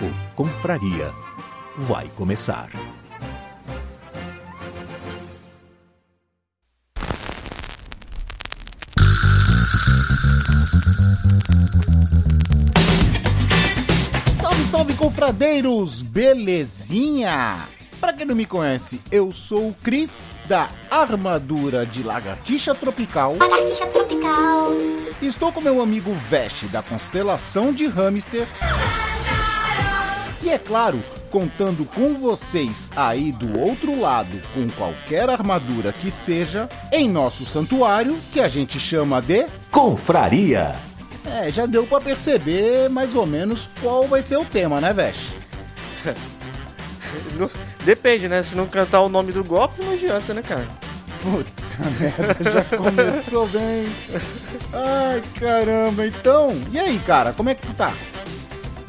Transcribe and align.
O 0.00 0.34
Confraria 0.34 1.12
vai 1.76 2.08
começar. 2.16 2.68
Salve, 14.40 14.64
salve, 14.64 14.94
confradeiros! 14.94 16.02
Belezinha? 16.02 17.68
Pra 18.00 18.12
quem 18.12 18.26
não 18.26 18.34
me 18.34 18.44
conhece, 18.44 19.00
eu 19.10 19.32
sou 19.32 19.68
o 19.68 19.76
Cris, 19.82 20.30
da 20.46 20.68
Armadura 20.90 21.86
de 21.86 22.02
Lagartixa 22.02 22.74
Tropical. 22.74 23.36
Lagartixa 23.38 23.86
tropical. 23.86 24.72
Estou 25.22 25.52
com 25.52 25.60
meu 25.60 25.80
amigo 25.80 26.12
Veste, 26.12 26.66
da 26.66 26.82
Constelação 26.82 27.72
de 27.72 27.86
Hamster. 27.86 28.46
E 30.44 30.50
é 30.50 30.58
claro, 30.58 31.02
contando 31.30 31.86
com 31.86 32.12
vocês 32.14 32.90
aí 32.94 33.32
do 33.32 33.58
outro 33.58 33.98
lado, 33.98 34.40
com 34.52 34.68
qualquer 34.70 35.30
armadura 35.30 35.90
que 35.92 36.10
seja, 36.10 36.68
em 36.92 37.08
nosso 37.08 37.46
santuário, 37.46 38.18
que 38.30 38.40
a 38.40 38.48
gente 38.48 38.78
chama 38.78 39.22
de 39.22 39.46
Confraria! 39.70 40.76
É, 41.26 41.50
já 41.50 41.64
deu 41.64 41.86
pra 41.86 41.98
perceber 42.00 42.90
mais 42.90 43.14
ou 43.14 43.26
menos 43.26 43.70
qual 43.80 44.06
vai 44.06 44.20
ser 44.20 44.36
o 44.36 44.44
tema, 44.44 44.80
né, 44.82 44.92
Veste? 44.92 45.32
Não- 47.38 47.50
Depende, 47.84 48.28
né? 48.28 48.42
Se 48.42 48.54
não 48.56 48.66
cantar 48.66 49.00
o 49.00 49.08
nome 49.08 49.32
do 49.32 49.42
golpe, 49.44 49.82
não 49.82 49.92
adianta, 49.92 50.34
né, 50.34 50.42
cara? 50.42 50.66
Puta 51.22 51.50
merda, 52.00 52.50
já 52.52 52.64
começou 52.76 53.46
bem. 53.48 53.86
Ai, 54.72 55.22
caramba, 55.38 56.06
então. 56.06 56.50
E 56.72 56.78
aí, 56.78 56.98
cara, 57.06 57.32
como 57.32 57.48
é 57.50 57.54
que 57.54 57.66
tu 57.66 57.72
tá? 57.74 57.92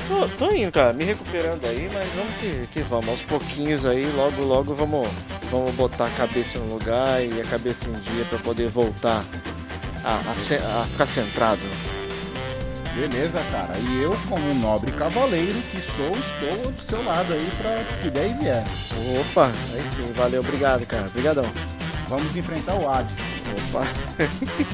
Tô, 0.07 0.27
tô 0.37 0.51
indo, 0.51 0.71
cara, 0.71 0.93
me 0.93 1.03
recuperando 1.03 1.65
aí, 1.65 1.89
mas 1.91 2.07
vamos 2.13 2.31
que, 2.39 2.67
que 2.71 2.79
vamos. 2.81 3.09
Aos 3.09 3.21
pouquinhos 3.23 3.85
aí, 3.85 4.05
logo, 4.15 4.43
logo 4.43 4.75
vamos, 4.75 5.07
vamos 5.49 5.73
botar 5.73 6.05
a 6.05 6.09
cabeça 6.11 6.59
no 6.59 6.73
lugar 6.73 7.23
e 7.23 7.41
a 7.41 7.45
cabeça 7.45 7.89
em 7.89 7.93
dia 7.93 8.23
pra 8.29 8.37
poder 8.39 8.69
voltar 8.69 9.23
a, 10.03 10.13
a 10.13 10.31
a 10.31 10.85
ficar 10.85 11.07
centrado. 11.07 11.61
Beleza, 12.95 13.41
cara. 13.51 13.77
E 13.77 14.03
eu, 14.03 14.15
como 14.29 14.49
um 14.49 14.53
nobre 14.55 14.91
cavaleiro 14.93 15.61
que 15.71 15.81
sou, 15.81 16.11
estou 16.11 16.71
do 16.71 16.81
seu 16.81 17.03
lado 17.03 17.33
aí 17.33 17.51
pra 17.57 17.83
que 18.01 18.09
der 18.09 18.29
e 18.29 18.33
vier. 18.35 18.63
Opa, 19.19 19.51
aí 19.73 19.83
sim, 19.89 20.13
valeu, 20.15 20.39
obrigado, 20.39 20.85
cara. 20.85 21.07
Obrigadão. 21.07 21.45
Vamos 22.07 22.37
enfrentar 22.37 22.75
o 22.75 22.89
Hades. 22.89 23.13
Opa, 23.69 23.85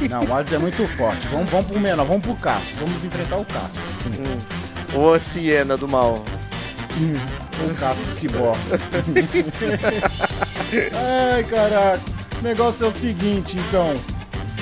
Não, 0.07 0.23
o 0.23 0.35
Hades 0.35 0.53
é 0.53 0.57
muito 0.59 0.87
forte. 0.87 1.25
Vamos, 1.29 1.49
vamos 1.49 1.67
pro 1.71 1.79
menor, 1.79 2.05
vamos 2.05 2.21
pro 2.21 2.35
Cassius. 2.35 2.77
Vamos 2.79 3.03
enfrentar 3.03 3.37
o 3.37 3.45
Cassius. 3.45 3.83
hum. 4.05 4.70
Ô, 4.93 5.19
Siena 5.19 5.77
do 5.77 5.87
mal. 5.87 6.23
O 7.69 7.75
Cassius 7.75 8.15
Ciborgue. 8.15 8.59
Ai, 10.93 11.43
caraca. 11.45 12.01
O 12.39 12.43
negócio 12.43 12.85
é 12.85 12.89
o 12.89 12.91
seguinte, 12.91 13.57
então. 13.57 13.95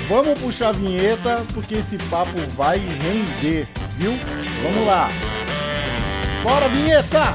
Vamos 0.08 0.38
puxar 0.40 0.68
a 0.68 0.72
vinheta, 0.72 1.44
porque 1.54 1.76
esse 1.76 1.96
papo 1.96 2.38
vai 2.56 2.78
render, 2.78 3.66
viu? 3.96 4.12
Vamos 4.62 4.86
lá. 4.86 5.08
Bora, 6.42 6.68
vinheta! 6.68 7.34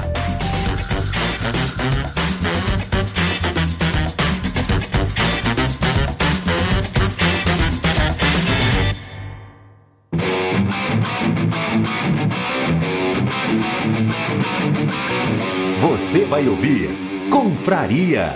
Você 16.16 16.24
vai 16.24 16.48
ouvir 16.48 16.88
Confraria! 17.30 18.30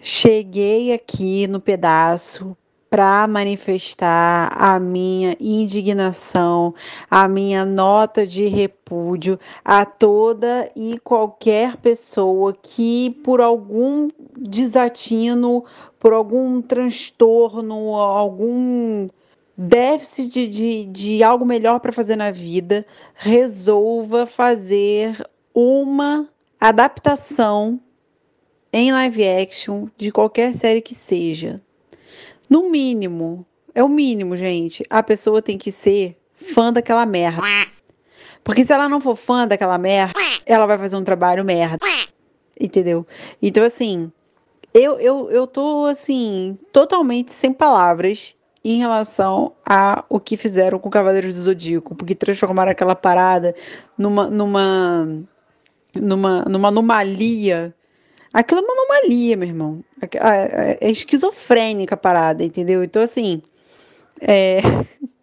Cheguei 0.00 0.94
aqui 0.94 1.46
no 1.46 1.60
pedaço 1.60 2.56
para 2.88 3.26
manifestar 3.26 4.50
a 4.56 4.80
minha 4.80 5.36
indignação, 5.38 6.74
a 7.10 7.28
minha 7.28 7.62
nota 7.66 8.26
de 8.26 8.46
repúdio 8.46 9.38
a 9.62 9.84
toda 9.84 10.72
e 10.74 10.98
qualquer 11.04 11.76
pessoa 11.76 12.54
que, 12.54 13.10
por 13.22 13.42
algum 13.42 14.08
desatino, 14.34 15.62
por 15.98 16.14
algum 16.14 16.62
transtorno, 16.62 17.96
algum 17.96 19.08
déficit 19.56 20.28
de, 20.28 20.46
de, 20.48 20.84
de 20.84 21.22
algo 21.22 21.44
melhor 21.44 21.80
para 21.80 21.92
fazer 21.92 22.16
na 22.16 22.30
vida, 22.30 22.86
resolva 23.14 24.26
fazer 24.26 25.18
uma 25.54 26.28
adaptação 26.60 27.80
em 28.72 28.92
live 28.92 29.26
action 29.26 29.88
de 29.96 30.12
qualquer 30.12 30.52
série 30.52 30.82
que 30.82 30.94
seja. 30.94 31.62
No 32.48 32.68
mínimo, 32.70 33.46
é 33.74 33.82
o 33.82 33.88
mínimo, 33.88 34.36
gente. 34.36 34.84
A 34.90 35.02
pessoa 35.02 35.40
tem 35.40 35.56
que 35.56 35.72
ser 35.72 36.16
fã 36.34 36.72
daquela 36.72 37.06
merda. 37.06 37.42
Porque 38.44 38.64
se 38.64 38.72
ela 38.72 38.88
não 38.88 39.00
for 39.00 39.16
fã 39.16 39.48
daquela 39.48 39.78
merda, 39.78 40.20
ela 40.44 40.66
vai 40.66 40.78
fazer 40.78 40.96
um 40.96 41.04
trabalho 41.04 41.44
merda. 41.44 41.78
Entendeu? 42.60 43.06
Então, 43.40 43.64
assim, 43.64 44.12
eu, 44.72 45.00
eu, 45.00 45.30
eu 45.30 45.46
tô, 45.46 45.86
assim, 45.86 46.58
totalmente 46.70 47.32
sem 47.32 47.52
palavras 47.52 48.35
em 48.74 48.78
relação 48.78 49.52
a 49.66 50.04
o 50.08 50.20
que 50.20 50.36
fizeram 50.36 50.78
com 50.78 50.90
Cavaleiros 50.90 51.34
do 51.36 51.42
Zodíaco. 51.42 51.94
Porque 51.94 52.14
transformaram 52.14 52.72
aquela 52.72 52.94
parada 52.96 53.54
numa, 53.98 54.28
numa, 54.30 55.08
numa, 55.96 56.44
numa 56.44 56.68
anomalia 56.68 57.74
Aquilo 58.32 58.60
é 58.60 58.64
uma 58.64 58.74
anomalia, 58.74 59.36
meu 59.36 59.48
irmão. 59.48 59.84
A- 60.20 60.30
a- 60.30 60.76
É 60.80 60.90
esquizofrênica 60.90 61.94
a 61.94 61.98
parada, 61.98 62.44
entendeu? 62.44 62.84
Então, 62.84 63.02
assim, 63.02 63.42
é, 64.20 64.58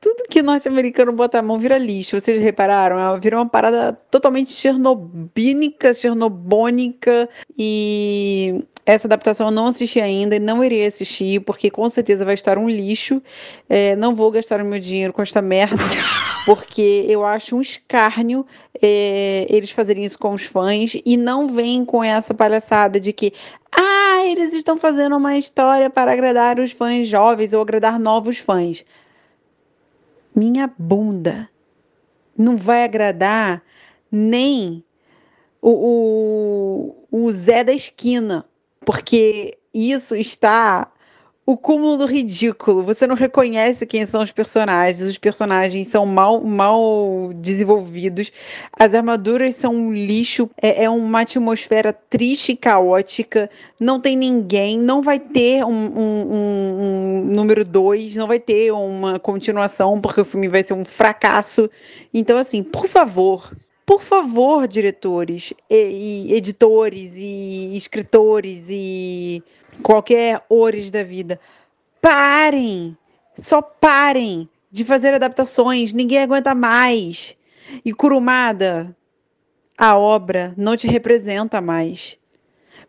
tudo 0.00 0.28
que 0.28 0.42
norte-americano 0.42 1.12
bota 1.12 1.38
a 1.38 1.42
mão 1.42 1.58
vira 1.58 1.78
lixo. 1.78 2.20
Vocês 2.20 2.40
repararam? 2.40 2.98
Ela 2.98 3.18
Vira 3.18 3.36
uma 3.36 3.48
parada 3.48 3.92
totalmente 4.10 4.52
chernobínica, 4.52 5.94
chernobônica. 5.94 7.28
E 7.58 8.64
essa 8.86 9.08
adaptação 9.08 9.48
eu 9.48 9.50
não 9.50 9.68
assisti 9.68 10.00
ainda 10.00 10.36
e 10.36 10.40
não 10.40 10.62
irei 10.62 10.84
assistir, 10.84 11.40
porque 11.40 11.70
com 11.70 11.88
certeza 11.88 12.24
vai 12.24 12.34
estar 12.34 12.58
um 12.58 12.68
lixo. 12.68 13.22
É, 13.68 13.96
não 13.96 14.14
vou 14.14 14.30
gastar 14.30 14.60
o 14.60 14.64
meu 14.64 14.78
dinheiro 14.78 15.12
com 15.12 15.22
esta 15.22 15.40
merda, 15.40 15.82
porque 16.44 17.06
eu 17.08 17.24
acho 17.24 17.56
um 17.56 17.62
escárnio 17.62 18.46
é, 18.82 19.46
eles 19.48 19.70
fazerem 19.70 20.04
isso 20.04 20.18
com 20.18 20.34
os 20.34 20.44
fãs 20.44 21.00
e 21.04 21.16
não 21.16 21.48
vem 21.48 21.84
com 21.84 22.04
essa 22.04 22.34
palhaçada 22.34 23.00
de 23.00 23.12
que 23.12 23.32
ah, 23.76 24.22
eles 24.26 24.52
estão 24.52 24.76
fazendo 24.76 25.16
uma 25.16 25.36
história 25.38 25.88
para 25.88 26.12
agradar 26.12 26.58
os 26.58 26.72
fãs 26.72 27.08
jovens 27.08 27.52
ou 27.52 27.62
agradar 27.62 27.98
novos 27.98 28.38
fãs. 28.38 28.84
Minha 30.34 30.72
bunda. 30.78 31.48
Não 32.36 32.56
vai 32.56 32.82
agradar 32.82 33.62
nem 34.10 34.84
o, 35.62 36.96
o, 37.10 37.26
o 37.26 37.32
Zé 37.32 37.62
da 37.62 37.72
esquina, 37.72 38.44
porque 38.84 39.56
isso 39.72 40.14
está 40.14 40.92
o 41.46 41.56
cúmulo 41.56 41.98
do 41.98 42.06
ridículo. 42.06 42.82
Você 42.84 43.06
não 43.06 43.14
reconhece 43.14 43.86
quem 43.86 44.06
são 44.06 44.22
os 44.22 44.32
personagens. 44.32 45.00
Os 45.00 45.18
personagens 45.18 45.88
são 45.88 46.06
mal, 46.06 46.40
mal 46.40 47.32
desenvolvidos. 47.34 48.32
As 48.72 48.94
armaduras 48.94 49.54
são 49.54 49.74
um 49.74 49.92
lixo. 49.92 50.48
É, 50.60 50.84
é 50.84 50.90
uma 50.90 51.20
atmosfera 51.20 51.92
triste 51.92 52.52
e 52.52 52.56
caótica. 52.56 53.50
Não 53.78 54.00
tem 54.00 54.16
ninguém. 54.16 54.78
Não 54.78 55.02
vai 55.02 55.18
ter 55.18 55.64
um, 55.64 55.70
um, 55.70 56.32
um, 56.32 57.20
um 57.20 57.24
número 57.26 57.64
2. 57.64 58.16
Não 58.16 58.26
vai 58.26 58.40
ter 58.40 58.72
uma 58.72 59.18
continuação, 59.18 60.00
porque 60.00 60.22
o 60.22 60.24
filme 60.24 60.48
vai 60.48 60.62
ser 60.62 60.72
um 60.74 60.84
fracasso. 60.84 61.70
Então, 62.12 62.38
assim, 62.38 62.62
por 62.62 62.86
favor, 62.86 63.52
por 63.84 64.00
favor, 64.00 64.66
diretores, 64.66 65.52
e, 65.68 66.30
e 66.30 66.34
editores, 66.34 67.18
e 67.18 67.76
escritores, 67.76 68.68
e 68.70 69.42
qualquer 69.82 70.42
ores 70.48 70.90
da 70.90 71.02
vida, 71.02 71.40
parem! 72.00 72.96
Só 73.36 73.60
parem 73.60 74.48
de 74.70 74.84
fazer 74.84 75.14
adaptações, 75.14 75.92
ninguém 75.92 76.18
aguenta 76.18 76.54
mais. 76.54 77.36
E 77.84 77.92
Curumada, 77.92 78.94
a 79.76 79.96
obra 79.96 80.54
não 80.56 80.76
te 80.76 80.86
representa 80.86 81.60
mais. 81.60 82.18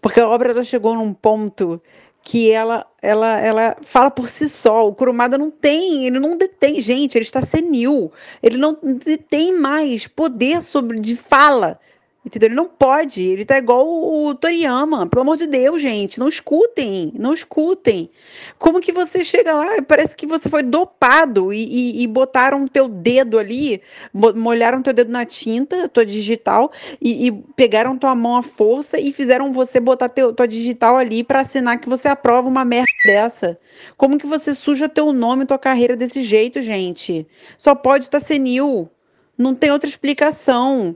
Porque 0.01 0.19
a 0.19 0.27
obra 0.27 0.51
ela 0.51 0.63
chegou 0.63 0.93
num 0.95 1.13
ponto 1.13 1.81
que 2.21 2.51
ela, 2.51 2.85
ela, 3.01 3.39
ela 3.39 3.77
fala 3.81 4.09
por 4.11 4.29
si 4.29 4.49
só. 4.49 4.88
O 4.88 4.93
Kurumada 4.93 5.38
não 5.38 5.49
tem, 5.49 6.05
ele 6.05 6.19
não 6.19 6.38
detém, 6.38 6.81
gente, 6.81 7.15
ele 7.15 7.25
está 7.25 7.41
senil. 7.41 8.11
Ele 8.41 8.57
não 8.57 8.77
detém 8.81 9.57
mais 9.57 10.07
poder 10.07 10.61
sobre 10.61 10.99
de 10.99 11.15
fala 11.15 11.79
Entendeu? 12.25 12.48
Ele 12.48 12.56
não 12.56 12.66
pode. 12.66 13.22
Ele 13.22 13.45
tá 13.45 13.57
igual 13.57 13.86
o 13.86 14.33
Toriyama. 14.33 15.06
Pelo 15.06 15.22
amor 15.22 15.38
de 15.38 15.45
Deus, 15.45 15.80
gente. 15.80 16.19
Não 16.19 16.27
escutem. 16.27 17.13
Não 17.16 17.33
escutem. 17.33 18.10
Como 18.57 18.81
que 18.81 18.92
você 18.92 19.24
chega 19.24 19.54
lá 19.54 19.81
parece 19.88 20.18
que 20.18 20.25
você 20.25 20.50
foi 20.50 20.63
dopado 20.63 21.54
e, 21.54 21.63
e, 21.63 22.04
e 22.04 22.07
botaram 22.07 22.68
teu 22.68 22.88
dedo 22.88 23.38
ali, 23.38 23.80
molharam 24.13 24.81
teu 24.81 24.94
dedo 24.94 25.12
na 25.12 25.24
tinta, 25.24 25.88
tua 25.88 26.06
digital, 26.06 26.72
e, 27.00 27.27
e, 27.27 27.31
pegaram 27.56 27.98
tua 27.98 28.16
mão 28.16 28.38
à 28.38 28.42
força 28.42 29.00
e 29.00 29.13
fizeram 29.13 29.54
você 29.54 29.80
botar 29.80 30.10
teu, 30.10 30.33
tua 30.33 30.48
digital 30.48 30.98
ali 30.98 31.24
para 31.24 31.42
assinar 31.42 31.80
que 31.80 31.88
você 31.88 32.07
aprova 32.07 32.48
uma 32.48 32.66
merda 32.66 32.88
dessa. 33.06 33.60
Como 33.95 34.18
que 34.18 34.25
você 34.25 34.54
suja 34.54 34.89
teu 34.89 35.13
nome, 35.13 35.45
tua 35.45 35.60
carreira 35.60 35.95
desse 35.95 36.24
jeito, 36.24 36.60
gente? 36.62 37.27
Só 37.57 37.75
pode 37.75 38.06
estar 38.06 38.19
tá 38.19 38.25
senil. 38.25 38.89
Não 39.38 39.54
tem 39.54 39.72
outra 39.72 39.89
explicação. 39.89 40.95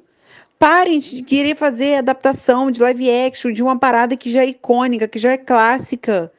Parem 0.59 0.99
de 0.99 1.23
querer 1.23 1.55
fazer 1.55 1.95
adaptação 1.95 2.69
de 2.69 2.81
live 2.81 3.09
action 3.09 3.49
de 3.49 3.63
uma 3.63 3.79
parada 3.79 4.17
que 4.17 4.29
já 4.29 4.43
é 4.43 4.47
icônica, 4.49 5.07
que 5.07 5.17
já 5.17 5.31
é 5.31 5.37
clássica. 5.37 6.29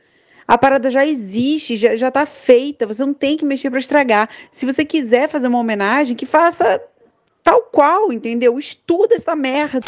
A 0.46 0.58
parada 0.58 0.90
já 0.90 1.06
existe, 1.06 1.74
já, 1.78 1.96
já 1.96 2.10
tá 2.10 2.26
feita. 2.26 2.86
Você 2.86 3.02
não 3.02 3.14
tem 3.14 3.38
que 3.38 3.46
mexer 3.46 3.70
para 3.70 3.80
estragar. 3.80 4.28
Se 4.52 4.66
você 4.66 4.84
quiser 4.84 5.26
fazer 5.26 5.48
uma 5.48 5.58
homenagem, 5.58 6.14
que 6.14 6.26
faça 6.26 6.82
tal 7.42 7.62
qual, 7.72 8.12
entendeu? 8.12 8.58
Estuda 8.58 9.14
essa 9.14 9.34
merda. 9.34 9.80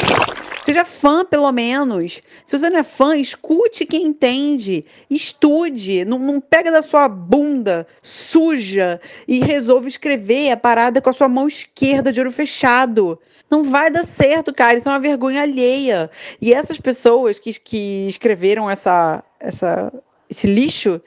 Seja 0.63 0.83
fã, 0.83 1.23
pelo 1.23 1.51
menos. 1.51 2.19
Se 2.43 2.57
você 2.57 2.71
não 2.71 2.79
é 2.79 2.83
fã, 2.83 3.15
escute 3.15 3.85
quem 3.85 4.07
entende. 4.07 4.83
Estude. 5.11 6.05
Não, 6.05 6.17
não 6.17 6.41
pega 6.41 6.71
da 6.71 6.81
sua 6.81 7.07
bunda 7.07 7.85
suja 8.01 8.99
e 9.27 9.41
resolve 9.41 9.89
escrever 9.89 10.49
a 10.49 10.57
parada 10.57 11.01
com 11.01 11.09
a 11.11 11.13
sua 11.13 11.27
mão 11.27 11.47
esquerda 11.47 12.11
de 12.11 12.19
olho 12.19 12.31
fechado. 12.31 13.19
Não 13.53 13.63
vai 13.63 13.91
dar 13.91 14.03
certo, 14.03 14.51
cara. 14.51 14.79
Isso 14.79 14.89
é 14.89 14.91
uma 14.91 14.99
vergonha 14.99 15.43
alheia. 15.43 16.09
E 16.41 16.51
essas 16.51 16.79
pessoas 16.79 17.37
que, 17.37 17.53
que 17.53 18.07
escreveram 18.07 18.67
essa, 18.67 19.23
essa, 19.39 19.93
esse 20.27 20.47
lixo 20.47 20.99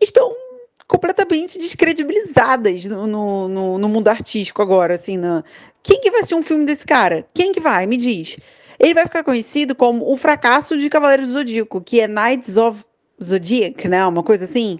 estão 0.00 0.32
completamente 0.86 1.58
descredibilizadas 1.58 2.84
no, 2.84 3.08
no, 3.48 3.78
no, 3.78 3.88
mundo 3.88 4.06
artístico 4.06 4.62
agora, 4.62 4.94
assim, 4.94 5.16
na... 5.16 5.42
quem 5.82 6.00
que 6.00 6.10
vai 6.10 6.20
assistir 6.20 6.36
um 6.36 6.42
filme 6.42 6.64
desse 6.64 6.86
cara? 6.86 7.26
Quem 7.34 7.50
que 7.50 7.58
vai? 7.58 7.84
Me 7.84 7.96
diz. 7.96 8.38
Ele 8.78 8.94
vai 8.94 9.02
ficar 9.02 9.24
conhecido 9.24 9.74
como 9.74 10.08
o 10.08 10.16
fracasso 10.16 10.78
de 10.78 10.88
Cavaleiros 10.88 11.26
do 11.26 11.32
Zodíaco, 11.32 11.80
que 11.80 12.00
é 12.00 12.06
Knights 12.06 12.56
of 12.56 12.84
Zodiac, 13.20 13.88
né? 13.88 14.06
Uma 14.06 14.22
coisa 14.22 14.44
assim. 14.44 14.78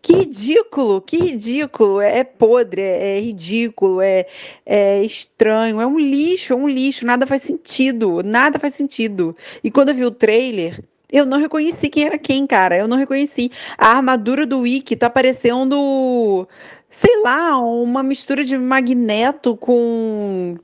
Que 0.00 0.14
ridículo, 0.14 1.00
que 1.00 1.16
ridículo. 1.18 2.00
É, 2.00 2.18
é 2.20 2.24
podre, 2.24 2.80
é, 2.82 3.16
é, 3.16 3.20
ridículo, 3.20 4.00
é, 4.00 4.26
é 4.64 5.02
estranho, 5.02 5.80
é 5.80 5.86
um 5.86 5.98
lixo, 5.98 6.52
é 6.52 6.56
um 6.56 6.68
lixo. 6.68 7.06
Nada 7.06 7.26
faz 7.26 7.42
sentido, 7.42 8.22
nada 8.24 8.58
faz 8.58 8.74
sentido. 8.74 9.36
E 9.62 9.70
quando 9.70 9.90
eu 9.90 9.94
vi 9.94 10.04
o 10.04 10.10
trailer, 10.10 10.82
eu 11.10 11.26
não 11.26 11.38
reconheci 11.38 11.88
quem 11.88 12.04
era 12.04 12.18
quem, 12.18 12.46
cara. 12.46 12.76
Eu 12.76 12.88
não 12.88 12.96
reconheci. 12.96 13.50
A 13.76 13.88
armadura 13.96 14.46
do 14.46 14.60
Wiki 14.60 14.96
tá 14.96 15.10
parecendo, 15.10 16.46
sei 16.88 17.22
lá, 17.22 17.58
uma 17.58 18.02
mistura 18.02 18.44
de 18.44 18.56
magneto 18.58 19.56
com. 19.56 20.56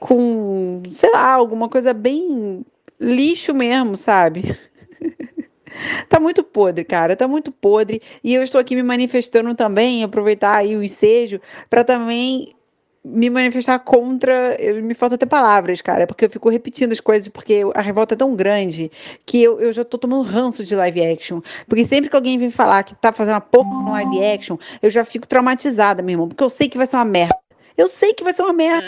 com, 0.00 0.82
sei 0.92 1.10
lá, 1.10 1.32
alguma 1.32 1.68
coisa 1.68 1.92
bem 1.92 2.64
lixo 3.00 3.54
mesmo, 3.54 3.96
sabe? 3.96 4.56
Tá 6.08 6.20
muito 6.20 6.42
podre, 6.42 6.84
cara, 6.84 7.16
tá 7.16 7.26
muito 7.26 7.50
podre. 7.50 8.02
E 8.22 8.34
eu 8.34 8.42
estou 8.42 8.60
aqui 8.60 8.74
me 8.74 8.82
manifestando 8.82 9.54
também, 9.54 10.04
aproveitar 10.04 10.56
aí 10.56 10.76
o 10.76 10.82
ensejo, 10.82 11.40
para 11.68 11.84
também 11.84 12.54
me 13.04 13.30
manifestar 13.30 13.78
contra. 13.78 14.54
Eu, 14.60 14.82
me 14.82 14.94
falta 14.94 15.14
até 15.14 15.26
palavras, 15.26 15.80
cara, 15.80 16.06
porque 16.06 16.26
eu 16.26 16.30
fico 16.30 16.48
repetindo 16.48 16.92
as 16.92 17.00
coisas, 17.00 17.28
porque 17.28 17.62
a 17.74 17.80
revolta 17.80 18.14
é 18.14 18.16
tão 18.16 18.34
grande 18.34 18.90
que 19.24 19.42
eu, 19.42 19.60
eu 19.60 19.72
já 19.72 19.84
tô 19.84 19.96
tomando 19.98 20.22
ranço 20.22 20.64
de 20.64 20.74
live 20.74 21.04
action. 21.04 21.40
Porque 21.66 21.84
sempre 21.84 22.10
que 22.10 22.16
alguém 22.16 22.38
vem 22.38 22.50
falar 22.50 22.82
que 22.82 22.94
tá 22.94 23.12
fazendo 23.12 23.34
uma 23.34 23.40
porra 23.40 23.70
no 23.70 23.92
live 23.92 24.24
action, 24.24 24.56
eu 24.82 24.90
já 24.90 25.04
fico 25.04 25.26
traumatizada, 25.26 26.02
meu 26.02 26.12
irmão, 26.12 26.28
porque 26.28 26.42
eu 26.42 26.50
sei 26.50 26.68
que 26.68 26.76
vai 26.76 26.86
ser 26.86 26.96
uma 26.96 27.04
merda. 27.04 27.47
Eu 27.78 27.86
sei 27.86 28.12
que 28.12 28.24
vai 28.24 28.32
ser 28.32 28.42
uma 28.42 28.52
merda. 28.52 28.84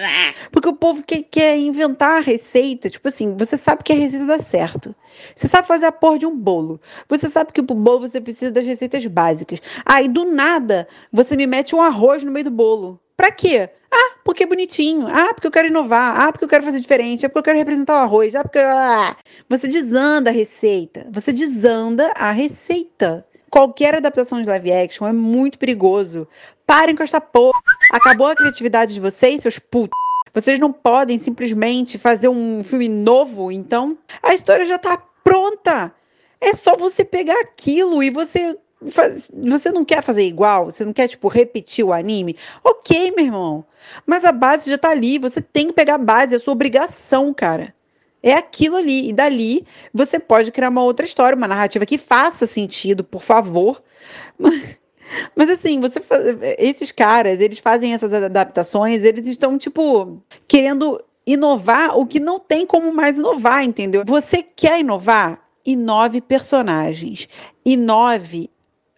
Porque 0.51 0.69
o 0.69 0.75
povo 0.75 1.05
quer, 1.05 1.23
quer 1.23 1.57
inventar 1.57 2.19
a 2.19 2.21
receita. 2.21 2.91
Tipo 2.91 3.07
assim, 3.07 3.37
você 3.37 3.57
sabe 3.57 3.85
que 3.85 3.93
a 3.93 3.97
receita 3.97 4.27
dá 4.27 4.41
certo. 4.41 4.93
Você 5.33 5.47
sabe 5.47 5.69
fazer 5.69 5.87
a 5.87 5.93
porra 5.93 6.19
de 6.19 6.27
um 6.27 6.37
bolo. 6.37 6.81
Você 7.09 7.29
sabe 7.29 7.53
que 7.53 7.63
pro 7.63 7.77
bolo 7.77 8.01
você 8.01 8.21
precisa 8.21 8.51
das 8.51 8.67
receitas 8.67 9.07
básicas. 9.07 9.61
Aí, 9.87 10.09
do 10.09 10.25
nada, 10.25 10.89
você 11.13 11.37
me 11.37 11.47
mete 11.47 11.73
um 11.77 11.81
arroz 11.81 12.25
no 12.25 12.33
meio 12.33 12.47
do 12.47 12.51
bolo. 12.51 12.99
Pra 13.17 13.31
quê? 13.31 13.71
Ah, 13.93 14.17
porque 14.25 14.43
é 14.43 14.47
bonitinho. 14.47 15.07
Ah, 15.07 15.35
porque 15.35 15.47
eu 15.47 15.53
quero 15.53 15.69
inovar. 15.69 16.21
Ah, 16.21 16.33
porque 16.33 16.45
eu 16.45 16.49
quero 16.49 16.65
fazer 16.65 16.81
diferente. 16.81 17.25
Ah, 17.25 17.29
porque 17.29 17.39
eu 17.39 17.45
quero 17.45 17.59
representar 17.59 18.01
o 18.01 18.03
arroz. 18.03 18.35
Ah, 18.35 18.43
porque. 18.43 18.59
Ah. 18.59 19.17
Você 19.49 19.69
desanda 19.69 20.31
a 20.31 20.33
receita. 20.33 21.07
Você 21.13 21.33
desanda 21.33 22.11
a 22.17 22.33
receita. 22.33 23.25
Qualquer 23.51 23.97
adaptação 23.97 24.41
de 24.41 24.47
live 24.47 24.73
action 24.73 25.07
é 25.07 25.13
muito 25.13 25.59
perigoso. 25.59 26.29
Parem 26.65 26.95
com 26.95 27.03
esta 27.03 27.21
porra. 27.21 27.59
Acabou 27.93 28.29
a 28.29 28.37
criatividade 28.37 28.95
de 28.95 29.01
vocês, 29.01 29.43
seus 29.43 29.59
putos. 29.59 29.99
Vocês 30.33 30.61
não 30.61 30.73
podem 30.73 31.19
simplesmente 31.19 31.99
fazer 31.99 32.29
um 32.29 32.63
filme 32.63 32.89
novo, 32.89 33.51
então 33.51 33.99
a 34.23 34.33
história 34.33 34.65
já 34.65 34.79
tá 34.79 35.03
pronta. 35.25 35.93
É 36.41 36.55
só 36.55 36.77
você 36.77 37.05
pegar 37.05 37.41
aquilo 37.41 38.03
e 38.03 38.11
você 38.11 38.57
faz... 38.89 39.31
você 39.35 39.73
não 39.73 39.85
quer 39.85 40.03
fazer 40.03 40.25
igual, 40.25 40.67
você 40.67 40.85
não 40.85 40.93
quer 40.93 41.09
tipo 41.09 41.27
repetir 41.27 41.85
o 41.85 41.93
anime. 41.93 42.37
OK, 42.63 43.13
meu 43.17 43.25
irmão. 43.27 43.65
Mas 44.07 44.25
a 44.25 44.31
base 44.31 44.71
já 44.71 44.79
tá 44.79 44.91
ali, 44.91 45.19
você 45.19 45.43
tem 45.43 45.67
que 45.67 45.73
pegar 45.73 45.97
a 45.97 45.99
base, 45.99 46.37
é 46.37 46.39
sua 46.39 46.53
obrigação, 46.53 47.35
cara. 47.35 47.75
É 48.23 48.33
aquilo 48.33 48.77
ali. 48.77 49.09
E 49.09 49.13
dali 49.13 49.67
você 49.93 50.19
pode 50.19 50.53
criar 50.53 50.69
uma 50.69 50.83
outra 50.83 51.05
história, 51.05 51.37
uma 51.37 51.49
narrativa 51.49 51.87
que 51.87 51.99
faça 51.99 52.47
sentido, 52.47 53.03
por 53.05 53.23
favor. 53.23 53.83
Mas, 54.39 54.79
mas 55.35 55.51
assim, 55.51 55.81
você 55.81 56.01
esses 56.57 56.93
caras, 56.93 57.41
eles 57.41 57.59
fazem 57.59 57.93
essas 57.93 58.13
adaptações, 58.13 59.03
eles 59.03 59.27
estão, 59.27 59.59
tipo, 59.59 60.23
querendo 60.47 61.03
inovar 61.27 61.99
o 61.99 62.07
que 62.07 62.21
não 62.21 62.39
tem 62.39 62.65
como 62.65 62.93
mais 62.93 63.19
inovar, 63.19 63.65
entendeu? 63.65 64.05
Você 64.07 64.43
quer 64.43 64.81
inovar? 64.81 65.43
Inove 65.67 66.21
personagens. 66.21 67.29
Inove 67.65 68.49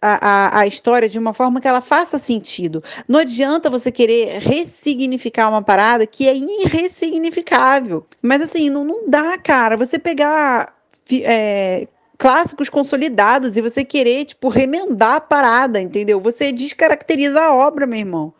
a, 0.03 0.19
a, 0.21 0.59
a, 0.59 0.67
história 0.67 1.07
de 1.07 1.17
uma 1.17 1.33
forma 1.33 1.61
que 1.61 1.67
ela 1.67 1.79
faça 1.79 2.17
sentido. 2.17 2.83
Não 3.07 3.19
adianta 3.21 3.69
você 3.69 3.89
querer 3.89 4.39
ressignificar 4.39 5.49
uma 5.49 5.61
parada 5.61 6.05
que 6.05 6.27
é 6.27 6.35
irressignificável. 6.35 8.05
Mas 8.21 8.41
assim, 8.41 8.69
não, 8.69 8.83
não 8.83 9.09
dá, 9.09 9.37
cara. 9.37 9.77
Você 9.77 9.97
pegar 9.97 10.75
é, 11.09 11.87
clássicos 12.17 12.69
consolidados 12.69 13.55
e 13.55 13.61
você 13.61 13.85
querer, 13.85 14.25
tipo, 14.25 14.49
remendar 14.49 15.15
a 15.15 15.21
parada, 15.21 15.79
entendeu? 15.79 16.19
Você 16.19 16.51
descaracteriza 16.51 17.41
a 17.41 17.53
obra, 17.53 17.87
meu 17.87 17.99
irmão. 17.99 18.33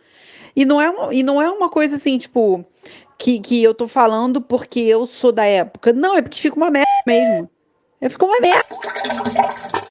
E 0.56 0.66
não 0.66 0.82
é 0.82 0.90
uma, 0.90 1.14
e 1.14 1.24
não 1.24 1.42
é 1.42 1.50
uma 1.50 1.70
coisa 1.70 1.96
assim, 1.96 2.18
tipo, 2.18 2.66
que, 3.18 3.40
que 3.40 3.64
eu 3.64 3.74
tô 3.74 3.88
falando 3.88 4.42
porque 4.42 4.82
eu 4.82 5.06
sou 5.06 5.32
da 5.32 5.46
época. 5.46 5.94
Não, 5.94 6.18
é 6.18 6.22
porque 6.22 6.40
fica 6.40 6.58
uma 6.58 6.70
merda 6.70 6.88
mesmo. 7.08 7.50
É, 8.02 8.10
fica 8.10 8.26
uma 8.26 8.40
merda. 8.42 9.83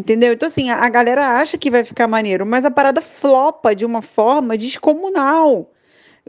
Entendeu? 0.00 0.32
Então, 0.32 0.46
assim, 0.46 0.70
a, 0.70 0.82
a 0.82 0.88
galera 0.88 1.38
acha 1.38 1.58
que 1.58 1.70
vai 1.70 1.84
ficar 1.84 2.08
maneiro, 2.08 2.46
mas 2.46 2.64
a 2.64 2.70
parada 2.70 3.02
flopa 3.02 3.74
de 3.74 3.84
uma 3.84 4.00
forma 4.00 4.56
descomunal. 4.56 5.70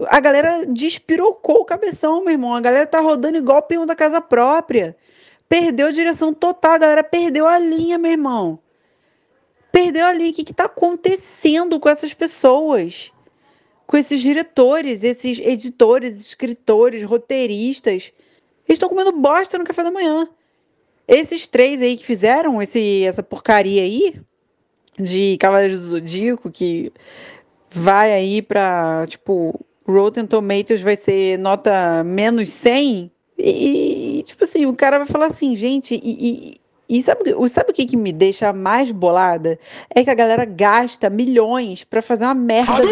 A 0.10 0.20
galera 0.20 0.66
despirocou 0.68 1.62
o 1.62 1.66
cabeção, 1.66 2.22
meu 2.22 2.34
irmão. 2.34 2.54
A 2.54 2.60
galera 2.60 2.86
tá 2.86 3.00
rodando 3.00 3.38
igual 3.38 3.64
peão 3.64 3.86
da 3.86 3.96
casa 3.96 4.20
própria. 4.20 4.96
Perdeu 5.48 5.88
a 5.88 5.92
direção 5.92 6.34
total, 6.34 6.74
a 6.74 6.78
galera 6.80 7.04
perdeu 7.04 7.48
a 7.48 7.58
linha, 7.60 7.98
meu 7.98 8.12
irmão. 8.12 8.60
perdeu 9.72 10.06
ali. 10.06 10.32
O 10.32 10.34
que 10.34 10.52
está 10.52 10.66
acontecendo 10.66 11.80
com 11.80 11.90
essas 11.90 12.14
pessoas? 12.14 13.12
Com 13.88 13.98
esses 13.98 14.22
diretores, 14.22 15.04
esses 15.04 15.40
editores, 15.40 16.20
escritores, 16.20 17.04
roteiristas. 17.04 18.12
Eles 18.68 18.78
estão 18.78 18.90
comendo 18.90 19.14
bosta 19.14 19.58
no 19.58 19.64
café 19.64 19.84
da 19.84 19.92
manhã. 19.92 20.28
Esses 21.12 21.46
três 21.46 21.82
aí 21.82 21.98
que 21.98 22.06
fizeram 22.06 22.62
esse, 22.62 23.04
essa 23.06 23.22
porcaria 23.22 23.82
aí 23.82 24.16
de 24.98 25.36
Cavaleiros 25.42 25.82
do 25.82 25.86
Zodíaco, 25.88 26.50
que 26.50 26.90
vai 27.70 28.14
aí 28.14 28.42
para 28.42 29.06
tipo, 29.08 29.60
Rotten 29.86 30.26
Tomatoes 30.26 30.82
vai 30.82 30.96
ser 30.96 31.38
nota 31.38 32.02
menos 32.06 32.50
100. 32.50 33.12
E, 33.38 34.24
tipo 34.26 34.46
assim, 34.46 34.66
o 34.66 34.74
cara 34.74 35.00
vai 35.00 35.08
falar 35.08 35.26
assim, 35.26 35.54
gente, 35.54 36.00
e, 36.02 36.56
e, 36.88 36.98
e 36.98 37.04
sabe, 37.04 37.36
sabe 37.50 37.72
o 37.72 37.74
que, 37.74 37.86
que 37.86 37.98
me 37.98 38.14
deixa 38.14 38.54
mais 38.54 38.90
bolada? 38.94 39.60
É 39.94 40.06
que 40.06 40.10
a 40.10 40.16
galera 40.16 40.46
gasta 40.46 41.10
milhões 41.10 41.84
para 41.84 42.02
fazer 42.02 42.24
uma 42.24 42.36
merda. 42.36 42.84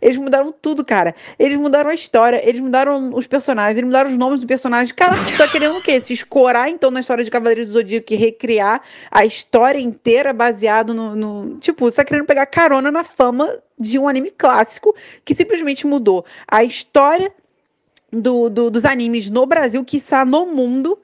Eles 0.00 0.16
mudaram 0.16 0.52
tudo, 0.52 0.84
cara. 0.84 1.14
Eles 1.38 1.56
mudaram 1.56 1.90
a 1.90 1.94
história, 1.94 2.40
eles 2.46 2.60
mudaram 2.60 3.14
os 3.14 3.26
personagens, 3.26 3.76
eles 3.76 3.86
mudaram 3.86 4.10
os 4.10 4.16
nomes 4.16 4.40
dos 4.40 4.46
personagens. 4.46 4.92
Cara, 4.92 5.36
tá 5.36 5.48
querendo 5.48 5.76
o 5.76 5.82
quê? 5.82 6.00
Se 6.00 6.12
escorar, 6.12 6.68
então, 6.68 6.90
na 6.90 7.00
história 7.00 7.24
de 7.24 7.30
Cavaleiros 7.30 7.68
do 7.68 7.72
Zodíaco 7.74 8.12
e 8.12 8.16
recriar 8.16 8.82
a 9.10 9.24
história 9.24 9.78
inteira 9.78 10.32
baseado 10.32 10.94
no, 10.94 11.14
no... 11.16 11.58
Tipo, 11.58 11.90
você 11.90 11.96
tá 11.96 12.04
querendo 12.04 12.26
pegar 12.26 12.46
carona 12.46 12.90
na 12.90 13.04
fama 13.04 13.48
de 13.78 13.98
um 13.98 14.08
anime 14.08 14.30
clássico 14.30 14.94
que 15.24 15.34
simplesmente 15.34 15.86
mudou 15.86 16.24
a 16.46 16.62
história 16.62 17.32
do, 18.12 18.48
do, 18.48 18.70
dos 18.70 18.84
animes 18.84 19.28
no 19.28 19.46
Brasil, 19.46 19.84
que 19.84 19.96
está 19.96 20.24
no 20.24 20.46
mundo. 20.46 20.98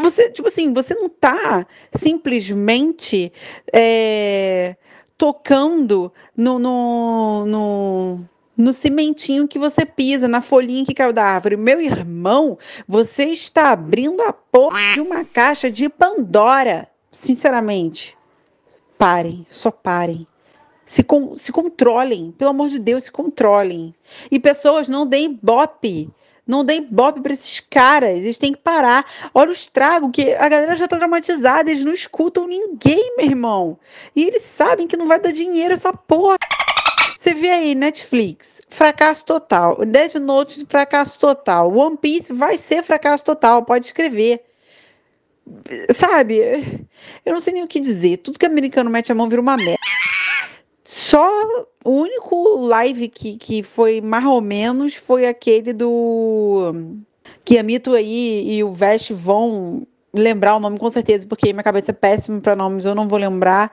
Você, 0.00 0.30
tipo 0.30 0.48
assim, 0.48 0.72
você 0.72 0.94
não 0.94 1.08
tá 1.08 1.66
simplesmente 1.94 3.32
é, 3.72 4.76
tocando 5.22 6.12
no, 6.36 6.58
no, 6.58 7.46
no, 7.46 8.20
no 8.56 8.72
cimentinho 8.72 9.46
que 9.46 9.56
você 9.56 9.86
pisa, 9.86 10.26
na 10.26 10.42
folhinha 10.42 10.84
que 10.84 10.92
caiu 10.92 11.12
da 11.12 11.22
árvore. 11.22 11.56
Meu 11.56 11.80
irmão, 11.80 12.58
você 12.88 13.26
está 13.26 13.70
abrindo 13.70 14.20
a 14.22 14.32
porra 14.32 14.94
de 14.94 15.00
uma 15.00 15.24
caixa 15.24 15.70
de 15.70 15.88
Pandora. 15.88 16.88
Sinceramente, 17.08 18.18
parem, 18.98 19.46
só 19.48 19.70
parem. 19.70 20.26
Se, 20.84 21.04
com, 21.04 21.36
se 21.36 21.52
controlem, 21.52 22.32
pelo 22.32 22.50
amor 22.50 22.68
de 22.68 22.80
Deus, 22.80 23.04
se 23.04 23.12
controlem. 23.12 23.94
E 24.28 24.40
pessoas 24.40 24.88
não 24.88 25.06
deem 25.06 25.38
bope 25.40 26.10
não 26.52 26.62
dê 26.62 26.82
bope 26.82 27.22
para 27.22 27.32
esses 27.32 27.60
caras. 27.60 28.18
Eles 28.18 28.36
têm 28.36 28.52
que 28.52 28.58
parar. 28.58 29.06
Olha 29.32 29.48
o 29.48 29.52
estrago, 29.52 30.10
que 30.10 30.34
a 30.34 30.48
galera 30.48 30.76
já 30.76 30.86
tá 30.86 30.98
traumatizada. 30.98 31.70
Eles 31.70 31.84
não 31.84 31.94
escutam 31.94 32.46
ninguém, 32.46 33.16
meu 33.16 33.26
irmão. 33.26 33.78
E 34.14 34.22
eles 34.22 34.42
sabem 34.42 34.86
que 34.86 34.96
não 34.96 35.08
vai 35.08 35.18
dar 35.18 35.32
dinheiro 35.32 35.72
essa 35.72 35.92
porra. 35.94 36.36
Você 37.16 37.32
vê 37.32 37.50
aí, 37.50 37.74
Netflix, 37.74 38.60
fracasso 38.68 39.24
total. 39.24 39.82
Dead 39.86 40.14
Note, 40.16 40.66
fracasso 40.68 41.18
total. 41.18 41.72
One 41.72 41.96
Piece 41.96 42.32
vai 42.32 42.58
ser 42.58 42.82
fracasso 42.82 43.24
total, 43.24 43.64
pode 43.64 43.86
escrever. 43.86 44.44
Sabe? 45.94 46.38
Eu 47.24 47.32
não 47.32 47.40
sei 47.40 47.54
nem 47.54 47.62
o 47.62 47.68
que 47.68 47.80
dizer. 47.80 48.18
Tudo 48.18 48.38
que 48.38 48.46
americano 48.46 48.90
mete 48.90 49.10
a 49.10 49.14
mão 49.14 49.28
vira 49.28 49.40
uma 49.40 49.56
merda. 49.56 49.80
Só 50.94 51.26
o 51.86 51.90
único 51.90 52.66
live 52.66 53.08
que, 53.08 53.38
que 53.38 53.62
foi 53.62 54.02
mais 54.02 54.26
ou 54.26 54.42
menos 54.42 54.94
foi 54.94 55.26
aquele 55.26 55.72
do. 55.72 56.74
Que 57.42 57.56
a 57.56 57.62
Mito 57.62 57.94
aí 57.94 58.44
e 58.46 58.62
o 58.62 58.74
Vest 58.74 59.10
vão 59.10 59.86
lembrar 60.12 60.54
o 60.54 60.60
nome 60.60 60.78
com 60.78 60.90
certeza, 60.90 61.26
porque 61.26 61.50
minha 61.50 61.62
cabeça 61.62 61.92
é 61.92 61.94
péssima 61.94 62.42
para 62.42 62.54
nomes, 62.54 62.84
eu 62.84 62.94
não 62.94 63.08
vou 63.08 63.18
lembrar. 63.18 63.72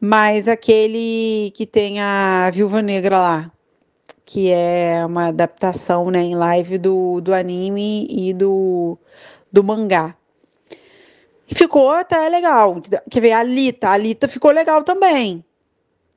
Mas 0.00 0.46
aquele 0.46 1.50
que 1.56 1.66
tem 1.66 1.98
a 2.00 2.48
Viúva 2.52 2.80
Negra 2.80 3.18
lá, 3.18 3.52
que 4.24 4.48
é 4.52 5.04
uma 5.04 5.26
adaptação 5.26 6.08
né, 6.08 6.20
em 6.20 6.36
live 6.36 6.78
do, 6.78 7.20
do 7.20 7.34
anime 7.34 8.06
e 8.08 8.32
do, 8.32 8.96
do 9.50 9.64
mangá. 9.64 10.14
Ficou 11.48 11.90
até 11.90 12.28
legal. 12.28 12.80
Quer 13.10 13.20
ver? 13.20 13.32
A 13.32 13.40
Alita. 13.40 13.88
A 13.88 13.92
Alita 13.94 14.28
ficou 14.28 14.52
legal 14.52 14.84
também 14.84 15.44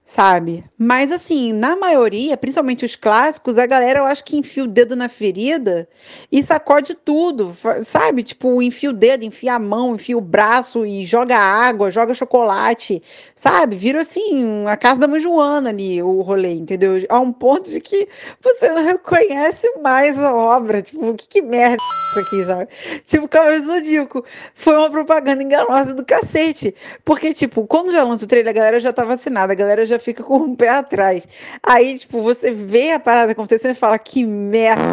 sabe? 0.05 0.65
Mas 0.77 1.11
assim, 1.11 1.53
na 1.53 1.75
maioria, 1.75 2.35
principalmente 2.35 2.85
os 2.85 2.95
clássicos, 2.95 3.57
a 3.57 3.65
galera 3.65 3.99
eu 3.99 4.05
acho 4.05 4.23
que 4.23 4.37
enfia 4.37 4.63
o 4.63 4.67
dedo 4.67 4.95
na 4.95 5.07
ferida 5.07 5.87
e 6.31 6.43
sacode 6.43 6.93
tudo, 6.93 7.53
sabe? 7.83 8.23
Tipo, 8.23 8.61
enfia 8.61 8.89
o 8.89 8.93
dedo, 8.93 9.23
enfia 9.23 9.55
a 9.55 9.59
mão, 9.59 9.95
enfia 9.95 10.17
o 10.17 10.21
braço 10.21 10.85
e 10.85 11.05
joga 11.05 11.37
água, 11.37 11.91
joga 11.91 12.13
chocolate, 12.13 13.01
sabe? 13.33 13.75
Vira 13.77 14.01
assim, 14.01 14.65
a 14.67 14.75
casa 14.75 15.01
da 15.01 15.07
mãe 15.07 15.19
Joana 15.19 15.69
ali, 15.69 16.01
o 16.03 16.21
rolê, 16.21 16.53
entendeu? 16.53 16.93
A 17.09 17.19
um 17.19 17.31
ponto 17.31 17.69
de 17.71 17.79
que 17.79 18.07
você 18.41 18.69
não 18.73 18.83
reconhece 18.83 19.69
mais 19.81 20.19
a 20.19 20.33
obra, 20.33 20.81
tipo, 20.81 21.13
que, 21.15 21.27
que 21.27 21.41
merda 21.41 21.77
isso 22.13 22.19
aqui, 22.19 22.45
sabe? 22.45 22.67
Tipo, 23.05 23.27
Cavaleiro 23.27 23.63
Zodíaco 23.63 24.23
foi 24.53 24.77
uma 24.77 24.89
propaganda 24.89 25.43
enganosa 25.43 25.93
do 25.93 26.05
cacete, 26.05 26.75
porque 27.03 27.33
tipo, 27.33 27.65
quando 27.65 27.91
já 27.91 28.03
lança 28.03 28.25
o 28.25 28.27
trailer, 28.27 28.51
a 28.51 28.53
galera 28.53 28.79
já 28.79 28.93
tá 28.93 29.03
vacinada, 29.03 29.53
a 29.53 29.55
galera 29.55 29.85
já 29.85 29.97
fica 29.97 30.23
com 30.23 30.37
o 30.37 30.55
pé 30.55 30.69
atrás. 30.69 31.27
Aí, 31.61 31.97
tipo, 31.97 32.21
você 32.21 32.51
vê 32.51 32.91
a 32.91 32.99
parada 32.99 33.31
acontecendo 33.31 33.71
e 33.71 33.75
fala, 33.75 33.97
que 33.97 34.23
merda. 34.25 34.83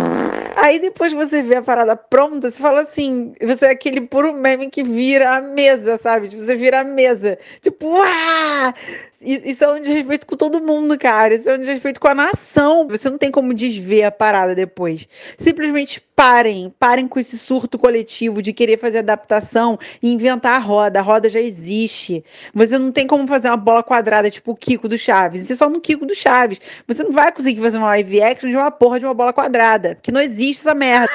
Aí 0.56 0.78
depois 0.78 1.12
você 1.12 1.42
vê 1.42 1.56
a 1.56 1.62
parada 1.62 1.96
pronta, 1.96 2.50
você 2.50 2.60
fala 2.60 2.82
assim, 2.82 3.32
você 3.40 3.66
é 3.66 3.70
aquele 3.70 4.00
puro 4.00 4.32
meme 4.32 4.68
que 4.70 4.82
vira 4.82 5.36
a 5.36 5.40
mesa, 5.40 5.96
sabe? 5.96 6.28
Tipo, 6.28 6.42
você 6.42 6.56
vira 6.56 6.80
a 6.80 6.84
mesa. 6.84 7.38
Tipo, 7.60 8.02
ah! 8.02 8.74
Isso 9.22 9.62
é 9.62 9.68
um 9.68 9.78
desrespeito 9.78 10.26
com 10.26 10.34
todo 10.34 10.62
mundo, 10.62 10.98
cara. 10.98 11.34
Isso 11.34 11.50
é 11.50 11.54
um 11.54 11.58
desrespeito 11.58 12.00
com 12.00 12.08
a 12.08 12.14
nação. 12.14 12.88
Você 12.88 13.10
não 13.10 13.18
tem 13.18 13.30
como 13.30 13.52
desver 13.52 14.04
a 14.04 14.10
parada 14.10 14.54
depois. 14.54 15.06
Simplesmente 15.36 16.00
parem. 16.16 16.74
Parem 16.78 17.06
com 17.06 17.20
esse 17.20 17.36
surto 17.36 17.78
coletivo 17.78 18.40
de 18.40 18.54
querer 18.54 18.78
fazer 18.78 19.00
adaptação 19.00 19.78
e 20.02 20.10
inventar 20.10 20.54
a 20.54 20.58
roda. 20.58 21.00
A 21.00 21.02
roda 21.02 21.28
já 21.28 21.38
existe. 21.38 22.24
Você 22.54 22.78
não 22.78 22.90
tem 22.90 23.06
como 23.06 23.26
fazer 23.26 23.48
uma 23.48 23.58
bola 23.58 23.82
quadrada 23.82 24.30
tipo 24.30 24.52
o 24.52 24.56
Kiko 24.56 24.88
do 24.88 24.96
Chaves. 24.96 25.42
Isso 25.42 25.52
é 25.52 25.56
só 25.56 25.68
no 25.68 25.82
Kiko 25.82 26.06
do 26.06 26.14
Chaves. 26.14 26.58
Você 26.88 27.02
não 27.02 27.12
vai 27.12 27.30
conseguir 27.30 27.60
fazer 27.60 27.76
uma 27.76 27.88
live 27.88 28.22
action 28.22 28.48
de 28.48 28.56
uma 28.56 28.70
porra 28.70 28.98
de 28.98 29.04
uma 29.04 29.12
bola 29.12 29.34
quadrada. 29.34 29.96
Porque 29.96 30.10
não 30.10 30.22
existe 30.22 30.60
essa 30.62 30.74
merda. 30.74 31.12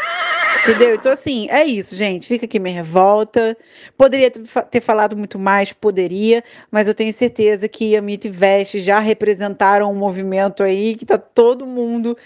Entendeu? 0.62 0.96
Então, 0.96 1.12
assim, 1.12 1.48
é 1.50 1.64
isso, 1.64 1.96
gente. 1.96 2.28
Fica 2.28 2.46
aqui 2.46 2.60
minha 2.60 2.74
revolta. 2.74 3.58
Poderia 3.98 4.32
ter 4.32 4.82
falado 4.82 5.16
muito 5.16 5.38
mais, 5.38 5.72
poderia, 5.74 6.44
mas 6.72 6.88
eu 6.88 6.94
tenho 6.94 7.14
certeza 7.14 7.68
que 7.68 7.95
a 7.96 8.02
Mito 8.02 8.28
e 8.28 8.30
Veste 8.30 8.80
já 8.80 9.00
representaram 9.00 9.92
um 9.92 9.96
movimento 9.96 10.64
aí 10.64 10.96
que 10.96 11.06
tá 11.06 11.18
todo 11.18 11.66
mundo 11.66 12.18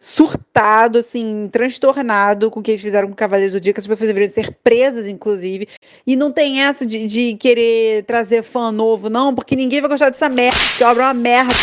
surtado, 0.00 0.98
assim, 0.98 1.48
transtornado 1.50 2.50
com 2.50 2.60
o 2.60 2.62
que 2.62 2.70
eles 2.70 2.82
fizeram 2.82 3.08
com 3.08 3.14
Cavaleiros 3.14 3.52
do 3.52 3.60
Dia, 3.60 3.72
que 3.72 3.80
as 3.80 3.86
pessoas 3.86 4.06
deveriam 4.06 4.30
ser 4.30 4.56
presas, 4.62 5.08
inclusive. 5.08 5.68
E 6.06 6.14
não 6.14 6.30
tem 6.30 6.62
essa 6.62 6.86
de, 6.86 7.06
de 7.06 7.34
querer 7.34 8.04
trazer 8.04 8.42
fã 8.42 8.70
novo, 8.70 9.10
não, 9.10 9.34
porque 9.34 9.56
ninguém 9.56 9.80
vai 9.80 9.90
gostar 9.90 10.10
dessa 10.10 10.28
merda, 10.28 10.58
que 10.76 10.84
obra 10.84 11.02
é 11.02 11.06
uma 11.06 11.14
merda 11.14 11.54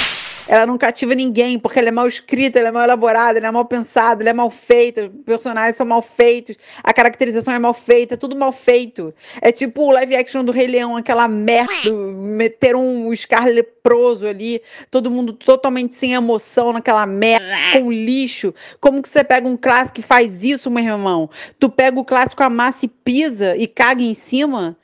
ela 0.48 0.66
não 0.66 0.78
cativa 0.78 1.16
ninguém, 1.16 1.58
porque 1.58 1.80
ela 1.80 1.90
é 1.90 1.92
mal 1.92 2.08
escrita, 2.08 2.60
ela 2.60 2.70
é 2.70 2.72
mal 2.72 2.84
elaborada, 2.84 3.40
ela 3.40 3.48
é 3.48 3.52
mal 3.52 3.66
pensada, 3.66 4.22
ela 4.24 4.30
é 4.30 4.34
mal 4.34 4.50
feita, 4.50 5.06
os 5.06 5.24
personagens 5.26 5.76
são 5.76 5.86
mal 5.86 6.02
feitos, 6.02 6.58
a 6.84 6.94
caracterização 6.94 7.54
é 7.54 7.60
mal 7.60 7.74
feita, 7.74 8.14
é 8.14 8.18
tudo 8.18 8.36
mal 8.36 8.52
feito. 8.52 9.14
É 9.42 9.52
tipo 9.52 9.84
o 9.84 9.92
live 9.92 10.16
action 10.16 10.44
do 10.44 10.52
Rei 10.52 10.68
Leão, 10.68 10.96
aquela 10.96 11.28
merda, 11.28 11.92
meter 11.92 12.76
um 12.76 13.16
Scar 13.16 13.48
leproso 13.48 14.28
ali, 14.28 14.62
todo 14.92 15.12
mundo 15.12 15.34
totalmente 15.34 15.96
sem 15.96 16.14
emoção 16.14 16.74
naquela 16.74 17.06
merda, 17.06 17.46
com 17.74 17.92
lixo. 17.92 18.54
Como 18.80 19.02
que 19.02 19.10
você 19.10 19.24
pega 19.24 19.48
um 19.48 19.58
clássico 19.58 20.00
e 20.00 20.04
faz 20.04 20.44
isso, 20.44 20.70
meu 20.70 20.84
irmão? 20.84 21.30
Tu 21.60 21.70
pega 21.70 22.00
o 22.00 22.06
clássico, 22.06 22.44
amassa 22.44 22.86
e 22.86 22.90
pisa 22.90 23.56
e 23.56 23.68
caga 23.68 24.04
em 24.04 24.14
cima? 24.14 24.78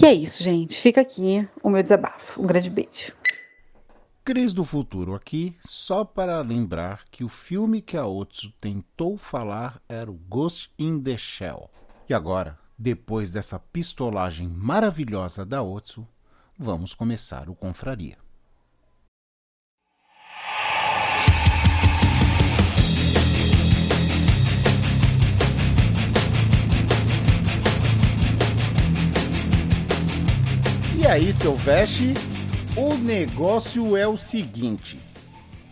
E 0.00 0.06
é 0.06 0.14
isso, 0.14 0.44
gente. 0.44 0.80
Fica 0.80 1.00
aqui 1.00 1.46
o 1.60 1.68
meu 1.68 1.82
desabafo. 1.82 2.40
Um 2.40 2.46
grande 2.46 2.70
beijo. 2.70 3.17
Cris 4.28 4.52
do 4.52 4.62
Futuro 4.62 5.14
aqui, 5.14 5.56
só 5.62 6.04
para 6.04 6.38
lembrar 6.42 7.06
que 7.10 7.24
o 7.24 7.30
filme 7.30 7.80
que 7.80 7.96
a 7.96 8.06
Otsu 8.06 8.52
tentou 8.60 9.16
falar 9.16 9.80
era 9.88 10.10
o 10.10 10.20
Ghost 10.28 10.70
in 10.78 11.00
the 11.00 11.16
Shell. 11.16 11.70
E 12.06 12.12
agora, 12.12 12.58
depois 12.78 13.30
dessa 13.30 13.58
pistolagem 13.58 14.46
maravilhosa 14.46 15.46
da 15.46 15.62
Otsu, 15.62 16.06
vamos 16.58 16.92
começar 16.92 17.48
o 17.48 17.54
Confraria. 17.54 18.18
E 30.98 31.06
aí, 31.06 31.32
seu 31.32 31.56
Veste, 31.56 32.12
o 32.78 32.96
negócio 32.96 33.96
é 33.96 34.06
o 34.06 34.16
seguinte. 34.16 35.00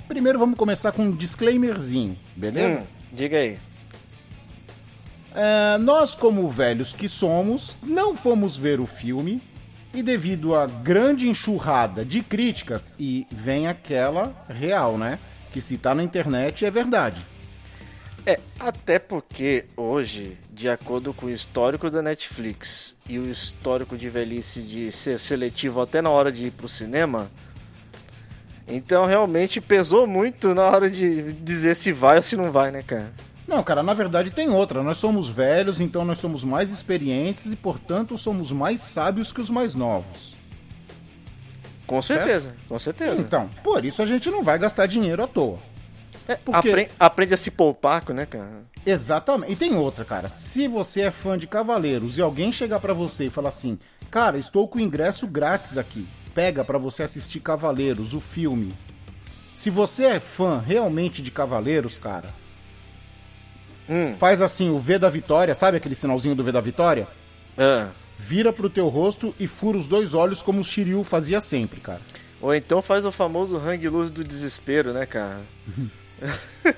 Primeiro 0.08 0.38
vamos 0.38 0.58
começar 0.58 0.90
com 0.90 1.04
um 1.04 1.10
disclaimerzinho, 1.12 2.18
beleza? 2.34 2.80
Hum, 2.80 2.84
diga 3.12 3.38
aí. 3.38 3.58
É, 5.34 5.78
nós, 5.78 6.14
como 6.14 6.48
velhos 6.48 6.92
que 6.92 7.08
somos, 7.08 7.76
não 7.82 8.16
fomos 8.16 8.56
ver 8.56 8.80
o 8.80 8.86
filme, 8.86 9.40
E 9.94 10.02
devido 10.02 10.54
à 10.54 10.66
grande 10.66 11.26
enxurrada 11.26 12.04
de 12.04 12.20
críticas, 12.22 12.92
e 12.98 13.26
vem 13.30 13.66
aquela 13.66 14.44
real, 14.46 14.98
né? 14.98 15.18
Que 15.50 15.58
se 15.58 15.78
tá 15.78 15.94
na 15.94 16.02
internet 16.02 16.66
é 16.66 16.70
verdade. 16.70 17.24
É, 18.26 18.40
até 18.58 18.98
porque 18.98 19.66
hoje, 19.76 20.36
de 20.52 20.68
acordo 20.68 21.14
com 21.14 21.26
o 21.26 21.30
histórico 21.30 21.88
da 21.88 22.02
Netflix 22.02 22.96
e 23.08 23.20
o 23.20 23.30
histórico 23.30 23.96
de 23.96 24.08
velhice 24.10 24.60
de 24.60 24.90
ser 24.90 25.20
seletivo 25.20 25.80
até 25.80 26.02
na 26.02 26.10
hora 26.10 26.32
de 26.32 26.46
ir 26.46 26.50
pro 26.50 26.68
cinema, 26.68 27.30
então 28.66 29.06
realmente 29.06 29.60
pesou 29.60 30.08
muito 30.08 30.52
na 30.56 30.64
hora 30.64 30.90
de 30.90 31.32
dizer 31.34 31.76
se 31.76 31.92
vai 31.92 32.16
ou 32.16 32.22
se 32.22 32.36
não 32.36 32.50
vai, 32.50 32.72
né, 32.72 32.82
cara? 32.82 33.12
Não, 33.46 33.62
cara, 33.62 33.80
na 33.80 33.94
verdade 33.94 34.32
tem 34.32 34.48
outra. 34.48 34.82
Nós 34.82 34.96
somos 34.96 35.28
velhos, 35.28 35.80
então 35.80 36.04
nós 36.04 36.18
somos 36.18 36.42
mais 36.42 36.72
experientes 36.72 37.52
e, 37.52 37.54
portanto, 37.54 38.18
somos 38.18 38.50
mais 38.50 38.80
sábios 38.80 39.32
que 39.32 39.40
os 39.40 39.50
mais 39.50 39.72
novos. 39.72 40.34
Com 41.86 42.02
certeza, 42.02 42.48
certo? 42.48 42.68
com 42.68 42.78
certeza. 42.80 43.20
Então, 43.20 43.48
por 43.62 43.84
isso 43.84 44.02
a 44.02 44.06
gente 44.06 44.28
não 44.28 44.42
vai 44.42 44.58
gastar 44.58 44.86
dinheiro 44.86 45.22
à 45.22 45.28
toa. 45.28 45.60
Porque... 46.44 46.70
aprende, 46.70 46.90
aprende, 46.98 47.34
a 47.34 47.36
se 47.36 47.50
poupar, 47.50 48.04
né, 48.10 48.26
cara? 48.26 48.64
Exatamente. 48.84 49.52
E 49.52 49.56
tem 49.56 49.76
outra, 49.76 50.04
cara. 50.04 50.28
Se 50.28 50.66
você 50.66 51.02
é 51.02 51.10
fã 51.10 51.38
de 51.38 51.46
Cavaleiros 51.46 52.18
e 52.18 52.22
alguém 52.22 52.50
chegar 52.50 52.80
para 52.80 52.92
você 52.92 53.26
e 53.26 53.30
falar 53.30 53.50
assim: 53.50 53.78
"Cara, 54.10 54.38
estou 54.38 54.66
com 54.66 54.80
ingresso 54.80 55.26
grátis 55.26 55.78
aqui. 55.78 56.06
Pega 56.34 56.64
para 56.64 56.78
você 56.78 57.02
assistir 57.02 57.40
Cavaleiros, 57.40 58.12
o 58.12 58.20
filme". 58.20 58.74
Se 59.54 59.70
você 59.70 60.04
é 60.04 60.20
fã 60.20 60.58
realmente 60.58 61.22
de 61.22 61.30
Cavaleiros, 61.30 61.96
cara, 61.96 62.28
hum. 63.88 64.12
faz 64.14 64.42
assim 64.42 64.68
o 64.70 64.78
V 64.78 64.98
da 64.98 65.08
Vitória, 65.08 65.54
sabe 65.54 65.78
aquele 65.78 65.94
sinalzinho 65.94 66.34
do 66.34 66.44
V 66.44 66.52
da 66.52 66.60
Vitória? 66.60 67.08
É. 67.56 67.86
Vira 68.18 68.52
pro 68.52 68.68
teu 68.68 68.88
rosto 68.88 69.34
e 69.38 69.46
fura 69.46 69.78
os 69.78 69.86
dois 69.86 70.12
olhos 70.14 70.42
como 70.42 70.60
o 70.60 70.64
Shiryu 70.64 71.02
fazia 71.04 71.40
sempre, 71.40 71.80
cara. 71.80 72.00
Ou 72.40 72.54
então 72.54 72.82
faz 72.82 73.04
o 73.04 73.12
famoso 73.12 73.56
hang 73.56 73.88
luz 73.88 74.10
do 74.10 74.22
desespero, 74.22 74.92
né, 74.92 75.06
cara? 75.06 75.40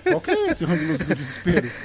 Qual 0.04 0.20
que 0.20 0.30
é 0.30 0.50
esse 0.50 0.64
luz 0.64 0.98
do 0.98 1.14
desespero? 1.14 1.70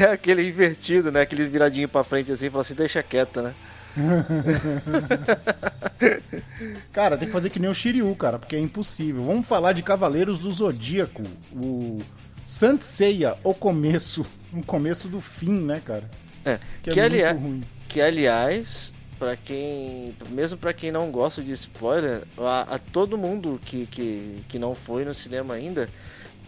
É 0.00 0.04
aquele 0.04 0.48
invertido, 0.48 1.10
né? 1.10 1.22
Aquele 1.22 1.46
viradinho 1.46 1.88
pra 1.88 2.04
frente 2.04 2.30
assim, 2.30 2.48
fala 2.48 2.62
assim, 2.62 2.74
deixa 2.74 3.02
quieto, 3.02 3.42
né? 3.42 3.52
cara, 6.92 7.18
tem 7.18 7.26
que 7.26 7.32
fazer 7.32 7.50
que 7.50 7.58
nem 7.58 7.70
o 7.70 7.74
Shiryu, 7.74 8.14
cara, 8.16 8.38
porque 8.38 8.56
é 8.56 8.58
impossível. 8.58 9.24
Vamos 9.24 9.46
falar 9.46 9.72
de 9.72 9.82
Cavaleiros 9.82 10.38
do 10.38 10.50
Zodíaco. 10.50 11.22
O 11.52 11.98
Seiya, 12.44 13.36
o 13.42 13.54
começo. 13.54 14.24
O 14.52 14.64
começo 14.64 15.08
do 15.08 15.20
fim, 15.20 15.60
né, 15.60 15.80
cara? 15.84 16.08
É, 16.44 16.58
que, 16.82 16.90
é 16.90 16.92
que, 16.92 17.00
ali... 17.00 17.22
ruim. 17.22 17.62
que 17.88 18.00
aliás, 18.00 18.92
para 19.18 19.36
quem, 19.36 20.14
mesmo 20.30 20.58
para 20.58 20.72
quem 20.72 20.90
não 20.90 21.10
gosta 21.10 21.42
de 21.42 21.52
spoiler, 21.52 22.22
a, 22.38 22.74
a, 22.74 22.78
todo 22.78 23.16
mundo 23.16 23.60
que, 23.64 23.86
que, 23.86 24.36
que 24.48 24.58
não 24.58 24.74
foi 24.74 25.04
no 25.04 25.14
cinema 25.14 25.54
ainda, 25.54 25.88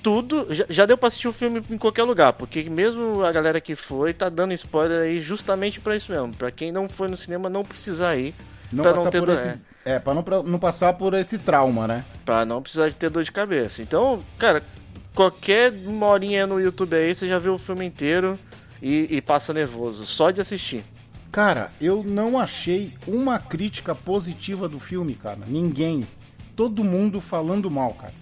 tudo 0.04 0.46
já, 0.50 0.66
já 0.68 0.86
deu 0.86 0.98
para 0.98 1.06
assistir 1.06 1.26
o 1.26 1.32
filme 1.32 1.62
em 1.70 1.78
qualquer 1.78 2.02
lugar, 2.02 2.34
porque 2.34 2.62
mesmo 2.68 3.24
a 3.24 3.32
galera 3.32 3.58
que 3.58 3.74
foi 3.74 4.12
tá 4.12 4.28
dando 4.28 4.52
spoiler 4.52 5.04
aí 5.04 5.18
justamente 5.18 5.80
para 5.80 5.96
isso 5.96 6.12
mesmo, 6.12 6.36
para 6.36 6.50
quem 6.50 6.70
não 6.70 6.90
foi 6.90 7.08
no 7.08 7.16
cinema 7.16 7.48
não 7.48 7.64
precisar 7.64 8.14
ir, 8.14 8.34
não 8.70 8.84
pra 8.84 8.92
não 8.92 9.10
ter 9.10 9.20
por 9.20 9.30
esse, 9.30 9.54
é, 9.82 9.98
para 9.98 10.12
não, 10.12 10.22
pra 10.22 10.42
não 10.42 10.58
passar 10.58 10.92
por 10.92 11.14
esse 11.14 11.38
trauma, 11.38 11.88
né? 11.88 12.04
Para 12.22 12.44
não 12.44 12.60
precisar 12.60 12.90
de 12.90 12.96
ter 12.96 13.08
dor 13.08 13.24
de 13.24 13.32
cabeça. 13.32 13.80
Então, 13.80 14.18
cara, 14.38 14.62
qualquer 15.14 15.72
uma 15.86 16.06
horinha 16.06 16.46
no 16.46 16.60
YouTube 16.60 16.94
aí, 16.94 17.14
você 17.14 17.26
já 17.26 17.38
viu 17.38 17.54
o 17.54 17.58
filme 17.58 17.86
inteiro 17.86 18.38
e, 18.82 19.06
e 19.08 19.22
passa 19.22 19.54
nervoso, 19.54 20.04
só 20.04 20.30
de 20.30 20.40
assistir. 20.40 20.84
Cara, 21.32 21.72
eu 21.80 22.04
não 22.04 22.38
achei 22.38 22.92
uma 23.06 23.38
crítica 23.40 23.94
positiva 23.94 24.68
do 24.68 24.78
filme, 24.78 25.14
cara. 25.14 25.40
Ninguém. 25.46 26.06
Todo 26.54 26.84
mundo 26.84 27.20
falando 27.20 27.70
mal, 27.70 27.92
cara. 27.94 28.12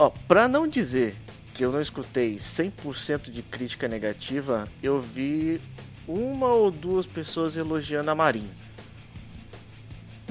Ó, 0.00 0.08
pra 0.26 0.48
não 0.48 0.66
dizer 0.66 1.14
que 1.52 1.62
eu 1.62 1.70
não 1.70 1.78
escutei 1.78 2.36
100% 2.36 3.30
de 3.30 3.42
crítica 3.42 3.86
negativa, 3.86 4.66
eu 4.82 4.98
vi 4.98 5.60
uma 6.08 6.46
ou 6.46 6.70
duas 6.70 7.06
pessoas 7.06 7.54
elogiando 7.54 8.10
a 8.10 8.14
Marinha. 8.14 8.48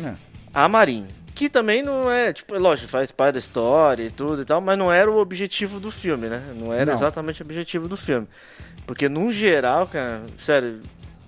É. 0.03 0.15
A 0.51 0.67
Marinha. 0.67 1.07
Que 1.35 1.47
também 1.47 1.83
não 1.83 2.09
é, 2.09 2.33
tipo, 2.33 2.57
lógico, 2.57 2.89
faz 2.89 3.11
parte 3.11 3.33
da 3.33 3.39
história 3.39 4.05
e 4.05 4.09
tudo 4.09 4.41
e 4.41 4.45
tal, 4.45 4.59
mas 4.59 4.75
não 4.75 4.91
era 4.91 5.09
o 5.09 5.19
objetivo 5.19 5.79
do 5.79 5.91
filme, 5.91 6.27
né? 6.27 6.43
Não 6.59 6.73
era 6.73 6.87
não. 6.87 6.93
exatamente 6.93 7.43
o 7.43 7.45
objetivo 7.45 7.87
do 7.87 7.95
filme. 7.95 8.27
Porque, 8.87 9.07
no 9.07 9.31
geral, 9.31 9.85
cara, 9.85 10.23
sério, 10.35 10.81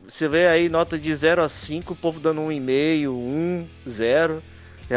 você 0.07 0.27
vê 0.27 0.47
aí 0.47 0.67
nota 0.67 0.97
de 0.97 1.15
0 1.15 1.43
a 1.43 1.47
5, 1.47 1.93
o 1.93 1.95
povo 1.95 2.19
dando 2.19 2.41
1,5, 2.41 3.07
1, 3.07 3.67
0. 3.87 4.41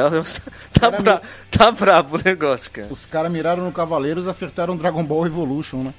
tá, 0.78 0.90
bra... 0.90 1.16
me... 1.16 1.20
tá 1.50 1.70
brabo 1.70 2.16
o 2.16 2.20
negócio, 2.24 2.70
cara. 2.70 2.88
Os 2.90 3.06
caras 3.06 3.30
miraram 3.30 3.64
no 3.64 3.72
Cavaleiros 3.72 4.26
e 4.26 4.30
acertaram 4.30 4.76
Dragon 4.76 5.04
Ball 5.04 5.26
Evolution, 5.26 5.84
né? 5.84 5.94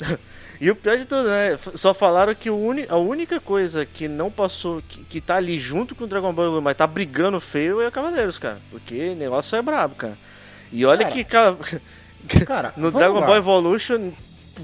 e 0.60 0.70
o 0.70 0.76
pior 0.76 0.96
de 0.96 1.04
tudo, 1.04 1.28
né? 1.28 1.58
Só 1.74 1.92
falaram 1.92 2.34
que 2.34 2.50
uni... 2.50 2.86
a 2.88 2.96
única 2.96 3.38
coisa 3.40 3.84
que 3.84 4.08
não 4.08 4.30
passou, 4.30 4.80
que, 4.86 5.04
que 5.04 5.20
tá 5.20 5.36
ali 5.36 5.58
junto 5.58 5.94
com 5.94 6.04
o 6.04 6.06
Dragon 6.06 6.32
Ball 6.32 6.46
Evolution, 6.46 6.64
mas 6.64 6.76
tá 6.76 6.86
brigando 6.86 7.40
feio 7.40 7.80
é 7.80 7.88
o 7.88 7.92
Cavaleiros, 7.92 8.38
cara. 8.38 8.58
Porque 8.70 9.10
o 9.10 9.16
negócio 9.16 9.56
é 9.56 9.62
brabo, 9.62 9.94
cara. 9.94 10.16
E 10.72 10.84
olha 10.84 11.04
cara, 11.04 11.12
que, 11.12 11.24
cara, 11.24 11.56
cara 12.46 12.72
no 12.76 12.90
Dragon 12.90 13.20
lá. 13.20 13.26
Ball 13.26 13.36
Evolution 13.36 14.12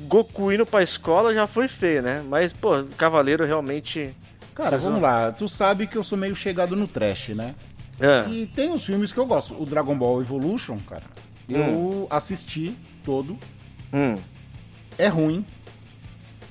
Goku 0.06 0.52
indo 0.52 0.66
pra 0.66 0.82
escola 0.82 1.32
já 1.32 1.46
foi 1.46 1.68
feio, 1.68 2.02
né? 2.02 2.22
Mas, 2.28 2.52
pô, 2.52 2.84
Cavaleiro 2.96 3.44
realmente. 3.44 4.14
Cara, 4.54 4.76
vamos 4.78 5.00
lá. 5.00 5.32
Tu 5.32 5.48
sabe 5.48 5.86
que 5.86 5.96
eu 5.96 6.04
sou 6.04 6.18
meio 6.18 6.34
chegado 6.34 6.76
no 6.76 6.86
trash, 6.86 7.30
né? 7.30 7.54
É. 8.00 8.28
E 8.28 8.46
tem 8.46 8.70
uns 8.70 8.84
filmes 8.84 9.12
que 9.12 9.18
eu 9.18 9.26
gosto. 9.26 9.60
O 9.60 9.64
Dragon 9.64 9.96
Ball 9.96 10.20
Evolution, 10.20 10.78
cara, 10.88 11.04
eu 11.48 11.60
hum. 11.60 12.06
assisti 12.10 12.76
todo. 13.02 13.38
Hum. 13.92 14.16
É 14.98 15.08
ruim. 15.08 15.44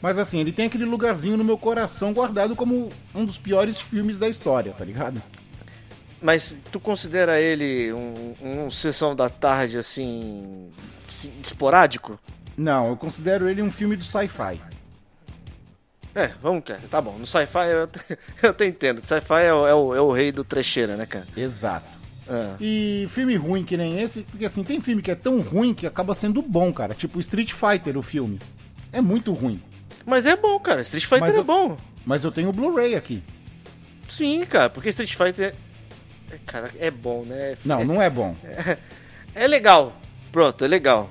Mas 0.01 0.17
assim, 0.17 0.39
ele 0.39 0.51
tem 0.51 0.65
aquele 0.65 0.85
lugarzinho 0.85 1.37
no 1.37 1.43
meu 1.43 1.57
coração 1.57 2.11
guardado 2.11 2.55
como 2.55 2.89
um 3.15 3.25
dos 3.25 3.37
piores 3.37 3.79
filmes 3.79 4.17
da 4.17 4.27
história, 4.27 4.73
tá 4.73 4.83
ligado? 4.83 5.21
Mas 6.21 6.53
tu 6.71 6.79
considera 6.79 7.39
ele 7.39 7.93
um, 7.93 8.33
um 8.41 8.71
sessão 8.71 9.15
da 9.15 9.29
tarde, 9.29 9.77
assim, 9.77 10.69
esporádico? 11.41 12.19
Não, 12.57 12.89
eu 12.89 12.97
considero 12.97 13.49
ele 13.49 13.61
um 13.61 13.71
filme 13.71 13.95
do 13.95 14.03
sci-fi. 14.03 14.59
É, 16.15 16.31
vamos, 16.41 16.63
cara. 16.63 16.81
Tá 16.89 17.01
bom. 17.01 17.17
No 17.17 17.25
sci-fi 17.25 17.69
eu, 17.71 17.89
eu 18.43 18.49
até 18.49 18.65
entendo. 18.65 19.01
Sci-fi 19.03 19.43
é, 19.43 19.53
o, 19.53 19.67
é, 19.67 19.73
o, 19.73 19.95
é 19.95 20.01
o 20.01 20.11
rei 20.11 20.31
do 20.31 20.43
trecheira, 20.43 20.95
né, 20.95 21.05
cara? 21.05 21.25
Exato. 21.35 21.87
É. 22.27 22.55
E 22.59 23.07
filme 23.09 23.35
ruim 23.35 23.63
que 23.63 23.75
nem 23.75 23.99
esse, 23.99 24.21
porque 24.23 24.45
assim, 24.45 24.63
tem 24.63 24.79
filme 24.79 25.01
que 25.01 25.11
é 25.11 25.15
tão 25.15 25.41
ruim 25.41 25.73
que 25.73 25.85
acaba 25.85 26.15
sendo 26.15 26.41
bom, 26.41 26.71
cara. 26.71 26.93
Tipo 26.93 27.19
Street 27.19 27.51
Fighter, 27.51 27.97
o 27.97 28.01
filme. 28.01 28.39
É 28.91 29.01
muito 29.01 29.33
ruim. 29.33 29.61
Mas 30.05 30.25
é 30.25 30.35
bom, 30.35 30.59
cara. 30.59 30.81
Street 30.81 31.05
Fighter 31.05 31.21
mas 31.21 31.35
é 31.35 31.39
eu, 31.39 31.43
bom. 31.43 31.77
Mas 32.05 32.23
eu 32.23 32.31
tenho 32.31 32.49
o 32.49 32.53
Blu-ray 32.53 32.95
aqui. 32.95 33.23
Sim, 34.07 34.45
cara, 34.45 34.69
porque 34.69 34.89
Street 34.89 35.15
Fighter. 35.15 35.55
É, 36.31 36.37
cara, 36.45 36.71
é 36.79 36.91
bom, 36.91 37.23
né? 37.23 37.57
Não, 37.65 37.79
é, 37.79 37.85
não 37.85 38.01
é 38.01 38.09
bom. 38.09 38.35
É, 38.43 38.77
é 39.35 39.47
legal. 39.47 39.99
Pronto, 40.31 40.63
é 40.63 40.67
legal. 40.67 41.09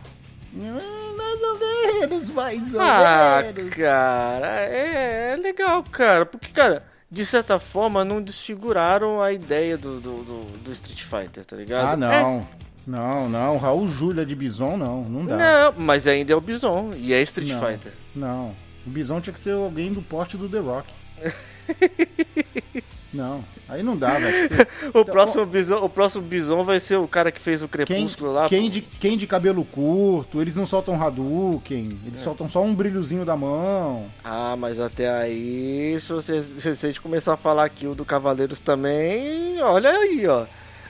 Hum, 1.32 2.00
menos, 2.00 2.30
mais 2.30 2.74
ou 2.74 2.80
ah, 2.80 3.42
menos. 3.54 3.74
cara, 3.74 4.60
é, 4.60 5.32
é 5.32 5.36
legal, 5.36 5.82
cara. 5.84 6.26
Porque, 6.26 6.48
cara, 6.48 6.84
de 7.10 7.24
certa 7.24 7.58
forma, 7.58 8.04
não 8.04 8.22
desfiguraram 8.22 9.20
a 9.20 9.32
ideia 9.32 9.76
do, 9.76 10.00
do, 10.00 10.24
do, 10.24 10.40
do 10.58 10.72
Street 10.72 11.02
Fighter, 11.02 11.44
tá 11.44 11.56
ligado? 11.56 11.86
Ah, 11.86 11.96
não. 11.96 12.38
É. 12.38 12.62
Não, 12.86 13.28
não. 13.28 13.58
Raul 13.58 13.86
Júlia 13.86 14.26
de 14.26 14.34
Bison, 14.34 14.76
não. 14.76 15.04
Não 15.04 15.24
dá. 15.24 15.36
Não, 15.36 15.74
mas 15.78 16.06
ainda 16.06 16.32
é 16.32 16.36
o 16.36 16.40
Bison. 16.40 16.90
E 16.96 17.12
é 17.12 17.22
Street 17.22 17.50
não, 17.50 17.60
Fighter. 17.60 17.92
Não. 18.14 18.56
O 18.86 18.90
Bison 18.90 19.20
tinha 19.20 19.32
que 19.32 19.38
ser 19.38 19.52
alguém 19.52 19.92
do 19.92 20.02
porte 20.02 20.36
do 20.36 20.48
The 20.48 20.58
Rock. 20.58 20.92
Não, 23.12 23.44
aí 23.68 23.82
não 23.82 23.96
dá, 23.96 24.18
velho. 24.18 24.48
o, 24.94 25.00
então, 25.00 25.04
próximo 25.04 25.44
bison, 25.44 25.76
o 25.76 25.88
próximo 25.88 26.24
Bison 26.24 26.64
vai 26.64 26.80
ser 26.80 26.96
o 26.96 27.06
cara 27.06 27.30
que 27.30 27.40
fez 27.40 27.62
o 27.62 27.68
Crepúsculo 27.68 28.30
quem, 28.30 28.40
lá. 28.40 28.48
Quem 28.48 28.70
de, 28.70 28.80
quem 28.80 29.18
de 29.18 29.26
cabelo 29.26 29.64
curto, 29.64 30.40
eles 30.40 30.56
não 30.56 30.64
soltam 30.64 31.00
Hadouken, 31.00 32.00
eles 32.06 32.18
é. 32.18 32.22
soltam 32.22 32.48
só 32.48 32.62
um 32.62 32.74
brilhozinho 32.74 33.24
da 33.24 33.36
mão. 33.36 34.06
Ah, 34.24 34.56
mas 34.56 34.80
até 34.80 35.10
aí, 35.10 35.98
se, 36.00 36.10
você, 36.10 36.40
se 36.42 36.68
a 36.68 36.72
gente 36.72 37.00
começar 37.02 37.34
a 37.34 37.36
falar 37.36 37.64
aqui 37.64 37.86
o 37.86 37.94
do 37.94 38.04
Cavaleiros 38.04 38.60
também, 38.60 39.60
olha 39.60 39.90
aí, 39.90 40.26
ó. 40.26 40.46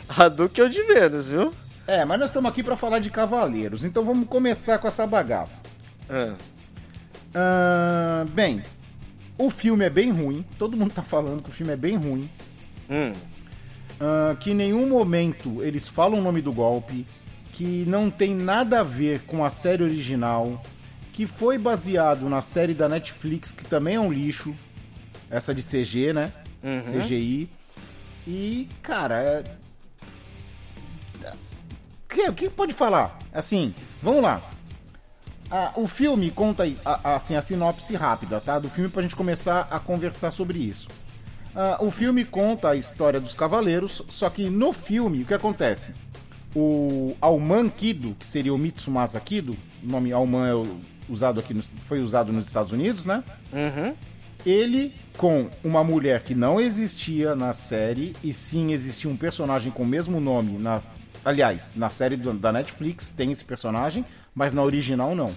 Hadouken 0.09 0.65
é 0.65 0.67
o 0.69 0.71
de 0.71 0.83
menos, 0.85 1.29
viu? 1.29 1.53
É, 1.89 2.05
mas 2.05 2.21
nós 2.21 2.31
estamos 2.31 2.49
aqui 2.49 2.63
para 2.63 2.77
falar 2.77 3.01
de 3.01 3.11
Cavaleiros, 3.11 3.85
então 3.85 4.05
vamos 4.05 4.29
começar 4.29 4.79
com 4.79 4.87
essa 4.87 5.07
bagaça. 5.07 5.63
É. 6.09 6.33
Uh, 7.35 8.29
bem, 8.31 8.63
o 9.39 9.51
filme 9.51 9.85
é 9.85 9.91
bem 9.91 10.11
ruim, 10.11 10.45
todo 10.59 10.77
mundo 10.77 10.93
tá 10.93 11.03
falando 11.03 11.43
que 11.43 11.51
o 11.51 11.53
filme 11.53 11.73
é 11.73 11.77
bem 11.77 11.97
ruim. 11.97 12.31
Hum. 12.91 13.13
Uh, 13.93 14.37
que 14.37 14.51
em 14.51 14.55
nenhum 14.55 14.89
momento 14.89 15.63
eles 15.63 15.87
falam 15.87 16.19
o 16.19 16.23
nome 16.23 16.43
do 16.43 16.53
golpe, 16.53 17.07
que 17.53 17.85
não 17.87 18.11
tem 18.11 18.35
nada 18.35 18.81
a 18.81 18.83
ver 18.83 19.21
com 19.23 19.45
a 19.45 19.51
série 19.51 19.83
original, 19.83 20.63
que 21.13 21.27
foi 21.27 21.59
baseado 21.59 22.29
na 22.29 22.41
série 22.41 22.75
da 22.75 22.89
Netflix, 22.89 23.53
que 23.53 23.65
também 23.65 23.97
é 23.97 24.01
um 24.01 24.13
lixo, 24.13 24.55
essa 25.31 25.55
de 25.55 25.63
CG, 25.63 26.13
né? 26.13 26.33
Uhum. 26.63 26.81
CGI. 26.81 27.49
E, 28.27 28.69
cara, 28.83 29.21
é... 29.23 29.45
o 31.25 32.09
que, 32.09 32.29
o 32.29 32.35
que 32.35 32.51
pode 32.51 32.73
falar? 32.73 33.19
Assim, 33.33 33.75
vamos 34.03 34.23
lá. 34.23 34.43
Ah, 35.55 35.71
o 35.77 35.87
filme 35.87 36.31
conta 36.31 36.65
a, 36.83 37.17
assim, 37.17 37.37
a 37.37 37.43
sinopse 37.43 37.95
rápida, 37.95 38.41
tá? 38.41 38.59
Do 38.59 38.71
filme 38.71 38.89
pra 38.89 39.03
gente 39.03 39.15
começar 39.15 39.69
a 39.71 39.79
conversar 39.79 40.31
sobre 40.31 40.59
isso. 40.59 40.89
Ah, 41.55 41.77
o 41.79 41.91
filme 41.91 42.25
conta 42.25 42.71
a 42.71 42.75
história 42.77 43.21
dos 43.21 43.35
cavaleiros, 43.35 44.03
só 44.09 44.31
que 44.31 44.49
no 44.49 44.73
filme 44.73 45.23
o 45.23 45.27
que 45.27 45.35
acontece? 45.35 45.93
O 46.57 47.15
Alman 47.21 47.69
Kido, 47.69 48.17
que 48.19 48.25
seria 48.25 48.55
o 48.55 48.57
Mitsumasa 48.57 49.21
Kido, 49.21 49.55
o 49.83 49.87
nome 49.87 50.11
Alman 50.11 50.49
é 50.49 50.55
usado 51.07 51.39
aqui, 51.39 51.53
no, 51.53 51.63
foi 51.85 52.01
usado 52.01 52.33
nos 52.33 52.47
Estados 52.47 52.73
Unidos, 52.73 53.05
né? 53.05 53.23
Uhum. 53.53 53.95
Ele 54.47 54.95
com 55.19 55.51
uma 55.63 55.85
mulher 55.85 56.23
que 56.23 56.35
não 56.35 56.59
existia 56.59 57.37
na 57.37 57.53
série, 57.53 58.17
e 58.25 58.33
sim 58.33 58.73
existia 58.73 59.11
um 59.11 59.17
personagem 59.19 59.71
com 59.71 59.83
o 59.83 59.87
mesmo 59.87 60.19
nome 60.19 60.57
na. 60.57 60.81
Aliás, 61.23 61.73
na 61.77 61.91
série 61.91 62.17
do, 62.17 62.33
da 62.33 62.51
Netflix 62.51 63.09
tem 63.09 63.31
esse 63.31 63.45
personagem, 63.45 64.05
mas 64.35 64.53
na 64.53 64.63
original 64.63 65.15
não. 65.15 65.33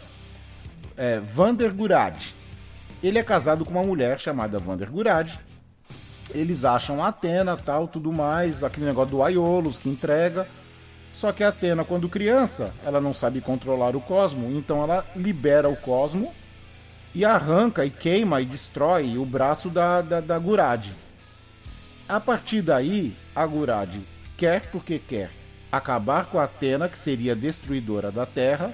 É 0.97 1.19
Vander 1.19 1.73
Gurad. 1.73 2.31
Ele 3.03 3.19
é 3.19 3.23
casado 3.23 3.65
com 3.65 3.71
uma 3.71 3.83
mulher 3.83 4.19
chamada 4.19 4.57
Vander 4.57 4.89
Gurad. 4.89 5.33
Eles 6.33 6.65
acham 6.65 7.03
a 7.03 7.09
Atena, 7.09 7.55
tal, 7.55 7.87
tudo 7.87 8.11
mais, 8.11 8.63
aquele 8.63 8.85
negócio 8.85 9.11
do 9.11 9.23
Aiolos 9.23 9.77
que 9.77 9.89
entrega. 9.89 10.47
Só 11.11 11.31
que 11.31 11.43
a 11.43 11.49
Atena, 11.49 11.85
quando 11.85 12.09
criança, 12.09 12.73
ela 12.83 12.99
não 12.99 13.13
sabe 13.13 13.41
controlar 13.41 13.95
o 13.95 14.01
cosmo, 14.01 14.49
então 14.57 14.83
ela 14.83 15.05
libera 15.15 15.69
o 15.69 15.75
cosmo 15.75 16.33
e 17.13 17.23
arranca 17.23 17.85
e 17.85 17.89
queima 17.89 18.41
e 18.41 18.45
destrói 18.45 19.17
o 19.17 19.25
braço 19.25 19.69
da, 19.69 20.01
da, 20.01 20.19
da 20.19 20.37
Gurad. 20.37 20.89
A 22.07 22.19
partir 22.19 22.61
daí, 22.61 23.15
a 23.35 23.45
Gurad 23.45 23.95
quer 24.35 24.69
porque 24.69 24.99
quer 24.99 25.31
acabar 25.71 26.25
com 26.25 26.39
a 26.39 26.43
Atena, 26.43 26.89
que 26.89 26.97
seria 26.97 27.35
destruidora 27.35 28.11
da 28.11 28.25
Terra, 28.25 28.73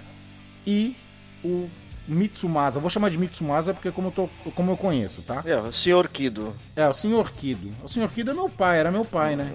e 0.66 0.96
o 1.44 1.70
Mitsumasa. 2.08 2.80
Vou 2.80 2.90
chamar 2.90 3.10
de 3.10 3.18
Mitsumasa 3.18 3.74
porque 3.74 3.92
como 3.92 4.08
eu, 4.08 4.12
tô, 4.12 4.30
como 4.52 4.72
eu 4.72 4.78
conheço, 4.78 5.22
tá? 5.22 5.42
É, 5.46 5.56
o 5.58 5.72
Sr. 5.72 6.08
Kido. 6.12 6.56
É, 6.76 6.88
o 6.88 6.94
Sr. 6.94 7.32
Kido. 7.36 7.72
O 7.84 7.88
Sr. 7.88 8.10
Kido 8.14 8.32
é 8.32 8.34
meu 8.34 8.50
pai, 8.50 8.80
era 8.80 8.92
meu 8.92 9.06
pai, 9.06 9.36
né? 9.36 9.52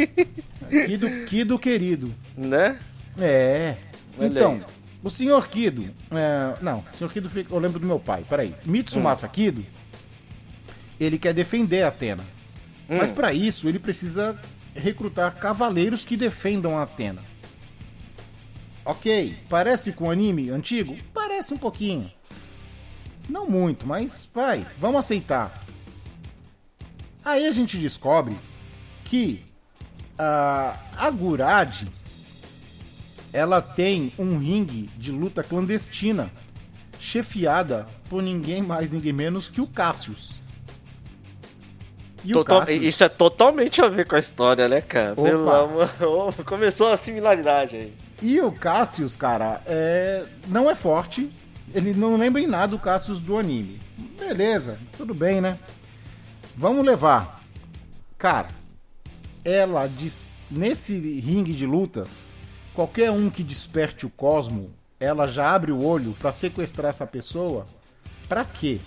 Kido, 0.86 1.08
Kido 1.26 1.58
querido. 1.58 2.14
Né? 2.36 2.78
É. 3.18 3.76
Olha 4.18 4.26
então, 4.28 4.52
aí. 4.52 4.62
o 5.02 5.10
Sr. 5.10 5.48
Kido... 5.48 5.84
é, 6.10 6.54
não, 6.62 6.78
o 6.92 6.96
Sr. 6.96 7.08
Kido, 7.12 7.28
fica- 7.28 7.54
eu 7.54 7.58
lembro 7.58 7.78
do 7.78 7.86
meu 7.86 7.98
pai. 7.98 8.24
Peraí. 8.28 8.54
Mitsumasa 8.64 9.28
Kido, 9.28 9.64
ele 10.98 11.18
quer 11.18 11.32
defender 11.34 11.82
a 11.82 11.88
Atena. 11.88 12.24
Mas 12.88 13.10
pra 13.10 13.32
isso, 13.32 13.68
ele 13.68 13.78
precisa 13.80 14.40
recrutar 14.74 15.34
cavaleiros 15.34 16.04
que 16.04 16.16
defendam 16.16 16.78
a 16.78 16.82
Atena. 16.84 17.20
Ok, 18.86 19.36
parece 19.48 19.92
com 19.92 20.08
anime 20.10 20.48
antigo? 20.48 20.96
Parece 21.12 21.52
um 21.52 21.58
pouquinho. 21.58 22.08
Não 23.28 23.50
muito, 23.50 23.84
mas 23.84 24.28
vai, 24.32 24.64
vamos 24.78 25.00
aceitar. 25.00 25.60
Aí 27.24 27.48
a 27.48 27.50
gente 27.50 27.76
descobre 27.76 28.36
que 29.04 29.44
a, 30.16 30.78
a 30.96 31.10
Gurad 31.10 31.82
ela 33.32 33.60
tem 33.60 34.12
um 34.16 34.38
ringue 34.38 34.88
de 34.96 35.10
luta 35.10 35.42
clandestina 35.42 36.30
chefiada 37.00 37.86
por 38.08 38.22
ninguém 38.22 38.62
mais, 38.62 38.92
ninguém 38.92 39.12
menos 39.12 39.48
que 39.48 39.60
o 39.60 39.66
Cassius. 39.66 40.40
Total- 42.32 42.60
Cassius, 42.60 42.84
Isso 42.84 43.02
é 43.02 43.08
totalmente 43.08 43.82
a 43.82 43.88
ver 43.88 44.06
com 44.06 44.14
a 44.14 44.20
história, 44.20 44.68
né, 44.68 44.80
cara? 44.80 45.12
Opa. 45.12 45.22
Pelo 45.22 45.50
amor... 45.50 46.34
Começou 46.46 46.88
a 46.88 46.96
similaridade 46.96 47.74
aí. 47.76 48.05
E 48.22 48.40
o 48.40 48.50
Cassius, 48.50 49.16
cara, 49.16 49.60
é... 49.66 50.26
não 50.48 50.70
é 50.70 50.74
forte. 50.74 51.30
Ele 51.74 51.92
não 51.92 52.16
lembra 52.16 52.40
em 52.40 52.46
nada 52.46 52.74
o 52.74 52.78
Cassius 52.78 53.18
do 53.20 53.36
anime. 53.36 53.78
Beleza, 54.18 54.78
tudo 54.96 55.12
bem, 55.12 55.40
né? 55.40 55.58
Vamos 56.56 56.84
levar. 56.84 57.42
Cara, 58.18 58.48
ela 59.44 59.86
diz. 59.86 60.28
Nesse 60.48 60.96
ringue 61.20 61.52
de 61.52 61.66
lutas, 61.66 62.24
qualquer 62.72 63.10
um 63.10 63.28
que 63.28 63.42
desperte 63.42 64.06
o 64.06 64.10
cosmo, 64.10 64.70
ela 65.00 65.26
já 65.26 65.50
abre 65.52 65.72
o 65.72 65.82
olho 65.84 66.12
pra 66.20 66.30
sequestrar 66.30 66.88
essa 66.88 67.04
pessoa. 67.06 67.66
Pra 68.28 68.44
quê? 68.44 68.78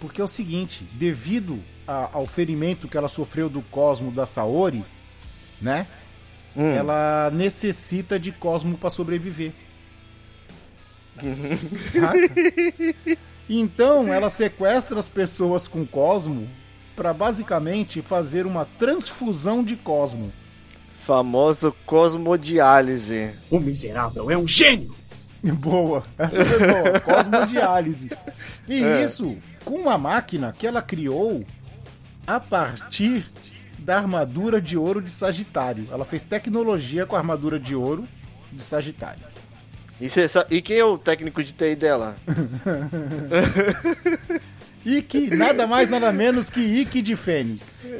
Porque 0.00 0.20
é 0.20 0.24
o 0.24 0.28
seguinte, 0.28 0.84
devido 0.92 1.60
a- 1.86 2.10
ao 2.12 2.26
ferimento 2.26 2.86
que 2.86 2.96
ela 2.96 3.08
sofreu 3.08 3.48
do 3.50 3.60
cosmo 3.60 4.12
da 4.12 4.24
Saori, 4.24 4.84
né? 5.60 5.86
Ela 6.56 7.30
necessita 7.32 8.18
de 8.18 8.32
cosmo 8.32 8.76
pra 8.76 8.90
sobreviver. 8.90 9.52
Saca? 11.56 12.18
Então 13.48 14.12
ela 14.12 14.28
sequestra 14.28 14.98
as 14.98 15.08
pessoas 15.08 15.68
com 15.68 15.86
cosmo 15.86 16.48
pra 16.96 17.12
basicamente 17.12 18.00
fazer 18.00 18.46
uma 18.46 18.64
transfusão 18.64 19.62
de 19.62 19.76
cosmo. 19.76 20.32
Famoso 21.04 21.74
cosmodiálise. 21.84 23.32
O 23.50 23.60
miserável 23.60 24.30
é 24.30 24.38
um 24.38 24.48
gênio! 24.48 24.94
Boa, 25.52 26.02
essa 26.16 26.42
foi 26.42 26.58
boa. 26.58 27.00
Cosmodiálise. 27.00 28.10
E 28.66 28.80
isso 29.04 29.36
com 29.62 29.74
uma 29.74 29.98
máquina 29.98 30.54
que 30.56 30.66
ela 30.66 30.80
criou 30.80 31.44
a 32.26 32.40
partir 32.40 33.30
da 33.84 33.98
armadura 33.98 34.62
de 34.62 34.78
ouro 34.78 35.02
de 35.02 35.10
Sagitário. 35.10 35.86
Ela 35.92 36.06
fez 36.06 36.24
tecnologia 36.24 37.04
com 37.04 37.16
a 37.16 37.18
armadura 37.18 37.60
de 37.60 37.76
ouro 37.76 38.08
de 38.50 38.62
Sagitário. 38.62 39.22
E, 40.00 40.08
cê 40.08 40.24
e 40.50 40.62
quem 40.62 40.78
é 40.78 40.84
o 40.84 40.96
técnico 40.96 41.44
de 41.44 41.52
TI 41.52 41.76
dela? 41.76 42.16
Ike, 44.84 45.36
nada 45.36 45.66
mais 45.66 45.90
nada 45.90 46.10
menos 46.10 46.50
que 46.50 46.60
Ike 46.60 47.02
de 47.02 47.14
Fênix. 47.14 47.92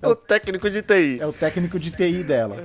É 0.00 0.06
o 0.06 0.14
técnico 0.14 0.68
de 0.68 0.82
TI. 0.82 1.18
É 1.18 1.26
o 1.26 1.32
técnico 1.32 1.78
de 1.78 1.90
TI 1.90 2.22
dela. 2.22 2.62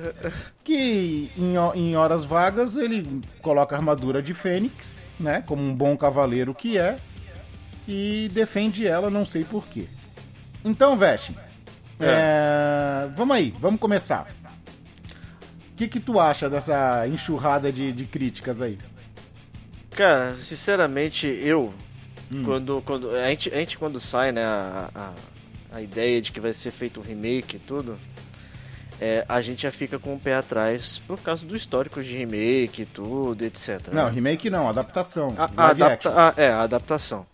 Que 0.62 1.30
em, 1.36 1.54
em 1.74 1.96
horas 1.96 2.22
vagas 2.22 2.76
ele 2.76 3.22
coloca 3.40 3.74
a 3.74 3.78
armadura 3.78 4.22
de 4.22 4.34
Fênix, 4.34 5.08
né? 5.18 5.42
Como 5.46 5.62
um 5.62 5.74
bom 5.74 5.96
cavaleiro 5.96 6.54
que 6.54 6.78
é. 6.78 6.98
E 7.88 8.30
defende 8.32 8.86
ela, 8.86 9.10
não 9.10 9.24
sei 9.24 9.42
porquê. 9.42 9.88
Então, 10.64 10.96
Veste. 10.96 11.36
é, 12.00 13.08
Vamos 13.14 13.36
aí, 13.36 13.54
vamos 13.58 13.80
começar. 13.80 14.26
O 15.72 15.76
que, 15.76 15.88
que 15.88 16.00
tu 16.00 16.20
acha 16.20 16.48
dessa 16.50 17.06
enxurrada 17.08 17.72
de, 17.72 17.90
de 17.92 18.04
críticas 18.04 18.60
aí? 18.60 18.78
Cara, 19.90 20.36
sinceramente, 20.36 21.26
eu. 21.26 21.72
Hum. 22.30 22.44
Quando, 22.44 22.82
quando 22.82 23.10
a, 23.10 23.28
gente, 23.30 23.50
a 23.52 23.56
gente 23.56 23.78
quando 23.78 23.98
sai, 23.98 24.30
né, 24.30 24.44
a, 24.44 24.88
a, 24.94 25.76
a 25.78 25.82
ideia 25.82 26.20
de 26.20 26.30
que 26.30 26.38
vai 26.38 26.52
ser 26.52 26.70
feito 26.70 27.00
um 27.00 27.02
remake 27.02 27.56
e 27.56 27.58
tudo, 27.58 27.98
é, 29.00 29.24
a 29.28 29.40
gente 29.40 29.62
já 29.62 29.72
fica 29.72 29.98
com 29.98 30.14
o 30.14 30.20
pé 30.20 30.34
atrás 30.36 31.00
por 31.06 31.18
causa 31.20 31.44
do 31.46 31.56
histórico 31.56 32.02
de 32.02 32.14
remake 32.16 32.82
e 32.82 32.86
tudo, 32.86 33.42
etc. 33.44 33.88
Não, 33.92 34.08
remake 34.10 34.48
não, 34.50 34.68
adaptação. 34.68 35.34
A, 35.38 35.70
adapta- 35.70 36.10
a- 36.28 36.34
é, 36.36 36.50
a 36.50 36.60
adaptação. 36.62 37.26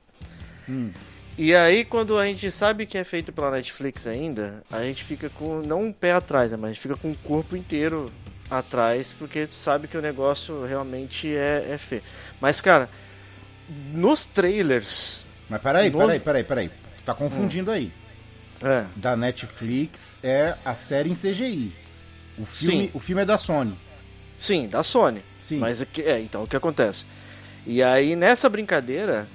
Hum. 0.68 0.90
E 1.38 1.54
aí, 1.54 1.84
quando 1.84 2.18
a 2.18 2.24
gente 2.26 2.50
sabe 2.50 2.86
que 2.86 2.96
é 2.96 3.04
feito 3.04 3.32
pela 3.32 3.50
Netflix 3.50 4.06
ainda, 4.06 4.62
a 4.70 4.82
gente 4.82 5.04
fica 5.04 5.28
com, 5.28 5.60
não 5.60 5.84
um 5.84 5.92
pé 5.92 6.12
atrás, 6.12 6.50
né, 6.52 6.56
mas 6.56 6.70
a 6.70 6.72
gente 6.72 6.82
fica 6.82 6.96
com 6.96 7.10
o 7.10 7.16
corpo 7.18 7.54
inteiro 7.56 8.10
atrás, 8.50 9.12
porque 9.12 9.46
sabe 9.46 9.86
que 9.86 9.98
o 9.98 10.02
negócio 10.02 10.64
realmente 10.64 11.28
é, 11.34 11.68
é 11.72 11.78
feio. 11.78 12.02
Mas, 12.40 12.60
cara, 12.62 12.88
nos 13.92 14.26
trailers. 14.26 15.24
Mas 15.48 15.60
peraí, 15.60 15.90
No- 15.90 15.98
peraí, 15.98 16.20
peraí, 16.20 16.44
peraí. 16.44 16.68
Tu 16.68 17.02
tá 17.04 17.14
confundindo 17.14 17.70
aí. 17.70 17.92
É, 18.62 18.86
da 18.96 19.14
Netflix 19.14 20.18
é 20.22 20.54
a 20.64 20.74
série 20.74 21.10
em 21.10 21.14
CGI. 21.14 21.72
O 22.38 22.46
filme, 22.46 22.84
Sim. 22.84 22.90
o 22.94 22.98
filme 23.00 23.20
é 23.22 23.24
da 23.26 23.36
Sony. 23.36 23.74
sim, 24.38 24.68
da 24.68 24.82
Sony. 24.82 25.22
Sim. 25.38 25.58
Mas 25.58 25.82
é, 25.82 25.86
é, 25.98 26.20
então 26.20 26.42
o 26.42 26.46
que 26.46 26.56
acontece? 26.56 27.04
E 27.66 27.82
aí, 27.82 28.16
nessa 28.16 28.48
brincadeira, 28.48 29.26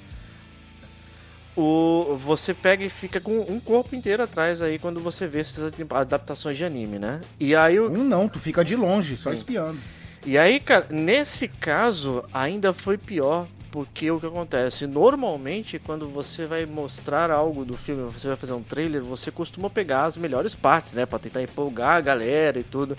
o, 1.56 2.18
você 2.24 2.54
pega 2.54 2.84
e 2.84 2.90
fica 2.90 3.20
com 3.20 3.40
um 3.40 3.60
corpo 3.60 3.96
inteiro 3.96 4.24
atrás 4.24 4.62
aí 4.62 4.80
quando 4.80 5.00
você 5.00 5.28
vê 5.28 5.40
essas 5.40 5.72
adaptações 5.90 6.58
de 6.58 6.64
anime, 6.64 6.98
né? 6.98 7.22
E 7.40 7.56
aí 7.56 7.80
o, 7.80 7.92
Um 7.92 8.04
não, 8.04 8.28
tu 8.28 8.40
fica 8.40 8.64
de 8.64 8.76
longe, 8.76 9.18
só 9.18 9.34
espiando. 9.34 9.80
E 10.26 10.38
aí, 10.38 10.60
cara, 10.60 10.86
nesse 10.90 11.48
caso 11.48 12.24
ainda 12.32 12.72
foi 12.74 12.98
pior, 12.98 13.48
porque 13.72 14.12
o 14.12 14.20
que 14.20 14.28
acontece? 14.28 14.86
Normalmente, 14.86 15.80
quando 15.80 16.08
você 16.08 16.46
vai 16.46 16.66
mostrar 16.66 17.32
algo 17.32 17.66
do 17.66 17.76
filme, 17.76 18.04
você 18.12 18.28
vai 18.28 18.38
fazer 18.38 18.54
um 18.54 18.62
trailer, 18.62 19.02
você 19.02 19.32
costuma 19.32 19.70
pegar 19.70 20.06
as 20.06 20.18
melhores 20.18 20.54
partes, 20.54 20.94
né? 20.94 21.06
Pra 21.06 21.18
tentar 21.18 21.42
empolgar 21.42 21.98
a 21.98 22.02
galera 22.02 22.60
e 22.60 22.64
tudo. 22.64 22.96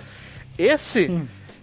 Esse 0.58 1.08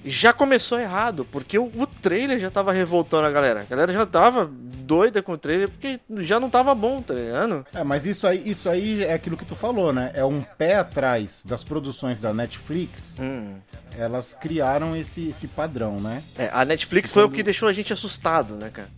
já 0.06 0.32
começou 0.34 0.80
errado, 0.80 1.26
porque 1.32 1.58
o, 1.60 1.66
o 1.76 1.86
trailer 1.88 2.40
já 2.40 2.50
tava 2.50 2.72
revoltando 2.72 3.28
a 3.28 3.32
galera. 3.32 3.62
A 3.62 3.64
galera 3.66 3.92
já 3.92 4.06
tava 4.06 4.50
doida 4.52 5.22
com 5.22 5.34
o 5.34 5.38
trailer 5.38 5.70
porque 5.70 6.00
já 6.18 6.40
não 6.40 6.50
tava 6.50 6.74
bom, 6.74 7.02
tá 7.02 7.14
ligado? 7.14 7.66
É, 7.74 7.84
mas 7.84 8.06
isso 8.06 8.26
aí, 8.26 8.42
isso 8.50 8.70
aí 8.70 9.04
é 9.04 9.14
aquilo 9.14 9.38
que 9.38 9.46
tu 9.46 9.56
falou, 9.56 9.94
né? 9.94 10.12
É 10.14 10.24
um 10.26 10.42
pé 10.42 10.76
atrás 10.76 11.44
das 11.46 11.64
produções 11.64 12.20
da 12.20 12.34
Netflix. 12.34 13.18
Hum. 13.20 13.56
Elas 13.98 14.34
criaram 14.34 14.96
esse, 14.96 15.30
esse 15.30 15.48
padrão, 15.48 15.98
né? 16.00 16.24
É, 16.38 16.50
a 16.54 16.64
Netflix 16.66 17.12
foi 17.12 17.24
o 17.24 17.30
que 17.30 17.44
deixou 17.44 17.68
a 17.68 17.74
gente 17.74 17.92
assustado, 17.94 18.56
né, 18.56 18.70
cara? 18.72 18.90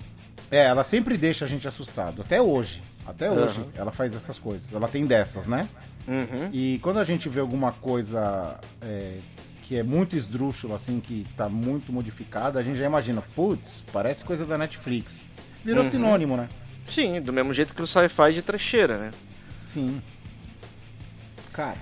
É, 0.49 0.65
ela 0.65 0.83
sempre 0.83 1.17
deixa 1.17 1.45
a 1.45 1.47
gente 1.47 1.67
assustado. 1.67 2.21
Até 2.21 2.41
hoje. 2.41 2.83
Até 3.05 3.29
hoje 3.31 3.61
Uhum. 3.61 3.69
ela 3.75 3.91
faz 3.91 4.13
essas 4.13 4.37
coisas. 4.37 4.71
Ela 4.73 4.87
tem 4.87 5.05
dessas, 5.05 5.47
né? 5.47 5.67
Uhum. 6.07 6.49
E 6.51 6.79
quando 6.79 6.99
a 6.99 7.03
gente 7.03 7.27
vê 7.29 7.39
alguma 7.39 7.71
coisa 7.71 8.59
é, 8.81 9.17
que 9.71 9.77
é 9.77 9.83
muito 9.83 10.17
esdrúxula, 10.17 10.75
assim, 10.75 10.99
que 10.99 11.25
tá 11.37 11.47
muito 11.47 11.93
modificada, 11.93 12.59
a 12.59 12.63
gente 12.63 12.77
já 12.77 12.85
imagina, 12.85 13.21
putz, 13.33 13.81
parece 13.93 14.21
coisa 14.25 14.45
da 14.45 14.57
Netflix. 14.57 15.25
Virou 15.63 15.81
Uhum. 15.81 15.89
sinônimo, 15.89 16.35
né? 16.35 16.49
Sim, 16.85 17.21
do 17.21 17.31
mesmo 17.31 17.53
jeito 17.53 17.73
que 17.73 17.81
o 17.81 17.87
sci-fi 17.87 18.33
de 18.33 18.41
trecheira, 18.41 18.97
né? 18.97 19.11
Sim. 19.61 20.01
Cara. 21.53 21.77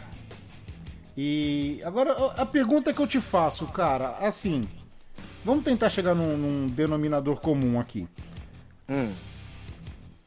E 1.18 1.82
agora 1.84 2.14
a 2.38 2.46
pergunta 2.46 2.94
que 2.94 3.02
eu 3.02 3.08
te 3.08 3.20
faço, 3.20 3.66
cara, 3.66 4.18
assim, 4.20 4.70
vamos 5.44 5.64
tentar 5.64 5.90
chegar 5.90 6.14
num, 6.14 6.38
num 6.38 6.68
denominador 6.68 7.42
comum 7.42 7.80
aqui. 7.80 8.08
Hum. 8.88 9.12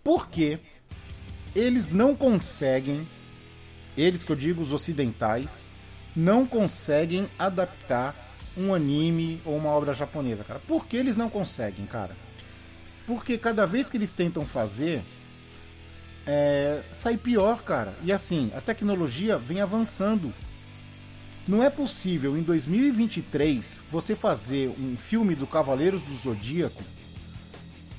Por 0.03 0.29
que 0.29 0.59
eles 1.55 1.91
não 1.91 2.17
conseguem, 2.17 3.07
eles 3.97 4.25
que 4.25 4.33
eu 4.33 4.37
digo 4.37 4.61
os 4.61 4.73
ocidentais, 4.73 5.71
não 6.15 6.47
conseguem 6.47 7.29
adaptar 7.39 8.15
um 8.57 8.75
anime 8.75 9.41
ou 9.45 9.57
uma 9.57 9.71
obra 9.71 9.95
japonesa, 9.95 10.45
cara? 10.45 10.61
Por 10.67 10.87
que 10.87 10.97
eles 10.97 11.17
não 11.17 11.31
conseguem, 11.31 11.87
cara? 11.87 12.15
Porque 13.07 13.39
cada 13.39 13.67
vez 13.67 13.89
que 13.89 13.97
eles 13.97 14.13
tentam 14.13 14.47
fazer, 14.47 15.03
é, 16.27 16.83
sai 16.93 17.17
pior, 17.17 17.63
cara. 17.63 17.95
E 18.03 18.13
assim, 18.13 18.51
a 18.55 18.61
tecnologia 18.61 19.39
vem 19.39 19.61
avançando. 19.61 20.33
Não 21.47 21.63
é 21.63 21.69
possível 21.69 22.37
em 22.37 22.43
2023 22.43 23.83
você 23.91 24.15
fazer 24.15 24.69
um 24.79 24.97
filme 24.97 25.35
do 25.35 25.47
Cavaleiros 25.47 26.01
do 26.03 26.15
Zodíaco 26.15 26.83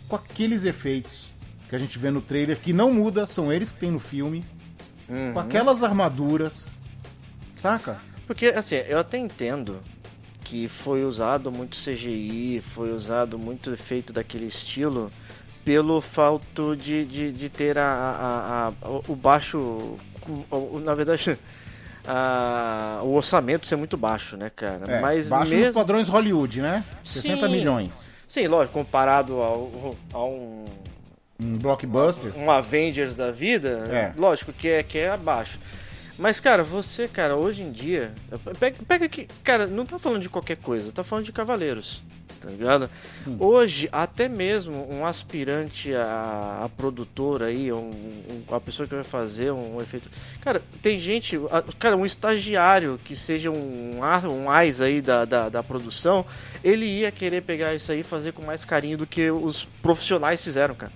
com 0.07 0.15
aqueles 0.15 0.63
efeitos 0.63 1.33
que 1.67 1.75
a 1.75 1.79
gente 1.79 1.97
vê 1.97 2.11
no 2.11 2.21
trailer, 2.21 2.57
que 2.59 2.71
não 2.71 2.93
muda, 2.93 3.25
são 3.25 3.51
eles 3.51 3.71
que 3.71 3.79
tem 3.79 3.91
no 3.91 3.99
filme, 3.99 4.45
com 5.33 5.39
aquelas 5.39 5.83
armaduras, 5.83 6.79
saca? 7.53 7.97
Porque, 8.27 8.47
assim, 8.47 8.75
eu 8.87 8.97
até 8.99 9.17
entendo 9.17 9.79
que 10.43 10.67
foi 10.67 11.03
usado 11.03 11.51
muito 11.51 11.77
CGI, 11.77 12.61
foi 12.61 12.91
usado 12.93 13.37
muito 13.39 13.71
efeito 13.71 14.11
daquele 14.13 14.45
estilo, 14.47 15.11
pelo 15.63 16.01
fato 16.01 16.75
de, 16.75 17.05
de, 17.05 17.31
de 17.31 17.49
ter 17.49 17.77
a, 17.77 17.83
a- 17.85 18.67
a- 18.67 18.89
o- 19.07 19.15
baixo. 19.15 19.97
Na 20.83 20.93
verdade, 20.93 21.37
a- 22.05 22.99
o 23.03 23.13
orçamento 23.13 23.65
ser 23.67 23.75
muito 23.75 23.95
baixo, 23.97 24.35
né, 24.37 24.51
cara? 24.53 24.81
É, 24.87 24.99
Mas 25.01 25.29
baixo 25.29 25.51
nos 25.51 25.59
mesmo. 25.59 25.73
padrões 25.73 26.09
Hollywood, 26.09 26.61
né? 26.61 26.83
60 27.03 27.45
Sim. 27.45 27.51
milhões. 27.51 28.13
Sim, 28.27 28.47
lógico, 28.47 28.73
comparado 28.73 29.35
ao, 29.41 29.95
a 30.13 30.25
um, 30.25 30.65
Um 31.41 31.57
blockbuster. 31.57 32.31
um 32.37 32.49
Avengers 32.49 33.15
da 33.15 33.31
vida, 33.31 33.85
É. 33.91 34.13
lógico 34.17 34.51
que 34.51 34.67
é, 34.67 34.83
que 34.83 34.97
é 34.97 35.09
abaixo. 35.11 35.59
Mas, 36.17 36.39
cara, 36.39 36.63
você, 36.63 37.07
cara, 37.07 37.35
hoje 37.35 37.63
em 37.63 37.71
dia. 37.71 38.13
Pega, 38.59 38.77
pega 38.87 39.05
aqui. 39.05 39.27
Cara, 39.43 39.65
não 39.67 39.85
tá 39.85 39.97
falando 39.97 40.21
de 40.21 40.29
qualquer 40.29 40.57
coisa, 40.57 40.91
tá 40.91 41.03
falando 41.03 41.25
de 41.25 41.31
cavaleiros. 41.31 42.03
Tá 42.39 42.49
ligado? 42.49 42.89
Sim. 43.17 43.37
Hoje, 43.39 43.87
até 43.89 44.27
mesmo 44.27 44.85
um 44.93 45.05
aspirante 45.05 45.95
a, 45.95 46.63
a 46.65 46.69
produtor 46.69 47.41
aí, 47.41 47.71
um, 47.71 47.89
um- 47.89 48.53
a 48.53 48.59
pessoa 48.59 48.85
que 48.85 48.93
vai 48.93 49.03
fazer 49.03 49.49
um 49.51 49.79
efeito. 49.79 50.09
Cara, 50.41 50.61
tem 50.81 50.99
gente. 50.99 51.37
a- 51.49 51.63
Cara, 51.79 51.95
um 51.95 52.05
estagiário 52.05 52.99
que 53.05 53.15
seja 53.15 53.49
um, 53.49 53.99
um 54.01 54.49
AIS 54.51 54.81
aí 54.81 55.01
da, 55.01 55.23
da, 55.23 55.47
da 55.47 55.63
produção, 55.63 56.25
ele 56.61 56.85
ia 56.85 57.11
querer 57.13 57.41
pegar 57.43 57.73
isso 57.73 57.91
aí 57.93 58.01
e 58.01 58.03
fazer 58.03 58.33
com 58.33 58.45
mais 58.45 58.65
carinho 58.65 58.97
do 58.97 59.07
que 59.07 59.31
os 59.31 59.63
profissionais 59.81 60.43
fizeram, 60.43 60.75
cara. 60.75 60.91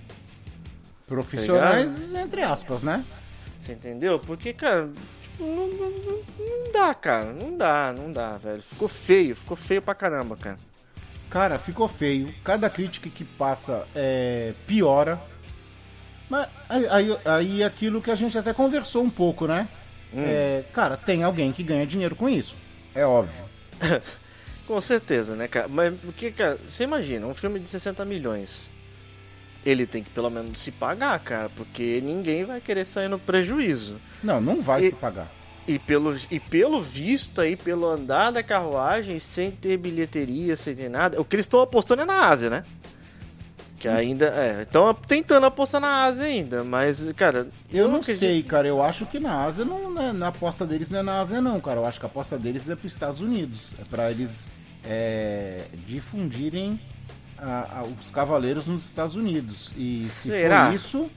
Profissionais, 1.06 2.14
entre 2.14 2.42
aspas, 2.42 2.82
né? 2.82 3.02
Você 3.60 3.72
entendeu? 3.72 4.18
Porque, 4.18 4.52
cara, 4.52 4.88
tipo, 5.22 5.44
não, 5.44 5.66
não, 5.68 5.90
não- 5.90 6.72
dá, 6.72 6.94
cara. 6.94 7.32
Não 7.32 7.56
dá, 7.56 7.94
não 7.96 8.12
dá, 8.12 8.36
velho. 8.36 8.62
Ficou 8.62 8.88
feio, 8.88 9.34
ficou 9.36 9.56
feio 9.56 9.82
pra 9.82 9.94
caramba, 9.94 10.36
cara. 10.36 10.58
Cara, 11.28 11.58
ficou 11.58 11.88
feio. 11.88 12.32
Cada 12.44 12.70
crítica 12.70 13.10
que 13.10 13.24
passa 13.24 13.86
é, 13.94 14.52
piora. 14.66 15.20
Mas 16.30 16.46
aí, 16.68 16.86
aí, 16.88 17.18
aí 17.24 17.64
aquilo 17.64 18.00
que 18.02 18.10
a 18.10 18.14
gente 18.14 18.36
até 18.38 18.52
conversou 18.52 19.02
um 19.02 19.10
pouco, 19.10 19.46
né? 19.46 19.68
É, 20.16 20.64
cara, 20.72 20.96
tem 20.96 21.22
alguém 21.22 21.52
que 21.52 21.62
ganha 21.62 21.86
dinheiro 21.86 22.16
com 22.16 22.28
isso. 22.28 22.56
É 22.94 23.04
óbvio. 23.04 23.44
Com 24.66 24.80
certeza, 24.82 25.34
né, 25.36 25.48
cara? 25.48 25.68
Mas 25.68 25.98
porque, 25.98 26.30
cara, 26.30 26.58
você 26.68 26.84
imagina, 26.84 27.26
um 27.26 27.34
filme 27.34 27.58
de 27.58 27.68
60 27.68 28.04
milhões. 28.04 28.70
Ele 29.68 29.86
tem 29.86 30.02
que 30.02 30.10
pelo 30.10 30.30
menos 30.30 30.58
se 30.58 30.70
pagar, 30.70 31.18
cara, 31.20 31.50
porque 31.54 32.00
ninguém 32.02 32.44
vai 32.44 32.60
querer 32.60 32.86
sair 32.86 33.08
no 33.08 33.18
prejuízo. 33.18 33.96
Não, 34.22 34.40
não 34.40 34.62
vai 34.62 34.84
E- 34.84 34.90
se 34.90 34.94
pagar. 34.94 35.28
E 35.66 35.78
pelo, 35.78 36.16
e 36.30 36.40
pelo 36.40 36.80
visto 36.80 37.42
aí, 37.42 37.54
pelo 37.54 37.86
andar 37.86 38.30
da 38.30 38.42
carruagem, 38.42 39.18
sem 39.18 39.50
ter 39.50 39.76
bilheteria, 39.76 40.56
sem 40.56 40.74
ter 40.74 40.88
nada. 40.88 41.20
O 41.20 41.24
que 41.24 41.36
eles 41.36 41.44
estão 41.44 41.60
apostando 41.60 42.00
é 42.00 42.04
na 42.06 42.26
Ásia, 42.26 42.48
né? 42.48 42.64
Que 43.78 43.86
ainda. 43.86 44.26
É, 44.28 44.62
estão 44.62 44.94
tentando 44.94 45.44
apostar 45.44 45.80
na 45.80 46.04
Ásia 46.04 46.24
ainda, 46.24 46.64
mas, 46.64 47.10
cara. 47.14 47.48
Eu 47.70 47.86
não 47.86 47.96
acredito- 47.98 48.18
sei, 48.20 48.42
cara. 48.42 48.66
Eu 48.66 48.82
acho 48.82 49.04
que 49.04 49.20
na 49.20 49.44
Ásia 49.44 49.64
não, 49.66 49.92
né, 49.92 50.10
na 50.12 50.28
aposta 50.28 50.64
deles 50.64 50.88
não 50.88 51.00
é 51.00 51.02
na 51.02 51.20
Ásia, 51.20 51.40
não, 51.42 51.60
cara. 51.60 51.80
Eu 51.80 51.84
acho 51.84 52.00
que 52.00 52.06
a 52.06 52.08
aposta 52.08 52.38
deles 52.38 52.66
é 52.70 52.74
para 52.74 52.86
os 52.86 52.92
Estados 52.94 53.20
Unidos. 53.20 53.74
É 53.78 53.84
para 53.84 54.10
eles 54.10 54.48
é, 54.84 55.64
difundirem 55.86 56.80
a- 57.40 57.80
a- 57.80 57.82
os 57.82 58.10
cavaleiros 58.10 58.66
nos 58.66 58.84
Estados 58.86 59.14
Unidos. 59.14 59.72
E 59.76 60.02
se 60.04 60.28
Será? 60.30 60.66
for 60.66 60.74
isso, 60.74 61.10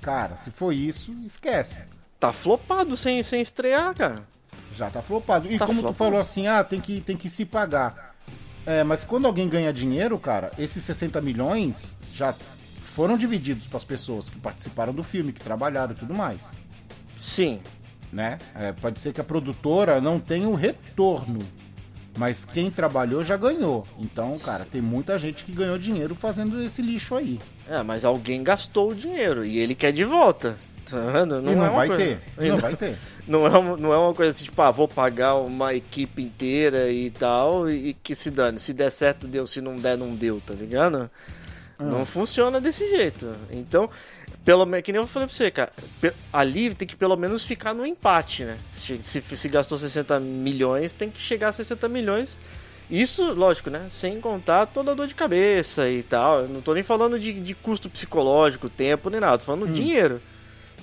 cara, 0.00 0.36
se 0.36 0.50
for 0.50 0.72
isso, 0.72 1.12
esquece. 1.24 1.82
Tá 2.18 2.32
flopado 2.32 2.96
sem, 2.96 3.22
sem 3.22 3.40
estrear, 3.42 3.94
cara. 3.94 4.22
Já 4.76 4.90
tá 4.90 5.02
flopado. 5.02 5.50
E 5.52 5.58
Tá 5.58 5.66
como 5.66 5.78
tu 5.80 5.82
flopado. 5.82 5.98
falou 5.98 6.18
assim, 6.20 6.46
ah, 6.46 6.64
tem 6.64 6.80
que, 6.80 7.00
tem 7.00 7.16
que 7.16 7.28
se 7.28 7.44
pagar. 7.44 8.14
É, 8.66 8.82
mas 8.82 9.04
quando 9.04 9.26
alguém 9.26 9.48
ganha 9.48 9.72
dinheiro, 9.72 10.18
cara, 10.18 10.50
esses 10.58 10.82
60 10.84 11.20
milhões 11.20 11.96
já 12.14 12.34
foram 12.84 13.16
divididos 13.16 13.66
para 13.66 13.76
as 13.76 13.84
pessoas 13.84 14.30
que 14.30 14.38
participaram 14.38 14.92
do 14.94 15.02
filme, 15.02 15.32
que 15.32 15.40
trabalharam 15.40 15.92
e 15.92 15.96
tudo 15.96 16.14
mais. 16.14 16.58
Sim. 17.20 17.60
né? 18.12 18.38
É, 18.54 18.70
pode 18.72 19.00
ser 19.00 19.12
que 19.12 19.20
a 19.20 19.24
produtora 19.24 20.00
não 20.00 20.20
tenha 20.20 20.48
o 20.48 20.54
retorno, 20.54 21.40
mas 22.16 22.44
quem 22.44 22.70
trabalhou 22.70 23.22
já 23.22 23.36
ganhou. 23.36 23.86
Então, 23.98 24.38
cara, 24.38 24.66
tem 24.70 24.80
muita 24.80 25.18
gente 25.18 25.44
que 25.44 25.52
ganhou 25.52 25.78
dinheiro 25.78 26.14
fazendo 26.14 26.62
esse 26.62 26.80
lixo 26.82 27.14
aí. 27.16 27.38
É, 27.68 27.82
mas 27.82 28.04
alguém 28.04 28.42
gastou 28.42 28.90
o 28.90 28.94
dinheiro 28.94 29.44
e 29.44 29.58
ele 29.58 29.74
quer 29.74 29.92
de 29.92 30.04
volta. 30.04 30.56
Tá 30.88 30.98
vendo? 31.10 31.38
e 31.38 31.54
não 31.56 31.64
é 31.64 31.70
vai 31.70 31.86
coisa- 31.88 32.04
ter. 32.04 32.20
E 32.38 32.48
Não 32.50 32.58
vai 32.58 32.76
ter. 32.76 32.96
Não 33.26 33.46
é, 33.46 33.58
uma, 33.58 33.76
não 33.78 33.90
é 33.90 33.96
uma 33.96 34.12
coisa 34.12 34.32
assim, 34.32 34.44
tipo, 34.44 34.60
ah, 34.60 34.70
vou 34.70 34.86
pagar 34.86 35.36
uma 35.36 35.72
equipe 35.72 36.20
inteira 36.20 36.90
e 36.92 37.10
tal, 37.10 37.70
e, 37.70 37.94
que 37.94 38.14
se 38.14 38.30
dane. 38.30 38.58
Se 38.58 38.74
der 38.74 38.90
certo, 38.90 39.26
deu. 39.26 39.46
Se 39.46 39.62
não 39.62 39.76
der, 39.78 39.96
não 39.96 40.14
deu, 40.14 40.42
tá 40.44 40.52
ligado? 40.52 41.10
Ah. 41.78 41.84
Não 41.84 42.04
funciona 42.04 42.60
desse 42.60 42.86
jeito. 42.86 43.32
Então, 43.50 43.88
pelo 44.44 44.66
menos, 44.66 44.84
que 44.84 44.92
nem 44.92 45.00
eu 45.00 45.06
falei 45.06 45.26
pra 45.26 45.36
você, 45.36 45.50
cara, 45.50 45.72
ali 46.32 46.74
tem 46.74 46.86
que 46.86 46.96
pelo 46.96 47.16
menos 47.16 47.44
ficar 47.44 47.72
no 47.74 47.86
empate, 47.86 48.44
né? 48.44 48.56
Se, 48.74 49.02
se, 49.02 49.20
se 49.22 49.48
gastou 49.48 49.78
60 49.78 50.20
milhões, 50.20 50.92
tem 50.92 51.10
que 51.10 51.20
chegar 51.20 51.48
a 51.48 51.52
60 51.52 51.88
milhões. 51.88 52.38
Isso, 52.90 53.32
lógico, 53.32 53.70
né? 53.70 53.86
Sem 53.88 54.20
contar 54.20 54.66
toda 54.66 54.92
a 54.92 54.94
dor 54.94 55.06
de 55.06 55.14
cabeça 55.14 55.88
e 55.88 56.02
tal. 56.02 56.40
Eu 56.40 56.48
não 56.48 56.60
tô 56.60 56.74
nem 56.74 56.82
falando 56.82 57.18
de, 57.18 57.32
de 57.32 57.54
custo 57.54 57.88
psicológico, 57.88 58.68
tempo, 58.68 59.08
nem 59.08 59.18
nada. 59.20 59.38
Tô 59.38 59.44
falando 59.46 59.66
dinheiro. 59.72 60.20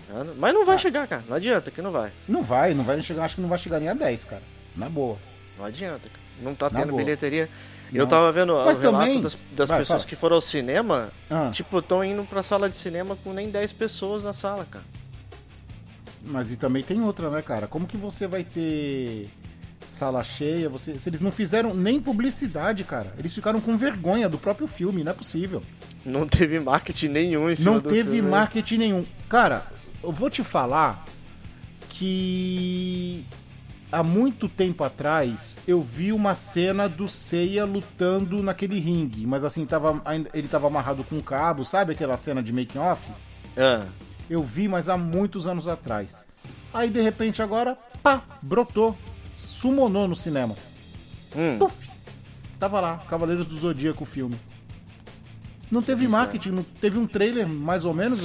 tá? 0.07 0.25
Mas 0.37 0.53
não 0.53 0.65
vai 0.65 0.79
chegar, 0.79 1.07
cara. 1.07 1.23
Não 1.29 1.35
adianta 1.35 1.69
que 1.69 1.79
não 1.81 1.91
vai. 1.91 2.11
Não 2.27 2.41
vai, 2.41 2.73
não 2.73 2.83
vai 2.83 2.99
chegar, 3.03 3.25
acho 3.25 3.35
que 3.35 3.41
não 3.41 3.49
vai 3.49 3.59
chegar 3.59 3.79
nem 3.79 3.89
a 3.89 3.93
10, 3.93 4.23
cara. 4.23 4.41
Na 4.75 4.89
boa. 4.89 5.17
Não 5.59 5.65
adianta, 5.65 6.09
cara. 6.09 6.21
Não 6.41 6.55
tá 6.55 6.69
Na 6.71 6.79
tendo 6.79 6.89
boa. 6.89 7.03
bilheteria. 7.03 7.47
Eu 7.93 8.07
tava 8.07 8.31
vendo 8.31 8.53
Mas 8.65 8.77
o 8.77 8.81
relato 8.81 9.05
também- 9.05 9.21
das, 9.21 9.37
das 9.51 9.69
Vai, 9.69 9.79
pessoas 9.79 10.01
fala. 10.03 10.09
que 10.09 10.15
foram 10.15 10.35
ao 10.37 10.41
cinema, 10.41 11.09
Ah, 11.29 11.49
tipo, 11.51 11.79
estão 11.79 12.03
indo 12.03 12.23
pra 12.23 12.41
sala 12.41 12.69
de 12.69 12.75
cinema 12.75 13.17
com 13.23 13.33
nem 13.33 13.49
10 13.49 13.71
pessoas 13.73 14.23
na 14.23 14.31
sala, 14.33 14.65
cara. 14.69 14.85
mas 16.23 16.51
e 16.51 16.55
também 16.57 16.83
tem 16.83 17.01
outra, 17.01 17.29
né, 17.29 17.41
cara? 17.41 17.67
Como 17.67 17.85
que 17.87 17.97
você 17.97 18.27
vai 18.27 18.43
ter 18.43 19.27
sala 19.85 20.23
cheia? 20.23 20.69
Você, 20.69 20.97
se 20.99 21.09
eles 21.09 21.19
não 21.19 21.31
fizeram 21.31 21.73
nem 21.73 21.99
publicidade, 21.99 22.83
cara. 22.83 23.13
Eles 23.17 23.33
ficaram 23.33 23.59
com 23.59 23.75
vergonha 23.77 24.29
do 24.29 24.37
próprio 24.37 24.67
filme, 24.67 25.03
não 25.03 25.11
é 25.11 25.15
possível. 25.15 25.61
Não 26.05 26.25
teve 26.27 26.59
marketing 26.59 27.07
nenhum 27.09 27.49
em 27.49 27.55
cima 27.55 27.71
Não 27.73 27.81
teve 27.81 28.11
filme. 28.13 28.29
marketing 28.29 28.77
nenhum. 28.77 29.05
Cara, 29.27 29.65
eu 30.03 30.11
vou 30.11 30.29
te 30.29 30.43
falar 30.43 31.03
que 31.89 33.25
há 33.91 34.01
muito 34.03 34.47
tempo 34.47 34.83
atrás 34.83 35.59
eu 35.67 35.81
vi 35.81 36.11
uma 36.11 36.33
cena 36.35 36.87
do 36.87 37.07
Seiya 37.07 37.65
lutando 37.65 38.41
naquele 38.41 38.79
ringue, 38.79 39.25
mas 39.27 39.43
assim, 39.43 39.65
tava, 39.65 40.01
ele 40.33 40.47
tava 40.47 40.67
amarrado 40.67 41.03
com 41.03 41.17
um 41.17 41.21
cabo, 41.21 41.65
sabe 41.65 41.91
aquela 41.93 42.15
cena 42.17 42.41
de 42.41 42.53
making 42.53 42.79
off? 42.79 43.11
Ah, 43.57 43.85
Eu 44.29 44.41
vi, 44.43 44.67
mas 44.67 44.87
há 44.87 44.97
muitos 44.97 45.45
anos 45.47 45.67
atrás. 45.67 46.25
Aí 46.73 46.89
de 46.89 47.01
repente 47.01 47.41
agora, 47.41 47.77
pá, 48.01 48.21
brotou, 48.41 48.97
sumonou 49.35 50.07
no 50.07 50.15
cinema. 50.15 50.55
hum. 51.35 51.57
Puf! 51.59 51.89
Tava 52.57 52.79
lá, 52.79 52.97
Cavaleiros 53.09 53.45
do 53.45 53.55
Zodíaco 53.57 54.03
o 54.03 54.05
filme. 54.05 54.35
Não 55.69 55.81
teve 55.81 56.07
marketing, 56.07 56.49
não 56.51 56.63
teve 56.63 56.99
um 56.99 57.07
trailer 57.07 57.47
mais 57.47 57.85
ou 57.85 57.93
menos, 57.93 58.19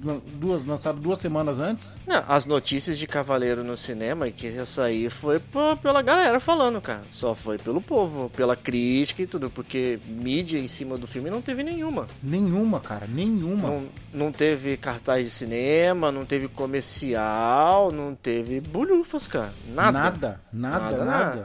duas, 0.00 0.64
lançado 0.64 0.98
duas 1.00 1.18
semanas 1.18 1.58
antes. 1.58 1.98
Não, 2.06 2.22
as 2.28 2.46
notícias 2.46 2.98
de 2.98 3.06
Cavaleiro 3.06 3.62
no 3.64 3.76
cinema 3.76 4.30
que 4.30 4.46
ia 4.46 4.64
sair 4.66 5.10
foi 5.10 5.38
pô- 5.38 5.76
pela 5.76 6.00
galera 6.02 6.38
falando, 6.40 6.80
cara. 6.80 7.02
Só 7.12 7.34
foi 7.34 7.58
pelo 7.58 7.80
povo, 7.80 8.30
pela 8.36 8.54
crítica 8.56 9.22
e 9.22 9.26
tudo, 9.26 9.50
porque 9.50 9.98
mídia 10.06 10.58
em 10.58 10.68
cima 10.68 10.96
do 10.96 11.06
filme 11.06 11.30
não 11.30 11.42
teve 11.42 11.62
nenhuma. 11.62 12.06
Nenhuma, 12.22 12.80
cara, 12.80 13.06
nenhuma. 13.06 13.68
Não, 13.68 13.86
não 14.12 14.32
teve 14.32 14.76
cartaz 14.76 15.24
de 15.24 15.30
cinema, 15.30 16.10
não 16.12 16.24
teve 16.24 16.48
comercial, 16.48 17.90
não 17.92 18.14
teve 18.14 18.60
bulhufas, 18.60 19.26
cara. 19.26 19.52
Nada, 19.74 19.92
nada, 19.98 20.40
Nada, 20.52 20.82
nada. 20.90 21.04
nada. 21.04 21.44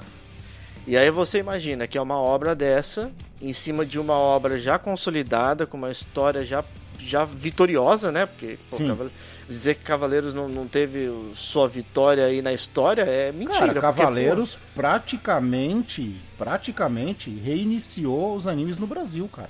E 0.85 0.97
aí 0.97 1.09
você 1.09 1.39
imagina 1.39 1.87
que 1.87 1.97
é 1.97 2.01
uma 2.01 2.17
obra 2.17 2.53
dessa, 2.53 3.09
em 3.41 3.53
cima 3.53 3.85
de 3.85 3.97
uma 3.99 4.15
obra 4.15 4.57
já 4.57 4.77
consolidada, 4.77 5.65
com 5.65 5.77
uma 5.77 5.89
história 5.89 6.43
já, 6.43 6.61
já 6.99 7.25
vitoriosa, 7.25 8.11
né? 8.11 8.25
Porque 8.25 8.57
pô. 8.69 8.77
Cavale- 8.77 9.11
dizer 9.47 9.75
que 9.75 9.83
Cavaleiros 9.83 10.33
não, 10.33 10.47
não 10.47 10.67
teve 10.67 11.11
sua 11.35 11.67
vitória 11.67 12.25
aí 12.25 12.41
na 12.41 12.53
história 12.53 13.01
é 13.01 13.31
mentira. 13.31 13.59
Cara, 13.59 13.73
porque, 13.73 13.81
Cavaleiros 13.81 14.57
praticamente, 14.73 16.15
praticamente 16.37 17.29
reiniciou 17.29 18.35
os 18.35 18.47
animes 18.47 18.77
no 18.77 18.87
Brasil, 18.87 19.27
cara. 19.27 19.49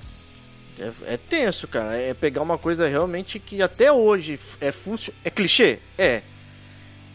pô, 0.76 0.82
é, 0.82 1.14
é 1.14 1.16
tenso, 1.16 1.68
cara. 1.68 1.96
É 1.96 2.12
pegar 2.12 2.42
uma 2.42 2.58
coisa 2.58 2.86
realmente 2.88 3.38
que 3.38 3.62
até 3.62 3.92
hoje 3.92 4.38
é 4.60 4.72
funcio... 4.72 5.12
É 5.24 5.30
clichê? 5.30 5.78
É. 5.96 6.22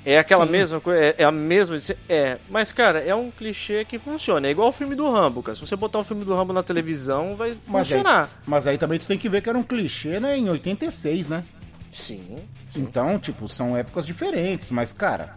É 0.06 0.18
aquela 0.18 0.46
Sim. 0.46 0.52
mesma 0.52 0.80
coisa, 0.80 1.00
é, 1.00 1.16
é 1.18 1.24
a 1.24 1.32
mesma. 1.32 1.78
É, 2.08 2.38
mas 2.50 2.72
cara, 2.72 3.00
é 3.00 3.14
um 3.14 3.30
clichê 3.30 3.84
que 3.84 4.00
funciona. 4.00 4.48
É 4.48 4.52
igual 4.52 4.70
o 4.70 4.72
filme 4.72 4.96
do 4.96 5.12
Rambo, 5.12 5.44
cara. 5.44 5.56
Se 5.56 5.66
você 5.66 5.76
botar 5.76 6.00
o 6.00 6.04
filme 6.04 6.24
do 6.24 6.34
Rambo 6.36 6.54
na 6.54 6.64
televisão, 6.64 7.36
vai 7.36 7.50
Mas 7.68 7.92
aí, 7.92 7.98
funcionar. 8.00 8.30
mas 8.46 8.66
aí 8.68 8.78
também 8.78 8.98
tu 8.98 9.06
tem 9.06 9.18
que 9.18 9.28
ver 9.28 9.42
que 9.42 9.50
era 9.50 9.58
um 9.58 9.64
clichê, 9.64 10.20
né, 10.20 10.38
em 10.38 10.50
86, 10.50 11.28
né? 11.28 11.44
Sim. 11.92 12.38
Então, 12.76 13.20
tipo, 13.20 13.48
são 13.48 13.76
épocas 13.76 14.06
diferentes, 14.06 14.72
mas, 14.72 14.94
cara, 14.94 15.36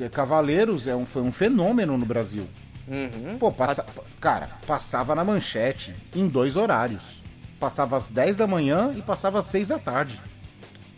é, 0.00 0.08
Cavaleiros 0.08 0.86
é 0.86 0.96
um, 0.96 1.04
foi 1.04 1.22
um 1.22 1.30
fenômeno 1.32 1.96
no 1.96 2.06
Brasil. 2.06 2.48
Uhum. 2.88 3.38
Pô, 3.38 3.52
passa, 3.52 3.86
cara, 4.20 4.50
passava 4.66 5.14
na 5.14 5.22
manchete 5.22 5.94
em 6.14 6.26
dois 6.26 6.56
horários. 6.56 7.22
Passava 7.60 7.96
às 7.96 8.08
10 8.08 8.36
da 8.36 8.46
manhã 8.46 8.92
e 8.96 9.02
passava 9.02 9.38
às 9.38 9.44
6 9.44 9.68
da 9.68 9.78
tarde. 9.78 10.20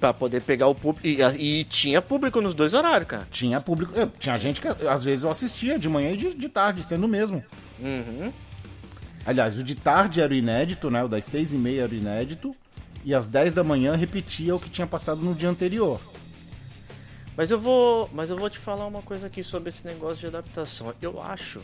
Pra 0.04 0.12
poder 0.12 0.42
pegar 0.42 0.66
o 0.66 0.74
público. 0.74 1.06
E, 1.08 1.60
e 1.60 1.64
tinha 1.64 2.02
público 2.02 2.38
nos 2.42 2.52
dois 2.52 2.74
horários, 2.74 3.08
cara. 3.08 3.26
Tinha 3.30 3.58
público. 3.58 3.94
eu- 3.98 4.06
tinha 4.18 4.36
gente 4.36 4.60
que 4.60 4.68
às 4.68 5.02
vezes 5.02 5.24
eu 5.24 5.30
assistia 5.30 5.78
de 5.78 5.88
manhã 5.88 6.10
e 6.10 6.16
de, 6.18 6.34
de 6.34 6.46
tarde, 6.46 6.82
sendo 6.84 7.04
o 7.04 7.08
mesmo. 7.08 7.42
Uhum. 7.80 8.30
Aliás, 9.24 9.56
o 9.56 9.62
de 9.64 9.74
tarde 9.74 10.20
era 10.20 10.30
o 10.30 10.36
inédito, 10.36 10.90
né? 10.90 11.02
O 11.02 11.08
das 11.08 11.24
6 11.24 11.54
e 11.54 11.56
meia 11.56 11.84
era 11.84 11.92
o 11.92 11.94
inédito. 11.94 12.54
E 13.02 13.14
às 13.14 13.28
10 13.28 13.54
da 13.54 13.64
manhã 13.64 13.96
repetia 13.96 14.54
o 14.54 14.60
que 14.60 14.68
tinha 14.68 14.86
passado 14.86 15.22
no 15.22 15.34
dia 15.34 15.48
anterior. 15.48 15.98
Mas 17.34 17.50
eu 17.50 17.58
vou. 17.58 18.10
Mas 18.12 18.28
eu 18.28 18.36
vou 18.36 18.50
te 18.50 18.58
falar 18.58 18.84
uma 18.86 19.00
coisa 19.00 19.28
aqui 19.28 19.42
sobre 19.42 19.70
esse 19.70 19.86
negócio 19.86 20.18
de 20.18 20.26
adaptação. 20.26 20.92
Eu 21.00 21.22
acho. 21.22 21.62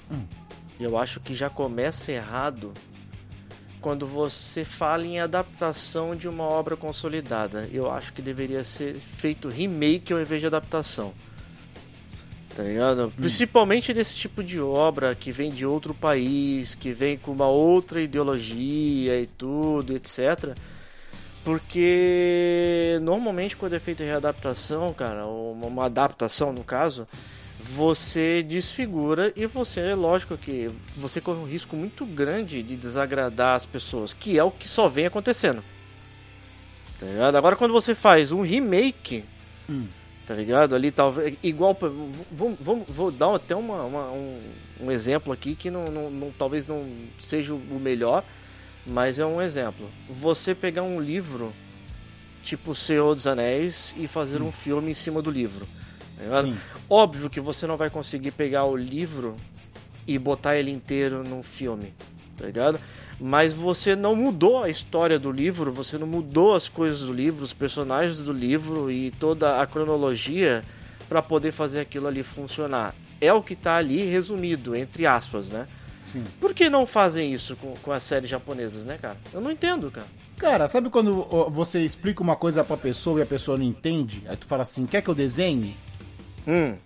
Eu 0.81 0.97
acho 0.97 1.21
que 1.21 1.35
já 1.35 1.51
começa 1.51 2.11
errado 2.11 2.73
quando 3.81 4.07
você 4.07 4.65
fala 4.65 5.05
em 5.05 5.21
adaptação 5.21 6.15
de 6.15 6.29
uma 6.29 6.45
obra 6.45 6.77
consolidada. 6.77 7.69
Eu 7.73 7.91
acho 7.91 8.13
que 8.13 8.21
deveria 8.21 8.63
ser 8.63 8.95
feito 8.95 9.49
remake 9.49 10.13
ao 10.13 10.21
invés 10.21 10.41
de 10.41 10.47
adaptação. 10.47 11.13
Tá 12.55 12.63
ligado? 12.65 13.13
Principalmente 13.17 13.95
desse 13.95 14.15
tipo 14.15 14.43
de 14.43 14.61
obra 14.61 15.15
que 15.15 15.31
vem 15.31 15.51
de 15.51 15.65
outro 15.65 15.95
país, 15.95 16.75
que 16.75 16.93
vem 16.93 17.17
com 17.17 17.31
uma 17.33 17.47
outra 17.47 18.01
ideologia 18.01 19.21
e 19.21 19.27
tudo, 19.27 19.95
etc. 19.95 20.57
Porque 21.45 22.99
normalmente 23.03 23.57
quando 23.57 23.75
é 23.75 23.79
feito 23.79 24.03
readaptação, 24.03 24.93
cara, 24.93 25.27
uma 25.27 25.87
adaptação 25.87 26.53
no 26.53 26.63
caso, 26.65 27.09
você 27.75 28.43
desfigura 28.43 29.33
e 29.37 29.47
você, 29.47 29.81
é 29.81 29.95
lógico 29.95 30.37
que 30.37 30.69
você 30.97 31.21
corre 31.21 31.39
um 31.39 31.45
risco 31.47 31.77
muito 31.77 32.05
grande 32.05 32.63
de 32.63 32.75
desagradar 32.77 33.55
as 33.55 33.65
pessoas, 33.65 34.13
que 34.13 34.37
é 34.39 34.43
o 34.45 34.51
que 34.51 34.69
só 34.69 34.89
vem 34.89 35.07
acontecendo. 35.07 35.63
Tá 36.99 37.07
ligado? 37.07 37.37
Agora 37.37 37.57
quando 37.57 37.73
você 37.73 37.95
faz 37.95 38.33
um 38.33 38.43
remake, 38.43 39.25
tá 40.27 40.35
ligado? 40.35 40.75
Ali 40.75 40.91
talvez 40.91 41.37
igual 41.43 41.77
vou, 42.31 42.57
vou, 42.61 42.85
vou 42.89 43.11
dar 43.13 43.35
até 43.37 43.55
uma, 43.55 43.83
uma- 43.85 44.11
um, 44.11 44.39
um 44.81 44.91
exemplo 44.91 45.33
aqui 45.33 45.55
que 45.55 45.71
não, 45.71 45.85
não- 45.85 46.11
não- 46.11 46.33
talvez 46.37 46.67
não 46.67 46.87
seja 47.19 47.55
o 47.55 47.79
melhor, 47.81 48.25
mas 48.87 49.19
é 49.19 49.25
um 49.25 49.41
exemplo. 49.41 49.89
Você 50.09 50.55
pegar 50.55 50.83
um 50.83 51.01
livro 51.01 51.53
tipo 52.43 52.73
O 52.73 52.75
Senhor 52.75 53.15
dos 53.15 53.27
Anéis 53.27 53.95
e 53.99 54.09
fazer 54.09 54.43
um 54.43 54.51
filme 54.51 54.91
em 54.91 54.95
cima 54.95 55.23
do 55.23 55.31
livro. 55.31 55.69
Tá. 56.29 56.55
Óbvio 56.89 57.31
que 57.31 57.41
você 57.41 57.67
não 57.67 57.77
vai 57.77 57.91
conseguir 57.91 58.33
pegar 58.33 58.65
o 58.65 58.77
livro 58.77 59.37
e 60.07 60.19
botar 60.19 60.57
ele 60.57 60.71
inteiro 60.71 61.23
num 61.23 61.43
filme, 61.43 61.93
tá 62.37 62.47
ligado? 62.47 62.81
Mas 63.21 63.53
você 63.53 63.95
não 63.95 64.17
mudou 64.17 64.63
a 64.63 64.69
história 64.69 65.19
do 65.19 65.31
livro, 65.31 65.71
você 65.71 65.99
não 65.99 66.07
mudou 66.07 66.55
as 66.55 66.69
coisas 66.69 67.03
do 67.03 67.13
livro, 67.13 67.45
os 67.45 67.53
personagens 67.53 68.19
do 68.19 68.33
livro 68.33 68.91
e 68.91 69.11
toda 69.13 69.61
a 69.61 69.67
cronologia 69.67 70.65
para 71.09 71.21
poder 71.21 71.53
fazer 71.53 71.81
aquilo 71.81 72.09
ali 72.09 72.23
funcionar. 72.23 72.95
É 73.21 73.33
o 73.33 73.43
que 73.43 73.55
tá 73.55 73.77
ali 73.77 74.05
resumido, 74.05 74.75
entre 74.75 75.07
aspas, 75.07 75.49
né? 75.49 75.69
Sim. 76.03 76.25
Por 76.41 76.55
que 76.55 76.71
não 76.71 76.87
fazem 76.87 77.33
isso 77.33 77.55
com, 77.57 77.75
com 77.83 77.93
as 77.93 78.03
séries 78.03 78.31
japonesas, 78.31 78.85
né, 78.85 78.99
cara? 79.01 79.19
Eu 79.33 79.41
não 79.41 79.51
entendo, 79.51 79.91
cara. 79.91 80.07
Cara, 80.39 80.67
sabe 80.67 80.89
quando 80.89 81.23
você 81.51 81.85
explica 81.85 82.23
uma 82.23 82.35
coisa 82.35 82.65
pra 82.65 82.77
pessoa 82.77 83.21
e 83.21 83.23
a 83.23 83.27
pessoa 83.27 83.59
não 83.59 83.65
entende? 83.65 84.23
Aí 84.27 84.37
tu 84.37 84.47
fala 84.47 84.63
assim, 84.63 84.87
quer 84.87 85.03
que 85.03 85.11
eu 85.11 85.15
desenhe? 85.15 85.77
Hum. 86.51 86.77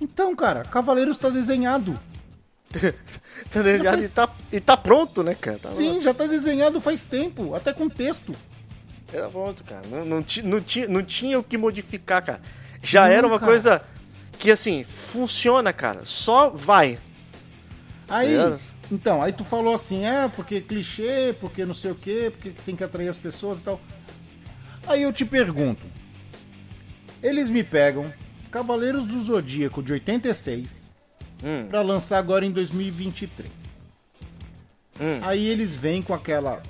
Então, 0.00 0.36
cara, 0.36 0.62
Cavaleiros 0.64 1.16
tá 1.18 1.28
desenhado. 1.30 1.98
Tá 3.50 3.62
ligado? 3.62 4.02
E 4.02 4.08
tá, 4.08 4.28
e 4.52 4.60
tá 4.60 4.76
pronto, 4.76 5.22
né, 5.22 5.34
cara? 5.34 5.58
Tá 5.58 5.68
Sim, 5.68 6.00
já 6.00 6.12
tá 6.12 6.26
desenhado 6.26 6.80
faz 6.80 7.04
tempo, 7.04 7.54
até 7.54 7.72
com 7.72 7.88
texto. 7.88 8.34
Era 9.12 9.28
pronto, 9.28 9.62
cara. 9.64 9.82
Não, 9.88 10.04
não, 10.04 10.22
ti- 10.22 10.42
não, 10.42 10.60
ti- 10.60 10.86
não 10.88 11.02
tinha 11.04 11.38
o 11.38 11.42
que 11.42 11.56
modificar, 11.56 12.22
cara. 12.22 12.40
Já 12.82 13.08
era 13.08 13.22
Não, 13.22 13.28
uma 13.30 13.38
cara. 13.38 13.50
coisa 13.52 13.82
que, 14.38 14.50
assim, 14.50 14.84
funciona, 14.84 15.72
cara. 15.72 16.02
Só 16.04 16.50
vai. 16.50 16.98
Aí, 18.08 18.34
É. 18.36 18.58
então, 18.90 19.22
aí 19.22 19.32
tu 19.32 19.44
falou 19.44 19.72
assim, 19.74 20.04
é, 20.04 20.28
porque 20.28 20.60
clichê, 20.60 21.34
porque 21.40 21.64
não 21.64 21.74
sei 21.74 21.92
o 21.92 21.94
quê, 21.94 22.30
porque 22.36 22.50
tem 22.66 22.74
que 22.76 22.82
atrair 22.84 23.08
as 23.08 23.16
pessoas 23.18 23.60
e 23.60 23.64
tal. 23.64 23.80
Aí 24.86 25.02
eu 25.02 25.12
te 25.12 25.24
pergunto, 25.24 25.86
eles 27.22 27.48
me 27.48 27.62
pegam 27.64 28.12
Cavaleiros 28.48 29.04
do 29.06 29.18
Zodíaco 29.20 29.82
de 29.82 29.92
86 29.92 30.88
Hum. 31.42 31.66
pra 31.68 31.82
lançar 31.82 32.18
agora 32.18 32.44
em 32.44 32.50
2023. 32.50 33.48
Hum. 35.00 35.20
Aí 35.22 35.46
eles 35.46 35.74
vêm 35.74 36.02
com 36.02 36.12
aquela 36.12 36.60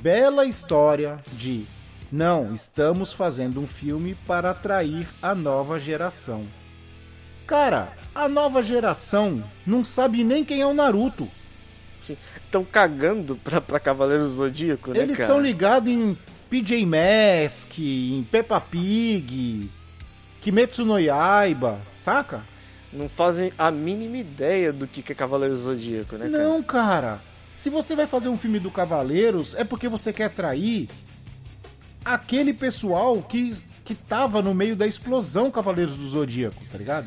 bela 0.00 0.44
história 0.44 1.18
de 1.32 1.64
não, 2.10 2.52
estamos 2.52 3.12
fazendo 3.12 3.60
um 3.60 3.66
filme 3.66 4.16
para 4.26 4.50
atrair 4.50 5.06
a 5.22 5.34
nova 5.34 5.78
geração. 5.78 6.46
Cara, 7.46 7.92
a 8.14 8.28
nova 8.28 8.62
geração 8.62 9.42
não 9.66 9.84
sabe 9.84 10.24
nem 10.24 10.44
quem 10.44 10.60
é 10.60 10.66
o 10.66 10.74
Naruto. 10.74 11.28
Estão 12.44 12.64
cagando 12.64 13.36
pra, 13.36 13.60
pra 13.60 13.80
Cavaleiro 13.80 14.24
do 14.24 14.30
Zodíaco, 14.30 14.92
né, 14.92 15.00
Eles 15.00 15.18
estão 15.18 15.40
ligados 15.40 15.90
em 15.90 16.16
PJ 16.50 16.84
Mask, 16.86 17.78
em 17.78 18.22
Peppa 18.30 18.60
Pig, 18.60 19.70
Kimetsu 20.44 20.84
no 20.84 20.98
Yaiba, 20.98 21.78
saca? 21.90 22.42
Não 22.92 23.08
fazem 23.08 23.50
a 23.58 23.70
mínima 23.70 24.18
ideia 24.18 24.74
do 24.74 24.86
que 24.86 25.10
é 25.10 25.14
Cavaleiro 25.14 25.54
do 25.54 25.60
Zodíaco, 25.60 26.16
né, 26.16 26.28
cara? 26.28 26.44
Não, 26.44 26.62
cara. 26.62 27.20
Se 27.54 27.70
você 27.70 27.96
vai 27.96 28.06
fazer 28.06 28.28
um 28.28 28.36
filme 28.36 28.58
do 28.58 28.70
Cavaleiros, 28.70 29.54
é 29.54 29.64
porque 29.64 29.88
você 29.88 30.12
quer 30.12 30.24
atrair 30.26 30.90
aquele 32.04 32.52
pessoal 32.52 33.22
que, 33.22 33.52
que 33.86 33.94
tava 33.94 34.42
no 34.42 34.54
meio 34.54 34.76
da 34.76 34.86
explosão 34.86 35.50
Cavaleiros 35.50 35.96
do 35.96 36.06
Zodíaco, 36.06 36.62
tá 36.70 36.76
ligado? 36.76 37.06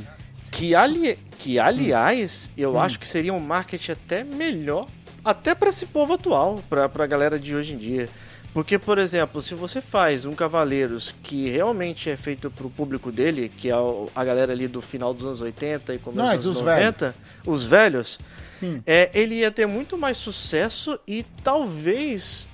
Que, 0.49 0.74
ali... 0.74 1.20
que 1.38 1.59
aliás, 1.59 2.49
eu 2.57 2.74
Hum. 2.74 2.80
acho 2.80 2.99
que 2.99 3.07
seria 3.07 3.34
um 3.36 3.39
marketing 3.39 3.91
até 3.91 4.24
melhor, 4.24 4.88
até 5.24 5.53
pra 5.53 5.70
esse 5.70 5.86
povo 5.86 6.14
atual, 6.14 6.59
pra, 6.68 6.89
pra 6.89 7.05
galera 7.05 7.38
de 7.38 7.53
hoje 7.55 7.76
em 7.76 7.78
dia. 7.78 8.09
Porque, 8.58 8.80
por 8.80 8.97
exemplo, 8.97 9.39
se 9.39 9.53
você 9.53 9.80
faz 9.80 10.26
um 10.26 10.34
Cavaleiros 10.34 11.14
que 11.22 11.47
realmente 11.47 12.10
é 12.10 12.18
feito 12.18 12.49
pro 12.49 12.72
público 12.72 13.12
dele, 13.12 13.51
que 13.55 13.70
é 13.70 13.74
a 14.16 14.26
galera 14.26 14.51
ali 14.51 14.68
do 14.68 14.82
final 14.82 15.14
dos 15.14 15.26
anos 15.28 15.41
80 15.41 15.93
e 15.93 15.99
começo 15.99 16.26
Mas 16.26 16.43
dos 16.43 16.58
anos 16.58 16.60
os 16.62 16.66
90, 16.66 17.16
os 17.45 17.64
velhos, 17.64 18.20
Sim. 18.51 18.82
é, 18.84 19.12
ele 19.14 19.36
ia 19.36 19.51
ter 19.51 19.68
muito 19.68 19.95
mais 19.95 20.18
sucesso 20.18 20.99
e 21.08 21.24
talvez 21.43 22.47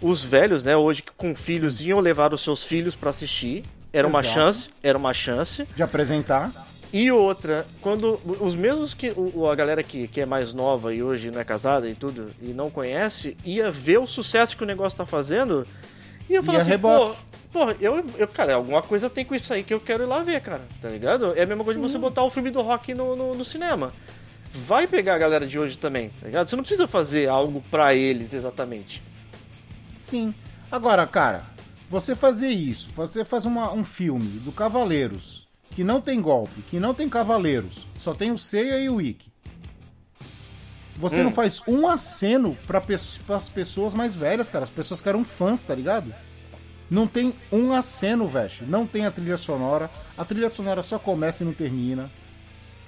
os 0.00 0.22
velhos, 0.22 0.62
né, 0.62 0.76
hoje 0.76 1.02
com 1.16 1.34
filhos, 1.34 1.80
iam 1.80 1.98
levar 1.98 2.32
os 2.32 2.40
seus 2.40 2.62
filhos 2.62 2.94
pra 2.94 3.10
assistir. 3.10 3.64
Era 3.92 4.06
uma 4.06 4.20
Exato. 4.20 4.34
chance, 4.36 4.70
era 4.80 4.96
uma 4.96 5.12
chance. 5.12 5.66
De 5.74 5.82
apresentar. 5.82 6.67
E 6.92 7.12
outra, 7.12 7.66
quando 7.82 8.18
os 8.40 8.54
mesmos 8.54 8.94
que 8.94 9.12
o, 9.14 9.46
a 9.46 9.54
galera 9.54 9.82
que, 9.82 10.08
que 10.08 10.20
é 10.22 10.26
mais 10.26 10.54
nova 10.54 10.94
e 10.94 11.02
hoje 11.02 11.30
não 11.30 11.40
é 11.40 11.44
casada 11.44 11.88
e 11.88 11.94
tudo, 11.94 12.30
e 12.40 12.48
não 12.48 12.70
conhece, 12.70 13.36
ia 13.44 13.70
ver 13.70 13.98
o 13.98 14.06
sucesso 14.06 14.56
que 14.56 14.62
o 14.62 14.66
negócio 14.66 14.96
tá 14.96 15.04
fazendo, 15.04 15.66
ia 16.30 16.42
falar 16.42 16.58
Ia 16.58 16.62
assim, 16.62 16.78
pô, 16.78 17.14
pô, 17.52 17.70
eu, 17.78 18.02
eu, 18.16 18.26
cara, 18.28 18.54
alguma 18.54 18.80
coisa 18.80 19.10
tem 19.10 19.22
com 19.24 19.34
isso 19.34 19.52
aí 19.52 19.62
que 19.62 19.74
eu 19.74 19.80
quero 19.80 20.04
ir 20.04 20.06
lá 20.06 20.22
ver, 20.22 20.40
cara, 20.40 20.62
tá 20.80 20.88
ligado? 20.88 21.34
É 21.36 21.42
a 21.42 21.46
mesma 21.46 21.62
coisa 21.62 21.78
de 21.78 21.86
você 21.86 21.98
botar 21.98 22.24
o 22.24 22.30
filme 22.30 22.50
do 22.50 22.62
rock 22.62 22.94
no, 22.94 23.14
no, 23.14 23.34
no 23.34 23.44
cinema. 23.44 23.92
Vai 24.50 24.86
pegar 24.86 25.16
a 25.16 25.18
galera 25.18 25.46
de 25.46 25.58
hoje 25.58 25.76
também, 25.76 26.08
tá 26.20 26.26
ligado? 26.26 26.46
Você 26.48 26.56
não 26.56 26.62
precisa 26.62 26.86
fazer 26.86 27.28
algo 27.28 27.62
pra 27.70 27.94
eles 27.94 28.32
exatamente. 28.32 29.02
Sim. 29.98 30.34
Agora, 30.72 31.06
cara, 31.06 31.44
você 31.88 32.14
fazer 32.14 32.48
isso, 32.48 32.88
você 32.94 33.26
faz 33.26 33.44
uma- 33.44 33.72
um 33.74 33.84
filme 33.84 34.38
do 34.40 34.52
Cavaleiros 34.52 35.46
que 35.78 35.84
não 35.84 36.00
tem 36.00 36.20
golpe, 36.20 36.60
que 36.62 36.80
não 36.80 36.92
tem 36.92 37.08
Cavaleiros, 37.08 37.86
só 37.96 38.12
tem 38.12 38.32
o 38.32 38.36
Seiya 38.36 38.80
e 38.80 38.88
o 38.88 39.00
Ikki. 39.00 39.30
Você 40.96 41.20
Hum. 41.20 41.24
não 41.24 41.30
faz 41.30 41.62
um 41.68 41.86
aceno 41.86 42.58
para 42.66 42.82
as 43.36 43.48
pessoas 43.48 43.94
mais 43.94 44.16
velhas, 44.16 44.50
cara, 44.50 44.64
as 44.64 44.70
pessoas 44.70 45.00
que 45.00 45.08
eram 45.08 45.24
fãs, 45.24 45.62
tá 45.62 45.76
ligado? 45.76 46.12
Não 46.90 47.06
tem 47.06 47.32
um 47.52 47.72
aceno, 47.72 48.26
velho. 48.26 48.50
Não 48.66 48.88
tem 48.88 49.06
a 49.06 49.10
trilha 49.12 49.36
sonora. 49.36 49.88
A 50.16 50.24
trilha 50.24 50.52
sonora 50.52 50.82
só 50.82 50.98
começa 50.98 51.44
e 51.44 51.46
não 51.46 51.52
termina. 51.52 52.10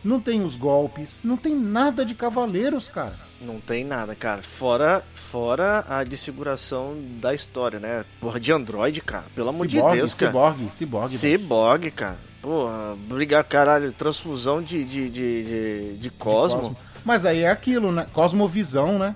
Não 0.03 0.19
tem 0.21 0.43
os 0.43 0.57
golpes. 0.57 1.21
Não 1.23 1.37
tem 1.37 1.55
nada 1.55 2.05
de 2.05 2.17
Cavaleiros, 2.17 2.89
cara. 2.89 3.15
Não 3.41 3.61
tem 3.61 3.85
nada, 3.85 4.17
cara. 4.17 4.43
Fora, 4.43 5.05
fora 5.15 5.85
a 5.89 6.03
desfiguração 6.03 6.97
da 7.21 7.33
história, 7.35 7.79
né? 7.79 8.05
Porra, 8.21 8.41
de 8.41 8.51
Android, 8.51 9.01
cara. 9.01 9.27
Pelo 9.33 9.51
amor 9.51 9.69
de 9.69 9.77
Ciborgue, 9.77 9.97
Deus, 9.99 10.15
cara. 10.15 10.33
Ciborgue, 10.33 10.75
Ciborgue. 10.75 11.17
Cyborg, 11.17 11.91
cara. 11.93 12.30
Porra, 12.43 12.97
brigar, 13.09 13.45
caralho, 13.45 13.93
transfusão 13.93 14.63
de, 14.63 14.85
de, 14.85 15.11
de, 15.11 15.45
de, 15.45 15.97
de 15.99 16.11
Cosmo. 16.11 16.61
Cosmo. 16.61 16.77
Mas 17.05 17.27
aí 17.27 17.43
é 17.43 17.51
aquilo, 17.51 17.93
né? 17.93 18.07
Cosmovisão, 18.13 18.99
né? 18.99 19.15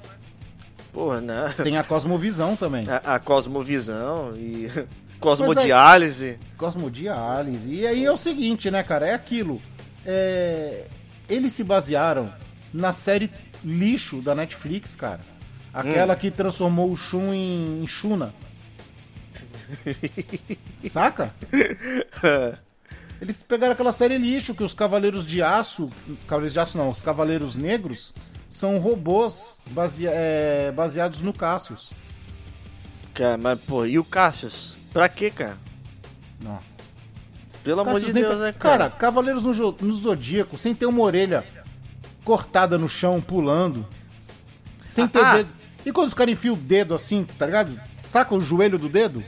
Porra, 0.93 1.21
né? 1.21 1.55
Tem 1.63 1.77
a 1.77 1.85
Cosmovisão 1.85 2.55
também. 2.55 2.87
A, 2.89 3.15
a 3.15 3.19
Cosmovisão 3.19 4.35
e 4.37 4.71
Cosmodiálise. 5.19 6.39
Cosmodiálise. 6.57 7.75
E 7.75 7.87
aí 7.87 8.05
é 8.05 8.13
o 8.13 8.17
seguinte, 8.17 8.71
né, 8.71 8.83
cara? 8.83 9.07
É 9.07 9.15
aquilo. 9.15 9.61
É... 10.05 10.87
Eles 11.29 11.53
se 11.53 11.65
basearam 11.65 12.31
na 12.73 12.93
série 12.93 13.31
lixo 13.65 14.21
da 14.21 14.35
Netflix, 14.35 14.95
cara. 14.95 15.21
Aquela 15.73 16.15
que 16.15 16.31
transformou 16.31 16.93
o 16.93 16.97
Shun 16.97 17.33
em, 17.33 17.83
em 17.83 17.87
Shuna. 17.87 18.35
Saca? 20.77 21.35
Eles 23.25 23.43
pegaram 23.43 23.73
aquela 23.73 23.91
série 23.91 24.19
lixo 24.19 24.55
que 24.55 24.63
os 24.63 24.75
Cavaleiros 24.75 25.25
de 25.27 25.43
Aço. 25.43 25.91
Cavaleiros 26.29 26.53
de 26.53 26.61
Aço 26.61 26.77
não, 26.77 26.91
os 26.91 27.01
Cavaleiros 27.03 27.57
Negros 27.57 28.13
são 28.51 28.77
robôs 28.79 29.63
basea- 29.71 30.11
é, 30.13 30.71
baseados 30.71 31.23
no 31.23 31.33
Cassius. 31.33 31.91
Cara, 33.15 33.39
mas, 33.39 33.59
pô, 33.61 33.87
e 33.87 33.99
o 33.99 34.05
Cassius? 34.05 34.77
Pra 34.93 35.09
quê, 35.09 35.31
cara? 35.31 35.57
Nossa. 36.39 36.83
Pelo 37.63 37.81
amor 37.81 37.95
Cassius 37.95 38.09
de 38.09 38.13
nem 38.15 38.23
Deus, 38.25 38.37
pra- 38.37 38.45
né, 38.47 38.53
cara? 38.53 38.79
cara? 38.79 38.91
Cavaleiros 38.91 39.43
no, 39.43 39.73
no 39.81 39.93
Zodíaco, 39.95 40.59
sem 40.59 40.75
ter 40.75 40.85
uma 40.85 41.01
orelha 41.01 41.47
cortada 42.25 42.77
no 42.77 42.91
chão, 42.91 43.23
pulando. 43.23 43.87
Sem 44.85 45.09
ter 45.09 45.25
Ah. 45.25 45.37
dedo. 45.37 45.49
E 45.87 45.91
quando 45.93 46.09
os 46.09 46.15
caras 46.15 46.33
enfiam 46.35 46.55
o 46.55 46.59
dedo 46.59 46.95
assim, 46.95 47.25
tá 47.39 47.47
ligado? 47.47 47.81
Saca 48.03 48.35
o 48.35 48.41
joelho 48.41 48.79
do 48.79 48.89
dedo? 48.91 49.25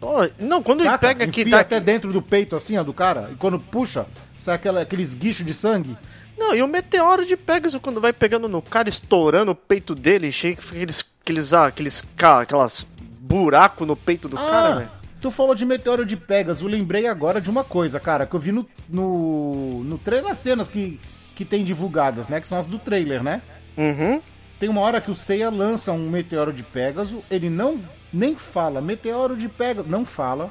Pô, 0.00 0.28
não, 0.38 0.62
quando 0.62 0.80
ele 0.80 0.88
Saca? 0.90 1.08
pega 1.08 1.24
aqui, 1.24 1.40
Enfia 1.40 1.56
tá 1.56 1.60
até 1.60 1.80
dentro 1.80 2.12
do 2.12 2.20
peito 2.20 2.54
assim, 2.54 2.76
ó, 2.76 2.82
do 2.82 2.92
cara. 2.92 3.30
E 3.32 3.36
quando 3.36 3.58
puxa, 3.58 4.06
sai 4.36 4.56
aquela, 4.56 4.82
aqueles 4.82 5.14
guichos 5.14 5.44
de 5.46 5.54
sangue. 5.54 5.96
Não, 6.36 6.54
e 6.54 6.62
o 6.62 6.68
meteoro 6.68 7.24
de 7.24 7.34
Pegasus 7.36 7.80
quando 7.80 8.00
vai 8.00 8.12
pegando 8.12 8.46
no 8.46 8.60
cara, 8.60 8.88
estourando 8.90 9.52
o 9.52 9.54
peito 9.54 9.94
dele, 9.94 10.30
cheio 10.30 10.54
que 10.56 10.62
fica 10.62 10.76
aqueles, 10.76 11.04
aqueles, 11.22 11.52
ah, 11.54 11.66
aqueles, 11.66 12.04
aquelas 12.18 12.86
buraco 13.20 13.86
no 13.86 13.96
peito 13.96 14.28
do 14.28 14.36
cara, 14.36 14.68
Ah, 14.68 14.74
velho. 14.76 14.90
tu 15.20 15.30
falou 15.30 15.54
de 15.54 15.64
Meteoro 15.64 16.04
de 16.04 16.14
Pegasus. 16.16 16.62
Eu 16.62 16.68
lembrei 16.68 17.06
agora 17.06 17.40
de 17.40 17.48
uma 17.48 17.64
coisa, 17.64 17.98
cara, 17.98 18.26
que 18.26 18.36
eu 18.36 18.40
vi 18.40 18.52
no, 18.52 18.66
no, 18.88 19.82
no 19.82 19.96
trailer, 19.98 20.28
nas 20.28 20.36
cenas 20.38 20.68
que, 20.68 21.00
que 21.34 21.44
tem 21.44 21.64
divulgadas, 21.64 22.28
né? 22.28 22.38
Que 22.38 22.46
são 22.46 22.58
as 22.58 22.66
do 22.66 22.78
trailer, 22.78 23.22
né? 23.22 23.40
Uhum. 23.76 24.20
Tem 24.60 24.68
uma 24.68 24.80
hora 24.82 25.00
que 25.00 25.10
o 25.10 25.14
Seiya 25.14 25.50
lança 25.50 25.90
um 25.92 26.08
meteoro 26.10 26.52
de 26.52 26.62
Pégaso, 26.62 27.22
ele 27.30 27.48
não 27.50 27.78
nem 28.16 28.34
fala 28.36 28.80
meteoro 28.80 29.36
de 29.36 29.48
Pégaso, 29.48 29.88
não 29.88 30.06
fala. 30.06 30.50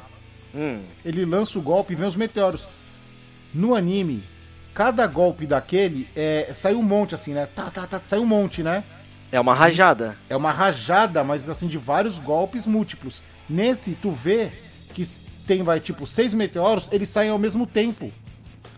Hum. 0.54 0.82
Ele 1.04 1.26
lança 1.26 1.58
o 1.58 1.62
golpe 1.62 1.94
e 1.94 1.96
vem 1.96 2.08
os 2.08 2.16
meteoros. 2.16 2.68
No 3.54 3.74
anime, 3.74 4.24
cada 4.74 5.08
golpe 5.08 5.48
daquele 5.48 6.08
é, 6.16 6.52
sai 6.54 6.76
um 6.76 6.84
monte 6.84 7.16
assim, 7.16 7.34
né? 7.34 7.48
Tá, 7.48 7.72
tá, 7.72 7.88
tá, 7.88 8.00
sai 8.00 8.20
um 8.20 8.26
monte, 8.26 8.62
né? 8.62 8.84
É 9.32 9.40
uma 9.40 9.56
rajada. 9.56 10.16
É 10.30 10.36
uma 10.36 10.52
rajada, 10.52 11.24
mas 11.24 11.50
assim 11.50 11.68
de 11.68 11.78
vários 11.78 12.20
golpes 12.20 12.68
múltiplos. 12.68 13.24
Nesse 13.50 13.96
tu 13.96 14.12
vê 14.12 14.52
que 14.94 15.04
tem 15.48 15.64
vai 15.64 15.80
tipo 15.80 16.06
seis 16.06 16.34
meteoros, 16.34 16.88
eles 16.92 17.10
saem 17.10 17.32
ao 17.32 17.40
mesmo 17.40 17.66
tempo. 17.66 18.12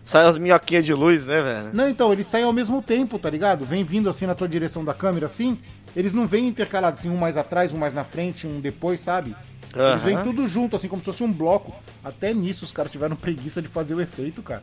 Sai 0.08 0.24
as 0.24 0.38
minhoquinhas 0.38 0.86
de 0.86 0.94
luz, 0.94 1.26
né, 1.26 1.42
velho? 1.42 1.68
Não, 1.74 1.86
então, 1.86 2.10
eles 2.10 2.26
saem 2.26 2.42
ao 2.46 2.52
mesmo 2.52 2.80
tempo, 2.80 3.18
tá 3.18 3.28
ligado? 3.28 3.62
Vem 3.66 3.84
vindo 3.84 4.08
assim 4.08 4.24
na 4.24 4.34
tua 4.34 4.48
direção 4.48 4.82
da 4.82 4.94
câmera, 4.94 5.26
assim. 5.26 5.58
Eles 5.94 6.14
não 6.14 6.26
vêm 6.26 6.48
intercalados, 6.48 7.00
assim, 7.00 7.10
um 7.10 7.16
mais 7.18 7.36
atrás, 7.36 7.74
um 7.74 7.76
mais 7.76 7.92
na 7.92 8.04
frente, 8.04 8.46
um 8.46 8.58
depois, 8.58 9.00
sabe? 9.00 9.36
Eles 9.74 9.76
Aham. 9.76 9.96
vêm 9.98 10.18
tudo 10.22 10.46
junto, 10.48 10.74
assim, 10.74 10.88
como 10.88 11.02
se 11.02 11.06
fosse 11.06 11.22
um 11.22 11.30
bloco. 11.30 11.74
Até 12.02 12.32
nisso 12.32 12.64
os 12.64 12.72
caras 12.72 12.90
tiveram 12.90 13.16
preguiça 13.20 13.60
de 13.60 13.68
fazer 13.68 13.94
o 13.94 14.00
efeito, 14.00 14.42
cara. 14.42 14.62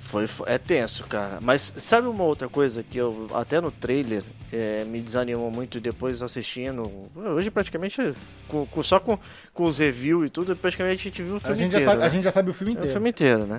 Foi, 0.00 0.26
foi- 0.26 0.50
é 0.50 0.58
tenso, 0.58 1.04
cara. 1.04 1.38
Mas 1.40 1.72
sabe 1.76 2.08
uma 2.08 2.24
outra 2.24 2.48
coisa 2.48 2.82
que 2.82 2.98
eu, 2.98 3.28
até 3.32 3.60
no 3.60 3.70
trailer, 3.70 4.24
é, 4.52 4.84
me 4.84 5.00
desanimou 5.00 5.52
muito 5.52 5.78
depois 5.80 6.20
assistindo. 6.20 6.82
Hoje, 7.14 7.48
praticamente, 7.48 8.12
com- 8.48 8.66
com- 8.66 8.82
só 8.82 8.98
com, 8.98 9.16
com 9.52 9.64
os 9.66 9.78
reviews 9.78 10.26
e 10.26 10.30
tudo, 10.30 10.56
praticamente 10.56 11.00
a 11.00 11.04
gente 11.04 11.22
viu 11.22 11.34
o 11.34 11.36
A 11.36 11.40
filme 11.40 11.56
gente, 11.56 11.72
já 11.72 11.78
inteiro. 11.78 11.84
sabe, 11.92 12.00
né? 12.00 12.06
a 12.06 12.08
gente 12.08 12.24
já 12.24 12.30
sabe 12.32 12.50
o 12.50 12.54
filme 12.54 12.72
É 12.72 12.74
o 12.74 12.78
inteiro. 12.78 12.92
filme 12.92 13.10
inteiro, 13.10 13.46
né? 13.46 13.58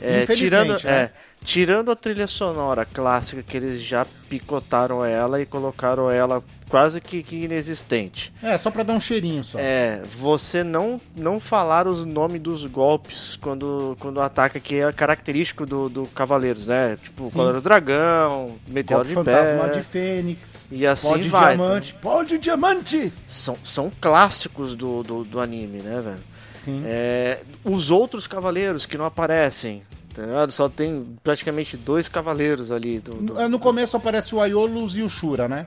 É, 0.00 0.26
tirando, 0.26 0.70
né? 0.84 0.90
é, 0.90 1.10
tirando 1.44 1.90
a 1.90 1.96
trilha 1.96 2.26
sonora 2.26 2.84
clássica, 2.84 3.42
que 3.42 3.56
eles 3.56 3.82
já 3.82 4.06
picotaram 4.28 5.04
ela 5.04 5.40
e 5.40 5.46
colocaram 5.46 6.10
ela 6.10 6.42
quase 6.68 7.00
que, 7.00 7.22
que 7.22 7.44
inexistente. 7.44 8.32
É, 8.42 8.56
só 8.56 8.70
pra 8.70 8.82
dar 8.82 8.94
um 8.94 9.00
cheirinho 9.00 9.42
só. 9.42 9.58
É, 9.58 10.00
você 10.04 10.62
não, 10.62 11.00
não 11.16 11.40
falar 11.40 11.88
os 11.88 12.04
nomes 12.04 12.40
dos 12.40 12.64
golpes 12.64 13.36
quando, 13.36 13.96
quando 13.98 14.20
ataca, 14.20 14.60
que 14.60 14.76
é 14.76 14.92
característico 14.92 15.66
do, 15.66 15.88
do 15.88 16.06
Cavaleiros, 16.06 16.68
né? 16.68 16.96
Tipo, 17.02 17.24
Sim. 17.24 17.32
Cavaleiro 17.32 17.60
Dragão, 17.60 18.56
Meteoro 18.68 19.04
Golpe 19.04 19.08
de 19.08 19.32
fantasma 19.32 19.64
Pé. 19.64 19.78
de 19.78 19.80
Fênix. 19.82 20.68
E 20.72 20.86
assim 20.86 21.08
pó 21.08 21.16
de 21.16 21.28
vai, 21.28 21.56
diamante. 21.56 21.94
Pó 21.94 22.22
de 22.22 22.38
diamante! 22.38 23.12
São, 23.26 23.56
são 23.64 23.90
clássicos 24.00 24.76
do, 24.76 25.02
do, 25.02 25.24
do 25.24 25.40
anime, 25.40 25.78
né, 25.78 26.00
velho? 26.00 26.30
Sim. 26.60 26.82
É, 26.84 27.40
os 27.64 27.90
outros 27.90 28.26
cavaleiros 28.26 28.84
que 28.86 28.98
não 28.98 29.04
aparecem, 29.06 29.82
tá? 30.14 30.48
Só 30.50 30.68
tem 30.68 31.16
praticamente 31.24 31.76
dois 31.76 32.06
cavaleiros 32.08 32.70
ali. 32.70 33.00
Do, 33.00 33.12
do- 33.14 33.34
No, 33.34 33.48
no 33.48 33.58
começo 33.58 33.96
aparece 33.96 34.34
o 34.34 34.40
Aiolus 34.40 34.96
e 34.96 35.02
o 35.02 35.08
Shura, 35.08 35.48
né? 35.48 35.66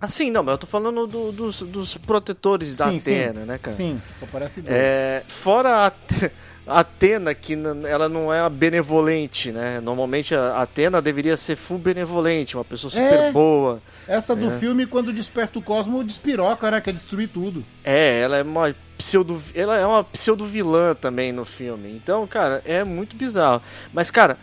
Assim, 0.00 0.30
não, 0.30 0.42
mas 0.44 0.52
eu 0.52 0.58
tô 0.58 0.66
falando 0.66 1.06
do- 1.06 1.32
dos, 1.32 1.62
dos 1.62 1.96
protetores 1.96 2.76
da 2.76 2.88
sim, 2.90 2.98
Atena, 2.98 3.40
sim. 3.40 3.46
né, 3.46 3.58
cara? 3.58 3.76
Sim, 3.76 4.00
só 4.18 4.26
aparece 4.26 4.60
dois. 4.62 4.76
É, 4.76 5.24
fora 5.26 5.70
a 5.70 5.86
At- 5.86 6.30
a 6.66 6.80
Atena, 6.80 7.34
que 7.34 7.54
ela 7.88 8.08
não 8.08 8.32
é 8.32 8.40
a 8.40 8.48
benevolente, 8.48 9.50
né? 9.50 9.80
Normalmente 9.80 10.34
a 10.34 10.60
Atena 10.62 11.00
deveria 11.02 11.36
ser 11.36 11.56
full 11.56 11.78
benevolente, 11.78 12.56
uma 12.56 12.64
pessoa 12.64 12.90
super 12.90 13.18
É. 13.18 13.32
boa. 13.32 13.80
Essa 14.06 14.36
do 14.36 14.46
É. 14.48 14.50
filme, 14.58 14.86
quando 14.86 15.12
desperta 15.12 15.58
o 15.58 15.62
Cosmo, 15.62 16.04
despiroca, 16.04 16.70
né? 16.70 16.80
Quer 16.80 16.92
destruir 16.92 17.28
tudo. 17.28 17.64
É, 17.82 18.20
ela 18.20 18.36
é 18.36 18.42
uma 18.42 18.74
pseudo, 18.96 19.40
ela 19.54 19.76
é 19.78 19.84
uma 19.86 20.04
pseudo 20.04 20.44
vilã 20.44 20.94
também 20.94 21.32
no 21.32 21.44
filme. 21.44 21.90
Então, 21.90 22.26
cara, 22.26 22.62
é 22.64 22.84
muito 22.84 23.16
bizarro. 23.16 23.60
Mas, 23.92 24.10
cara, 24.10 24.36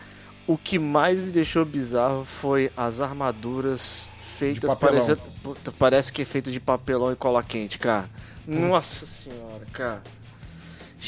o 0.46 0.58
que 0.58 0.78
mais 0.78 1.22
me 1.22 1.30
deixou 1.30 1.64
bizarro 1.64 2.24
foi 2.24 2.70
as 2.76 3.00
armaduras 3.00 4.08
feitas 4.36 4.70
puta, 5.42 5.72
parece 5.72 6.12
que 6.12 6.22
é 6.22 6.24
feito 6.24 6.50
de 6.50 6.60
papelão 6.60 7.12
e 7.12 7.16
cola 7.16 7.42
quente, 7.42 7.78
cara. 7.78 8.08
Nossa 8.46 9.06
senhora, 9.06 9.66
cara. 9.72 10.02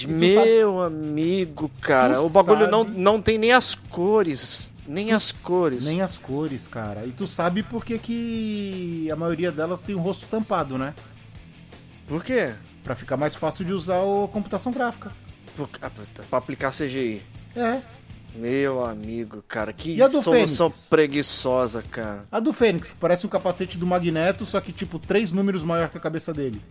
Meu 0.07 0.83
amigo, 0.83 1.71
cara, 1.81 2.15
tu 2.15 2.27
o 2.27 2.31
bagulho 2.31 2.61
sabe- 2.61 2.71
não, 2.73 2.85
não 2.85 3.23
tem 3.23 3.39
nem 3.39 3.53
as 3.53 3.75
cores. 3.75 4.71
Nem 4.87 5.13
as 5.13 5.31
cores. 5.43 5.85
Nem 5.85 6.01
as 6.03 6.17
cores, 6.17 6.67
cara. 6.69 7.05
E 7.05 7.11
tu 7.11 7.27
sabe 7.27 7.63
por 7.63 7.85
que, 7.85 7.99
que 7.99 9.09
a 9.11 9.17
maioria 9.17 9.51
delas 9.53 9.83
tem 9.83 9.95
o 9.95 9.99
rosto 9.99 10.27
tampado, 10.27 10.79
né? 10.79 10.95
Por 12.07 12.25
quê? 12.25 12.55
Pra 12.83 12.95
ficar 12.95 13.17
mais 13.17 13.35
fácil 13.35 13.65
de 13.65 13.73
usar 13.73 13.99
a 13.99 14.29
computação 14.29 14.73
gráfica. 14.73 15.13
Por- 15.57 15.69
ah, 15.83 15.91
Pra 16.31 16.39
aplicar 16.39 16.71
CGI. 16.73 17.21
É. 17.55 17.81
Meu 18.39 18.85
amigo, 18.85 19.43
cara, 19.49 19.73
que 19.73 19.95
E 19.97 20.03
a 20.03 20.07
do 20.09 20.23
solução 20.23 20.71
Fênix? 20.71 20.89
preguiçosa, 20.89 21.83
cara. 21.83 22.25
A 22.31 22.39
do 22.39 22.53
Fênix, 22.53 22.91
que 22.93 22.97
parece 22.99 23.27
um 23.27 23.29
capacete 23.29 23.77
do 23.77 23.87
Magneto, 23.87 24.47
só 24.47 24.61
que 24.61 24.71
tipo 24.73 24.99
três 24.99 25.33
números 25.33 25.63
maior 25.63 25.89
que 25.89 25.97
a 25.97 26.01
cabeça 26.01 26.33
dele. 26.33 26.63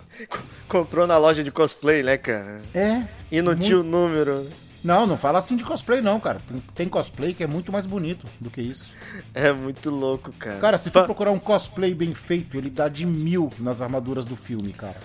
Comprou 0.67 1.05
na 1.05 1.17
loja 1.17 1.43
de 1.43 1.51
cosplay, 1.51 2.03
né, 2.03 2.17
cara? 2.17 2.61
É. 2.73 3.03
E 3.31 3.41
não 3.41 3.55
tinha 3.55 3.79
o 3.79 3.83
número. 3.83 4.47
Não, 4.83 5.05
não 5.05 5.17
fala 5.17 5.39
assim 5.39 5.57
de 5.57 5.63
cosplay 5.65 6.01
não, 6.01 6.19
cara. 6.19 6.39
Tem, 6.47 6.57
tem 6.75 6.87
cosplay 6.89 7.33
que 7.33 7.43
é 7.43 7.47
muito 7.47 7.71
mais 7.71 7.85
bonito 7.85 8.25
do 8.39 8.49
que 8.49 8.61
isso. 8.61 8.91
É 9.33 9.51
muito 9.51 9.89
louco, 9.89 10.31
cara. 10.33 10.59
Cara, 10.59 10.77
se 10.77 10.89
Pra- 10.89 11.01
for 11.01 11.07
procurar 11.07 11.31
um 11.31 11.39
cosplay 11.39 11.93
bem 11.93 12.13
feito, 12.13 12.55
ele 12.57 12.69
dá 12.69 12.87
de 12.87 13.05
mil 13.05 13.51
nas 13.59 13.81
armaduras 13.81 14.23
do 14.23 14.35
filme, 14.35 14.71
cara. 14.71 14.97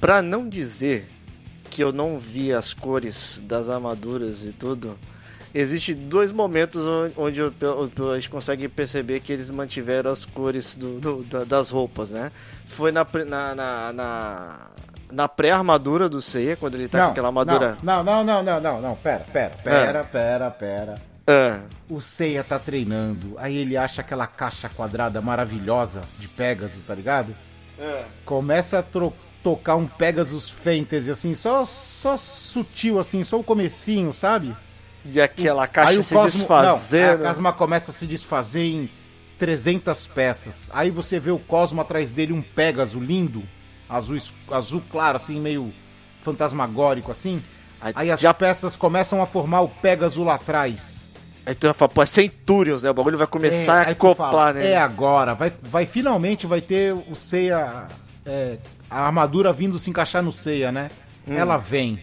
Pra 0.00 0.22
não 0.22 0.48
dizer 0.48 1.08
que 1.70 1.82
eu 1.82 1.92
não 1.92 2.18
vi 2.18 2.52
as 2.52 2.72
cores 2.72 3.42
das 3.44 3.68
armaduras 3.68 4.42
e 4.44 4.52
tudo, 4.52 4.96
existe 5.58 5.94
dois 5.94 6.32
momentos 6.32 6.84
on- 6.86 7.10
onde 7.16 7.40
a 7.42 8.14
gente 8.14 8.30
consegue 8.30 8.68
perceber 8.68 9.20
que 9.20 9.32
eles 9.32 9.48
mantiveram 9.50 10.10
as 10.10 10.24
cores 10.24 10.74
do- 10.74 10.98
do- 11.00 11.22
da- 11.24 11.44
das 11.44 11.70
roupas, 11.70 12.10
né? 12.10 12.30
Foi 12.66 12.90
na, 12.92 13.06
na, 13.26 13.54
na, 13.54 13.92
na, 13.92 14.58
na 15.10 15.28
pré-armadura 15.28 16.08
do 16.08 16.20
Seiya, 16.20 16.56
quando 16.56 16.74
ele 16.74 16.88
tá 16.88 16.98
com 17.06 17.12
aquela 17.12 17.28
armadura. 17.28 17.76
Não, 17.82 18.02
não, 18.04 18.24
não, 18.24 18.42
não, 18.42 18.60
não, 18.60 18.80
não, 18.80 18.94
pera, 18.96 19.24
pera, 19.32 19.54
pera, 19.62 20.04
pera, 20.04 20.50
pera. 20.50 20.94
Ah, 21.28 21.60
O 21.88 22.00
Seiya 22.00 22.44
tá 22.44 22.58
treinando, 22.58 23.34
aí 23.38 23.56
ele 23.56 23.76
acha 23.76 24.00
aquela 24.00 24.26
caixa 24.28 24.68
quadrada 24.68 25.20
maravilhosa 25.20 26.02
de 26.18 26.28
Pegasus, 26.28 26.82
tá 26.84 26.94
ligado? 26.94 27.34
Começa 28.24 28.78
a 28.78 28.84
tocar 29.42 29.76
um 29.76 29.86
Pegasus 29.86 30.48
Fantasy, 30.48 31.10
assim, 31.10 31.34
só, 31.34 31.64
só 31.64 32.16
sutil, 32.16 32.98
assim, 32.98 33.22
só 33.24 33.38
o 33.38 33.44
comecinho, 33.44 34.12
sabe? 34.12 34.54
E 35.12 35.20
aquela 35.20 35.66
caixa 35.66 35.90
aí 35.90 35.98
o 35.98 36.04
se 36.04 36.14
Cosmo, 36.14 36.38
desfazendo. 36.40 37.18
Não, 37.18 37.24
a 37.24 37.28
Casma 37.28 37.52
começa 37.52 37.90
a 37.90 37.94
se 37.94 38.06
desfazer 38.06 38.64
em 38.64 38.90
300 39.38 40.06
peças. 40.06 40.70
Aí 40.72 40.90
você 40.90 41.18
vê 41.20 41.30
o 41.30 41.38
Cosmo 41.38 41.80
atrás 41.80 42.10
dele, 42.10 42.32
um 42.32 42.42
Pégaso 42.42 42.98
lindo, 42.98 43.42
azul, 43.88 44.18
azul 44.50 44.82
claro, 44.90 45.16
assim, 45.16 45.40
meio 45.40 45.72
fantasmagórico, 46.22 47.10
assim. 47.10 47.42
Aí 47.80 47.92
Aí 47.94 48.10
as 48.10 48.20
já- 48.20 48.34
peças 48.34 48.76
começam 48.76 49.22
a 49.22 49.26
formar 49.26 49.60
o 49.60 49.68
Pégaso 49.68 50.24
lá 50.24 50.34
atrás. 50.34 51.10
Aí 51.44 51.54
tu 51.54 51.68
vai 51.68 51.74
falar, 51.74 51.88
pô, 51.90 52.02
é 52.02 52.06
Centurions, 52.06 52.82
né? 52.82 52.90
O 52.90 52.94
bagulho 52.94 53.16
vai 53.18 53.26
começar 53.26 53.74
a 53.84 53.88
aí 53.88 53.94
tu 53.94 54.08
acoplar, 54.08 54.30
fala, 54.30 54.52
né? 54.54 54.70
É 54.70 54.76
agora, 54.76 55.34
vai, 55.34 55.52
vai 55.62 55.86
finalmente 55.86 56.44
vai 56.46 56.60
ter 56.60 56.92
o 56.92 57.14
Seiya, 57.14 57.86
é, 58.24 58.58
a 58.90 59.06
armadura 59.06 59.52
vindo 59.52 59.78
se 59.78 59.88
encaixar 59.88 60.22
no 60.22 60.32
Seiya, 60.32 60.72
né? 60.72 60.90
Hum. 61.28 61.34
Ela 61.34 61.56
vem. 61.56 62.00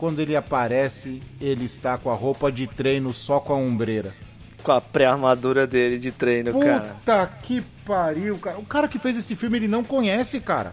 Quando 0.00 0.18
ele 0.20 0.34
aparece, 0.34 1.20
ele 1.38 1.66
está 1.66 1.98
com 1.98 2.10
a 2.10 2.14
roupa 2.14 2.50
de 2.50 2.66
treino 2.66 3.12
só 3.12 3.38
com 3.38 3.52
a 3.52 3.56
ombreira. 3.56 4.14
Com 4.62 4.72
a 4.72 4.80
pré-armadura 4.80 5.66
dele 5.66 5.98
de 5.98 6.10
treino, 6.10 6.58
cara. 6.58 6.80
Puta 6.94 7.26
que 7.42 7.60
pariu, 7.84 8.38
cara. 8.38 8.58
O 8.58 8.64
cara 8.64 8.88
que 8.88 8.98
fez 8.98 9.18
esse 9.18 9.36
filme, 9.36 9.58
ele 9.58 9.68
não 9.68 9.84
conhece, 9.84 10.40
cara. 10.40 10.72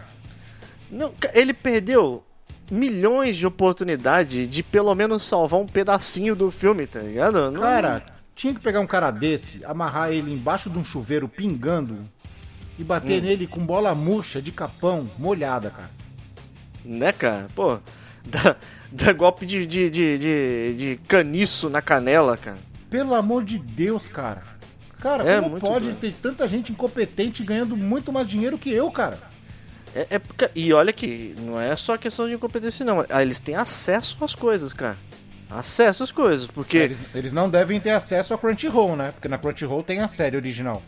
Não, 0.90 1.12
ele 1.34 1.52
perdeu 1.52 2.24
milhões 2.70 3.36
de 3.36 3.46
oportunidade 3.46 4.46
de 4.46 4.62
pelo 4.62 4.94
menos 4.94 5.24
salvar 5.28 5.60
um 5.60 5.66
pedacinho 5.66 6.34
do 6.34 6.50
filme, 6.50 6.86
tá 6.86 7.00
ligado? 7.00 7.50
Não- 7.50 7.60
Cara, 7.60 8.02
tinha 8.34 8.54
que 8.54 8.60
pegar 8.60 8.80
um 8.80 8.86
cara 8.86 9.10
desse, 9.10 9.62
amarrar 9.62 10.10
ele 10.10 10.32
embaixo 10.32 10.70
de 10.70 10.78
um 10.78 10.84
chuveiro 10.84 11.28
pingando 11.28 11.98
e 12.78 12.82
bater 12.82 13.20
nele 13.20 13.46
com 13.46 13.60
bola 13.60 13.94
murcha 13.94 14.40
de 14.40 14.52
capão 14.52 15.06
molhada, 15.18 15.68
cara. 15.68 15.90
Né, 16.82 17.12
cara? 17.12 17.48
Pô, 17.54 17.78
dá, 18.24 18.56
dá 18.92 19.12
golpe 19.12 19.44
de, 19.46 19.66
de, 19.66 19.90
de, 19.90 20.18
de, 20.18 20.74
de 20.76 21.00
caniço 21.06 21.68
na 21.68 21.80
canela, 21.82 22.36
cara. 22.36 22.58
Pelo 22.90 23.14
amor 23.14 23.44
de 23.44 23.58
Deus, 23.58 24.08
cara. 24.08 24.42
Cara, 25.00 25.28
É 25.28 25.40
como 25.40 25.60
pode 25.60 25.86
doido. 25.86 26.00
ter 26.00 26.12
tanta 26.20 26.48
gente 26.48 26.72
incompetente 26.72 27.42
ganhando 27.44 27.76
muito 27.76 28.12
mais 28.12 28.26
dinheiro 28.26 28.58
que 28.58 28.70
eu, 28.70 28.90
cara? 28.90 29.18
É, 29.94 30.16
é 30.16 30.50
e 30.54 30.72
olha 30.72 30.92
que 30.92 31.34
não 31.38 31.60
é 31.60 31.76
só 31.76 31.96
questão 31.96 32.26
de 32.26 32.34
incompetência, 32.34 32.84
não. 32.84 33.04
Ah, 33.08 33.22
Eles 33.22 33.38
têm 33.38 33.54
acesso 33.54 34.16
às 34.24 34.34
coisas, 34.34 34.72
cara. 34.72 34.96
Acesso 35.50 36.02
às 36.02 36.12
coisas, 36.12 36.46
porque. 36.46 36.76
Eles, 36.76 37.00
eles 37.14 37.32
não 37.32 37.48
devem 37.48 37.80
ter 37.80 37.90
acesso 37.90 38.34
a 38.34 38.38
Crunchyroll, 38.38 38.96
né? 38.96 39.12
Porque 39.12 39.28
na 39.28 39.38
Crunchyroll 39.38 39.82
tem 39.82 40.00
a 40.00 40.08
série 40.08 40.36
original. 40.36 40.82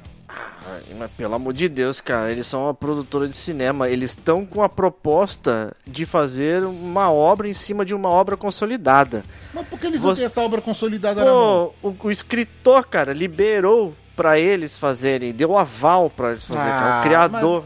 Mas 0.98 1.10
pelo 1.12 1.34
amor 1.34 1.52
de 1.52 1.68
Deus, 1.68 2.00
cara, 2.00 2.30
eles 2.30 2.46
são 2.46 2.64
uma 2.64 2.74
produtora 2.74 3.26
de 3.28 3.36
cinema. 3.36 3.88
Eles 3.88 4.10
estão 4.10 4.44
com 4.46 4.62
a 4.62 4.68
proposta 4.68 5.74
de 5.86 6.04
fazer 6.06 6.62
uma 6.64 7.10
obra 7.10 7.48
em 7.48 7.52
cima 7.52 7.84
de 7.84 7.94
uma 7.94 8.08
obra 8.08 8.36
consolidada. 8.36 9.22
Mas 9.54 9.66
por 9.66 9.78
que 9.78 9.86
eles 9.86 10.02
não 10.02 10.10
Você- 10.10 10.20
têm 10.20 10.26
essa 10.26 10.40
obra 10.42 10.60
consolidada? 10.60 11.22
Pô, 11.24 11.72
o, 11.82 11.94
o 12.04 12.10
escritor, 12.10 12.86
cara, 12.86 13.12
liberou 13.12 13.94
pra 14.14 14.38
eles 14.38 14.76
fazerem, 14.78 15.32
deu 15.32 15.56
aval 15.56 16.10
pra 16.10 16.30
eles 16.30 16.44
fazerem, 16.44 16.70
cara. 16.70 16.94
Ah, 16.96 17.00
O 17.00 17.02
criador. 17.02 17.64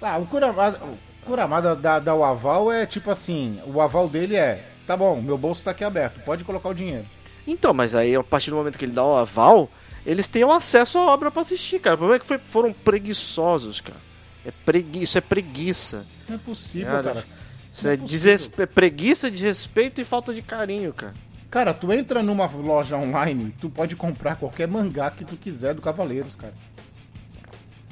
Ah, 0.00 0.18
o 0.18 0.26
Kuramada, 0.26 0.78
o 0.84 1.26
Kuramada 1.26 1.74
da, 1.74 1.98
da 1.98 2.14
o 2.14 2.22
aval 2.22 2.70
é 2.70 2.84
tipo 2.86 3.10
assim, 3.10 3.58
o 3.66 3.80
aval 3.80 4.06
dele 4.08 4.36
é, 4.36 4.62
tá 4.86 4.96
bom, 4.96 5.20
meu 5.20 5.38
bolso 5.38 5.64
tá 5.64 5.70
aqui 5.70 5.82
aberto, 5.82 6.20
pode 6.24 6.44
colocar 6.44 6.68
o 6.68 6.74
dinheiro. 6.74 7.06
Então, 7.46 7.72
mas 7.74 7.94
aí 7.94 8.14
a 8.14 8.22
partir 8.22 8.50
do 8.50 8.56
momento 8.56 8.78
que 8.78 8.84
ele 8.84 8.92
dá 8.92 9.04
o 9.04 9.16
aval, 9.16 9.68
eles 10.06 10.28
têm 10.28 10.44
o 10.44 10.50
acesso 10.52 10.98
à 10.98 11.06
obra 11.12 11.30
pra 11.30 11.42
assistir, 11.42 11.78
cara. 11.78 11.94
O 11.94 11.98
problema 11.98 12.16
é 12.16 12.20
que 12.20 12.26
foi- 12.26 12.38
foram 12.38 12.72
preguiçosos, 12.72 13.80
cara. 13.80 13.98
É 14.44 14.50
pregui... 14.64 15.02
Isso 15.02 15.16
é 15.16 15.20
preguiça. 15.20 16.04
Não 16.28 16.36
é 16.36 16.38
possível, 16.38 16.90
Cara, 16.92 17.14
cara. 17.14 17.26
Isso 17.72 17.88
é, 17.88 17.94
é 17.94 17.96
desrespe- 17.96 18.62
é 18.62 18.66
preguiça, 18.66 19.30
desrespeito 19.30 20.00
e 20.00 20.04
falta 20.04 20.32
de 20.34 20.42
carinho, 20.42 20.92
cara. 20.92 21.14
Cara, 21.50 21.72
tu 21.72 21.92
entra 21.92 22.22
numa 22.22 22.46
loja 22.46 22.96
online, 22.96 23.54
tu 23.60 23.70
pode 23.70 23.94
comprar 23.96 24.36
qualquer 24.36 24.66
mangá 24.68 25.10
que 25.10 25.24
tu 25.24 25.36
quiser 25.36 25.72
do 25.74 25.80
Cavaleiros, 25.82 26.34
cara. 26.36 26.54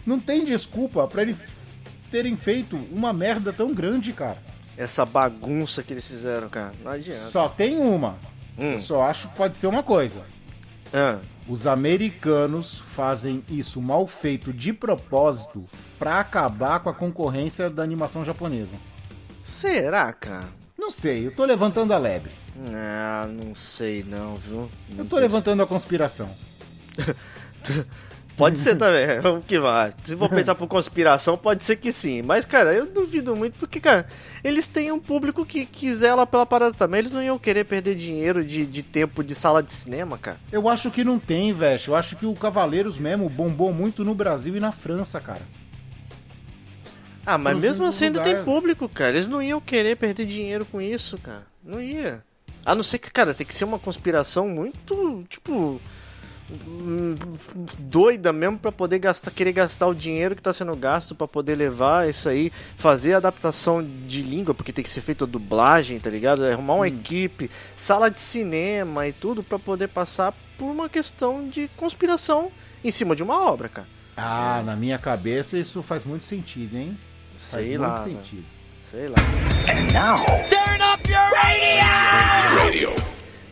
Não 0.05 0.19
tem 0.19 0.45
desculpa 0.45 1.07
pra 1.07 1.23
eles 1.23 1.53
terem 2.11 2.37
feito 2.37 2.77
uma 2.91 3.13
merda 3.13 3.53
tão 3.53 3.73
grande, 3.73 4.13
cara. 4.13 4.39
Essa 4.77 5.05
bagunça 5.07 5.83
que 5.83 5.93
eles 5.93 6.05
fizeram, 6.07 6.49
cara. 6.49 6.73
Não 6.83 6.91
adianta. 6.91 7.31
Só 7.31 7.49
tem 7.49 7.79
uma. 7.79 8.19
Hum. 8.59 8.73
Eu 8.73 8.79
só 8.79 9.03
acho 9.03 9.29
que 9.29 9.37
pode 9.37 9.57
ser 9.57 9.67
uma 9.69 9.83
coisa. 9.83 10.25
Ah, 10.93 11.19
Os 11.49 11.67
americanos 11.67 12.79
fazem 12.79 13.43
isso 13.49 13.81
mal 13.81 14.07
feito 14.07 14.53
de 14.53 14.73
propósito 14.73 15.69
pra 15.99 16.21
acabar 16.21 16.81
com 16.81 16.89
a 16.89 16.95
concorrência 16.95 17.69
da 17.69 17.83
animação 17.83 18.25
japonesa. 18.25 18.77
será, 19.43 20.13
cara? 20.13 20.49
Não 20.79 20.91
sei, 20.91 21.27
eu 21.27 21.35
tô 21.35 21.45
levantando 21.45 21.93
a 21.93 21.99
lebre. 21.99 22.33
Ah, 22.73 23.29
não 23.29 23.55
sei 23.55 24.03
não, 24.03 24.37
viu? 24.37 24.69
Eu 24.97 25.05
tô 25.05 25.17
levantando 25.17 25.63
a 25.63 25.67
conspiração. 25.67 26.31
Pode 28.37 28.57
ser 28.57 28.77
também, 28.77 29.21
vamos 29.21 29.45
que 29.45 29.59
vai. 29.59 29.93
Se 30.03 30.17
for 30.17 30.29
pensar 30.29 30.55
por 30.55 30.67
conspiração, 30.67 31.37
pode 31.37 31.63
ser 31.63 31.77
que 31.77 31.93
sim. 31.93 32.23
Mas, 32.23 32.45
cara, 32.45 32.73
eu 32.73 32.87
duvido 32.87 33.37
muito, 33.37 33.59
porque, 33.59 33.79
cara, 33.79 34.07
eles 34.43 34.69
têm 34.69 34.91
um 34.91 34.99
público 34.99 35.45
que, 35.45 35.67
que 35.67 35.95
zela 35.95 36.27
pela 36.27 36.47
parada 36.47 36.75
também. 36.75 36.99
Eles 37.01 37.13
não 37.13 37.23
iam 37.23 37.39
querer 37.39 37.65
perder 37.65 37.95
dinheiro 37.95 38.45
de, 38.45 38.65
de 38.65 38.83
tempo 38.83 39.23
de 39.23 39.35
sala 39.35 39.63
de 39.63 39.71
cinema, 39.71 40.17
cara. 40.17 40.39
Eu 40.51 40.69
acho 40.69 40.91
que 40.91 41.05
não 41.05 41.19
tem, 41.19 41.53
velho. 41.53 41.81
Eu 41.89 41.95
acho 41.95 42.17
que 42.17 42.27
o 42.27 42.35
Cavaleiros 42.35 42.99
mesmo 42.99 43.29
bombou 43.29 43.73
muito 43.73 44.05
no 44.05 44.15
Brasil 44.15 44.57
e 44.57 44.61
na 44.61 44.73
França, 44.73 45.21
cara. 45.21 45.43
Ah, 47.25 47.39
mas 47.39 47.57
mesmo 47.57 47.85
assim 47.85 48.07
ainda 48.07 48.23
tem 48.23 48.43
público, 48.43 48.89
cara. 48.89 49.13
Eles 49.13 49.29
não 49.29 49.43
iam 49.43 49.61
querer 49.61 49.97
perder 49.97 50.27
dinheiro 50.27 50.65
com 50.65 50.81
isso, 50.81 51.17
cara. 51.19 51.47
Não 51.65 51.81
ia. 51.81 52.23
A 52.65 52.75
não 52.75 52.83
ser 52.83 52.99
que, 52.99 53.11
cara, 53.11 53.35
tem 53.35 53.47
que 53.47 53.55
ser 53.55 53.65
uma 53.65 53.79
conspiração 53.79 54.49
muito, 54.49 55.25
tipo. 55.29 55.81
Hum, 56.67 57.15
doida 57.79 58.33
mesmo 58.33 58.59
pra 58.59 58.71
poder 58.73 58.99
gastar, 58.99 59.31
querer 59.31 59.53
gastar 59.53 59.87
o 59.87 59.95
dinheiro 59.95 60.35
que 60.37 60.43
tá 60.43 60.53
sendo 60.53 60.75
gasto 60.77 61.15
pra 61.15 61.27
poder 61.29 61.55
levar 61.55 62.09
isso 62.09 62.29
aí, 62.29 62.53
fazer 62.77 63.15
a 63.15 63.17
adaptação 63.19 63.83
de 64.07 64.23
língua, 64.23 64.55
porque 64.55 64.73
tem 64.73 64.83
que 64.85 64.91
ser 64.91 65.01
feita 65.01 65.25
a 65.25 65.27
dublagem, 65.29 65.99
tá 65.99 66.11
ligado? 66.11 66.45
Arrumar 66.45 66.75
uma 66.75 66.89
equipe, 66.89 67.51
sala 67.77 68.11
de 68.11 68.21
cinema 68.21 69.07
e 69.09 69.13
tudo 69.13 69.43
pra 69.43 69.59
poder 69.59 69.89
passar 69.89 70.33
por 70.59 70.67
uma 70.71 70.89
questão 70.89 71.49
de 71.49 71.69
conspiração 71.77 72.51
em 72.85 72.91
cima 72.91 73.17
de 73.17 73.23
uma 73.23 73.41
obra, 73.47 73.69
cara. 73.69 73.89
Ah, 74.17 74.63
na 74.65 74.77
minha 74.77 74.99
cabeça 74.99 75.57
isso 75.57 75.83
faz 75.83 76.05
muito 76.05 76.25
sentido, 76.25 76.77
hein? 76.77 76.97
Faz 77.39 77.65
Sei 77.65 77.79
muito 77.79 77.81
lá, 77.81 78.05
sentido. 78.05 78.45
sei 78.91 79.09
lá. 79.09 79.17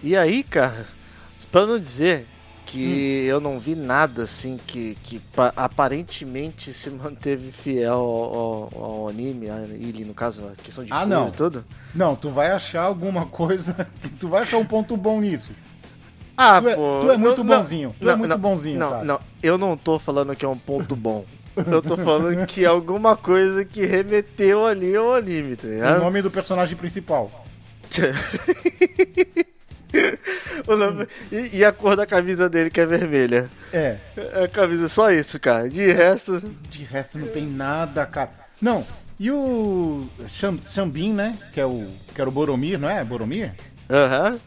E 0.03 0.17
aí, 0.17 0.43
cara, 0.43 0.87
pra 1.51 1.67
não 1.67 1.79
dizer 1.79 2.27
que 2.71 3.25
eu 3.27 3.41
não 3.41 3.59
vi 3.59 3.75
nada 3.75 4.23
assim 4.23 4.57
que, 4.67 4.97
que 5.03 5.19
pa- 5.19 5.53
aparentemente 5.57 6.73
se 6.73 6.89
manteve 6.91 7.51
fiel 7.51 7.93
ao, 7.95 8.35
ao- 8.35 8.71
ao 8.85 9.09
anime, 9.09 9.51
a 9.51 9.59
ele, 9.61 10.05
no 10.05 10.15
caso, 10.15 10.47
a 10.47 10.63
questão 10.63 10.85
de 10.85 10.93
Ah, 10.93 11.05
não. 11.05 11.29
e 11.29 11.33
tudo. 11.33 11.65
Não, 11.95 12.15
tu 12.15 12.29
vai 12.31 12.51
achar 12.51 12.83
alguma 12.83 13.27
coisa. 13.27 13.89
Tu 14.21 14.29
vai 14.29 14.43
achar 14.43 14.59
um 14.59 14.65
ponto 14.65 14.97
bom 14.97 15.21
nisso. 15.21 15.53
Ah, 16.37 16.61
Tu 16.63 16.69
é- 16.69 16.75
pô. 16.77 17.01
tu 17.01 17.11
é 17.11 17.17
muito 17.17 17.43
não- 17.45 17.57
bonzinho, 17.57 17.95
tu 18.01 18.09
é 18.09 18.17
muito 18.17 18.39
bonzinho, 18.39 18.79
Não, 18.79 18.91
cara. 18.91 19.05
não, 19.05 19.21
eu 19.43 19.59
não 19.59 19.77
tô 19.77 19.99
falando 19.99 20.35
que 20.37 20.45
é 20.45 20.49
um 20.49 20.57
ponto 20.59 20.95
bom. 20.97 21.25
Eu 21.67 21.83
tô 21.83 21.97
falando 21.97 22.47
que 22.47 22.65
alguma 22.65 23.17
coisa 23.17 23.65
que 23.65 23.85
remeteu 23.85 24.65
ali 24.65 24.95
ao 24.95 25.15
anime, 25.15 25.57
tá 25.57 25.67
O 25.67 25.71
ligado? 25.71 26.01
nome 26.01 26.23
do 26.23 26.31
personagem 26.31 26.77
principal. 26.77 27.31
E, 31.33 31.59
e 31.59 31.65
a 31.65 31.73
cor 31.73 31.97
da 31.97 32.07
camisa 32.07 32.49
dele 32.49 32.71
que 32.71 32.81
é 32.81 32.87
vermelha. 32.87 33.51
É. 33.73 33.97
É 34.17 34.45
a 34.45 34.49
camisa, 34.49 34.89
só 34.89 35.11
isso, 35.11 35.39
cara. 35.41 35.69
De 35.69 35.91
resto. 35.93 36.41
De 36.71 36.85
resto 36.85 37.19
não 37.19 37.27
tem 37.29 37.47
nada, 37.47 38.05
cara. 38.07 38.31
Não, 38.61 38.87
e 39.19 39.31
o 39.31 40.09
Xam- 40.29 40.61
Xambin, 40.65 41.13
né? 41.13 41.37
Que 41.53 41.61
é 41.61 41.67
o, 41.67 41.89
que 42.15 42.21
era 42.21 42.29
o 42.29 42.33
Boromir, 42.33 42.79
não 42.79 42.89
é? 42.89 43.03
Boromir? 43.03 43.53
Aham. 43.89 44.39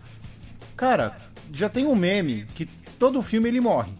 Cara, 0.77 1.17
já 1.51 1.67
tem 1.69 1.85
um 1.85 1.95
meme 1.95 2.45
que 2.55 2.65
todo 2.97 3.21
filme 3.21 3.49
ele 3.49 3.59
morre. 3.61 3.91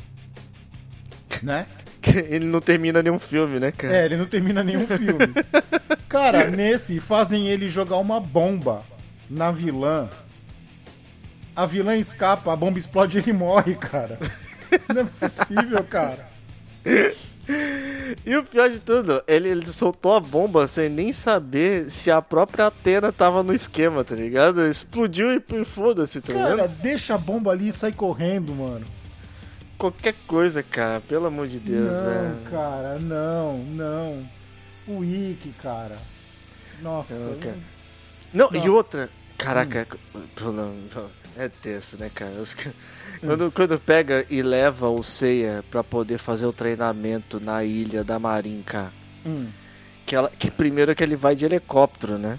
Né? 1.42 1.66
Ele 2.30 2.46
não 2.46 2.60
termina 2.60 3.02
nenhum 3.02 3.18
filme, 3.18 3.60
né, 3.62 3.72
cara? 3.72 3.96
É, 3.96 4.06
ele 4.06 4.18
não 4.18 4.26
termina 4.26 4.62
nenhum 4.62 4.86
filme. 4.86 5.34
Cara, 6.10 6.50
nesse 6.50 7.00
fazem 7.00 7.48
ele 7.48 7.70
jogar 7.70 7.96
uma 7.98 8.20
bomba 8.20 8.84
na 9.30 9.52
vilã. 9.52 10.10
A 11.56 11.66
vilã 11.66 11.96
escapa, 11.96 12.52
a 12.52 12.56
bomba 12.56 12.80
explode 12.80 13.18
e 13.18 13.22
ele 13.22 13.34
morre, 13.34 13.76
cara. 13.76 14.18
Não 14.94 15.02
é 15.02 15.06
possível, 15.06 15.84
cara. 15.84 16.28
E 18.26 18.36
o 18.36 18.44
pior 18.44 18.70
de 18.70 18.80
tudo, 18.80 19.22
ele, 19.28 19.50
ele 19.50 19.66
soltou 19.68 20.14
a 20.14 20.20
bomba 20.20 20.68
sem 20.68 20.90
nem 20.90 21.12
saber 21.14 21.90
se 21.92 22.10
a 22.10 22.22
própria 22.22 22.68
Atena 22.68 23.12
tava 23.12 23.44
no 23.44 23.54
esquema, 23.54 24.04
tá 24.04 24.16
ligado? 24.16 24.66
Explodiu 24.66 25.34
e, 25.34 25.44
e 25.54 25.66
foda-se, 25.66 26.22
tá 26.22 26.34
Cara, 26.34 26.52
ligado? 26.52 26.82
deixa 26.82 27.16
a 27.16 27.18
bomba 27.18 27.52
ali 27.52 27.68
e 27.68 27.72
sai 27.72 27.92
correndo, 27.92 28.54
mano. 28.56 28.86
Qualquer 29.78 30.16
coisa, 30.26 30.64
cara, 30.64 31.02
pelo 31.02 31.28
amor 31.28 31.48
de 31.48 31.60
Deus, 31.60 31.94
não, 31.94 32.04
velho. 32.06 32.38
cara, 32.50 33.00
não, 33.00 33.58
não. 33.58 34.30
O 34.88 35.00
Wiki, 35.00 35.54
cara. 35.62 35.98
Nossa. 36.82 37.14
Não, 37.30 37.38
cara. 37.40 37.58
Não, 38.34 38.50
e 38.54 38.58
Nossa. 38.58 38.72
outra. 38.72 39.10
Caraca, 39.38 39.88
pelo- 40.36 40.74
é 41.38 41.50
tenso, 41.50 41.98
né, 42.00 42.10
cara? 42.14 42.32
Quando, 43.20 43.52
quando 43.52 43.80
pega 43.80 44.26
e 44.30 44.42
leva 44.42 44.90
o 44.90 45.02
Seiya 45.04 45.64
pra 45.72 45.84
poder 45.84 46.18
fazer 46.18 46.46
o 46.46 46.52
treinamento 46.54 47.40
na 47.40 47.64
ilha 47.64 48.04
da 48.04 48.20
Marin, 48.20 48.62
cara. 48.66 48.92
Hum, 49.26 49.48
Que, 50.06 50.16
ela, 50.16 50.30
que 50.38 50.52
primeiro 50.52 50.94
que 50.94 51.04
ele 51.04 51.16
vai 51.16 51.36
de 51.36 51.46
helicóptero, 51.46 52.18
né? 52.18 52.38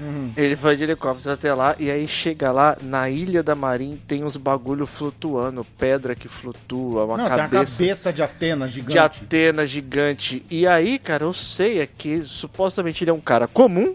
hum. 0.00 0.32
Ele 0.36 0.54
vai 0.54 0.74
de 0.76 0.84
helicóptero 0.84 1.32
até 1.34 1.52
lá 1.52 1.76
e 1.78 1.90
aí 1.90 2.08
chega 2.08 2.50
lá 2.50 2.76
na 2.82 3.08
ilha 3.10 3.42
da 3.42 3.54
Marin 3.54 4.00
tem 4.06 4.24
uns 4.24 4.36
bagulho 4.36 4.86
flutuando, 4.86 5.66
pedra 5.78 6.14
que 6.14 6.28
flutua, 6.28 7.04
uma 7.04 7.16
Não, 7.18 7.24
tem 7.24 7.34
a 7.34 7.38
cabeça 7.48 7.78
cabeça 7.78 8.12
de 8.12 8.22
Atena 8.22 8.66
de 8.66 8.74
gigante. 8.74 8.98
Atena 9.24 9.66
gigante. 9.66 10.46
E 10.50 10.66
aí, 10.66 10.98
cara, 10.98 11.24
eu 11.24 11.32
sei 11.32 11.80
é 11.80 11.86
que 11.86 12.22
supostamente 12.22 13.04
ele 13.04 13.10
é 13.10 13.14
um 13.14 13.20
cara 13.20 13.46
comum, 13.46 13.94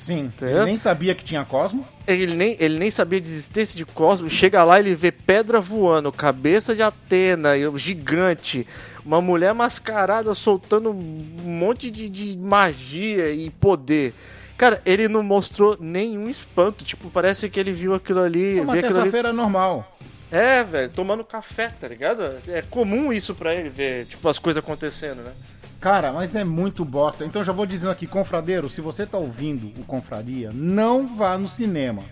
Sim, 0.00 0.32
Tá 0.38 0.48
ele 0.48 0.64
nem 0.64 0.78
sabia 0.78 1.14
que 1.14 1.22
tinha 1.22 1.44
Cosmo. 1.44 1.86
ele 2.06 2.34
nem, 2.34 2.56
ele 2.58 2.78
nem 2.78 2.90
sabia 2.90 3.20
de 3.20 3.28
existência 3.28 3.76
de 3.76 3.84
Cosmos. 3.84 4.32
Chega 4.32 4.64
lá, 4.64 4.80
ele 4.80 4.94
vê 4.94 5.12
pedra 5.12 5.60
voando, 5.60 6.10
cabeça 6.10 6.74
de 6.74 6.80
Atena, 6.82 7.54
e 7.54 7.66
o 7.66 7.76
gigante, 7.76 8.66
uma 9.04 9.20
mulher 9.20 9.52
mascarada 9.52 10.34
soltando 10.34 10.90
um 10.90 11.50
monte 11.50 11.90
de, 11.90 12.08
de 12.08 12.34
magia 12.34 13.30
e 13.30 13.50
poder. 13.50 14.14
Cara, 14.56 14.80
ele 14.86 15.06
não 15.06 15.22
mostrou 15.22 15.76
nenhum 15.78 16.30
espanto. 16.30 16.82
Tipo, 16.82 17.10
parece 17.10 17.50
que 17.50 17.60
ele 17.60 17.72
viu 17.72 17.92
aquilo 17.94 18.20
ali. 18.20 18.58
É 18.58 18.62
uma 18.62 18.72
ali- 18.72 18.80
terça-feira 18.80 19.34
normal. 19.34 19.98
É, 20.32 20.64
velho, 20.64 20.88
tomando 20.90 21.24
café, 21.24 21.68
tá 21.68 21.86
ligado? 21.88 22.22
É 22.48 22.62
comum 22.62 23.12
isso 23.12 23.34
pra 23.34 23.54
ele 23.54 23.68
ver, 23.68 24.06
tipo, 24.06 24.26
as 24.28 24.38
coisas 24.38 24.62
acontecendo, 24.62 25.22
né? 25.22 25.32
Cara, 25.80 26.12
mas 26.12 26.36
é 26.36 26.44
muito 26.44 26.84
bosta. 26.84 27.24
Então 27.24 27.42
já 27.42 27.52
vou 27.52 27.64
dizendo 27.64 27.90
aqui, 27.90 28.06
confradeiro, 28.06 28.68
se 28.68 28.80
você 28.82 29.06
tá 29.06 29.16
ouvindo 29.16 29.68
o 29.80 29.84
Confraria, 29.84 30.50
não 30.52 31.06
vá 31.06 31.38
no 31.38 31.48
cinema. 31.48 32.02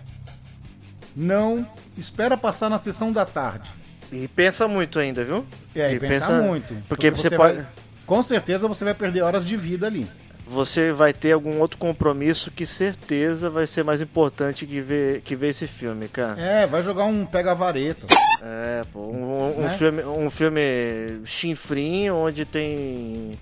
Não 1.15 1.67
espera 1.97 2.35
passar 2.37 2.69
na 2.69 2.77
sessão 2.77 3.11
da 3.11 3.25
tarde. 3.25 3.69
E 4.11 4.27
pensa 4.27 4.67
muito 4.67 4.97
ainda, 4.97 5.23
viu? 5.23 5.45
É, 5.75 5.91
e, 5.91 5.95
E 5.95 5.99
pensa, 5.99 6.27
pensa- 6.27 6.41
muito. 6.41 6.75
porque 6.87 7.11
você 7.11 7.35
vai- 7.37 7.55
pode- 7.55 7.67
Com 8.07 8.23
certeza 8.23 8.67
você 8.67 8.83
vai 8.83 8.95
perder 8.95 9.21
horas 9.21 9.45
de 9.45 9.55
vida 9.55 9.85
ali. 9.85 10.07
Você 10.47 10.91
vai 10.91 11.13
ter 11.13 11.33
algum 11.33 11.59
outro 11.59 11.77
compromisso 11.77 12.49
que 12.49 12.65
certeza 12.65 13.51
vai 13.51 13.67
ser 13.67 13.83
mais 13.83 14.01
importante 14.01 14.65
que 14.65 14.81
ver, 14.81 15.21
que 15.21 15.35
ver 15.35 15.49
esse 15.49 15.67
filme, 15.67 16.07
cara. 16.07 16.41
É, 16.41 16.65
vai 16.65 16.81
jogar 16.81 17.05
um 17.05 17.23
pega-vareta. 17.23 18.07
É, 18.41 18.81
pô, 18.91 18.99
um, 19.11 19.59
um 19.59 19.61
Né? 19.61 19.69
filme, 19.69 20.03
um 20.03 20.27
filme 20.31 21.21
chinfrinho 21.23 22.15
onde 22.15 22.45
tem 22.45 23.33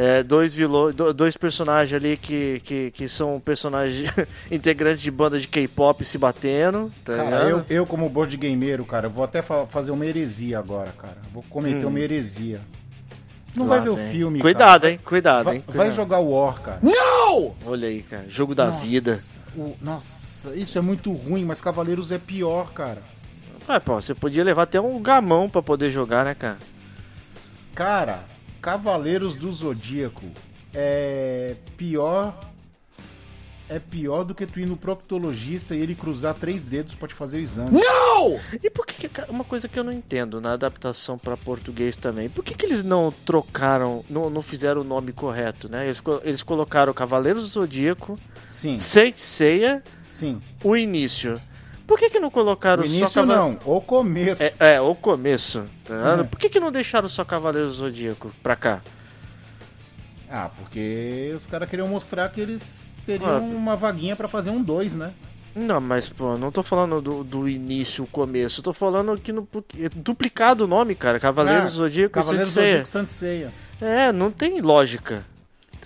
é, 0.00 0.22
dois 0.22 0.54
vilões, 0.54 0.94
do- 0.94 1.12
dois 1.12 1.36
personagens 1.36 1.92
ali 1.92 2.16
que, 2.16 2.60
que, 2.64 2.90
que 2.92 3.08
são 3.08 3.40
personagens 3.40 4.08
integrantes 4.48 5.00
de 5.02 5.10
banda 5.10 5.40
de 5.40 5.48
K-pop 5.48 6.04
se 6.04 6.16
batendo, 6.16 6.92
tá 7.04 7.16
Cara, 7.16 7.48
eu, 7.48 7.64
eu 7.68 7.84
como 7.84 8.08
board 8.08 8.36
gameiro, 8.36 8.84
cara, 8.84 9.08
vou 9.08 9.24
até 9.24 9.42
fa- 9.42 9.66
fazer 9.66 9.90
uma 9.90 10.06
heresia 10.06 10.58
agora, 10.60 10.92
cara. 10.96 11.16
Vou 11.32 11.42
cometer 11.50 11.84
uma 11.84 11.98
heresia. 11.98 12.60
Não 13.56 13.64
Hum. 13.64 13.68
Lá 13.68 13.76
vai 13.76 13.84
ver 13.84 13.90
o 13.90 13.96
vem. 13.96 14.10
filme, 14.10 14.38
Cuidado, 14.40 14.82
cara. 14.82 14.92
hein? 14.92 15.00
Cuidado, 15.04 15.44
Vai, 15.46 15.56
hein? 15.56 15.64
vai 15.66 15.74
Cuidado. 15.76 15.96
jogar 15.96 16.18
War, 16.20 16.60
cara. 16.60 16.80
Olha 17.66 17.88
aí, 17.88 18.02
cara. 18.02 18.24
Jogo 18.28 18.54
da 18.54 18.66
Nossa, 18.66 18.84
vida. 18.84 19.18
o- 19.56 19.74
nossa, 19.82 20.54
isso 20.54 20.78
é 20.78 20.80
muito 20.80 21.10
ruim, 21.12 21.44
mas 21.44 21.60
Cavaleiros 21.60 22.12
é 22.12 22.18
pior, 22.18 22.70
cara. 22.72 23.02
Ah, 23.66 23.80
pô, 23.80 24.00
você 24.00 24.14
podia 24.14 24.44
levar 24.44 24.62
até 24.62 24.80
um 24.80 25.02
gamão 25.02 25.48
pra 25.48 25.60
poder 25.60 25.90
jogar, 25.90 26.24
né, 26.24 26.34
cara? 26.36 26.58
Cara, 27.74 28.20
Cavaleiros 28.60 29.34
do 29.36 29.50
Zodíaco 29.52 30.24
é 30.74 31.54
pior. 31.76 32.38
É 33.70 33.78
pior 33.78 34.24
do 34.24 34.34
que 34.34 34.46
tu 34.46 34.58
ir 34.58 34.66
no 34.66 34.78
proctologista 34.78 35.74
e 35.76 35.80
ele 35.82 35.94
cruzar 35.94 36.32
três 36.34 36.64
dedos 36.64 36.94
pra 36.94 37.06
te 37.06 37.12
fazer 37.12 37.36
o 37.36 37.40
exame. 37.40 37.78
E 38.62 38.70
por 38.70 38.86
que, 38.86 38.94
que- 38.94 39.08
cara, 39.10 39.30
uma 39.30 39.44
coisa 39.44 39.68
que 39.68 39.78
eu 39.78 39.84
não 39.84 39.92
entendo 39.92 40.40
na 40.40 40.54
adaptação 40.54 41.18
pra 41.18 41.36
português 41.36 41.94
também, 41.94 42.30
por 42.30 42.42
que, 42.42 42.54
que 42.54 42.64
eles 42.64 42.82
não 42.82 43.12
trocaram, 43.26 44.02
não, 44.08 44.30
não 44.30 44.40
fizeram 44.40 44.80
o 44.80 44.84
nome 44.84 45.12
correto, 45.12 45.68
né? 45.68 45.84
Eles, 45.84 46.02
eles 46.24 46.42
colocaram 46.42 46.94
Cavaleiros 46.94 47.42
do 47.42 47.48
Zodíaco, 47.50 48.18
Sim, 48.48 48.78
Saint 48.78 49.18
Seiya, 49.18 49.82
sim. 50.08 50.40
o 50.64 50.74
início. 50.74 51.38
Por 51.88 51.98
que 51.98 52.10
que 52.10 52.20
não 52.20 52.30
colocaram 52.30 52.84
O 52.84 52.86
só 52.86 52.94
início 52.94 53.22
Cava- 53.26 53.34
não, 53.34 53.58
o 53.64 53.80
começo. 53.80 54.42
É, 54.42 54.52
é, 54.74 54.80
o 54.80 54.94
começo. 54.94 55.64
Tá? 55.84 56.18
É. 56.20 56.22
Por 56.22 56.38
que 56.38 56.48
que 56.50 56.60
não 56.60 56.70
deixaram 56.70 57.08
só 57.08 57.24
Cavaleiros 57.24 57.72
do 57.72 57.78
Zodíaco 57.78 58.30
pra 58.42 58.54
cá? 58.54 58.82
Ah, 60.30 60.50
porque 60.56 61.32
os 61.34 61.46
caras 61.46 61.68
queriam 61.70 61.88
mostrar 61.88 62.28
que 62.28 62.40
eles 62.40 62.90
teriam 63.06 63.36
Ah. 63.36 63.38
uma 63.38 63.74
vaguinha 63.74 64.14
pra 64.14 64.28
fazer 64.28 64.50
um 64.50 64.62
2, 64.62 64.94
né? 64.94 65.12
Não, 65.56 65.80
mas, 65.80 66.08
pô, 66.08 66.36
não 66.36 66.52
tô 66.52 66.62
falando 66.62 67.00
do, 67.00 67.24
do 67.24 67.48
início, 67.48 68.04
o 68.04 68.06
começo. 68.06 68.62
Tô 68.62 68.72
falando 68.74 69.18
que 69.18 69.32
no, 69.32 69.48
é 69.80 69.88
duplicado 69.88 70.64
o 70.64 70.68
nome, 70.68 70.94
cara. 70.94 71.18
Cavaleiros 71.18 71.64
Ah, 71.64 71.68
Zodíaco 71.70 72.12
Cavaleiros 72.12 72.50
Seiya. 72.50 72.84
Zodíaco. 72.84 73.52
É, 73.80 74.12
não 74.12 74.30
tem 74.30 74.60
lógica. 74.60 75.24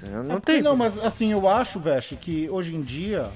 Não 0.03 0.32
É 0.32 0.34
porque 0.40 0.53
tem. 0.55 0.62
Não, 0.62 0.76
mas 0.76 0.98
assim, 0.98 1.30
eu 1.30 1.48
acho, 1.48 1.78
Veste, 1.78 2.16
que 2.16 2.50
hoje 2.50 2.74
em 2.74 2.82
dia, 2.82 3.30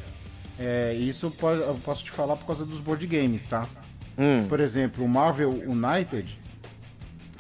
é, 0.59 0.95
isso 0.95 1.27
eu 1.27 1.31
po- 1.31 1.51
eu 1.51 1.75
posso 1.85 2.05
te 2.05 2.11
falar 2.11 2.37
por 2.37 2.47
causa 2.47 2.65
dos 2.65 2.81
board 2.81 3.07
games, 3.07 3.45
tá? 3.45 3.67
Hum, 4.19 4.47
Por 4.49 4.61
exemplo, 4.61 5.05
o 5.05 5.09
Marvel 5.09 5.51
United, 5.51 6.39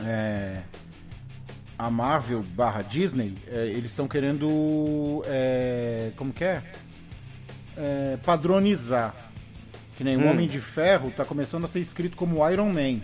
é, 0.04 0.58
a 1.78 1.90
Marvel 1.90 2.42
barra 2.42 2.82
Disney, 2.82 3.34
é, 3.48 3.66
eles 3.66 3.90
estão 3.90 4.06
querendo, 4.06 5.22
é, 5.26 6.10
como 6.16 6.32
que 6.32 6.44
é? 6.44 6.62
É, 7.76 8.18
padronizar. 8.24 9.14
Que 9.96 10.04
nem 10.04 10.16
o 10.18 10.26
Homem 10.30 10.46
de 10.46 10.60
Ferro 10.60 11.10
tá 11.10 11.24
começando 11.24 11.64
a 11.64 11.66
ser 11.66 11.80
escrito 11.80 12.16
como 12.18 12.46
Iron 12.50 12.70
Man. 12.70 13.00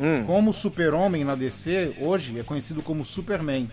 hum, 0.00 0.24
Como 0.26 0.52
Super-Homem 0.52 1.22
na 1.24 1.36
DC, 1.36 1.94
hoje 2.00 2.38
é 2.38 2.42
conhecido 2.42 2.82
como 2.82 3.04
Superman. 3.04 3.70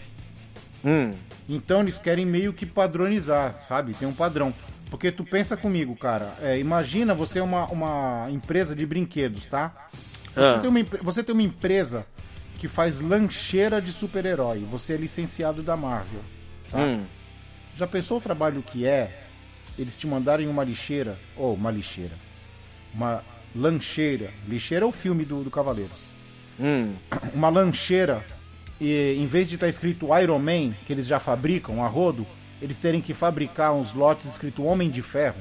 hum. 0.86 1.14
Então 1.50 1.82
eles 1.82 1.98
querem 2.00 2.26
meio 2.26 2.54
que 2.54 2.66
padronizar, 2.66 3.56
sabe? 3.60 3.94
Tem 3.96 4.08
um 4.08 4.14
padrão. 4.14 4.54
Porque 4.94 5.12
tu 5.12 5.24
pensa 5.26 5.58
comigo, 5.58 5.96
cara. 5.96 6.36
é, 6.40 6.60
imagina 6.60 7.16
você 7.16 7.40
é 7.40 7.44
uma, 7.44 7.66
uma 7.72 8.28
empresa 8.30 8.76
de 8.76 8.86
brinquedos, 8.86 9.48
tá? 9.48 9.90
Você, 10.36 10.56
Ah. 10.56 10.60
tem 10.60 10.70
uma, 10.70 10.80
você 11.02 11.24
tem 11.24 11.34
uma 11.34 11.42
empresa 11.42 12.06
que 12.60 12.68
faz 12.68 13.02
lancheira 13.02 13.82
de 13.82 13.92
super-herói. 13.92 14.60
Você 14.70 14.94
é 14.94 14.98
licenciado 14.98 15.64
da 15.64 15.76
Marvel. 15.76 16.22
Tá? 16.70 16.78
Hum. 16.78 17.06
Já 17.76 17.88
pensou 17.88 18.20
o 18.20 18.22
trabalho 18.22 18.62
que 18.62 18.86
é 18.86 19.10
eles 19.80 19.98
te 19.98 20.06
mandarem 20.06 20.48
uma 20.48 20.64
lixeira? 20.64 21.18
Ou 21.36 21.56
uma 21.56 21.72
lixeira. 21.72 22.14
Uma 22.94 23.24
lancheira. 23.56 24.30
Lixeira 24.48 24.86
é 24.86 24.88
o 24.88 24.92
filme 24.92 25.26
do, 25.26 25.44
do 25.44 25.50
Cavaleiros 25.50 26.08
Hum. 26.60 26.94
uma 27.34 27.50
lancheira 27.50 28.24
e 28.80 29.16
em 29.18 29.26
vez 29.26 29.48
de 29.48 29.56
estar 29.56 29.68
escrito 29.68 30.08
Iron 30.22 30.38
Man, 30.38 30.74
que 30.86 30.94
eles 30.94 31.08
já 31.08 31.20
fabricam 31.20 31.84
a 31.84 31.88
rodo, 31.88 32.28
eles 32.64 32.80
terem 32.80 33.02
que 33.02 33.14
fabricar 33.14 33.74
uns 33.74 33.94
lotes 33.94 34.26
escrito 34.26 34.64
Homem 34.64 34.90
de 34.90 35.02
Ferro. 35.02 35.36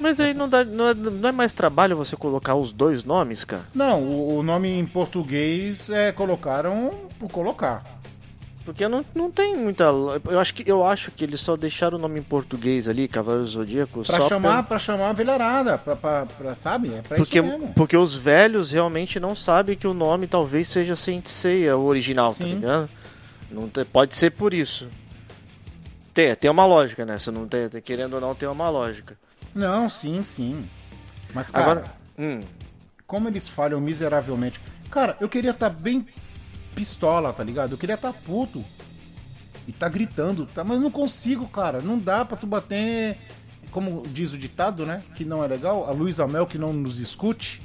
Mas 0.00 0.18
aí 0.18 0.34
não, 0.34 0.48
dá, 0.48 0.64
não, 0.64 0.88
é, 0.88 0.94
não 0.94 1.28
é 1.28 1.32
mais 1.32 1.52
trabalho 1.52 1.96
você 1.96 2.16
colocar 2.16 2.54
os 2.56 2.72
dois 2.72 3.04
nomes, 3.04 3.44
cara? 3.44 3.62
Não, 3.74 4.02
o, 4.02 4.38
o 4.38 4.42
nome 4.42 4.68
em 4.68 4.84
português 4.86 5.90
é 5.90 6.10
colocaram 6.10 6.90
por 7.20 7.30
colocar. 7.30 7.84
Porque 8.64 8.86
não, 8.88 9.04
não 9.14 9.30
tem 9.30 9.56
muita. 9.56 9.84
Eu 10.30 10.38
acho, 10.40 10.54
que, 10.54 10.68
eu 10.70 10.84
acho 10.86 11.10
que 11.10 11.24
eles 11.24 11.40
só 11.40 11.56
deixaram 11.56 11.98
o 11.98 12.00
nome 12.00 12.20
em 12.20 12.22
português 12.22 12.88
ali, 12.88 13.06
Cavaleiro 13.08 13.46
Zodíaco. 13.46 14.02
Pra 14.04 14.20
chamar, 14.20 14.52
pelo- 14.54 14.64
pra 14.64 14.78
chamar 14.78 15.08
a 15.10 15.12
velharada, 15.12 15.76
pra, 15.78 15.94
pra, 15.96 16.26
pra- 16.26 16.54
sabe? 16.54 16.94
É 16.94 17.02
pra 17.02 17.16
Porque, 17.16 17.38
isso 17.40 17.48
mesmo. 17.48 17.72
porque 17.74 17.96
os 17.96 18.14
velhos 18.14 18.70
realmente 18.72 19.18
não 19.20 19.34
sabem 19.34 19.76
que 19.76 19.86
o 19.86 19.92
nome 19.94 20.26
talvez 20.28 20.68
seja 20.68 20.94
Saint 20.96 21.26
Seiya, 21.26 21.76
o 21.76 21.84
original, 21.84 22.28
tá 22.28 22.34
Sim. 22.44 22.54
ligado? 22.54 22.88
Não 23.50 23.68
pode 23.92 24.14
ser 24.14 24.30
por 24.30 24.54
isso. 24.54 24.88
Tem, 26.14 26.34
tem 26.36 26.50
uma 26.50 26.66
lógica, 26.66 27.04
né? 27.06 27.18
Você 27.18 27.30
não 27.30 27.46
tem, 27.48 27.68
querendo 27.82 28.14
ou 28.14 28.20
não, 28.20 28.34
tem 28.34 28.48
uma 28.48 28.68
lógica. 28.68 29.16
Não, 29.54 29.88
sim, 29.88 30.22
sim. 30.24 30.68
Mas, 31.34 31.50
cara, 31.50 31.70
Agora. 31.72 31.84
Hum, 32.18 32.40
como 33.06 33.28
eles 33.28 33.48
falham 33.48 33.80
miseravelmente. 33.80 34.60
Cara, 34.90 35.16
eu 35.20 35.28
queria 35.28 35.50
estar 35.52 35.70
bem 35.70 36.06
pistola, 36.74 37.32
tá 37.32 37.42
ligado? 37.42 37.72
Eu 37.72 37.78
queria 37.78 37.94
estar 37.94 38.12
puto. 38.12 38.64
E 39.66 39.72
tá 39.72 39.88
gritando, 39.88 40.44
tá? 40.46 40.64
Mas 40.64 40.80
não 40.80 40.90
consigo, 40.90 41.46
cara. 41.46 41.80
Não 41.80 41.98
dá 41.98 42.24
pra 42.24 42.36
tu 42.36 42.46
bater. 42.46 43.16
Como 43.70 44.02
diz 44.08 44.32
o 44.32 44.38
ditado, 44.38 44.84
né? 44.84 45.02
Que 45.14 45.24
não 45.24 45.42
é 45.42 45.46
legal. 45.46 45.88
A 45.88 45.92
Luísa 45.92 46.26
Mel 46.26 46.46
que 46.46 46.58
não 46.58 46.72
nos 46.72 46.98
escute. 46.98 47.62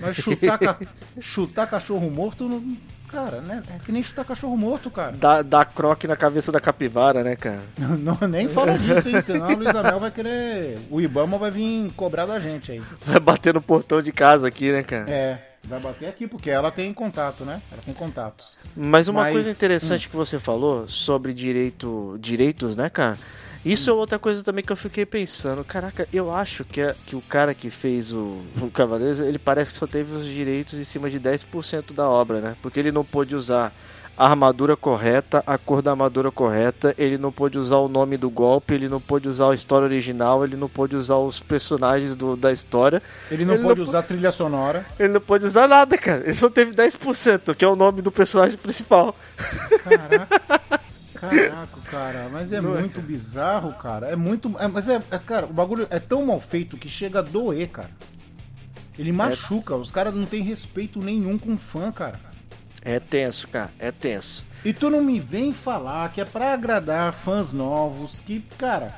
Mas 0.00 0.16
chutar, 0.16 0.58
ca- 0.58 0.78
chutar 1.20 1.66
cachorro 1.66 2.08
morto, 2.10 2.48
não... 2.48 2.76
cara, 3.14 3.40
né? 3.40 3.62
É 3.74 3.78
que 3.84 3.92
nem 3.92 4.02
chutar 4.02 4.24
cachorro 4.24 4.56
morto, 4.56 4.90
cara. 4.90 5.12
dá, 5.16 5.40
dá 5.42 5.64
croque 5.64 6.06
na 6.08 6.16
cabeça 6.16 6.50
da 6.50 6.60
capivara, 6.60 7.22
né, 7.22 7.36
cara? 7.36 7.62
Não, 7.78 8.18
nem 8.28 8.48
fala 8.48 8.76
disso, 8.78 9.08
hein? 9.08 9.20
Senão 9.20 9.46
a 9.50 9.54
Luísa 9.54 9.82
Mel 9.82 10.00
vai 10.00 10.10
querer. 10.10 10.78
O 10.90 11.00
Ibama 11.00 11.38
vai 11.38 11.50
vir 11.50 11.90
cobrar 11.96 12.26
da 12.26 12.38
gente 12.38 12.72
aí. 12.72 12.82
Vai 13.06 13.20
bater 13.20 13.54
no 13.54 13.62
portão 13.62 14.02
de 14.02 14.10
casa 14.12 14.48
aqui, 14.48 14.72
né, 14.72 14.82
cara? 14.82 15.10
É, 15.10 15.38
vai 15.66 15.78
bater 15.80 16.08
aqui, 16.08 16.26
porque 16.26 16.50
ela 16.50 16.70
tem 16.70 16.92
contato, 16.92 17.44
né? 17.44 17.60
Ela 17.72 17.82
tem 17.82 17.94
contatos. 17.94 18.58
Mas 18.76 19.08
uma 19.08 19.22
Mas- 19.22 19.32
coisa 19.32 19.50
interessante 19.50 20.08
que 20.08 20.16
você 20.16 20.38
falou 20.38 20.88
sobre 20.88 21.32
direito, 21.32 22.16
direitos, 22.20 22.74
né, 22.76 22.90
cara? 22.90 23.16
Isso 23.64 23.88
é 23.88 23.92
outra 23.92 24.18
coisa 24.18 24.42
também 24.42 24.62
que 24.64 24.70
eu 24.72 24.76
fiquei 24.76 25.06
pensando. 25.06 25.64
Caraca, 25.64 26.06
eu 26.12 26.32
acho 26.32 26.64
que, 26.64 26.80
é- 26.80 26.94
que 27.06 27.16
o 27.16 27.20
cara 27.22 27.54
que 27.54 27.70
fez 27.70 28.12
o, 28.12 28.42
o 28.60 28.70
Cavaleiros, 28.72 29.20
ele 29.20 29.38
parece 29.38 29.72
que 29.72 29.78
só 29.78 29.86
teve 29.86 30.14
os 30.14 30.26
direitos 30.26 30.74
em 30.78 30.84
cima 30.84 31.08
de 31.08 31.18
10% 31.18 31.92
da 31.94 32.08
obra, 32.08 32.40
né? 32.40 32.56
Porque 32.60 32.78
ele 32.78 32.92
não 32.92 33.04
pôde 33.04 33.34
usar 33.34 33.72
a 34.16 34.28
armadura 34.28 34.76
correta, 34.76 35.42
a 35.44 35.58
cor 35.58 35.82
da 35.82 35.90
armadura 35.90 36.30
correta, 36.30 36.94
ele 36.96 37.18
não 37.18 37.32
pôde 37.32 37.58
usar 37.58 37.78
o 37.78 37.88
nome 37.88 38.16
do 38.16 38.30
golpe, 38.30 38.72
ele 38.72 38.88
não 38.88 39.00
pôde 39.00 39.28
usar 39.28 39.50
a 39.50 39.54
história 39.54 39.86
original, 39.86 40.44
ele 40.44 40.54
não 40.56 40.68
pôde 40.68 40.94
usar 40.94 41.16
os 41.16 41.40
personagens 41.40 42.14
do, 42.14 42.36
da 42.36 42.52
história, 42.52 43.02
Ele 43.28 43.44
não 43.44 43.54
Ele 43.54 43.64
pode 43.64 43.80
não 43.80 43.86
usar 43.88 44.02
trilha 44.02 44.30
sonora. 44.30 44.86
ele 45.00 45.14
não 45.14 45.20
pôde 45.20 45.46
usar 45.46 45.66
nada, 45.66 45.98
cara. 45.98 46.22
Ele 46.22 46.34
só 46.34 46.48
teve 46.48 46.72
10%, 46.72 47.56
que 47.56 47.64
é 47.64 47.68
o 47.68 47.74
nome 47.74 48.02
do 48.02 48.12
personagem 48.12 48.56
principal. 48.56 49.16
Caraca. 49.82 50.28
Caraca, 51.30 51.80
cara, 51.90 52.28
mas 52.30 52.52
é 52.52 52.60
Não 52.60 52.76
é, 52.76 52.80
muito 52.80 53.00
bizarro, 53.00 53.72
cara. 53.74 54.08
É 54.08 54.16
muito. 54.16 54.54
é- 54.58 54.68
mas 54.68 54.88
é, 54.88 55.00
é, 55.10 55.18
cara, 55.18 55.46
o 55.46 55.52
bagulho 55.52 55.86
é 55.90 55.98
tão 55.98 56.24
mal 56.26 56.40
feito 56.40 56.76
que 56.76 56.88
chega 56.88 57.20
a 57.20 57.22
doer, 57.22 57.68
cara. 57.68 57.90
Ele 58.98 59.12
machuca, 59.12 59.74
os 59.74 59.90
caras 59.90 60.14
não 60.14 60.24
têm 60.24 60.42
respeito 60.42 61.00
nenhum 61.00 61.36
com 61.36 61.56
fã, 61.58 61.90
cara. 61.90 62.18
É 62.82 63.00
tenso, 63.00 63.48
cara, 63.48 63.70
é 63.78 63.90
tenso. 63.90 64.44
E 64.64 64.72
tu 64.72 64.88
não 64.88 65.02
me 65.02 65.18
vem 65.18 65.52
falar 65.52 66.10
que 66.12 66.20
é 66.20 66.24
pra 66.24 66.54
agradar 66.54 67.12
fãs 67.12 67.52
novos, 67.52 68.20
que, 68.20 68.40
cara, 68.56 68.94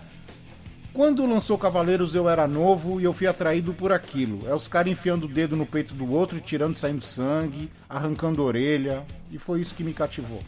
quando 0.93 1.27
lançou 1.27 1.59
Cavaleiros 1.59 2.15
eu 2.15 2.29
era 2.29 2.47
novo 2.49 3.01
e 3.01 3.05
eu 3.05 3.13
fui 3.13 3.27
atraído 3.27 3.73
por 3.75 3.93
aquilo. 3.93 4.49
É 4.49 4.55
os 4.55 4.67
caras 4.69 4.91
enfiando 4.91 5.25
o 5.25 5.29
dedo 5.29 5.57
no 5.57 5.67
peito 5.67 5.93
do 5.95 6.11
outro, 6.11 6.41
tirando, 6.41 6.75
saindo 6.75 7.05
sangue, 7.05 7.71
arrancando 7.89 8.43
orelha. 8.43 9.05
E 9.31 9.39
foi 9.39 9.61
isso 9.61 9.75
que 9.75 9.85
me 9.85 9.93
cativou. 9.93 10.43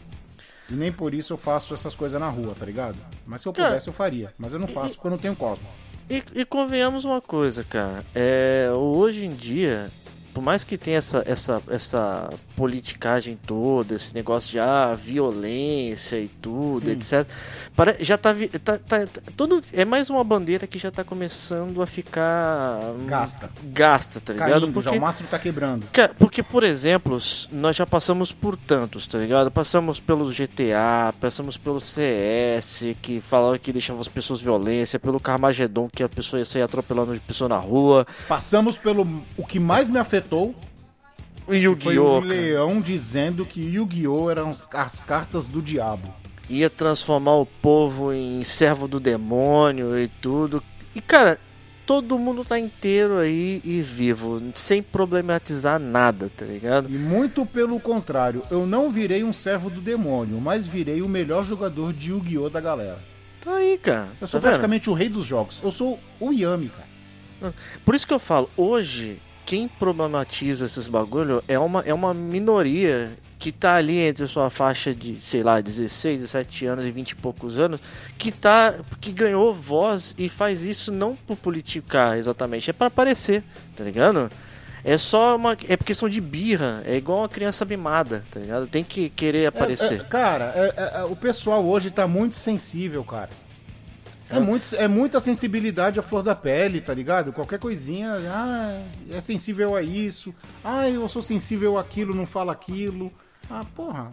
E 0.69 0.73
nem 0.73 0.91
por 0.91 1.13
isso 1.13 1.33
eu 1.33 1.37
faço 1.37 1.73
essas 1.73 1.95
coisas 1.95 2.19
na 2.19 2.29
rua, 2.29 2.55
tá 2.57 2.65
ligado? 2.65 2.97
Mas 3.25 3.41
se 3.41 3.47
eu 3.47 3.53
pudesse 3.53 3.87
eu 3.87 3.93
faria. 3.93 4.33
Mas 4.37 4.53
eu 4.53 4.59
não 4.59 4.67
faço 4.67 4.93
porque 4.95 5.07
eu 5.07 5.11
não 5.11 5.17
tenho 5.17 5.35
Cosmo. 5.35 5.67
E, 6.09 6.23
e 6.33 6.45
convenhamos 6.45 7.05
uma 7.05 7.21
coisa, 7.21 7.63
cara. 7.63 8.03
É, 8.15 8.71
hoje 8.75 9.25
em 9.25 9.33
dia, 9.33 9.91
por 10.33 10.41
mais 10.41 10.63
que 10.63 10.77
tenha 10.77 10.97
essa, 10.97 11.23
essa, 11.25 11.61
essa 11.69 12.29
politicagem 12.55 13.37
toda, 13.45 13.95
esse 13.95 14.13
negócio 14.15 14.49
de 14.49 14.59
ah, 14.59 14.95
violência 14.95 16.19
e 16.19 16.27
tudo, 16.27 16.85
Sim. 16.85 16.91
etc. 16.91 17.27
Já 17.99 18.17
tá, 18.17 18.33
tá, 18.63 18.77
tá, 18.77 19.07
todo, 19.35 19.63
É 19.73 19.85
mais 19.85 20.09
uma 20.09 20.23
bandeira 20.23 20.67
que 20.67 20.77
já 20.77 20.91
tá 20.91 21.03
começando 21.03 21.81
a 21.81 21.87
ficar. 21.87 22.79
hum, 22.83 23.05
Gasta. 23.05 23.49
Gasta, 23.63 24.19
tá 24.19 24.33
ligado? 24.33 24.61
Caindo, 24.61 24.81
já 24.81 24.91
o 24.91 24.99
mastro 24.99 25.27
tá 25.27 25.39
quebrando. 25.39 25.87
Porque, 26.17 26.43
por 26.43 26.63
exemplo, 26.63 27.19
nós 27.51 27.75
já 27.75 27.85
passamos 27.85 28.31
por 28.31 28.57
tantos, 28.57 29.07
tá 29.07 29.17
ligado? 29.17 29.49
Passamos 29.51 29.99
pelo 29.99 30.29
GTA, 30.31 31.13
passamos 31.19 31.57
pelo 31.57 31.79
CS, 31.79 32.95
que 33.01 33.21
falava 33.21 33.57
que 33.57 33.71
deixava 33.71 34.01
as 34.01 34.07
pessoas 34.07 34.41
violência, 34.41 34.99
pelo 34.99 35.19
Carmageddon, 35.19 35.89
que 35.89 36.03
a 36.03 36.09
pessoa 36.09 36.39
ia 36.39 36.45
sair 36.45 36.61
atropelando 36.61 37.13
de 37.13 37.19
pessoa 37.19 37.47
na 37.47 37.57
rua, 37.57 38.05
Passamos 38.27 38.77
pelo. 38.77 39.07
O 39.37 39.45
que 39.45 39.59
mais 39.59 39.89
me 39.89 39.97
afetou 39.97 40.55
o 41.47 41.51
foi 41.51 41.67
o 41.67 41.75
Guiô 41.75 42.19
leão 42.19 42.79
dizendo 42.79 43.45
que 43.45 43.59
Yu-Gi-Oh! 43.59 44.29
eram 44.29 44.51
as 44.51 44.99
cartas 44.99 45.47
do 45.47 45.61
diabo. 45.61 46.13
Ia 46.49 46.69
transformar 46.69 47.35
o 47.35 47.45
povo 47.45 48.11
em 48.11 48.43
servo 48.43 48.87
do 48.87 48.99
demônio 48.99 49.97
e 49.97 50.07
tudo. 50.07 50.63
E, 50.95 51.01
cara, 51.01 51.39
todo 51.85 52.19
mundo 52.19 52.43
tá 52.43 52.59
inteiro 52.59 53.17
aí 53.17 53.61
e 53.63 53.81
vivo, 53.81 54.41
sem 54.55 54.81
problematizar 54.81 55.79
nada, 55.79 56.31
tá 56.35 56.45
ligado? 56.45 56.89
E 56.89 56.97
muito 56.97 57.45
pelo 57.45 57.79
contrário, 57.79 58.41
eu 58.51 58.65
não 58.65 58.89
virei 58.89 59.23
um 59.23 59.33
servo 59.33 59.69
do 59.69 59.81
demônio, 59.81 60.39
mas 60.39 60.67
virei 60.67 61.01
o 61.01 61.09
melhor 61.09 61.43
jogador 61.43 61.93
de 61.93 62.11
Yu-Gi-Oh! 62.11 62.49
da 62.49 62.59
galera. 62.59 62.99
Tá 63.41 63.55
aí, 63.55 63.77
cara. 63.77 64.07
Eu 64.19 64.27
sou 64.27 64.39
tá 64.39 64.45
vendo? 64.45 64.51
praticamente 64.51 64.89
o 64.89 64.93
rei 64.93 65.09
dos 65.09 65.25
jogos. 65.25 65.61
Eu 65.63 65.71
sou 65.71 65.99
o 66.19 66.31
Yami, 66.31 66.69
cara. 66.69 67.53
Por 67.85 67.95
isso 67.95 68.05
que 68.05 68.13
eu 68.13 68.19
falo, 68.19 68.49
hoje, 68.57 69.17
quem 69.45 69.67
problematiza 69.67 70.65
esses 70.65 70.85
bagulho 70.87 71.43
é 71.47 71.57
uma, 71.57 71.81
é 71.81 71.93
uma 71.93 72.13
minoria 72.13 73.11
que 73.39 73.53
tá 73.53 73.75
ali 73.75 73.97
entre 73.99 74.27
sua 74.27 74.49
faixa 74.49 74.93
de, 74.93 75.19
sei 75.21 75.41
lá, 75.41 75.61
16, 75.61 76.21
17 76.21 76.65
anos 76.65 76.85
e 76.85 76.91
20 76.91 77.11
e 77.11 77.15
poucos 77.15 77.57
anos, 77.57 77.79
que 78.17 78.33
tá 78.33 78.75
que 78.99 79.13
ganhou 79.13 79.53
voz 79.53 80.13
e 80.17 80.27
faz 80.27 80.65
isso 80.65 80.91
não 80.91 81.15
por 81.15 81.37
politicar 81.37 82.17
exatamente, 82.17 82.69
é 82.69 82.73
para 82.73 82.87
aparecer, 82.87 83.41
tá 83.77 83.83
ligado? 83.85 84.29
É 84.83 84.97
só 84.97 85.37
uma 85.37 85.57
é 85.67 85.77
questão 85.77 86.09
de 86.09 86.19
birra, 86.19 86.81
é 86.85 86.97
igual 86.97 87.19
uma 87.19 87.29
criança 87.29 87.63
mimada, 87.63 88.23
tá 88.29 88.41
ligado? 88.41 88.67
Tem 88.67 88.83
que 88.83 89.09
querer 89.09 89.45
aparecer. 89.45 89.99
É, 89.99 90.01
é, 90.01 90.03
cara, 90.03 90.53
é- 90.55 90.73
é- 90.75 90.99
é, 90.99 91.03
o 91.05 91.15
pessoal 91.15 91.65
hoje 91.65 91.89
tá 91.91 92.07
muito 92.07 92.35
sensível, 92.35 93.03
cara. 93.03 93.29
É, 94.29 94.37
muito, 94.39 94.75
é 94.75 94.87
muita 94.87 95.19
sensibilidade 95.19 95.97
à 95.97 96.03
flor 96.03 96.21
da 96.21 96.35
pele, 96.35 96.81
tá 96.81 96.93
ligado? 96.93 97.33
Qualquer 97.33 97.57
coisinha, 97.57 98.11
ah, 98.31 98.79
é 99.09 99.19
sensível 99.19 99.75
a 99.75 99.81
isso. 99.81 100.33
Ah, 100.63 100.87
eu 100.87 101.07
sou 101.09 101.21
sensível 101.21 101.77
àquilo, 101.79 102.13
não 102.13 102.27
fala 102.27 102.51
aquilo. 102.51 103.11
Ah, 103.49 103.63
porra. 103.75 104.11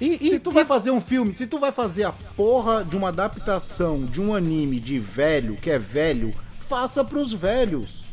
E, 0.00 0.18
e- 0.26 0.28
Se 0.30 0.38
tu 0.38 0.50
vai 0.50 0.64
fazer 0.64 0.90
um 0.90 1.00
filme, 1.00 1.34
se 1.34 1.46
tu 1.46 1.58
vai 1.58 1.72
fazer 1.72 2.04
a 2.04 2.12
porra 2.12 2.84
de 2.84 2.96
uma 2.96 3.08
adaptação 3.08 4.04
de 4.04 4.20
um 4.20 4.34
anime 4.34 4.78
de 4.80 4.98
velho, 4.98 5.56
que 5.56 5.70
é 5.70 5.78
velho, 5.78 6.32
faça 6.58 7.04
pros 7.04 7.32
velhos. 7.32 8.06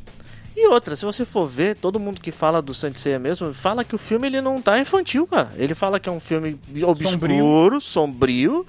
E 0.58 0.68
outra, 0.68 0.96
se 0.96 1.04
você 1.04 1.26
for 1.26 1.46
ver, 1.48 1.76
todo 1.76 2.00
mundo 2.00 2.22
que 2.22 2.32
fala 2.32 2.62
do 2.62 2.74
Saint 2.74 2.96
Seiya 2.96 3.20
mesmo, 3.20 3.54
fala 3.54 3.84
que 3.84 3.94
o 3.94 3.98
filme 3.98 4.26
ele 4.28 4.40
não 4.42 4.62
tá 4.62 4.80
infantil, 4.80 5.28
cara. 5.28 5.52
Ele 5.58 5.76
fala 5.76 6.00
que 6.00 6.08
é 6.08 6.12
um 6.12 6.20
filme 6.20 6.58
obscuro, 6.82 7.82
sombrio, 7.82 8.66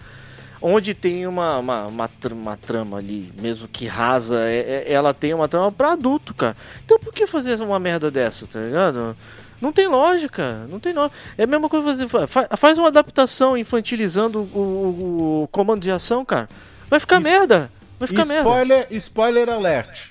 onde 0.60 0.94
tem 0.94 1.26
uma, 1.28 1.58
uma, 1.58 1.86
uma, 1.86 2.10
uma 2.32 2.56
trama 2.56 2.98
ali, 2.98 3.32
mesmo 3.40 3.68
que 3.68 3.86
rasa, 3.86 4.40
é- 4.48 4.84
é- 4.88 4.92
ela 4.92 5.14
tem 5.14 5.32
uma 5.32 5.46
trama 5.46 5.70
pra 5.70 5.92
adulto, 5.92 6.34
cara. 6.34 6.56
Então 6.84 6.98
por 6.98 7.12
que 7.14 7.24
fazer 7.26 7.54
uma 7.62 7.78
merda 7.78 8.10
dessa, 8.10 8.46
tá 8.48 8.58
ligado? 8.60 9.16
Não 9.60 9.72
tem 9.72 9.86
lógica, 9.88 10.66
não 10.70 10.78
tem 10.78 10.92
lógica. 10.92 11.16
É 11.38 11.44
a 11.44 11.46
mesma 11.46 11.68
coisa 11.68 11.86
fazer. 11.86 12.26
fa- 12.28 12.48
Faz 12.56 12.76
uma 12.78 12.88
adaptação 12.88 13.56
infantilizando 13.56 14.40
o, 14.40 14.58
o- 14.58 15.42
o 15.44 15.48
comando 15.48 15.80
de 15.82 15.90
ação, 15.90 16.24
cara. 16.24 16.48
Vai 16.88 17.00
ficar 17.00 17.16
Es- 17.18 17.24
merda. 17.24 17.70
Vai 17.98 18.06
ficar 18.08 18.26
merda. 18.26 18.48
Spoiler, 18.48 18.86
spoiler 18.90 19.48
alert. 19.48 20.08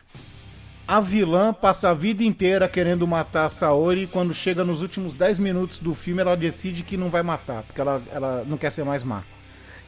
A 0.88 1.00
vilã 1.02 1.52
passa 1.54 1.90
a 1.90 1.94
vida 1.94 2.24
inteira 2.24 2.68
querendo 2.68 3.08
matar 3.08 3.46
a 3.46 3.50
Saori 3.50 4.04
e 4.04 4.08
quando 4.08 4.34
chega 4.36 4.64
nos 4.64 4.82
últimos 4.84 5.16
10 5.16 5.40
minutos 5.40 5.80
do 5.80 5.94
filme 5.96 6.22
ela 6.22 6.36
decide 6.38 6.84
que 6.84 6.96
não 6.96 7.10
vai 7.10 7.24
matar, 7.24 7.64
porque 7.64 7.82
ela, 7.82 8.02
ela 8.12 8.44
não 8.48 8.56
quer 8.58 8.70
ser 8.70 8.84
mais 8.84 9.04
má. 9.04 9.24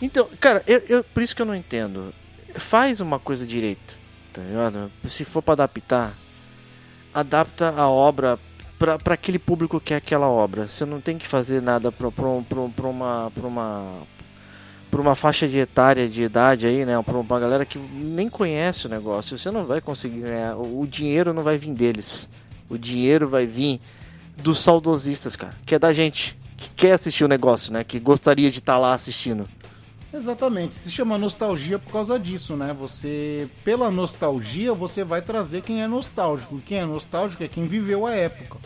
Então, 0.02 0.28
cara, 0.40 0.64
eu, 0.66 0.82
eu- 0.90 1.04
por 1.04 1.22
isso 1.22 1.36
que 1.36 1.42
eu 1.42 1.46
não 1.46 1.56
entendo. 1.56 2.14
Faz 2.56 3.00
uma 3.00 3.20
coisa 3.20 3.46
direita, 3.46 3.94
tá 4.34 4.42
ligado? 4.42 4.92
Se 5.08 5.24
for 5.26 5.42
pra 5.44 5.54
adaptar, 5.54 6.14
adapta 7.14 7.74
a 7.76 7.88
obra 7.90 8.40
pra 8.78 9.14
aquele 9.14 9.40
público 9.40 9.80
que 9.80 9.94
é 9.94 9.98
aquela 9.98 10.28
obra. 10.28 10.68
Você 10.68 10.86
não 10.86 11.02
tem 11.02 11.18
que 11.18 11.28
fazer 11.28 11.62
nada 11.62 11.92
pra 11.92 12.08
uma. 12.08 12.44
Pra 12.44 13.48
uma 13.48 14.08
para 14.90 15.02
uma 15.02 15.16
faixa 15.16 15.48
de 15.48 15.60
etária 15.60 16.08
de 16.08 16.24
idade 16.24 16.66
aí, 16.66 16.86
né? 16.86 17.02
Para 17.04 17.18
uma 17.18 17.40
galera 17.40 17.66
que 17.66 17.78
nem 17.78 18.30
conhece 18.30 18.86
o 18.86 18.90
negócio, 18.90 19.38
você 19.38 19.52
não 19.52 19.66
vai 19.66 19.82
conseguir 19.82 20.22
ganhar. 20.22 20.56
O 20.56 20.88
dinheiro 20.88 21.34
não 21.34 21.44
vai 21.44 21.58
vir 21.58 21.74
deles. 21.74 22.30
O 22.70 22.78
dinheiro 22.78 23.28
vai 23.28 23.46
vir 23.46 23.82
dos 24.38 24.60
saudosistas, 24.60 25.36
cara. 25.36 25.54
Que 25.66 25.76
é 25.76 25.80
da 25.80 25.92
gente 25.92 26.38
que 26.56 26.70
quer 26.70 26.94
assistir 26.94 27.24
o 27.24 27.28
negócio, 27.28 27.72
né? 27.72 27.84
Que 27.84 28.00
gostaria 28.00 28.50
de 28.50 28.60
estar 28.60 28.74
tá 28.74 28.80
lá 28.80 28.94
assistindo. 28.94 29.48
Exatamente, 30.14 30.74
se 30.74 30.90
chama 30.90 31.18
nostalgia 31.18 31.78
por 31.78 31.92
causa 31.92 32.18
disso, 32.18 32.56
né? 32.56 32.74
Você, 32.80 33.50
pela 33.64 33.92
nostalgia, 33.92 34.74
você 34.74 35.04
vai 35.04 35.22
trazer 35.22 35.62
quem 35.62 35.82
é 35.82 35.88
nostálgico. 35.88 36.62
Quem 36.66 36.80
é 36.80 36.86
nostálgico 36.86 37.44
é 37.44 37.48
quem 37.48 37.68
viveu 37.68 38.06
a 38.06 38.14
época. 38.14 38.58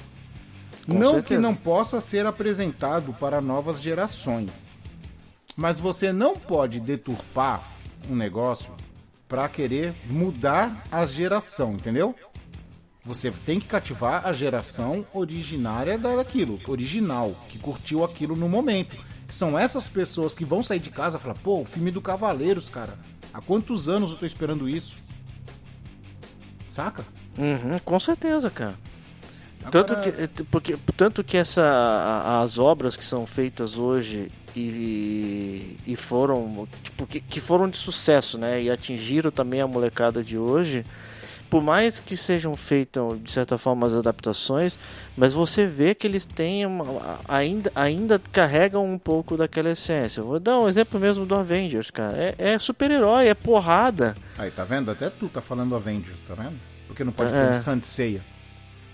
Com 0.86 0.94
não 0.94 1.14
certeza. 1.14 1.24
que 1.24 1.38
não 1.38 1.56
possa 1.56 2.00
ser 2.00 2.26
apresentado 2.26 3.14
para 3.14 3.42
novas 3.42 3.82
gerações. 3.82 4.72
Mas 5.56 5.80
você 5.80 6.14
não 6.14 6.36
pode 6.36 6.80
deturpar 6.80 7.72
um 8.10 8.16
negócio 8.16 8.74
para 9.28 9.48
querer 9.50 9.94
mudar 10.10 10.84
a 10.92 11.06
geração, 11.06 11.74
entendeu? 11.74 12.16
Você 13.04 13.32
tem 13.32 13.60
que 13.60 13.66
cativar 13.66 14.28
a 14.28 14.32
geração 14.32 15.06
originária 15.12 15.98
daquilo, 15.98 16.60
original, 16.68 17.36
que 17.50 17.58
curtiu 17.58 18.04
aquilo 18.04 18.36
no 18.36 18.48
momento. 18.48 18.96
Que 19.32 19.36
são 19.36 19.58
essas 19.58 19.88
pessoas 19.88 20.34
que 20.34 20.44
vão 20.44 20.62
sair 20.62 20.82
de 20.82 20.90
casa 20.90 21.18
e 21.18 21.22
falar, 21.22 21.36
pô, 21.36 21.62
o 21.62 21.66
filme 21.66 21.90
do 21.90 22.02
Cavaleiros, 22.02 22.68
cara. 22.68 23.00
Há 23.34 23.40
quantos 23.40 23.88
anos 23.88 24.12
eu 24.12 24.18
tô 24.18 24.26
esperando 24.26 24.68
isso? 24.68 24.98
Saca? 26.66 27.06
Uhum, 27.38 27.80
com 27.80 27.98
certeza, 27.98 28.50
cara. 28.50 28.76
Agora... 29.64 29.86
Tanto 29.86 30.02
que, 30.02 30.10
eh, 30.22 30.30
porque, 30.52 30.78
tanto 30.98 31.24
que 31.24 31.38
essa, 31.38 32.42
as 32.44 32.58
obras 32.58 32.98
que 32.98 33.06
são 33.06 33.26
feitas 33.26 33.78
hoje 33.78 34.28
e, 34.54 35.78
e 35.88 35.96
foram 35.96 36.68
tipo, 36.84 37.08
que, 37.08 37.22
que 37.22 37.40
foram 37.40 37.70
de 37.70 37.78
sucesso, 37.78 38.38
né? 38.38 38.62
E 38.62 38.70
atingiram 38.70 39.32
também 39.32 39.62
a 39.62 39.68
molecada 39.68 40.22
de 40.22 40.38
hoje 40.38 40.84
por 41.52 41.62
mais 41.62 42.00
que 42.00 42.16
sejam 42.16 42.56
feitas 42.56 43.22
de 43.22 43.30
certa 43.30 43.58
forma 43.58 43.86
as 43.86 43.94
adaptações, 43.94 44.80
mas 45.18 45.34
você 45.34 45.68
vê 45.68 45.94
que 45.94 46.08
eles 46.08 46.26
têm 46.26 46.66
uma, 46.66 47.20
ainda, 47.28 47.70
ainda 47.76 48.22
carregam 48.32 48.90
um 48.90 48.98
pouco 48.98 49.36
daquela 49.36 49.70
essência. 49.70 50.24
Vou 50.24 50.40
dar 50.40 50.58
um 50.58 50.70
exemplo 50.70 50.98
mesmo 50.98 51.26
do 51.26 51.36
Avengers, 51.36 51.92
cara. 51.92 52.18
É, 52.18 52.54
é 52.54 52.58
super-herói, 52.58 53.28
é 53.28 53.34
porrada. 53.34 54.16
Aí, 54.38 54.50
tá 54.50 54.64
vendo? 54.64 54.90
Até 54.90 55.10
tu 55.10 55.28
tá 55.28 55.42
falando 55.42 55.76
Avengers, 55.76 56.22
tá 56.22 56.34
vendo? 56.34 56.56
Porque 56.88 57.04
não 57.04 57.12
pode 57.12 57.36
é. 57.36 57.46
ter 57.48 57.52
um 57.52 57.56
Sanseia. 57.56 58.22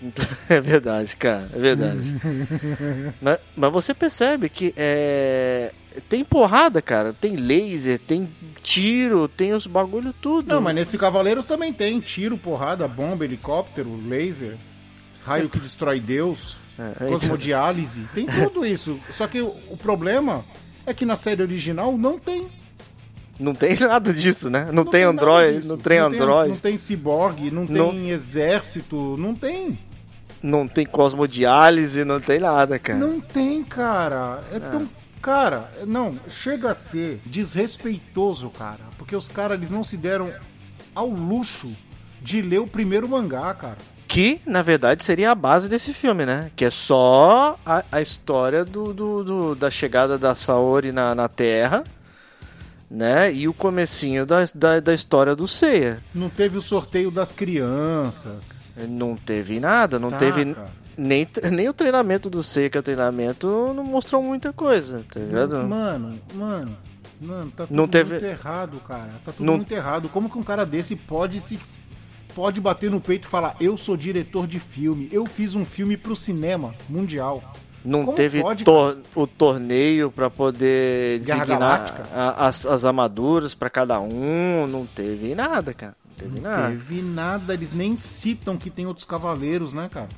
É 0.48 0.60
verdade, 0.60 1.16
cara, 1.16 1.48
é 1.52 1.58
verdade. 1.58 2.00
mas, 3.20 3.38
mas, 3.56 3.72
você 3.72 3.92
percebe 3.92 4.48
que 4.48 4.72
é, 4.76 5.72
tem 6.00 6.24
porrada, 6.24 6.82
cara. 6.82 7.12
Tem 7.12 7.36
laser, 7.36 7.98
tem 7.98 8.28
tiro, 8.62 9.28
tem 9.28 9.52
os 9.52 9.66
bagulho 9.66 10.12
tudo. 10.12 10.48
Não, 10.48 10.60
mas 10.60 10.74
nesse 10.74 10.98
Cavaleiros 10.98 11.46
também 11.46 11.72
tem 11.72 12.00
tiro, 12.00 12.36
porrada, 12.36 12.86
bomba, 12.86 13.24
helicóptero, 13.24 13.98
laser, 14.06 14.56
raio 15.22 15.48
que 15.48 15.58
destrói 15.58 16.00
Deus, 16.00 16.58
é, 16.78 16.92
então- 16.96 17.08
cosmodiálise, 17.08 18.02
tem 18.14 18.26
tudo 18.26 18.64
isso. 18.64 18.98
Só 19.10 19.26
que 19.26 19.40
o, 19.40 19.54
o 19.68 19.76
problema 19.76 20.44
é 20.86 20.94
que 20.94 21.04
na 21.04 21.16
série 21.16 21.42
original 21.42 21.96
não 21.96 22.18
tem. 22.18 22.46
Não 23.38 23.54
tem 23.54 23.76
nada 23.80 24.12
disso, 24.12 24.50
né? 24.50 24.66
Não, 24.66 24.72
não 24.72 24.84
tem, 24.84 24.92
tem 24.92 25.04
Android, 25.04 25.66
não 25.66 25.76
tem 25.76 25.98
não 25.98 26.06
Android. 26.06 26.44
Tem, 26.44 26.54
não 26.54 26.60
tem 26.60 26.78
ciborgue, 26.78 27.50
não, 27.50 27.64
não 27.64 27.90
tem 27.90 28.10
exército, 28.10 29.16
não 29.18 29.34
tem. 29.34 29.78
Não 30.42 30.68
tem 30.68 30.86
cosmodiálise, 30.86 32.04
não 32.04 32.20
tem 32.20 32.38
nada, 32.38 32.78
cara. 32.78 32.98
Não 32.98 33.20
tem, 33.20 33.64
cara. 33.64 34.40
É, 34.52 34.56
é. 34.56 34.60
tão 34.60 34.88
Cara, 35.20 35.70
não, 35.86 36.18
chega 36.28 36.70
a 36.70 36.74
ser 36.74 37.20
desrespeitoso, 37.26 38.50
cara. 38.50 38.80
Porque 38.96 39.16
os 39.16 39.28
caras 39.28 39.56
eles 39.58 39.70
não 39.70 39.82
se 39.82 39.96
deram 39.96 40.32
ao 40.94 41.08
luxo 41.08 41.74
de 42.22 42.40
ler 42.42 42.60
o 42.60 42.66
primeiro 42.66 43.08
mangá, 43.08 43.52
cara. 43.54 43.78
Que, 44.06 44.40
na 44.46 44.62
verdade, 44.62 45.04
seria 45.04 45.30
a 45.30 45.34
base 45.34 45.68
desse 45.68 45.92
filme, 45.92 46.24
né? 46.24 46.50
Que 46.56 46.64
é 46.64 46.70
só 46.70 47.58
a, 47.64 47.84
a 47.92 48.00
história 48.00 48.64
do, 48.64 48.94
do, 48.94 49.24
do, 49.24 49.54
da 49.54 49.70
chegada 49.70 50.16
da 50.16 50.34
Saori 50.34 50.92
na, 50.92 51.14
na 51.14 51.28
Terra, 51.28 51.84
né? 52.90 53.30
E 53.32 53.46
o 53.46 53.52
comecinho 53.52 54.24
da, 54.24 54.46
da, 54.54 54.80
da 54.80 54.94
história 54.94 55.36
do 55.36 55.46
Seiya. 55.46 55.98
Não 56.14 56.30
teve 56.30 56.56
o 56.56 56.62
sorteio 56.62 57.10
das 57.10 57.32
crianças. 57.32 58.72
Não 58.88 59.14
teve 59.14 59.60
nada, 59.60 59.98
não 59.98 60.10
Saca. 60.10 60.24
teve 60.24 60.56
nem, 60.98 61.28
nem 61.52 61.68
o 61.68 61.72
treinamento 61.72 62.28
do 62.28 62.42
Seika, 62.42 62.80
o 62.80 62.82
treinamento 62.82 63.46
não 63.72 63.84
mostrou 63.84 64.20
muita 64.20 64.52
coisa, 64.52 65.04
tá 65.12 65.20
ligado? 65.20 65.56
Mano, 65.66 66.18
mano, 66.34 66.76
mano, 67.20 67.52
tá 67.52 67.66
tudo 67.66 67.76
não 67.76 67.86
teve... 67.86 68.14
muito 68.14 68.26
errado, 68.26 68.80
cara. 68.80 69.10
Tá 69.24 69.30
tudo 69.30 69.46
não... 69.46 69.56
muito 69.56 69.72
errado. 69.72 70.08
Como 70.08 70.28
que 70.28 70.36
um 70.36 70.42
cara 70.42 70.66
desse 70.66 70.96
pode 70.96 71.38
se 71.40 71.58
pode 72.34 72.60
bater 72.60 72.90
no 72.90 73.00
peito 73.00 73.28
e 73.28 73.30
falar: 73.30 73.56
"Eu 73.60 73.76
sou 73.76 73.96
diretor 73.96 74.48
de 74.48 74.58
filme, 74.58 75.08
eu 75.12 75.24
fiz 75.24 75.54
um 75.54 75.64
filme 75.64 75.96
pro 75.96 76.16
cinema 76.16 76.74
mundial"? 76.88 77.54
Não 77.84 78.04
Como 78.04 78.16
teve 78.16 78.42
tor 78.64 78.98
o 79.14 79.24
torneio 79.24 80.10
para 80.10 80.28
poder 80.28 81.20
designar 81.20 81.84
as, 82.36 82.66
as 82.66 82.84
armaduras 82.84 83.54
para 83.54 83.70
cada 83.70 84.00
um, 84.00 84.66
não 84.66 84.84
teve 84.84 85.32
nada, 85.32 85.72
cara 85.72 85.94
teve 86.18 86.40
não 86.40 86.50
nada. 86.50 86.68
teve 86.68 87.02
nada, 87.02 87.54
eles 87.54 87.72
nem 87.72 87.96
citam 87.96 88.56
que 88.56 88.70
tem 88.70 88.86
outros 88.86 89.06
cavaleiros, 89.06 89.72
né, 89.72 89.88
cara? 89.90 90.08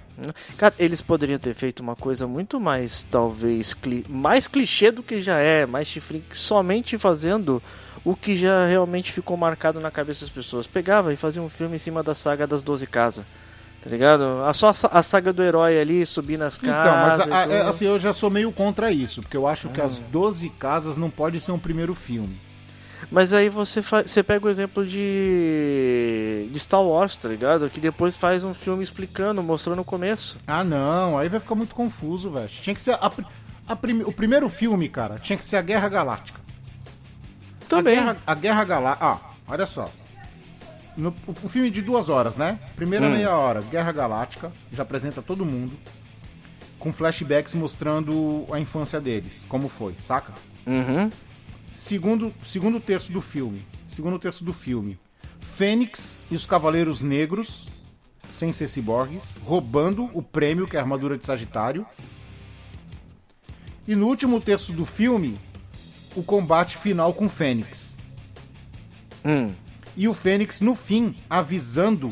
Cara, 0.56 0.74
eles 0.78 1.00
poderiam 1.00 1.38
ter 1.38 1.54
feito 1.54 1.80
uma 1.80 1.96
coisa 1.96 2.26
muito 2.26 2.60
mais, 2.60 3.06
talvez, 3.10 3.72
cli 3.72 4.04
mais 4.08 4.46
clichê 4.46 4.90
do 4.90 5.02
que 5.02 5.22
já 5.22 5.38
é, 5.38 5.64
mais 5.64 5.88
chifrinho, 5.88 6.24
somente 6.32 6.98
fazendo 6.98 7.62
o 8.04 8.14
que 8.14 8.36
já 8.36 8.66
realmente 8.66 9.12
ficou 9.12 9.36
marcado 9.36 9.80
na 9.80 9.90
cabeça 9.90 10.20
das 10.20 10.30
pessoas. 10.30 10.66
Pegava 10.66 11.12
e 11.12 11.16
fazia 11.16 11.42
um 11.42 11.48
filme 11.48 11.76
em 11.76 11.78
cima 11.78 12.02
da 12.02 12.14
saga 12.14 12.46
das 12.46 12.62
12 12.62 12.86
casas. 12.86 13.24
Tá 13.82 13.88
ligado? 13.88 14.24
Só 14.54 14.72
a 14.90 15.02
saga 15.02 15.32
do 15.32 15.42
herói 15.42 15.80
ali, 15.80 16.04
subir 16.04 16.38
nas 16.38 16.58
casas. 16.58 17.24
Então, 17.24 17.28
mas 17.30 17.50
a, 17.50 17.64
a, 17.64 17.68
assim, 17.68 17.86
eu 17.86 17.98
já 17.98 18.12
sou 18.12 18.30
meio 18.30 18.52
contra 18.52 18.92
isso, 18.92 19.22
porque 19.22 19.36
eu 19.36 19.46
acho 19.46 19.68
hum. 19.68 19.72
que 19.72 19.80
as 19.80 19.98
12 19.98 20.50
casas 20.50 20.98
não 20.98 21.08
pode 21.08 21.40
ser 21.40 21.52
um 21.52 21.58
primeiro 21.58 21.94
filme. 21.94 22.38
Mas 23.10 23.32
aí 23.32 23.48
você, 23.48 23.82
você 23.82 24.22
pega 24.22 24.46
o 24.46 24.48
exemplo 24.48 24.86
de... 24.86 26.48
de 26.52 26.60
Star 26.60 26.82
Wars, 26.82 27.16
tá 27.16 27.28
ligado? 27.28 27.68
Que 27.68 27.80
depois 27.80 28.16
faz 28.16 28.44
um 28.44 28.54
filme 28.54 28.84
explicando, 28.84 29.42
mostrando 29.42 29.80
o 29.80 29.84
começo. 29.84 30.38
Ah, 30.46 30.62
não, 30.62 31.18
aí 31.18 31.28
vai 31.28 31.40
ficar 31.40 31.56
muito 31.56 31.74
confuso, 31.74 32.30
velho. 32.30 32.48
Tinha 32.48 32.74
que 32.74 32.80
ser. 32.80 32.92
A, 32.92 33.10
a 33.66 33.76
prim... 33.76 34.02
O 34.02 34.12
primeiro 34.12 34.48
filme, 34.48 34.88
cara, 34.88 35.18
tinha 35.18 35.36
que 35.36 35.42
ser 35.42 35.56
a 35.56 35.62
Guerra 35.62 35.88
Galáctica. 35.88 36.40
Também. 37.68 37.98
A 37.98 38.02
Guerra, 38.02 38.16
a 38.26 38.34
Guerra 38.34 38.64
Galáctica. 38.64 39.06
Ah, 39.06 39.18
olha 39.48 39.66
só. 39.66 39.90
No, 40.96 41.14
o 41.26 41.48
filme 41.48 41.70
de 41.70 41.82
duas 41.82 42.08
horas, 42.08 42.36
né? 42.36 42.60
Primeira 42.76 43.06
hum. 43.06 43.10
meia 43.10 43.34
hora, 43.34 43.60
Guerra 43.62 43.90
Galáctica, 43.90 44.52
já 44.72 44.84
apresenta 44.84 45.20
todo 45.20 45.44
mundo. 45.44 45.72
Com 46.78 46.92
flashbacks 46.92 47.54
mostrando 47.54 48.46
a 48.52 48.58
infância 48.60 49.00
deles, 49.00 49.46
como 49.48 49.68
foi, 49.68 49.94
saca? 49.98 50.32
Uhum. 50.66 51.10
Segundo, 51.70 52.34
segundo 52.42 52.80
terço 52.80 53.12
do 53.12 53.20
filme. 53.20 53.64
Segundo 53.86 54.18
terço 54.18 54.44
do 54.44 54.52
filme. 54.52 54.98
Fênix 55.38 56.18
e 56.28 56.34
os 56.34 56.44
Cavaleiros 56.44 57.00
Negros, 57.00 57.68
sem 58.32 58.52
ser 58.52 58.66
ciborgues, 58.66 59.36
roubando 59.44 60.10
o 60.12 60.20
prêmio 60.20 60.66
que 60.66 60.76
é 60.76 60.80
a 60.80 60.82
armadura 60.82 61.16
de 61.16 61.24
Sagitário. 61.24 61.86
E 63.86 63.94
no 63.94 64.06
último 64.06 64.40
terço 64.40 64.72
do 64.72 64.84
filme, 64.84 65.38
o 66.16 66.24
combate 66.24 66.76
final 66.76 67.14
com 67.14 67.28
Fênix. 67.28 67.96
Hum. 69.24 69.52
E 69.96 70.08
o 70.08 70.14
Fênix, 70.14 70.60
no 70.60 70.74
fim, 70.74 71.14
avisando 71.30 72.10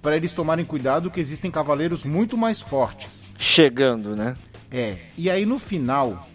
para 0.00 0.16
eles 0.16 0.32
tomarem 0.32 0.64
cuidado 0.64 1.10
que 1.10 1.20
existem 1.20 1.50
cavaleiros 1.50 2.06
muito 2.06 2.38
mais 2.38 2.62
fortes. 2.62 3.34
Chegando, 3.38 4.16
né? 4.16 4.32
É. 4.70 4.96
E 5.14 5.28
aí 5.28 5.44
no 5.44 5.58
final, 5.58 6.26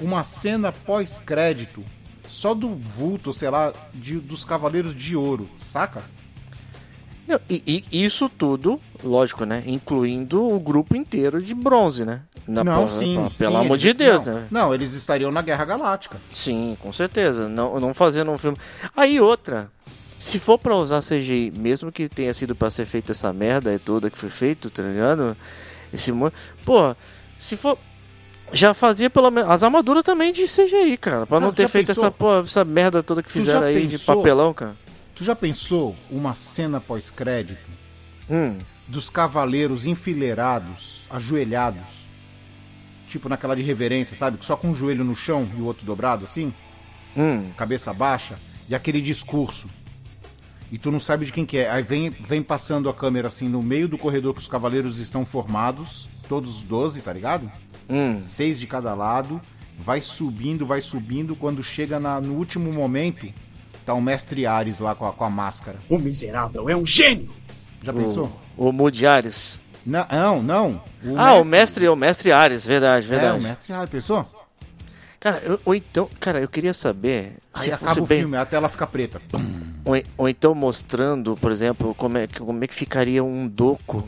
uma 0.00 0.22
cena 0.22 0.72
pós-crédito 0.72 1.84
só 2.28 2.54
do 2.54 2.74
vulto, 2.74 3.32
sei 3.32 3.50
lá, 3.50 3.72
de, 3.94 4.20
dos 4.20 4.44
Cavaleiros 4.44 4.94
de 4.94 5.16
Ouro, 5.16 5.48
saca? 5.56 6.02
E, 7.50 7.84
e, 7.92 8.04
isso 8.04 8.28
tudo, 8.28 8.80
lógico, 9.04 9.44
né? 9.44 9.62
Incluindo 9.66 10.42
o 10.46 10.58
grupo 10.58 10.96
inteiro 10.96 11.42
de 11.42 11.54
bronze, 11.54 12.04
né? 12.04 12.22
Na, 12.46 12.64
não, 12.64 12.84
pra, 12.84 12.88
sim. 12.88 13.28
Sim, 13.30 13.44
pelo 13.44 13.56
amor 13.58 13.76
de 13.76 13.92
Deus, 13.92 14.24
não, 14.24 14.34
né? 14.34 14.46
Não, 14.50 14.74
eles 14.74 14.94
estariam 14.94 15.30
na 15.30 15.42
Guerra 15.42 15.64
Galáctica. 15.66 16.16
Sim, 16.32 16.76
com 16.80 16.90
certeza. 16.92 17.46
Não, 17.48 17.78
não 17.78 17.92
fazendo 17.92 18.30
um 18.30 18.38
filme. 18.38 18.56
Aí 18.96 19.20
outra. 19.20 19.70
Se 20.18 20.38
for 20.38 20.58
pra 20.58 20.74
usar 20.74 21.00
CGI, 21.00 21.52
mesmo 21.56 21.92
que 21.92 22.08
tenha 22.08 22.32
sido 22.34 22.54
pra 22.54 22.70
ser 22.70 22.86
feita 22.86 23.12
essa 23.12 23.32
merda 23.32 23.72
e 23.72 23.78
toda 23.78 24.10
que 24.10 24.18
foi 24.18 24.30
feito, 24.30 24.70
tá 24.70 24.82
ligado? 24.82 25.36
Esse. 25.92 26.12
Pô, 26.64 26.96
se 27.38 27.56
for 27.56 27.78
já 28.52 28.74
fazia 28.74 29.10
pelo 29.10 29.30
menos 29.30 29.50
as 29.50 29.62
armaduras 29.62 30.02
também 30.02 30.32
de 30.32 30.44
CGI, 30.44 30.96
cara, 30.96 31.26
para 31.26 31.40
não, 31.40 31.48
não 31.48 31.54
ter 31.54 31.68
feito 31.68 31.90
essa, 31.90 32.10
pô, 32.10 32.40
essa 32.40 32.64
merda 32.64 33.02
toda 33.02 33.22
que 33.22 33.30
fizeram 33.30 33.66
aí 33.66 33.82
pensou, 33.82 33.98
de 33.98 34.04
papelão, 34.04 34.54
cara. 34.54 34.76
Tu 35.14 35.24
já 35.24 35.34
pensou 35.34 35.96
uma 36.10 36.34
cena 36.34 36.80
pós-crédito 36.80 37.68
hum. 38.30 38.56
dos 38.86 39.10
cavaleiros 39.10 39.86
enfileirados, 39.86 41.06
ajoelhados, 41.10 42.08
tipo 43.06 43.28
naquela 43.28 43.56
de 43.56 43.62
reverência, 43.62 44.16
sabe? 44.16 44.38
Só 44.40 44.56
com 44.56 44.68
um 44.68 44.74
joelho 44.74 45.04
no 45.04 45.14
chão 45.14 45.48
e 45.56 45.60
o 45.60 45.64
outro 45.64 45.84
dobrado 45.84 46.24
assim? 46.24 46.52
Hum. 47.16 47.50
cabeça 47.56 47.92
baixa, 47.92 48.38
e 48.68 48.74
aquele 48.74 49.00
discurso. 49.00 49.68
E 50.70 50.76
tu 50.76 50.90
não 50.90 50.98
sabe 50.98 51.24
de 51.24 51.32
quem 51.32 51.46
que 51.46 51.56
é. 51.56 51.70
Aí 51.70 51.82
vem, 51.82 52.10
vem 52.10 52.42
passando 52.42 52.90
a 52.90 52.94
câmera 52.94 53.28
assim 53.28 53.48
no 53.48 53.62
meio 53.62 53.88
do 53.88 53.96
corredor 53.96 54.34
que 54.34 54.40
os 54.40 54.46
cavaleiros 54.48 54.98
estão 54.98 55.24
formados, 55.24 56.10
todos 56.28 56.58
os 56.58 56.62
12, 56.62 57.00
tá 57.00 57.12
ligado? 57.12 57.50
Hum. 57.88 58.20
Seis 58.20 58.58
de 58.60 58.66
cada 58.66 58.94
lado, 58.94 59.40
vai 59.78 60.00
subindo, 60.00 60.66
vai 60.66 60.80
subindo, 60.80 61.34
quando 61.36 61.62
chega 61.62 61.98
na- 61.98 62.20
no 62.20 62.34
último 62.34 62.72
momento, 62.72 63.26
tá 63.86 63.94
o 63.94 64.00
mestre 64.00 64.44
Ares 64.46 64.78
lá 64.78 64.94
com 64.94 65.06
a, 65.06 65.12
com 65.12 65.24
a 65.24 65.30
máscara. 65.30 65.78
O 65.88 65.98
miserável 65.98 66.68
é 66.68 66.76
um 66.76 66.84
gênio! 66.86 67.30
Já 67.82 67.92
pensou? 67.92 68.30
O, 68.56 68.68
o 68.68 68.72
Mudiares. 68.72 69.58
Não, 69.86 70.04
não, 70.10 70.42
não. 70.42 70.82
ah, 71.16 71.34
o 71.34 71.44
mestre, 71.44 71.88
o 71.88 71.96
mestre 71.96 72.30
Ares, 72.32 72.66
verdade, 72.66 73.06
É, 73.06 73.08
verdade. 73.10 73.38
o 73.38 73.42
mestre 73.42 73.72
Ares, 73.72 73.88
pensou? 73.88 74.26
Cara, 75.20 75.40
eu, 75.44 75.58
ou 75.64 75.74
então, 75.74 76.08
cara, 76.20 76.40
eu 76.40 76.48
queria 76.48 76.72
saber 76.74 77.32
Aí 77.54 77.64
se 77.64 77.72
acaba 77.72 77.88
fosse 77.90 78.00
o 78.02 78.06
bem, 78.06 78.20
filme, 78.20 78.36
a 78.36 78.44
tela 78.44 78.68
fica 78.68 78.86
preta. 78.86 79.20
ou, 79.84 79.94
ou 80.16 80.28
então 80.28 80.54
mostrando, 80.54 81.36
por 81.36 81.50
exemplo, 81.50 81.94
como 81.94 82.18
é, 82.18 82.26
como 82.28 82.62
é 82.62 82.66
que 82.68 82.74
ficaria 82.74 83.24
um 83.24 83.48
doco, 83.48 84.06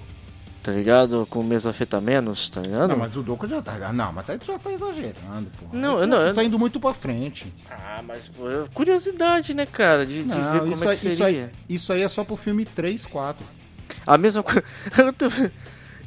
tá 0.62 0.72
ligado? 0.72 1.26
Com 1.30 1.42
mesafetamenos, 1.42 2.48
tá 2.48 2.60
ligado? 2.60 2.90
Não, 2.90 2.96
mas 2.98 3.16
o 3.16 3.22
Doco 3.22 3.46
já 3.46 3.60
tá. 3.62 3.92
Não, 3.92 4.12
mas 4.12 4.28
aí 4.30 4.38
tu 4.38 4.46
já 4.46 4.58
tá 4.58 4.70
exagerando, 4.72 5.50
pô. 5.58 5.66
Não, 5.76 6.00
tu 6.00 6.06
não, 6.06 6.22
eu- 6.22 6.34
tá 6.34 6.44
indo 6.44 6.58
muito 6.58 6.78
pra 6.80 6.92
frente. 6.94 7.52
Ah, 7.70 8.02
mas 8.06 8.28
pô, 8.28 8.50
é 8.50 8.64
curiosidade, 8.74 9.54
né, 9.54 9.66
cara, 9.66 10.04
de, 10.06 10.22
de 10.22 10.28
ver 10.32 10.38
Não, 10.38 10.58
como 10.60 10.72
isso, 10.72 10.84
é 10.84 10.90
aí, 10.90 10.96
que 10.98 11.06
isso, 11.08 11.24
aí, 11.24 11.48
isso 11.68 11.92
aí 11.92 12.02
é 12.02 12.08
só 12.08 12.24
pro 12.24 12.36
filme 12.36 12.64
3, 12.64 13.06
4. 13.06 13.44
A 14.06 14.16
mesma 14.18 14.42
coisa. 14.42 14.62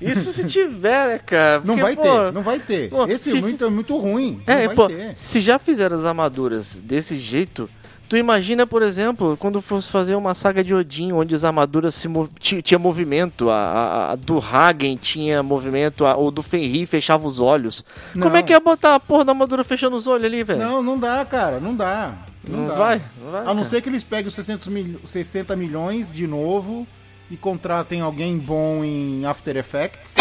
Isso 0.02 0.34
se 0.34 0.48
tiver, 0.48 1.08
né, 1.08 1.20
cara? 1.20 1.60
Não 1.60 1.78
Porque, 1.78 1.82
vai 1.82 1.96
pô, 1.96 2.02
ter, 2.02 2.32
não 2.34 2.42
vai 2.44 2.60
ter. 2.60 2.90
pô, 2.90 3.06
Esse 3.06 3.32
se- 3.32 3.38
é 3.38 3.42
muito, 3.42 3.64
é 3.64 3.70
muito 3.70 3.98
ruim. 3.98 4.42
É, 4.46 4.68
não 4.68 4.76
pô, 4.76 4.88
ter. 4.88 5.14
se 5.16 5.40
já 5.40 5.58
fizeram 5.58 5.96
as 5.96 6.04
armaduras 6.04 6.76
desse 6.76 7.18
jeito, 7.18 7.70
tu 8.10 8.18
imagina, 8.18 8.68
por 8.68 8.82
exemplo, 8.84 9.36
quando 9.38 9.62
fosse 9.62 9.88
fazer 9.90 10.16
uma 10.16 10.36
saga 10.36 10.64
de 10.64 10.74
Odin, 10.76 11.12
onde 11.14 11.34
as 11.34 11.44
armaduras 11.44 11.96
se 11.96 12.08
mov- 12.08 12.30
tinha 12.40 12.78
movimento, 12.78 13.50
a, 13.50 13.56
a- 13.56 14.12
a 14.12 14.16
do 14.16 14.38
Hagen 14.40 14.96
tinha 14.98 15.42
movimento, 15.42 16.06
a, 16.06 16.16
o 16.18 16.30
do 16.30 16.44
Fenrir 16.44 16.86
fechava 16.88 17.26
os 17.26 17.40
olhos. 17.40 17.84
Como 18.14 18.26
Não. 18.30 18.36
é 18.36 18.44
que 18.44 18.52
ia 18.54 18.60
botar 18.60 18.96
a 18.96 19.00
porra 19.00 19.26
da 19.26 19.32
armadura 19.32 19.64
fechando 19.64 19.96
os 19.96 20.06
olhos 20.08 20.26
ali, 20.26 20.44
velho? 20.44 20.60
Não, 20.60 20.84
não 20.84 20.98
dá, 21.00 21.24
cara, 21.26 21.60
não 21.60 21.76
dá. 21.76 22.14
Não, 22.48 22.60
Não 22.60 22.68
dá. 22.68 22.74
vai, 22.76 23.02
não 23.24 23.32
vai, 23.32 23.42
A 23.42 23.46
não 23.46 23.56
cara. 23.56 23.66
ser 23.66 23.82
que 23.82 23.90
eles 23.90 24.04
peguem 24.04 24.28
os 24.28 24.36
600 24.36 24.68
mil- 24.68 25.00
60 25.06 25.56
milhões 25.56 26.12
de 26.12 26.28
novo 26.28 26.86
e 27.32 27.38
contratem 27.38 28.02
alguém 28.02 28.38
bom 28.38 28.84
em 28.84 29.26
After 29.26 29.56
Effects. 29.56 30.16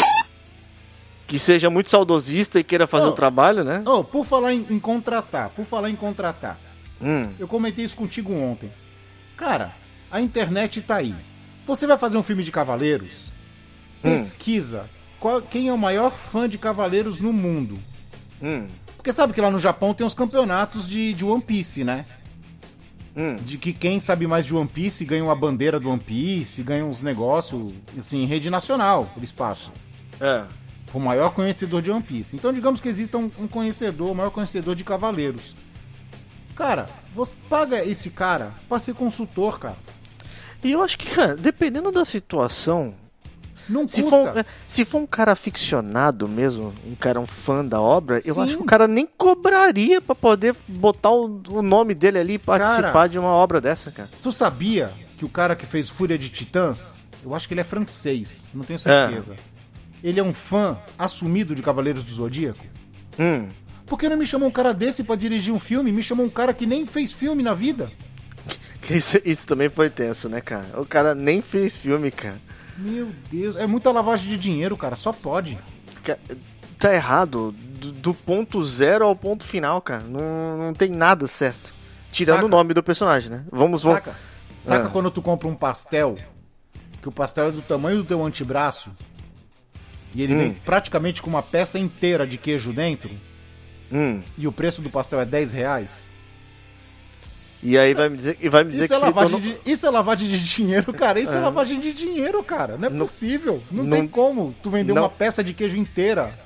Que 1.26 1.39
seja 1.39 1.68
muito 1.70 1.89
saudosista 1.91 2.61
e 2.61 2.64
queira 2.64 2.87
fazer 2.87 3.07
Oh. 3.07 3.11
o 3.11 3.12
trabalho, 3.12 3.64
né? 3.64 3.83
Oh, 3.87 4.05
por 4.05 4.24
falar 4.24 4.53
em, 4.53 4.66
em 4.70 4.78
contratar, 4.78 5.51
por 5.51 5.64
falar 5.64 5.89
em 5.91 5.97
contratar, 5.97 6.59
Hum. 7.03 7.28
eu 7.38 7.48
comentei 7.48 7.84
isso 7.84 7.96
contigo 7.96 8.32
ontem. 8.32 8.70
Cara, 9.36 9.74
a 10.11 10.20
internet 10.20 10.80
tá 10.82 10.96
aí. 10.96 11.14
Você 11.66 11.86
vai 11.86 11.98
fazer 11.98 12.16
um 12.16 12.22
filme 12.22 12.42
de 12.44 12.53
Cavaleiros? 12.53 13.32
Hum. 14.05 14.11
Pesquisa 14.12 14.88
qual- 15.18 15.40
quem 15.42 15.68
é 15.68 15.72
o 15.72 15.78
maior 15.78 16.12
fã 16.12 16.48
de 16.48 16.59
Cavaleiros 16.59 17.18
no 17.20 17.32
mundo. 17.32 17.78
Hum. 18.42 18.66
Porque 18.96 19.12
sabe 19.12 19.32
que 19.32 19.40
lá 19.40 19.50
no 19.50 19.59
Japão 19.59 19.92
tem 19.94 20.07
os 20.07 20.14
campeonatos 20.14 20.86
de, 20.88 21.12
de 21.12 21.24
One 21.24 21.42
Piece, 21.42 21.82
né? 21.84 22.05
Hum. 23.16 23.36
De 23.36 23.59
que 23.59 23.72
quem 23.72 24.00
sabe 24.00 24.26
mais 24.26 24.44
de 24.46 24.55
One 24.55 24.68
Piece 24.68 25.05
ganha 25.05 25.22
uma 25.24 25.34
bandeira 25.36 25.78
do 25.78 25.90
One 25.90 26.00
Piece, 26.00 26.62
ganha 26.62 26.84
uns 26.84 27.03
negócios, 27.03 27.72
assim, 27.98 28.22
em 28.22 28.26
rede 28.26 28.48
nacional, 28.48 29.12
eles 29.16 29.30
passam. 29.32 29.72
É. 30.20 30.44
O 30.94 30.98
maior 31.00 31.32
conhecedor 31.34 31.82
de 31.82 31.90
One 31.90 32.03
Piece. 32.03 32.36
Então, 32.36 32.53
digamos 32.53 32.80
que 32.80 32.88
exista 32.88 33.18
um, 33.18 33.30
um 33.38 33.46
conhecedor, 33.48 34.11
o 34.11 34.14
maior 34.14 34.30
conhecedor 34.30 34.74
de 34.74 34.84
Cavaleiros. 34.84 35.55
Cara, 36.55 36.86
você 37.14 37.34
paga 37.48 37.84
esse 37.84 38.11
cara 38.11 38.53
pra 38.68 38.78
ser 38.78 38.94
consultor, 38.94 39.59
cara. 39.59 39.76
E 40.62 40.70
eu 40.72 40.82
acho 40.82 40.96
que, 40.98 41.11
cara, 41.11 41.34
dependendo 41.36 41.90
da 41.90 42.05
situação, 42.05 42.94
Não 43.68 43.86
Se 43.86 44.03
custa. 44.03 44.16
for, 44.32 44.38
é, 44.38 44.44
se 44.66 44.84
for 44.84 44.98
um 44.98 45.07
cara 45.07 45.32
aficionado 45.32 46.26
mesmo, 46.28 46.74
um 46.84 46.94
cara 46.96 47.20
um 47.20 47.26
fã 47.26 47.64
da 47.64 47.80
obra, 47.80 48.20
eu 48.24 48.34
Sim. 48.34 48.42
acho 48.42 48.57
que 48.57 48.62
o 48.62 48.66
cara 48.66 48.88
nem 48.88 49.07
cobraria 49.07 50.00
pra 50.00 50.14
poder 50.16 50.55
botar 50.66 51.11
o, 51.11 51.40
o 51.48 51.62
nome 51.62 51.94
dele 51.94 52.18
ali 52.18 52.34
e 52.34 52.38
participar 52.38 52.92
Cara. 52.92 53.07
de 53.09 53.18
uma 53.20 53.28
obra 53.30 53.61
dessa, 53.61 53.90
cara. 53.92 54.09
Tu 54.20 54.32
sabia 54.32 54.90
que 55.16 55.24
o 55.24 55.28
cara 55.28 55.55
que 55.55 55.64
fez 55.64 55.88
Fúria 55.88 56.18
de 56.18 56.28
Titãs, 56.28 57.07
eu 57.24 57.32
acho 57.36 57.46
que 57.46 57.55
ele 57.55 57.61
é 57.61 57.64
francês, 57.64 58.48
não 58.53 58.64
tenho 58.64 58.78
certeza. 58.80 59.36
Ele 60.03 60.18
é 60.18 60.22
um 60.24 60.34
fã 60.34 60.76
assumido 60.98 61.55
de 61.55 61.62
Cavaleiros 61.62 62.03
do 62.03 62.11
Zodíaco? 62.11 62.64
Hum. 63.18 63.48
Por 63.93 63.99
que 63.99 64.09
não 64.09 64.16
me 64.16 64.24
chamou 64.26 64.49
um 64.49 64.51
cara 64.51 64.72
desse 64.72 65.05
pra 65.05 65.14
dirigir 65.16 65.53
um 65.53 65.59
filme? 65.59 65.93
Me 65.93 66.03
chamou 66.03 66.24
um 66.24 66.30
cara 66.30 66.55
que 66.55 66.64
nem 66.64 66.86
fez 66.86 67.12
filme 67.12 67.43
na 67.43 67.53
vida? 67.53 67.93
Isso, 68.88 69.20
isso 69.22 69.47
também 69.47 69.68
foi 69.68 69.90
tenso, 69.90 70.30
né, 70.30 70.40
cara? 70.40 70.64
O 70.80 70.86
cara 70.86 71.14
nem 71.14 71.43
fez 71.43 71.76
filme, 71.76 72.11
cara. 72.11 72.40
Meu 72.78 73.11
Deus, 73.30 73.55
é 73.55 73.66
muita 73.66 73.93
lavagem 73.93 74.26
de 74.30 74.38
dinheiro, 74.38 74.78
cara, 74.78 74.97
só 74.97 75.12
pode. 75.12 75.59
Tá 76.78 76.95
errado. 76.95 77.55
Do, 77.78 77.93
do 77.93 78.14
ponto 78.14 78.64
zero 78.64 79.05
ao 79.05 79.14
ponto 79.14 79.45
final, 79.45 79.82
cara. 79.82 80.03
Não, 80.05 80.57
não 80.57 80.72
tem 80.72 80.88
nada 80.90 81.26
certo. 81.26 81.70
Tirando 82.11 82.36
Saca? 82.36 82.47
o 82.47 82.49
nome 82.49 82.72
do 82.72 82.82
personagem, 82.82 83.28
né? 83.30 83.45
Vamos, 83.53 83.82
vamos. 83.82 83.99
Saca? 83.99 84.16
Saca 84.59 84.86
Ah. 84.86 84.90
quando 84.90 85.11
tu 85.11 85.20
compra 85.20 85.47
um 85.49 85.55
pastel, 85.55 86.16
que 87.03 87.11
o 87.11 87.12
pastel 87.12 87.49
é 87.49 87.51
do 87.51 87.61
tamanho 87.61 87.99
do 87.99 88.05
teu 88.05 88.24
antebraço, 88.24 88.90
e 90.14 90.22
ele 90.22 90.34
Hum. 90.34 90.38
vem 90.38 90.53
praticamente 90.64 91.20
com 91.20 91.28
uma 91.28 91.43
peça 91.43 91.78
inteira 91.78 92.26
de 92.26 92.38
queijo 92.38 92.72
dentro, 92.72 93.11
Hum. 93.93 94.22
e 94.38 94.47
o 94.49 94.53
preço 94.53 94.80
do 94.80 94.88
pastel 94.88 95.20
é 95.20 95.24
10 95.26 95.53
reais? 95.53 96.11
E 97.62 97.78
aí 97.78 97.95
vai 97.95 98.09
me 98.09 98.16
dizer, 98.16 98.36
e 98.40 98.49
vai 98.49 98.64
me 98.64 98.72
dizer 98.72 98.84
Isso 98.86 98.95
é, 98.95 98.97
que 98.99 99.05
lavagem 99.05 99.40
fritou 99.40 99.62
de, 99.62 99.70
isso 99.70 99.86
é 99.86 99.90
lavagem 99.90 100.28
de 100.28 100.38
dinheiro, 100.43 100.93
cara. 100.93 101.20
Isso 101.20 101.36
é, 101.36 101.40
lavagem 101.40 101.78
de 101.78 101.93
dinheiro, 101.93 102.43
cara. 102.43 102.76
Não 102.76 102.88
é 102.88 102.90
Não- 102.90 102.99
possível. 103.01 103.62
Não, 103.70 103.84
não- 103.84 103.90
tem 103.97 104.09
como 104.09 104.53
tu 104.62 104.70
vender 104.70 104.93
uma 104.93 105.09
peça 105.09 105.45
de 105.45 105.55
queijo 105.55 105.76
inteira 105.76 106.36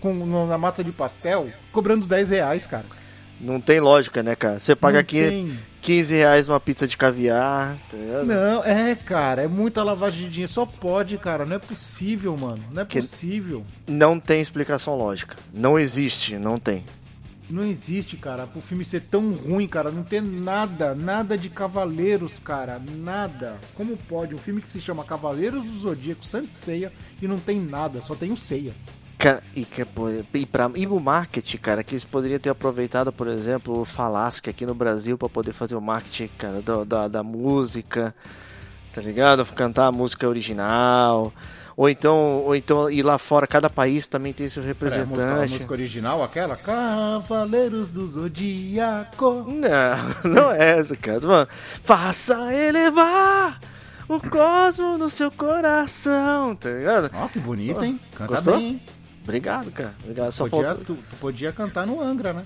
com, 0.00 0.12
na 0.46 0.56
massa 0.58 0.84
de 0.84 0.92
pastel 0.92 1.50
cobrando 1.72 2.06
10 2.06 2.30
reais, 2.30 2.66
cara. 2.66 2.84
Não 3.40 3.60
tem 3.60 3.80
lógica, 3.80 4.22
né, 4.22 4.36
cara? 4.36 4.60
Você 4.60 4.76
paga 4.76 4.94
Não 4.94 5.00
aqui 5.00 5.20
tem. 5.20 5.58
15 5.82 6.14
reais 6.14 6.48
uma 6.48 6.60
pizza 6.60 6.86
de 6.86 6.96
caviar, 6.96 7.76
tá? 7.90 7.96
Não, 8.24 8.64
é, 8.64 8.94
cara. 8.94 9.42
É 9.42 9.48
muita 9.48 9.82
lavagem 9.82 10.24
de 10.26 10.28
dinheiro. 10.30 10.52
Só 10.52 10.64
pode, 10.64 11.18
cara. 11.18 11.44
Não 11.44 11.56
é 11.56 11.58
possível, 11.58 12.36
mano. 12.36 12.62
Não 12.72 12.82
é 12.82 12.84
Que- 12.84 13.00
possível. 13.00 13.64
Não 13.88 14.18
tem 14.20 14.40
explicação 14.40 14.96
lógica. 14.96 15.36
Não 15.52 15.76
existe, 15.78 16.36
não 16.38 16.56
tem. 16.58 16.84
Não 17.50 17.64
existe, 17.64 18.16
cara, 18.16 18.46
pro 18.46 18.62
filme 18.62 18.82
ser 18.84 19.00
tão 19.02 19.32
ruim, 19.32 19.66
cara. 19.68 19.90
Não 19.90 20.02
ter 20.04 20.22
nada, 20.22 20.94
nada 20.94 21.36
de 21.36 21.50
Cavaleiros, 21.50 22.38
cara. 22.38 22.80
Nada. 22.98 23.56
Como 23.74 23.96
pode? 23.96 24.34
Um 24.34 24.38
filme 24.38 24.62
que 24.62 24.68
se 24.68 24.80
chama 24.80 25.04
Cavaleiros 25.04 25.62
do 25.64 25.78
Zodíaco, 25.80 26.24
Santo 26.24 26.52
Ceia, 26.54 26.90
e 27.20 27.26
não 27.28 27.38
tem 27.38 27.60
nada, 27.60 28.00
só 28.00 28.14
tem 28.14 28.32
o 28.32 28.36
Ceia. 28.36 28.72
Cara, 29.22 29.40
e, 29.54 29.64
que, 29.64 29.86
e, 30.34 30.46
pra, 30.46 30.68
e 30.74 30.84
o 30.84 30.98
marketing, 30.98 31.58
cara, 31.58 31.84
que 31.84 31.94
eles 31.94 32.02
poderiam 32.02 32.40
ter 32.40 32.50
aproveitado, 32.50 33.12
por 33.12 33.28
exemplo, 33.28 33.80
o 33.80 33.84
Falasque 33.84 34.50
aqui 34.50 34.66
no 34.66 34.74
Brasil 34.74 35.16
pra 35.16 35.28
poder 35.28 35.52
fazer 35.52 35.76
o 35.76 35.80
marketing, 35.80 36.28
cara, 36.36 36.60
do- 36.60 36.84
da, 36.84 37.06
da 37.06 37.22
música, 37.22 38.12
tá 38.92 39.00
ligado? 39.00 39.46
Cantar 39.46 39.86
a 39.86 39.92
música 39.92 40.28
original. 40.28 41.32
Ou 41.76 41.88
então, 41.88 42.42
ou 42.44 42.56
então 42.56 42.90
ir 42.90 43.04
lá 43.04 43.16
fora, 43.16 43.46
cada 43.46 43.70
país 43.70 44.08
também 44.08 44.32
tem 44.32 44.48
seu 44.48 44.60
a, 44.60 44.66
música, 44.66 44.86
a 44.86 44.88
representante. 44.98 45.52
música 45.52 45.72
original, 45.72 46.22
aquela? 46.24 46.56
Cavaleiros 46.56 47.90
do 47.90 48.04
Zodíaco. 48.08 49.46
Não, 49.48 50.10
não 50.30 50.50
é 50.50 50.78
essa, 50.80 50.96
cara. 50.96 51.20
Falando, 51.20 51.48
Faça 51.84 52.52
elevar 52.52 53.60
o 54.08 54.18
cosmo 54.20 54.98
no 54.98 55.08
seu 55.08 55.30
coração, 55.30 56.54
tá 56.56 56.68
ligado? 56.70 57.10
Ó, 57.14 57.28
que 57.28 57.38
bonito, 57.38 57.84
hein? 57.84 58.00
Canta 58.16 58.34
Gostou? 58.34 58.56
bem, 58.56 58.66
hein? 58.66 58.82
Obrigado, 59.22 59.70
cara. 59.70 59.94
Obrigado. 60.02 60.32
Só, 60.32 60.48
Podia, 60.48 60.68
faltou, 60.68 60.84
tu, 60.84 60.94
tu 60.94 61.16
podia 61.16 61.52
cantar 61.52 61.86
no 61.86 62.00
Angra, 62.00 62.32
né? 62.32 62.44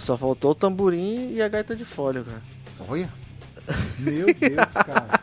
só 0.00 0.16
faltou 0.16 0.50
o 0.50 0.54
tamborim 0.54 1.32
e 1.32 1.40
a 1.40 1.48
gaita 1.48 1.76
de 1.76 1.84
folha, 1.84 2.22
cara. 2.22 2.42
Olha. 2.88 3.08
Meu 3.98 4.26
Deus, 4.26 4.72
cara. 4.72 5.20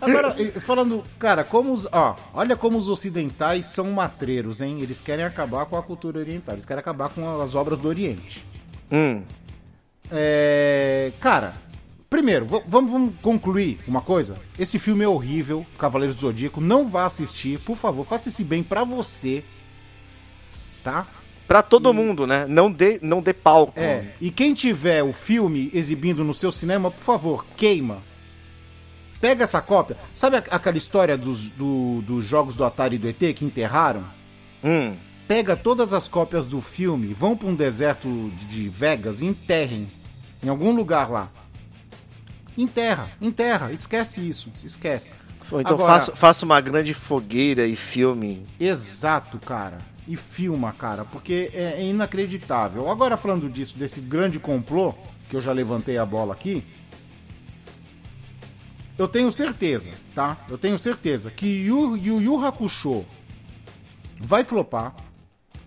Agora, 0.00 0.34
falando, 0.60 1.04
cara, 1.18 1.44
como 1.44 1.72
os. 1.72 1.86
Ó, 1.92 2.16
olha 2.34 2.56
como 2.56 2.76
os 2.78 2.88
ocidentais 2.88 3.66
são 3.66 3.90
matreiros, 3.92 4.60
hein? 4.60 4.80
Eles 4.80 5.00
querem 5.00 5.24
acabar 5.24 5.66
com 5.66 5.76
a 5.76 5.82
cultura 5.82 6.18
oriental, 6.18 6.54
eles 6.54 6.64
querem 6.64 6.80
acabar 6.80 7.08
com 7.10 7.40
as 7.40 7.54
obras 7.54 7.78
do 7.78 7.88
Oriente. 7.88 8.44
Hum. 8.90 9.22
É. 10.10 11.12
Cara, 11.20 11.54
primeiro, 12.10 12.44
vamos, 12.44 12.90
vamos 12.90 13.14
concluir 13.22 13.78
uma 13.86 14.00
coisa. 14.00 14.34
Esse 14.58 14.78
filme 14.78 15.04
é 15.04 15.08
horrível, 15.08 15.64
Cavaleiros 15.78 16.16
do 16.16 16.22
Zodíaco. 16.22 16.60
Não 16.60 16.84
vá 16.84 17.04
assistir, 17.04 17.58
por 17.60 17.76
favor, 17.76 18.04
faça 18.04 18.28
esse 18.28 18.42
bem 18.42 18.62
pra 18.62 18.84
você. 18.84 19.44
Tá? 20.82 21.06
Pra 21.46 21.62
todo 21.62 21.92
mundo, 21.92 22.26
né? 22.26 22.46
Não 22.48 22.70
dê, 22.70 22.98
não 23.02 23.20
dê 23.20 23.32
palco. 23.32 23.78
É. 23.78 24.06
E 24.20 24.30
quem 24.30 24.54
tiver 24.54 25.02
o 25.02 25.12
filme 25.12 25.70
exibindo 25.74 26.24
no 26.24 26.32
seu 26.32 26.50
cinema, 26.50 26.90
por 26.90 27.02
favor, 27.02 27.44
queima. 27.56 27.98
Pega 29.20 29.44
essa 29.44 29.60
cópia. 29.60 29.96
Sabe 30.14 30.36
aquela 30.36 30.76
história 30.76 31.16
dos, 31.16 31.50
do- 31.50 32.02
dos 32.02 32.24
jogos 32.24 32.54
do 32.54 32.64
Atari 32.64 32.96
e 32.96 32.98
do 32.98 33.08
ET 33.08 33.18
que 33.34 33.44
enterraram? 33.44 34.02
Hum. 34.64 34.96
Pega 35.28 35.54
todas 35.56 35.92
as 35.92 36.08
cópias 36.08 36.46
do 36.46 36.60
filme, 36.60 37.14
vão 37.14 37.36
pra 37.36 37.48
um 37.48 37.54
deserto 37.54 38.30
de- 38.48 38.68
Vegas 38.68 39.20
e 39.22 39.26
enterrem. 39.26 39.88
Em 40.42 40.48
algum 40.48 40.72
lugar 40.74 41.08
lá. 41.10 41.30
Enterra, 42.56 43.10
enterra, 43.20 43.72
esquece 43.72 44.26
isso, 44.28 44.50
esquece. 44.64 45.14
Ou 45.50 45.60
então 45.60 45.74
Agora- 45.74 45.94
faça, 45.94 46.16
faça 46.16 46.44
uma 46.44 46.60
grande 46.60 46.92
fogueira 46.92 47.66
e 47.66 47.76
filme. 47.76 48.44
Exato, 48.58 49.38
cara. 49.38 49.78
E 50.06 50.16
filma, 50.16 50.72
cara, 50.72 51.04
porque 51.04 51.50
é, 51.54 51.74
é 51.78 51.84
inacreditável. 51.84 52.90
Agora 52.90 53.16
falando 53.16 53.48
disso, 53.48 53.78
desse 53.78 54.00
grande 54.00 54.38
complô, 54.38 54.94
que 55.28 55.36
eu 55.36 55.40
já 55.40 55.52
levantei 55.52 55.96
a 55.96 56.04
bola 56.04 56.32
aqui, 56.34 56.64
eu 58.98 59.08
tenho 59.08 59.32
certeza, 59.32 59.90
tá? 60.14 60.36
Eu 60.48 60.58
tenho 60.58 60.78
certeza 60.78 61.30
que 61.30 61.46
Yu 61.46 61.96
Yu, 61.96 62.20
Yu 62.20 62.44
Hakusho 62.44 63.06
vai 64.20 64.44
flopar. 64.44 64.94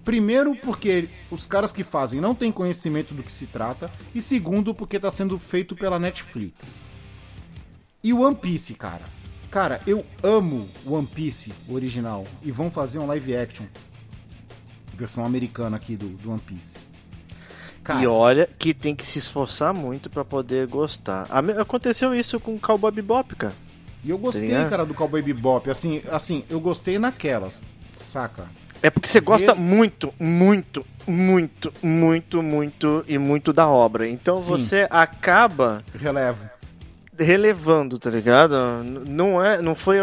Primeiro, 0.04 0.56
porque 0.56 1.10
os 1.32 1.48
caras 1.48 1.72
que 1.72 1.84
fazem 1.84 2.22
não 2.22 2.36
têm 2.36 2.52
conhecimento 2.52 3.14
do 3.14 3.24
que 3.24 3.32
se 3.32 3.48
trata. 3.48 3.90
E 4.14 4.22
segundo, 4.22 4.76
porque 4.76 5.00
tá 5.00 5.10
sendo 5.10 5.40
feito 5.40 5.76
pela 5.76 5.98
Netflix. 5.98 6.84
E 8.04 8.14
o 8.14 8.22
One 8.22 8.36
Piece, 8.36 8.76
cara. 8.76 9.04
Cara, 9.50 9.82
eu 9.88 10.06
amo 10.22 10.70
One 10.86 11.08
Piece 11.08 11.52
original. 11.68 12.24
E 12.44 12.52
vão 12.52 12.70
fazer 12.70 13.00
um 13.00 13.08
live 13.08 13.36
action. 13.36 13.66
Versão 14.96 15.26
americana 15.26 15.78
aqui 15.78 15.96
do, 15.96 16.08
do 16.08 16.30
One 16.32 16.40
Piece. 16.40 16.78
Cara, 17.84 18.02
E 18.02 18.08
olha 18.08 18.50
que 18.58 18.74
tem 18.74 18.96
que 18.96 19.06
se 19.06 19.20
esforçar 19.20 19.74
muito 19.74 20.10
pra 20.10 20.26
poder 20.26 20.66
gostar. 20.68 21.28
Aconteceu 21.60 22.16
isso 22.16 22.40
com 22.40 22.56
o 22.56 22.60
Cowboy 22.60 22.92
Bebop, 22.92 23.36
cara. 23.36 23.54
e 24.04 24.10
eu 24.10 24.18
gostei, 24.18 24.48
Tá 24.50 24.56
ligado? 24.56 24.70
cara, 24.70 24.86
do 24.86 24.94
Cowboy 24.96 25.22
Bebop. 25.22 25.70
Assim, 25.70 26.02
assim, 26.12 26.44
eu 26.50 26.60
gostei 26.60 26.98
naquelas, 26.98 27.64
saca? 27.82 28.46
É 28.82 28.90
porque 28.90 29.08
você 29.08 29.20
gosta 29.20 29.54
muito, 29.56 30.14
muito, 30.20 30.86
muito, 31.08 31.72
muito, 31.82 32.42
muito 32.44 33.06
e 33.08 33.18
muito 33.18 33.54
da 33.54 33.68
obra. 33.68 34.08
Então 34.08 34.38
Sim. 34.38 34.50
você 34.50 34.88
acaba 34.92 35.84
Relevo. 35.94 36.48
relevando, 37.18 37.98
tá 37.98 38.10
ligado? 38.10 38.56
Não 39.08 39.44
é, 39.44 39.62
não 39.62 39.76
foi, 39.76 39.98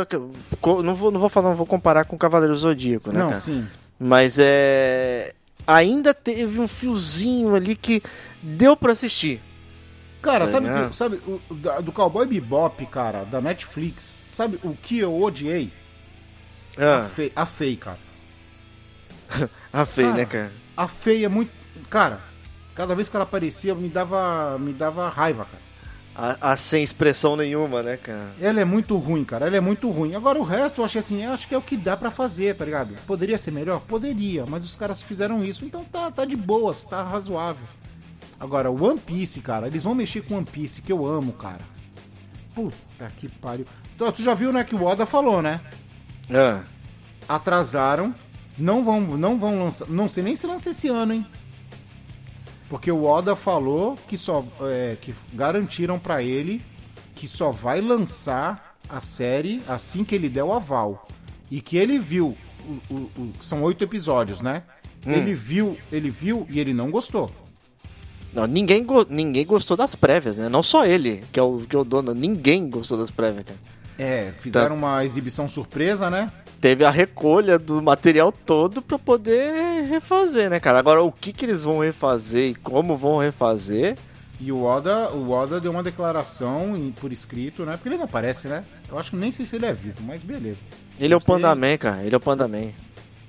não 0.84 0.94
vou, 0.94 1.10
não 1.10 1.20
vou 1.20 1.28
falar, 1.28 1.50
não 1.50 1.56
vou 1.56 1.66
comparar 1.66 2.04
com 2.04 2.16
o 2.16 2.18
Cavaleiro 2.18 2.54
Zodíaco, 2.56 3.12
né, 3.12 3.18
não, 3.20 3.28
cara? 3.28 3.40
sim. 3.40 3.66
Mas 4.04 4.36
é 4.38 5.32
ainda 5.64 6.12
teve 6.12 6.58
um 6.60 6.66
fiozinho 6.66 7.54
ali 7.54 7.76
que 7.76 8.02
deu 8.42 8.76
pra 8.76 8.92
assistir. 8.92 9.40
Cara, 10.20 10.44
Tá 10.44 10.50
sabe, 10.52 10.66
ligado? 10.66 10.88
que, 10.90 10.96
sabe 10.96 11.16
o, 11.26 11.40
do 11.82 11.92
Cowboy 11.92 12.26
Bebop, 12.26 12.84
cara, 12.86 13.24
da 13.24 13.40
Netflix, 13.40 14.18
sabe 14.28 14.58
o 14.64 14.74
que 14.74 14.98
eu 14.98 15.20
odiei? 15.20 15.70
A, 16.76 16.98
Ah, 16.98 17.02
Fei, 17.02 17.32
a 17.34 17.46
Fei, 17.46 17.76
cara. 17.76 17.98
a 19.72 19.84
Fei, 19.84 20.04
Cara, 20.04 20.16
né, 20.16 20.24
cara? 20.26 20.52
A 20.76 20.88
Fei 20.88 21.24
é 21.24 21.28
muito. 21.28 21.52
Cara, 21.88 22.20
cada 22.74 22.94
vez 22.94 23.08
que 23.08 23.16
ela 23.16 23.24
aparecia 23.24 23.74
me 23.74 23.88
dava, 23.88 24.58
me 24.58 24.72
dava 24.72 25.08
raiva, 25.08 25.44
cara. 25.44 25.62
A, 26.14 26.52
a 26.52 26.56
sem 26.56 26.82
expressão 26.84 27.36
nenhuma, 27.36 27.82
né, 27.82 27.96
cara? 27.96 28.32
Ela 28.40 28.60
é 28.60 28.64
muito 28.64 28.96
ruim, 28.98 29.24
cara. 29.24 29.46
Ela 29.46 29.56
é 29.56 29.60
muito 29.60 29.90
ruim. 29.90 30.14
Agora 30.14 30.38
o 30.38 30.42
resto 30.42 30.80
eu 30.80 30.84
achei 30.84 30.98
assim, 30.98 31.22
eu 31.24 31.32
acho 31.32 31.48
que 31.48 31.54
é 31.54 31.58
o 31.58 31.62
que 31.62 31.76
dá 31.76 31.96
pra 31.96 32.10
fazer, 32.10 32.54
tá 32.54 32.64
ligado? 32.64 32.94
Poderia 33.06 33.38
ser 33.38 33.50
melhor? 33.50 33.80
Poderia, 33.80 34.44
mas 34.46 34.64
os 34.64 34.76
caras 34.76 35.00
fizeram 35.00 35.42
isso, 35.42 35.64
então 35.64 35.84
tá, 35.84 36.10
tá 36.10 36.24
de 36.24 36.36
boas, 36.36 36.82
tá 36.82 37.02
razoável. 37.02 37.66
Agora, 38.38 38.70
o 38.70 38.84
One 38.88 39.00
Piece, 39.00 39.40
cara, 39.40 39.68
eles 39.68 39.84
vão 39.84 39.94
mexer 39.94 40.22
com 40.22 40.36
One 40.36 40.44
Piece, 40.44 40.82
que 40.82 40.92
eu 40.92 41.06
amo, 41.06 41.32
cara. 41.32 41.60
Puta 42.54 43.08
que 43.16 43.28
pariu. 43.28 43.64
Então, 43.94 44.10
tu 44.12 44.22
já 44.22 44.34
viu, 44.34 44.52
né, 44.52 44.64
que 44.64 44.74
o 44.74 44.84
Oda 44.84 45.06
falou, 45.06 45.40
né? 45.40 45.60
Ah, 46.30 46.62
Atrasaram, 47.28 48.14
não 48.58 48.82
vão, 48.82 49.00
não 49.00 49.38
vão 49.38 49.64
lançar, 49.64 49.88
não 49.88 50.08
sei 50.08 50.24
nem 50.24 50.36
se 50.36 50.46
lança 50.46 50.70
esse 50.70 50.88
ano, 50.88 51.14
hein? 51.14 51.26
Porque 52.72 52.90
o 52.90 53.04
Oda 53.04 53.36
falou 53.36 53.98
que 54.08 54.16
só 54.16 54.42
é, 54.62 54.96
que 54.98 55.14
garantiram 55.34 55.98
pra 55.98 56.22
ele 56.22 56.62
que 57.14 57.28
só 57.28 57.50
vai 57.50 57.82
lançar 57.82 58.78
a 58.88 58.98
série 58.98 59.62
assim 59.68 60.02
que 60.04 60.14
ele 60.14 60.26
der 60.30 60.42
o 60.42 60.54
aval 60.54 61.06
e 61.50 61.60
que 61.60 61.76
ele 61.76 61.98
viu 61.98 62.34
o- 62.66 62.94
o- 62.94 63.10
o- 63.18 63.32
são 63.42 63.62
oito 63.62 63.84
episódios, 63.84 64.40
né? 64.40 64.62
Ele 65.04 65.34
viu, 65.34 65.76
ele 65.92 66.08
viu 66.08 66.46
e 66.48 66.58
ele 66.58 66.72
não 66.72 66.90
gostou. 66.90 67.30
não, 68.32 68.46
ninguém, 68.46 68.82
go- 68.82 69.06
ninguém 69.10 69.44
gostou 69.44 69.76
das 69.76 69.94
prévias, 69.94 70.38
né? 70.38 70.48
Não 70.48 70.62
só 70.62 70.86
ele, 70.86 71.22
que 71.30 71.38
é 71.38 71.42
o, 71.42 71.58
que 71.68 71.76
é 71.76 71.78
o 71.78 71.84
dono. 71.84 72.14
Ninguém 72.14 72.70
gostou 72.70 72.96
das 72.96 73.10
prévias, 73.10 73.44
cara. 73.44 73.58
É, 73.98 74.32
fizeram 74.40 74.74
uma 74.76 75.04
exibição 75.04 75.46
surpresa, 75.46 76.08
né? 76.08 76.30
Teve 76.62 76.84
a 76.84 76.90
recolha 76.90 77.58
do 77.58 77.82
material 77.82 78.30
todo 78.30 78.80
pra 78.80 78.96
poder 78.98 79.82
refazer, 79.88 80.48
né, 80.48 80.60
cara? 80.60 80.78
Agora, 80.78 81.02
o 81.02 81.10
que, 81.10 81.32
que 81.32 81.44
eles 81.44 81.62
vão 81.64 81.80
refazer 81.80 82.50
e 82.50 82.54
como 82.54 82.96
vão 82.96 83.18
refazer... 83.18 83.98
E 84.40 84.50
o 84.52 84.62
Oda, 84.62 85.10
o 85.10 85.30
Oda 85.30 85.60
deu 85.60 85.70
uma 85.72 85.82
declaração 85.82 86.76
em- 86.76 86.90
por 86.92 87.12
escrito, 87.12 87.64
né? 87.64 87.72
Porque 87.76 87.88
ele 87.88 87.96
não 87.96 88.04
aparece, 88.04 88.46
né? 88.48 88.64
Eu 88.88 88.96
acho 88.98 89.10
que 89.10 89.16
nem 89.16 89.30
sei 89.32 89.44
se 89.44 89.54
ele 89.56 89.66
é 89.66 89.72
vivo, 89.72 90.02
mas 90.02 90.22
beleza. 90.22 90.62
Ele 91.00 91.12
é 91.12 91.16
o 91.16 91.20
Não 91.20 91.26
sei. 91.26 91.34
Panda 91.34 91.54
Man, 91.54 91.76
cara. 91.78 92.02
Ele 92.04 92.14
é 92.14 92.16
o 92.16 92.20
Panda 92.20 92.46
Man. 92.48 92.70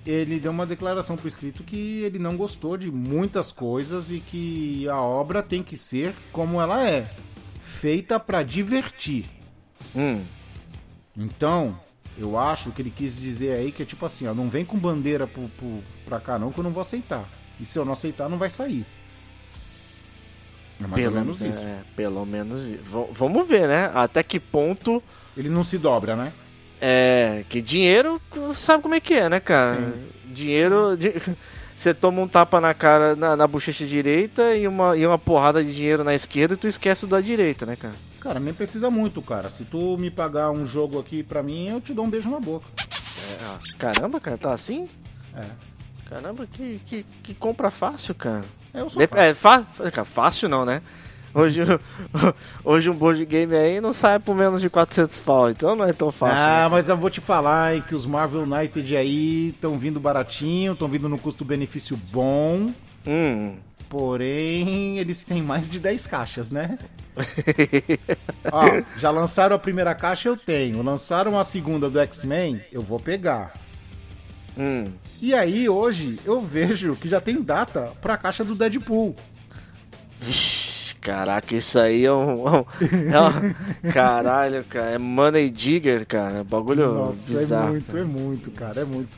ele 0.06 0.40
deu 0.40 0.52
uma 0.52 0.66
declaração 0.66 1.16
por 1.16 1.28
escrito 1.28 1.64
que 1.64 2.02
ele 2.04 2.20
não 2.20 2.36
gostou 2.38 2.78
de 2.78 2.92
muitas 2.92 3.52
coisas 3.52 4.12
e 4.12 4.20
que 4.20 4.88
a 4.90 5.00
obra 5.02 5.42
tem 5.44 5.62
que 5.64 5.76
ser 5.78 6.14
como 6.32 6.60
ela 6.62 6.88
é, 6.88 7.08
feita 7.62 8.20
pra 8.20 8.44
divertir. 8.44 9.26
Hum. 9.96 10.22
Então, 11.16 11.78
eu 12.18 12.38
acho 12.38 12.72
que 12.72 12.82
ele 12.82 12.90
quis 12.92 13.20
dizer 13.20 13.58
aí 13.58 13.72
que 13.72 13.84
é 13.84 13.86
tipo 13.86 14.06
assim, 14.06 14.28
ó, 14.28 14.34
não 14.34 14.50
vem 14.50 14.64
com 14.66 14.78
bandeira 14.78 15.26
pro, 15.28 15.50
pro, 15.58 15.84
pra 16.06 16.20
cá 16.20 16.38
não 16.40 16.52
que 16.52 16.60
eu 16.60 16.64
não 16.64 16.72
vou 16.72 16.82
aceitar. 16.82 17.24
E 17.60 17.66
se 17.66 17.78
eu 17.78 17.86
não 17.86 17.94
aceitar, 17.94 18.28
não 18.30 18.38
vai 18.38 18.50
sair. 18.50 18.86
É 20.84 20.88
mais 20.88 21.06
ou 21.06 21.12
menos 21.12 21.42
isso. 21.42 21.62
é, 21.62 21.78
pelo 21.96 22.26
menos 22.26 22.64
isso. 22.66 22.84
V- 22.84 23.08
vamos 23.14 23.48
ver, 23.48 23.68
né? 23.68 23.92
Até 23.94 24.24
que 24.24 24.40
ponto... 24.40 25.02
Ele 25.38 25.50
não 25.50 25.64
se 25.64 25.78
dobra, 25.78 26.16
né? 26.16 26.34
É, 26.82 27.44
que 27.48 27.62
dinheiro, 27.62 28.20
sabe 28.54 28.84
como 28.84 28.96
é 28.96 29.00
que 29.00 29.14
é, 29.14 29.30
né, 29.30 29.40
cara? 29.40 29.76
Sim. 29.78 29.94
Dinheiro. 30.26 30.98
di- 30.98 31.14
Você 31.76 31.92
toma 31.94 32.22
um 32.22 32.28
tapa 32.28 32.62
na 32.62 32.72
cara, 32.74 33.16
na, 33.16 33.36
na 33.36 33.48
bochecha 33.48 33.84
direita 33.86 34.56
e 34.56 34.68
uma, 34.68 34.96
e 34.96 35.06
uma 35.08 35.18
porrada 35.18 35.64
de 35.64 35.74
dinheiro 35.74 36.04
na 36.04 36.14
esquerda 36.14 36.54
e 36.54 36.58
tu 36.58 36.68
esquece 36.68 37.08
da 37.08 37.20
direita, 37.20 37.66
né, 37.66 37.76
cara? 37.76 37.96
Cara, 38.24 38.40
nem 38.40 38.54
precisa 38.54 38.90
muito, 38.90 39.22
cara. 39.22 39.50
Se 39.50 39.66
tu 39.66 39.98
me 39.98 40.10
pagar 40.10 40.50
um 40.50 40.66
jogo 40.66 40.98
aqui 41.00 41.22
pra 41.22 41.44
mim, 41.44 41.68
eu 41.68 41.82
te 41.82 41.94
dou 41.94 42.06
um 42.06 42.10
beijo 42.10 42.30
na 42.30 42.40
boca. 42.40 42.66
Caramba, 43.78 44.20
cara, 44.20 44.38
tá 44.38 44.54
assim? 44.54 44.88
É. 45.36 45.44
Caramba, 46.10 46.48
que, 46.48 46.80
que, 46.86 47.06
que 47.22 47.34
compra 47.34 47.70
fácil, 47.70 48.16
cara. 48.16 48.44
É, 48.74 48.80
eu 48.82 48.90
sou 48.90 49.00
Dep- 49.00 49.10
fácil. 49.36 49.66
É, 49.86 49.92
fa- 49.92 50.06
fácil 50.06 50.48
não, 50.50 50.64
né? 50.64 50.82
Hoje, 51.34 51.62
hoje 52.64 52.90
um 52.90 52.94
board 52.94 53.26
game 53.26 53.56
aí 53.56 53.82
não 53.82 53.92
sai 53.92 54.20
por 54.20 54.36
menos 54.36 54.62
de 54.62 54.70
400 54.70 55.20
pau, 55.20 55.50
então 55.50 55.76
não 55.76 55.84
é 55.86 55.92
tão 55.92 56.12
fácil. 56.12 56.38
Ah, 56.38 56.64
né? 56.64 56.68
mas 56.70 56.88
eu 56.90 56.96
vou 56.96 57.10
te 57.10 57.20
falar 57.20 57.76
hein, 57.76 57.84
que 57.86 57.96
os 57.96 58.06
Marvel 58.06 58.44
United 58.44 58.96
aí 58.96 59.50
estão 59.50 59.78
vindo 59.78 60.00
baratinho, 60.00 60.74
estão 60.74 60.88
vindo 60.88 61.10
no 61.10 61.18
custo-benefício 61.18 61.98
bom, 62.12 62.70
Hum. 63.06 63.58
Porém 63.98 64.98
eles 64.98 65.22
têm 65.22 65.44
mais 65.44 65.70
de 65.70 65.80
10 65.80 66.08
caixas, 66.08 66.50
né? 66.50 66.80
Ó, 68.52 68.82
já 68.98 69.12
lançaram 69.12 69.56
a 69.56 69.60
primeira 69.60 69.94
caixa, 69.94 70.30
eu 70.30 70.36
tenho. 70.36 70.82
Lançaram 70.82 71.38
a 71.38 71.44
segunda 71.44 71.88
do 71.92 72.00
X-Men, 72.00 72.60
eu 72.72 72.82
vou 72.82 73.00
pegar. 73.00 73.54
Hum. 74.58 74.86
E 75.22 75.32
aí, 75.36 75.70
hoje, 75.70 76.20
eu 76.26 76.42
vejo 76.42 76.96
que 76.96 77.08
já 77.08 77.22
tem 77.22 77.40
data 77.40 77.92
pra 78.02 78.18
caixa 78.18 78.44
do 78.44 78.56
Deadpool. 78.56 79.16
Vixe, 80.20 80.96
caraca, 80.96 81.56
isso 81.56 81.78
aí 81.80 82.04
é 82.06 82.12
um. 82.12 82.48
é 82.48 82.52
um- 82.52 82.66
é 83.14 83.22
um- 83.22 83.92
caralho, 83.94 84.64
cara. 84.64 84.90
É 84.92 84.98
Money 84.98 85.52
Digger, 85.52 86.06
cara. 86.08 86.40
é 86.40 86.44
Bagulho 86.44 86.94
Nossa, 86.96 87.32
bizarro. 87.38 87.68
é 87.68 87.72
muito, 87.72 87.98
é 87.98 88.04
muito, 88.04 88.52
cara, 88.52 88.82
é 88.82 88.86
muito. 88.86 89.18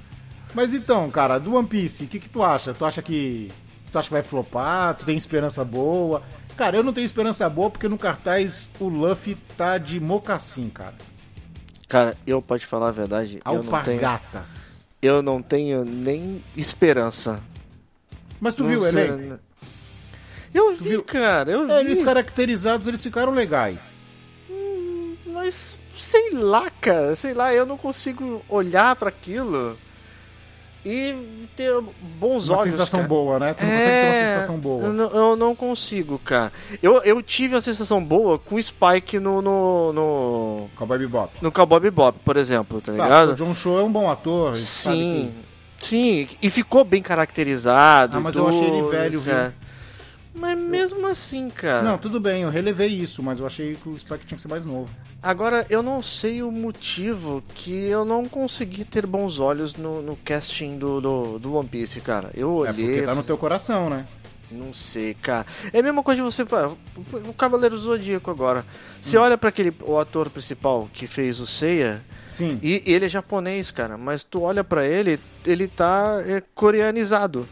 Mas 0.53 0.73
então, 0.73 1.09
cara, 1.09 1.37
do 1.39 1.55
One 1.55 1.67
Piece, 1.67 2.03
o 2.03 2.07
que, 2.07 2.19
que 2.19 2.29
tu 2.29 2.43
acha? 2.43 2.73
Tu 2.73 2.83
acha 2.85 3.01
que. 3.01 3.49
Tu 3.95 3.99
acha 3.99 4.09
que 4.09 4.13
vai 4.13 4.21
flopar? 4.21 4.93
Tu 4.95 5.05
tem 5.05 5.15
esperança 5.15 5.63
boa? 5.63 6.21
Cara, 6.57 6.75
eu 6.75 6.83
não 6.83 6.91
tenho 6.91 7.05
esperança 7.05 7.49
boa 7.49 7.69
porque 7.69 7.87
no 7.87 7.97
cartaz 7.97 8.69
o 8.77 8.89
Luffy 8.89 9.35
tá 9.55 9.77
de 9.77 10.01
mocassim, 10.01 10.67
cara. 10.67 10.95
Cara, 11.87 12.17
eu 12.27 12.41
pode 12.41 12.63
te 12.63 12.67
falar 12.67 12.89
a 12.89 12.91
verdade. 12.91 13.39
Eu 13.45 13.53
não, 13.53 13.61
tenho, 13.63 13.75
Alpargatas. 13.77 14.91
eu 15.01 15.21
não 15.23 15.41
tenho 15.41 15.85
nem 15.85 16.43
esperança. 16.57 17.39
Mas 18.37 18.53
tu 18.53 18.63
Não 18.63 18.69
viu 18.69 18.81
o 18.81 18.85
elenco? 18.85 19.15
né? 19.15 19.39
Eu 20.53 20.75
vi, 20.75 20.89
viu? 20.89 21.03
cara. 21.03 21.49
Eu 21.51 21.63
É, 21.71 21.79
vi. 21.81 21.85
eles 21.85 22.01
caracterizados, 22.01 22.89
eles 22.89 23.01
ficaram 23.01 23.31
legais. 23.31 24.01
Mas 25.27 25.79
sei 25.93 26.31
lá, 26.31 26.69
cara, 26.69 27.15
sei 27.15 27.33
lá, 27.33 27.53
eu 27.53 27.65
não 27.65 27.77
consigo 27.77 28.43
olhar 28.49 28.93
pra 28.97 29.07
aquilo 29.07 29.77
e 30.85 31.47
ter 31.55 31.73
bons 32.19 32.47
Uma 32.49 32.59
olhos. 32.59 32.71
sensação 32.71 32.99
cara. 32.99 33.09
boa, 33.09 33.39
né? 33.39 33.53
Tu 33.55 33.63
não 33.65 33.71
consegue 33.71 33.89
ter 33.89 34.05
uma 34.05 34.15
É, 34.15 34.25
sensação 34.33 34.55
Eu 34.55 34.61
boa. 34.61 34.89
não, 34.93 35.09
eu 35.11 35.35
não 35.35 35.55
consigo, 35.55 36.19
cara. 36.19 36.53
Eu, 36.83 37.01
eu 37.03 37.21
tive 37.23 37.55
uma 37.55 37.61
sensação 37.61 38.03
boa 38.03 38.37
com 38.37 38.55
o 38.55 38.61
Spike 38.61 39.17
no, 39.19 39.41
no, 39.41 39.91
no, 39.93 40.69
Cowboy 40.75 40.99
Bebop. 40.99 41.31
no 41.41 41.51
Cowboy 41.51 41.79
Bebop, 41.79 42.19
por 42.23 42.37
exemplo, 42.37 42.79
tá 42.81 42.93
Tá, 42.93 43.03
ligado? 43.03 43.31
o 43.31 43.35
John 43.35 43.53
Cho 43.53 43.79
é 43.79 43.83
um 43.83 43.91
bom 43.91 44.09
ator, 44.09 44.53
a 44.53 44.55
Sim, 44.55 45.33
que... 45.77 45.85
sim, 45.87 46.27
e 46.41 46.49
ficou 46.51 46.83
bem 46.85 47.01
caracterizado. 47.01 48.17
Ah, 48.17 48.21
mas 48.21 48.35
eu 48.35 48.47
achei 48.47 48.67
ele 48.67 48.83
velho, 48.89 49.19
viu? 49.19 49.33
é. 49.33 49.51
Mas 50.37 50.57
mesmo 50.57 51.07
assim, 51.07 51.49
cara. 51.49 51.81
Não, 51.81 51.97
tudo 51.97 52.19
bem, 52.19 52.41
eu 52.43 52.49
relevei 52.49 52.87
isso, 52.89 53.23
mas 53.23 53.39
eu 53.39 53.45
achei 53.45 53.75
que 53.75 53.87
o 53.87 53.97
Spike 53.97 54.25
tinha 54.25 54.35
que 54.35 54.41
ser 54.41 54.49
mais 54.49 54.65
novo. 54.65 54.93
Agora, 55.25 55.65
eu 55.71 55.81
não 55.81 56.03
sei 56.03 56.43
o 56.43 56.51
motivo 56.51 57.43
que 57.55 57.73
eu 57.87 58.05
não 58.05 58.25
consegui 58.25 58.85
ter 58.85 59.07
bons 59.07 59.39
olhos 59.39 59.73
no, 59.73 59.99
no 59.99 60.15
casting 60.17 60.77
do, 60.77 61.01
do, 61.01 61.39
do 61.39 61.55
One 61.55 61.67
Piece, 61.67 61.99
cara. 61.99 62.29
Eu 62.35 62.63
É 62.63 62.69
olhei. 62.69 62.85
porque 62.85 63.01
tá 63.01 63.15
no 63.15 63.23
teu 63.23 63.35
coração, 63.35 63.89
né? 63.89 64.05
Não 64.51 64.71
sei, 64.71 65.15
cara. 65.15 65.43
É 65.73 65.79
a 65.79 65.81
mesma 65.83 66.03
coisa 66.03 66.21
de 66.21 66.25
você. 66.31 66.43
O 66.43 67.33
Cavaleiro 67.33 67.75
Zodíaco 67.75 68.29
agora. 68.29 68.63
Você 69.01 69.17
olha 69.17 69.35
pra 69.35 69.49
aquele 69.49 69.73
o 69.81 69.97
ator 69.97 70.29
principal 70.29 70.87
que 70.93 71.07
fez 71.07 71.39
o 71.39 71.47
Seiya. 71.47 72.03
Sim. 72.27 72.59
E 72.61 72.83
ele 72.85 73.05
é 73.05 73.09
japonês, 73.09 73.71
cara. 73.71 73.97
Mas 73.97 74.23
tu 74.23 74.43
olha 74.43 74.63
pra 74.63 74.85
ele, 74.85 75.19
ele 75.43 75.67
tá 75.67 76.21
é, 76.23 76.43
coreanizado. 76.53 77.47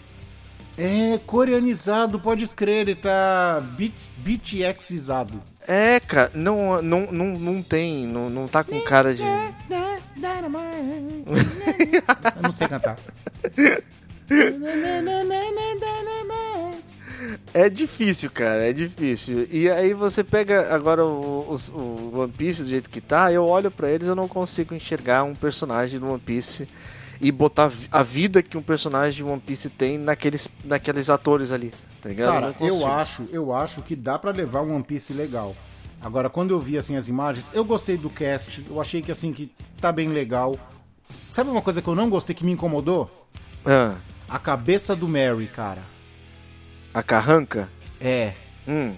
É, 0.78 1.20
coreanizado, 1.26 2.20
pode 2.20 2.44
escrever, 2.44 2.82
ele 2.82 2.96
tá 2.96 3.60
BTXizado. 4.20 5.42
É, 5.68 6.00
cara, 6.00 6.32
não, 6.34 6.82
não, 6.82 7.12
não, 7.12 7.26
não 7.40 7.64
tem, 7.64 8.06
não, 8.06 8.30
não 8.30 8.48
tá 8.48 8.64
com 8.64 8.80
cara 8.82 9.14
de. 9.14 9.24
Eu 12.36 12.42
não 12.42 12.52
sei 12.52 12.68
cantar. 12.68 12.98
É 17.54 17.70
difícil, 17.70 18.32
cara, 18.32 18.68
é 18.68 18.74
difícil. 18.74 19.48
E 19.50 19.70
aí 19.70 19.94
você 19.94 20.24
pega 20.24 20.74
agora 20.74 21.06
o, 21.06 21.56
o, 21.56 21.80
o 21.80 22.20
One 22.20 22.32
Piece 22.32 22.64
do 22.64 22.70
jeito 22.70 22.90
que 22.90 23.00
tá, 23.00 23.32
eu 23.32 23.46
olho 23.46 23.72
pra 23.72 23.90
eles 23.90 24.08
eu 24.08 24.16
não 24.16 24.28
consigo 24.28 24.74
enxergar 24.74 25.24
um 25.24 25.36
personagem 25.36 26.00
do 26.00 26.08
One 26.08 26.20
Piece 26.20 26.68
e 27.24 27.32
botar 27.32 27.72
a 27.92 28.04
vida 28.04 28.44
que 28.44 28.58
um 28.58 28.62
personagem 28.62 29.16
de 29.16 29.24
One 29.24 29.40
Piece 29.42 29.70
tem 29.70 29.98
naqueles, 29.98 30.48
naqueles 30.64 31.10
atores 31.10 31.52
ali, 31.52 31.72
tá 32.02 32.10
ligado? 32.10 32.32
Cara, 32.34 32.48
eu 32.48 32.54
consigo. 32.54 32.86
acho, 32.86 33.28
eu 33.32 33.54
acho 33.56 33.82
que 33.82 33.96
dá 33.96 34.20
pra 34.20 34.32
levar 34.32 34.62
um 34.62 34.76
One 34.76 34.84
Piece 34.84 35.14
legal. 35.14 35.56
Agora, 36.02 36.30
quando 36.30 36.52
eu 36.52 36.60
vi 36.60 36.78
assim 36.78 36.98
as 36.98 37.08
imagens, 37.08 37.52
eu 37.56 37.64
gostei 37.64 37.96
do 37.96 38.10
cast, 38.10 38.66
eu 38.70 38.80
achei 38.82 39.02
que 39.02 39.10
assim 39.12 39.32
que 39.32 39.50
tá 39.80 39.90
bem 39.92 40.10
legal. 40.10 40.54
Sabe 41.32 41.50
uma 41.50 41.62
coisa 41.62 41.82
que 41.82 41.88
eu 41.88 41.96
não 41.96 42.10
gostei 42.10 42.36
que 42.36 42.44
me 42.44 42.52
incomodou? 42.52 43.10
Ah, 43.66 43.96
A 44.28 44.38
cabeça 44.38 44.94
do 44.96 45.08
Mary, 45.08 45.48
cara. 45.48 45.82
a 46.94 47.02
carranca? 47.02 47.70
É, 48.02 48.34
Hum. 48.68 48.94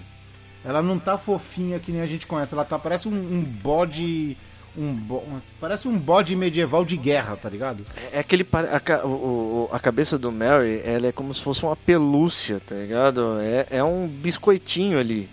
ela 0.64 0.82
não 0.82 0.98
tá 0.98 1.16
fofinha 1.18 1.80
que 1.80 1.92
nem 1.92 2.02
a 2.02 2.08
gente 2.08 2.26
conhece, 2.26 2.54
ela 2.56 2.66
tá 2.66 2.78
parece 2.80 3.08
um, 3.08 3.12
um 3.14 3.42
bode 3.44 4.36
um 4.78 5.38
parece 5.60 5.88
um 5.88 5.98
bode 5.98 6.36
medieval 6.36 6.84
de 6.86 6.98
guerra, 6.98 7.36
tá 7.36 7.50
ligado? 7.50 7.84
É 8.12 8.20
aquele. 8.20 8.44
pare- 8.44 8.68
A, 8.70 9.06
o- 9.06 9.70
a 9.72 9.80
cabeça 9.80 10.18
do 10.18 10.32
Mary, 10.32 10.82
ela 10.84 11.08
é 11.08 11.12
como 11.12 11.34
se 11.34 11.42
fosse 11.42 11.64
uma 11.64 11.76
pelúcia, 11.76 12.62
tá 12.66 12.76
ligado? 12.76 13.38
É, 13.40 13.68
é 13.78 13.84
um 13.84 14.08
biscoitinho 14.08 15.00
ali. 15.00 15.30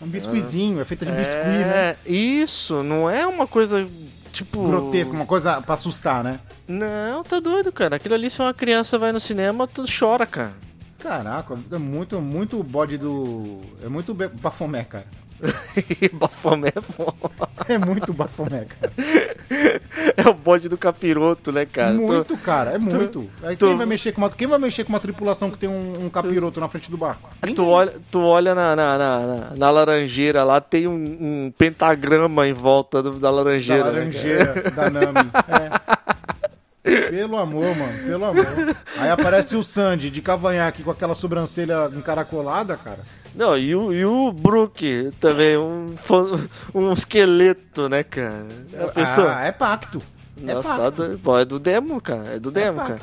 Um 0.00 0.06
biscuizinho, 0.06 0.78
é 0.80 0.84
feita 0.84 1.06
de 1.06 1.12
biscuit, 1.12 1.42
né? 1.46 1.96
É, 2.04 2.10
isso, 2.10 2.82
não 2.82 3.08
é 3.08 3.26
uma 3.26 3.46
coisa 3.46 3.88
tipo. 4.30 4.66
Grotesco, 4.66 5.14
uma 5.14 5.24
coisa 5.24 5.60
pra 5.62 5.72
assustar, 5.74 6.22
né? 6.22 6.38
Não, 6.68 7.22
tá 7.24 7.40
doido, 7.40 7.72
cara. 7.72 7.96
Aquilo 7.96 8.14
ali, 8.14 8.28
se 8.28 8.40
uma 8.42 8.52
criança 8.52 8.98
vai 8.98 9.10
no 9.10 9.18
cinema, 9.20 9.66
tu 9.66 9.84
chora, 9.86 10.26
cara. 10.26 10.52
Caraca, 10.98 11.56
é 11.72 11.78
muito, 11.78 12.20
muito 12.20 12.62
bode 12.62 12.98
do. 12.98 13.60
É 13.82 13.88
muito 13.88 14.12
bafomé, 14.14 14.84
cara. 14.84 15.06
Bafomé 16.14 16.68
é 16.74 16.80
foda. 16.80 17.48
É 17.68 17.78
muito 17.78 18.12
bafomé, 18.12 18.64
cara. 18.66 18.92
É 20.16 20.28
o 20.28 20.34
bode 20.34 20.68
do 20.68 20.76
capiroto, 20.78 21.52
né, 21.52 21.66
cara? 21.66 21.92
muito, 21.92 22.36
cara, 22.38 22.72
é 22.72 22.78
muito. 22.78 23.28
Aí 23.42 23.54
tu- 23.56 23.66
quem 23.66 23.76
vai 23.76 23.86
mexer 23.86 24.12
com 24.12 24.20
uma, 24.22 24.30
quem 24.30 24.46
vai 24.46 24.58
mexer 24.58 24.82
com 24.84 24.90
uma 24.90 25.00
tripulação 25.00 25.50
que 25.50 25.58
tem 25.58 25.68
um, 25.68 25.92
um 26.04 26.08
capiroto 26.10 26.58
na 26.60 26.68
frente 26.68 26.90
do 26.90 26.96
barco? 26.96 27.30
Tu, 27.42 27.54
tu 27.54 27.66
olha, 27.66 27.94
tu 28.10 28.20
olha 28.20 28.54
na, 28.54 28.74
na, 28.74 28.98
na, 28.98 29.36
na- 29.56 29.70
laranjeira 29.70 30.42
lá, 30.42 30.60
tem 30.60 30.86
um, 30.88 30.92
um 31.46 31.52
pentagrama 31.56 32.46
em 32.48 32.52
volta 32.52 33.02
do- 33.02 33.12
da 33.18 33.26
Da 33.26 33.30
laranjeira. 33.30 33.84
né, 33.84 33.90
cara? 33.90 33.98
laranjeira, 33.98 34.70
da 34.70 34.90
Nami. 34.90 35.30
É. 36.84 37.10
Pelo 37.10 37.36
amor, 37.36 37.76
mano, 37.76 37.98
pelo 38.06 38.24
amor. 38.24 38.46
Aí 38.98 39.10
aparece 39.10 39.56
o 39.56 39.62
Sandy 39.62 40.08
de 40.08 40.22
cavanhaque 40.22 40.82
com 40.82 40.90
aquela 40.90 41.14
sobrancelha 41.14 41.90
encaracolada, 41.94 42.76
cara. 42.76 43.00
Não, 43.36 43.56
e 43.56 43.74
o, 43.76 43.92
e 43.92 44.04
o 44.04 44.32
Brook 44.32 45.10
também, 45.20 45.56
um, 45.58 45.94
um 46.74 46.92
esqueleto, 46.92 47.88
né, 47.88 48.02
cara? 48.02 48.46
A 48.82 48.88
pessoa... 48.88 49.36
Ah, 49.36 49.44
é 49.44 49.52
pacto. 49.52 50.02
É 50.42 50.54
Nossa, 50.54 50.68
tá 50.70 50.76
pacto. 50.76 50.90
doido. 51.02 51.18
Pô, 51.18 51.38
é 51.38 51.44
do 51.44 51.58
demo, 51.58 52.00
cara. 52.00 52.34
É 52.34 52.38
do 52.38 52.50
demo, 52.50 52.76
pacto. 52.78 52.92
cara. 52.92 53.02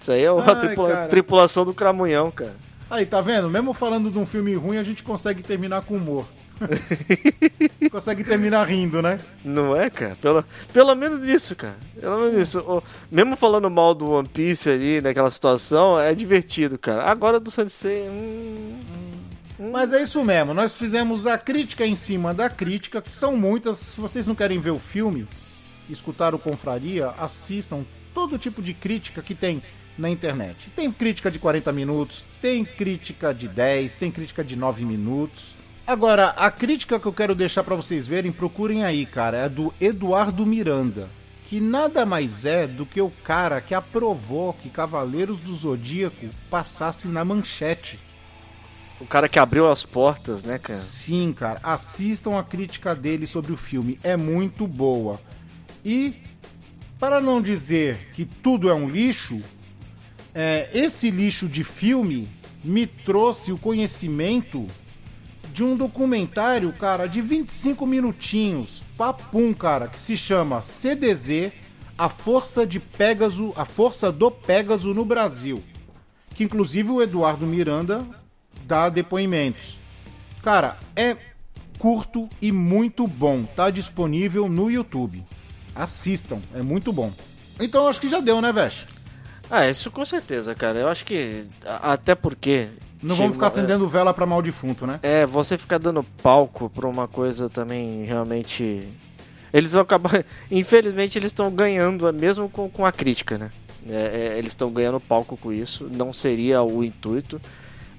Isso 0.00 0.12
aí 0.12 0.22
é 0.22 0.30
uma 0.30 0.44
Ai, 0.46 0.60
tripula- 0.60 1.06
tripulação 1.08 1.64
do 1.64 1.72
Cramunhão, 1.74 2.30
cara. 2.30 2.54
Aí, 2.90 3.06
tá 3.06 3.20
vendo? 3.20 3.48
Mesmo 3.48 3.72
falando 3.72 4.10
de 4.10 4.18
um 4.18 4.26
filme 4.26 4.54
ruim, 4.54 4.76
a 4.76 4.82
gente 4.82 5.02
consegue 5.02 5.42
terminar 5.42 5.82
com 5.82 5.94
humor. 5.96 6.26
consegue 7.90 8.22
terminar 8.24 8.64
rindo, 8.66 9.00
né? 9.00 9.18
Não 9.44 9.74
é, 9.76 9.88
cara? 9.88 10.16
Pelo, 10.20 10.44
pelo 10.72 10.94
menos 10.94 11.22
isso, 11.22 11.54
cara. 11.56 11.76
Pelo 11.98 12.18
menos 12.20 12.48
isso. 12.48 12.58
O- 12.60 12.82
mesmo 13.10 13.36
falando 13.36 13.70
mal 13.70 13.94
do 13.94 14.10
One 14.10 14.28
Piece 14.28 14.68
ali, 14.68 15.00
naquela 15.00 15.30
situação, 15.30 15.98
é 15.98 16.14
divertido, 16.14 16.78
cara. 16.78 17.04
Agora 17.04 17.40
do 17.40 17.50
Sensei. 17.50 18.08
Hum, 18.08 18.78
Mas 19.60 19.92
é 19.92 20.02
isso 20.02 20.24
mesmo, 20.24 20.54
nós 20.54 20.74
fizemos 20.74 21.26
a 21.26 21.36
crítica 21.36 21.86
em 21.86 21.94
cima 21.94 22.32
da 22.32 22.48
crítica, 22.48 23.02
que 23.02 23.12
são 23.12 23.36
muitas. 23.36 23.76
Se 23.76 24.00
vocês 24.00 24.26
não 24.26 24.34
querem 24.34 24.58
ver 24.58 24.70
o 24.70 24.78
filme, 24.78 25.28
escutar 25.86 26.34
o 26.34 26.38
Confraria, 26.38 27.08
assistam 27.18 27.84
todo 28.14 28.38
tipo 28.38 28.62
de 28.62 28.72
crítica 28.72 29.20
que 29.20 29.34
tem 29.34 29.62
na 29.98 30.08
internet. 30.08 30.70
Tem 30.70 30.90
crítica 30.90 31.30
de 31.30 31.38
40 31.38 31.70
minutos, 31.72 32.24
tem 32.40 32.64
crítica 32.64 33.34
de 33.34 33.48
10, 33.48 33.96
tem 33.96 34.10
crítica 34.10 34.42
de 34.42 34.56
9 34.56 34.82
minutos. 34.86 35.58
Agora, 35.86 36.28
a 36.38 36.50
crítica 36.50 36.98
que 36.98 37.06
eu 37.06 37.12
quero 37.12 37.34
deixar 37.34 37.62
pra 37.62 37.76
vocês 37.76 38.06
verem, 38.06 38.32
procurem 38.32 38.82
aí, 38.82 39.04
cara, 39.04 39.36
é 39.36 39.48
do 39.48 39.74
Eduardo 39.78 40.46
Miranda, 40.46 41.10
que 41.46 41.60
nada 41.60 42.06
mais 42.06 42.46
é 42.46 42.66
do 42.66 42.86
que 42.86 43.02
o 43.02 43.10
cara 43.10 43.60
que 43.60 43.74
aprovou 43.74 44.54
que 44.54 44.70
Cavaleiros 44.70 45.38
do 45.38 45.52
Zodíaco 45.52 46.30
passasse 46.48 47.08
na 47.08 47.22
manchete. 47.26 47.98
O 49.00 49.06
cara 49.06 49.28
que 49.28 49.38
abriu 49.38 49.70
as 49.70 49.82
portas, 49.82 50.42
né, 50.42 50.58
cara? 50.58 50.78
Sim, 50.78 51.32
cara, 51.32 51.58
assistam 51.62 52.38
a 52.38 52.42
crítica 52.42 52.94
dele 52.94 53.26
sobre 53.26 53.52
o 53.52 53.56
filme, 53.56 53.98
é 54.02 54.16
muito 54.16 54.66
boa. 54.66 55.18
E, 55.84 56.14
para 56.98 57.20
não 57.20 57.40
dizer 57.40 58.10
que 58.12 58.26
tudo 58.26 58.68
é 58.68 58.74
um 58.74 58.88
lixo, 58.88 59.42
é, 60.34 60.68
esse 60.74 61.10
lixo 61.10 61.48
de 61.48 61.64
filme 61.64 62.28
me 62.62 62.86
trouxe 62.86 63.52
o 63.52 63.58
conhecimento 63.58 64.66
de 65.52 65.64
um 65.64 65.76
documentário, 65.76 66.72
cara, 66.72 67.06
de 67.06 67.20
25 67.22 67.86
minutinhos, 67.86 68.84
papum, 68.96 69.52
cara, 69.54 69.88
que 69.88 69.98
se 69.98 70.16
chama 70.16 70.60
CDZ, 70.60 71.52
a 71.96 72.08
força 72.08 72.66
de 72.66 72.78
Pégaso, 72.78 73.52
a 73.56 73.64
força 73.64 74.12
do 74.12 74.30
Pégaso 74.30 74.94
no 74.94 75.04
Brasil. 75.04 75.62
Que 76.34 76.44
inclusive 76.44 76.90
o 76.90 77.02
Eduardo 77.02 77.46
Miranda 77.46 78.06
dá 78.70 78.88
depoimentos. 78.88 79.80
Cara, 80.42 80.76
é 80.94 81.16
curto 81.78 82.28
e 82.40 82.52
muito 82.52 83.06
bom. 83.08 83.44
Tá 83.44 83.68
disponível 83.68 84.48
no 84.48 84.70
YouTube. 84.70 85.24
Assistam, 85.74 86.40
é 86.54 86.62
muito 86.62 86.92
bom. 86.92 87.12
Então 87.58 87.88
acho 87.88 88.00
que 88.00 88.08
já 88.08 88.20
deu, 88.20 88.40
né, 88.40 88.52
Vesh? 88.52 88.86
Ah, 89.50 89.68
isso 89.68 89.90
com 89.90 90.04
certeza, 90.04 90.54
cara. 90.54 90.78
Eu 90.78 90.88
acho 90.88 91.04
que. 91.04 91.44
Até 91.82 92.14
porque. 92.14 92.68
Não 93.02 93.10
chegou- 93.16 93.16
vamos 93.16 93.36
ficar 93.36 93.48
acendendo 93.48 93.88
vela 93.88 94.14
pra 94.14 94.24
mal 94.24 94.40
defunto, 94.40 94.86
né? 94.86 95.00
É, 95.02 95.26
você 95.26 95.58
ficar 95.58 95.78
dando 95.78 96.04
palco 96.22 96.70
pra 96.70 96.86
uma 96.86 97.08
coisa 97.08 97.48
também 97.48 98.04
realmente. 98.04 98.86
Eles 99.52 99.72
vão 99.72 99.82
acabar. 99.82 100.24
Infelizmente, 100.48 101.18
eles 101.18 101.30
estão 101.30 101.50
ganhando, 101.50 102.10
mesmo 102.12 102.48
com, 102.48 102.70
com 102.70 102.86
a 102.86 102.92
crítica, 102.92 103.36
né? 103.36 103.50
É, 103.88 104.32
é, 104.34 104.38
eles 104.38 104.52
estão 104.52 104.70
ganhando 104.70 105.00
palco 105.00 105.36
com 105.36 105.52
isso. 105.52 105.90
Não 105.92 106.12
seria 106.12 106.62
o 106.62 106.84
intuito. 106.84 107.40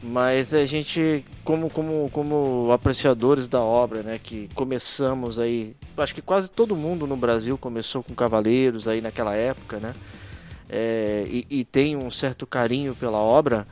Mas 0.04 0.54
a 0.54 0.66
gente, 0.66 1.24
como, 1.44 1.70
como, 1.70 2.10
como 2.12 2.72
apreciadores 2.72 3.48
da 3.48 3.62
obra, 3.62 4.02
né? 4.02 4.20
Que 4.22 4.50
começamos 4.56 5.38
aí. 5.38 5.76
Acho 5.96 6.16
que 6.16 6.22
quase 6.22 6.50
todo 6.50 6.76
mundo 6.76 7.06
no 7.06 7.16
Brasil 7.16 7.56
começou 7.58 8.02
com 8.02 8.16
Cavaleiros 8.16 8.88
aí 8.88 9.00
naquela 9.00 9.36
época, 9.36 9.78
né? 9.80 9.94
É, 10.68 11.26
e, 11.28 11.46
e 11.50 11.66
tem 11.66 11.96
um 11.96 12.10
certo 12.10 12.48
carinho 12.48 12.96
pela 12.96 13.20
obra. 13.20 13.68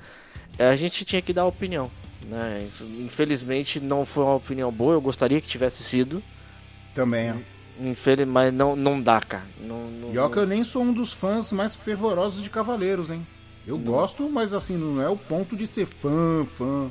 é, 0.57 0.69
A 0.69 0.75
gente 0.75 1.03
tinha 1.03 1.21
que 1.21 1.33
dar 1.33 1.45
opinião. 1.45 1.89
Né? 2.27 2.67
Infelizmente 2.99 3.79
não 3.79 4.05
foi 4.05 4.23
uma 4.23 4.35
opinião 4.35 4.71
boa, 4.71 4.93
eu 4.93 5.01
gostaria 5.01 5.41
que 5.41 5.47
tivesse 5.47 5.83
sido. 5.83 6.21
Também, 6.93 7.31
ó. 7.31 7.35
Infeliz... 7.81 8.27
Mas 8.27 8.53
não, 8.53 8.75
não 8.75 9.01
dá, 9.01 9.21
cara. 9.21 9.45
Não, 9.61 9.85
não, 9.89 10.13
E 10.13 10.17
ó 10.17 10.27
que 10.29 10.37
eu 10.37 10.45
nem 10.45 10.63
sou 10.63 10.83
um 10.83 10.91
dos 10.93 11.13
fãs 11.13 11.51
mais 11.51 11.75
fervorosos 11.75 12.43
de 12.43 12.49
Cavaleiros, 12.49 13.09
hein? 13.09 13.25
Eu 13.69 13.77
gosto, 13.77 14.29
mas 14.29 14.53
assim, 14.53 14.75
não 14.77 15.01
é 15.01 15.07
o 15.07 15.15
ponto 15.15 15.55
de 15.55 15.67
ser 15.67 15.85
fã, 15.85 16.43
fã. 16.45 16.89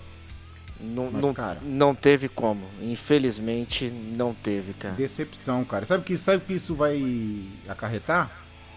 não, 0.81 1.11
Mas, 1.13 1.23
não, 1.23 1.35
cara- 1.35 1.59
não 1.63 1.95
teve 1.95 2.29
como. 2.29 2.65
Infelizmente 2.81 3.91
não 3.91 4.33
teve, 4.33 4.73
cara. 4.75 4.95
Decepção, 4.95 5.65
cara. 5.65 5.85
Sabe 5.85 6.05
que 6.05 6.17
sabe 6.17 6.45
que 6.45 6.53
isso 6.53 6.75
vai 6.77 7.43
acarretar? 7.69 8.31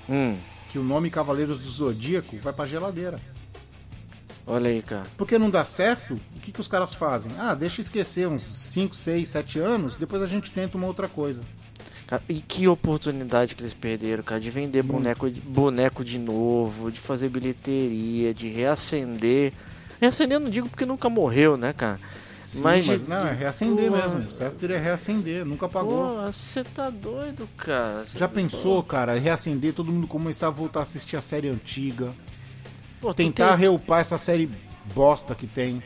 Hum. 0.09 0.35
Que 0.69 0.79
o 0.79 0.83
nome 0.83 1.09
Cavaleiros 1.11 1.59
do 1.59 1.69
Zodíaco 1.69 2.37
vai 2.39 2.51
pra 2.53 2.65
geladeira. 2.65 3.19
Olha 4.47 4.71
aí, 4.71 4.81
cara. 4.81 5.05
Porque 5.15 5.37
não 5.37 5.51
dá 5.51 5.63
certo, 5.63 6.15
o 6.35 6.39
que, 6.39 6.51
que 6.51 6.59
os 6.59 6.67
caras 6.67 6.95
fazem? 6.95 7.31
Ah, 7.37 7.53
deixa 7.53 7.81
esquecer 7.81 8.27
uns 8.27 8.41
5, 8.43 8.95
6, 8.95 9.29
7 9.29 9.59
anos, 9.59 9.95
depois 9.95 10.23
a 10.23 10.27
gente 10.27 10.51
tenta 10.51 10.75
uma 10.77 10.87
outra 10.87 11.07
coisa. 11.07 11.41
Cara, 12.11 12.21
E 12.27 12.41
que 12.41 12.67
oportunidade 12.67 13.55
que 13.55 13.61
eles 13.61 13.73
perderam, 13.73 14.21
cara, 14.21 14.41
de 14.41 14.51
vender 14.51 14.83
boneco, 14.83 15.31
de- 15.31 15.39
boneco 15.39 16.03
de 16.03 16.19
novo, 16.19 16.91
de 16.91 16.99
fazer 16.99 17.29
bilheteria, 17.29 18.33
de 18.33 18.49
reacender. 18.49 19.53
Reacender 20.01 20.35
eu 20.35 20.41
não 20.41 20.49
digo 20.49 20.67
porque 20.67 20.85
nunca 20.85 21.09
morreu, 21.09 21.55
né, 21.55 21.71
cara? 21.71 21.97
Sim, 22.37 22.59
Mas 22.63 22.85
mas, 22.85 23.03
de- 23.03 23.09
não, 23.09 23.25
é 23.25 23.33
reacender 23.33 23.89
Pô, 23.89 23.95
mesmo. 23.95 24.19
O 24.27 24.31
certo 24.31 24.59
seria 24.59 24.77
reacender, 24.77 25.45
nunca 25.45 25.69
pagou. 25.69 26.25
Você 26.33 26.65
tá 26.65 26.89
doido, 26.89 27.47
cara. 27.55 28.05
Cê- 28.05 28.19
Já 28.19 28.27
pensou, 28.27 28.83
cara, 28.83 29.17
reacender, 29.17 29.73
todo 29.73 29.89
mundo 29.89 30.05
começar 30.05 30.47
a 30.47 30.49
voltar 30.49 30.79
a 30.79 30.83
assistir 30.83 31.15
a 31.15 31.21
série 31.21 31.47
antiga, 31.47 32.11
Pô, 32.99 33.13
tentar 33.13 33.51
tem- 33.51 33.57
reupar 33.57 34.01
essa 34.01 34.17
série 34.17 34.49
bosta 34.93 35.33
que 35.33 35.47
tem. 35.47 35.81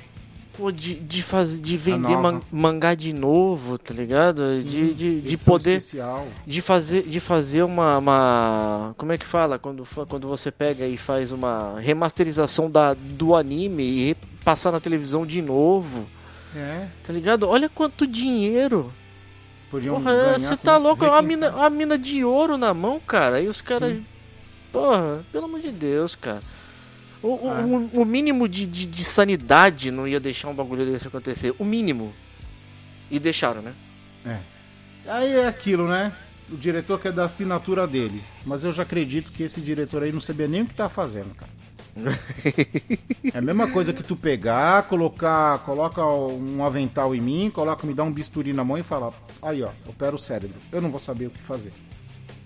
Pô, 0.58 0.72
de, 0.72 0.96
de, 0.96 1.22
faz, 1.24 1.60
de 1.60 1.78
vender 1.78 2.18
man- 2.18 2.42
mangá 2.52 2.94
de 2.96 3.14
novo, 3.14 3.78
tá 3.78 3.94
ligado? 3.94 4.44
de 4.64 4.94
de, 4.94 5.22
de 5.22 5.34
Edição 5.34 5.54
poder. 5.54 5.78
especial. 5.78 6.28
De 6.46 6.62
fazer, 6.62 7.04
de 7.04 7.20
fazer 7.20 7.64
uma, 7.64 7.98
uma- 7.98 8.96
Como 8.98 9.12
é 9.12 9.18
que 9.18 9.26
fala? 9.26 9.58
Quando, 9.60 9.86
quando 10.08 10.28
você 10.28 10.52
pega 10.52 10.86
e 10.88 10.98
faz 10.98 11.32
uma 11.32 11.80
remasterização 11.80 12.70
da, 12.70 12.94
do 12.94 13.36
anime 13.36 13.84
e 14.12 14.16
passar 14.44 14.72
na 14.72 14.80
televisão 14.80 15.26
de 15.26 15.42
novo. 15.42 16.06
É, 16.56 16.88
Tá 17.06 17.12
ligado? 17.12 17.48
Olha 17.50 17.68
quanto 17.68 18.08
dinheiro. 18.08 18.92
podiam 19.70 19.96
Porra, 19.96 20.40
você 20.40 20.56
tá 20.56 20.78
louco? 20.78 21.04
É 21.04 21.10
uma 21.10 21.22
requintar. 21.22 21.50
mina, 21.52 21.58
uma 21.58 21.70
mina 21.70 21.98
de 21.98 22.24
ouro 22.24 22.58
na 22.58 22.74
mão, 22.74 23.00
cara. 23.00 23.42
E 23.42 23.48
os 23.48 23.60
caras. 23.62 23.98
Sim. 23.98 24.06
Porra, 24.72 25.24
pelo 25.32 25.46
amor 25.46 25.60
de 25.60 25.72
Deus, 25.72 26.16
cara. 26.16 26.40
O, 27.28 27.50
Ah. 27.50 27.62
o- 27.66 28.02
o 28.02 28.06
mínimo 28.06 28.48
de, 28.48 28.66
de, 28.66 28.86
de 28.86 29.04
sanidade 29.04 29.90
não 29.92 30.08
ia 30.08 30.20
deixar 30.20 30.48
um 30.50 30.54
bagulho 30.54 30.86
desse 30.86 31.08
acontecer. 31.08 31.54
O 31.58 31.66
mínimo. 31.66 32.14
E 33.10 33.20
deixaram, 33.20 33.62
né? 33.62 33.74
Aí 35.08 35.34
é 35.36 35.48
aquilo, 35.48 35.88
né? 35.88 36.12
O 36.52 36.58
diretor 36.58 37.00
quer 37.00 37.12
dar 37.12 37.26
assinatura 37.26 37.88
dele. 37.88 38.24
Mas 38.46 38.64
eu 38.64 38.72
já 38.72 38.84
acredito 38.84 39.32
que 39.32 39.44
esse 39.44 39.62
diretor 39.62 40.04
aí 40.04 40.12
não 40.12 40.20
sabia 40.20 40.48
nem 40.48 40.62
o 40.62 40.66
que 40.66 40.74
tá 40.74 40.90
fazendo, 40.90 41.34
cara. 41.36 41.52
É 43.34 43.38
a 43.38 43.42
mesma 43.42 43.70
coisa 43.72 43.92
que 43.94 44.04
tu 44.04 44.16
pegar, 44.16 44.84
colocar, 44.84 45.60
coloca 45.60 46.06
um 46.06 46.64
avental 46.64 47.16
em 47.16 47.22
mim, 47.22 47.50
coloca, 47.50 47.86
me 47.88 47.94
dá 47.94 48.04
um 48.04 48.12
bisturi 48.12 48.54
na 48.54 48.64
mão 48.64 48.78
e 48.78 48.84
fala, 48.84 49.14
aí 49.42 49.62
ó, 49.64 49.70
opera 49.88 50.16
o 50.16 50.20
cérebro. 50.20 50.58
Eu 50.72 50.82
não 50.82 50.90
vou 50.92 51.00
saber 51.00 51.28
o 51.28 51.30
que 51.32 51.40
fazer. 51.44 51.72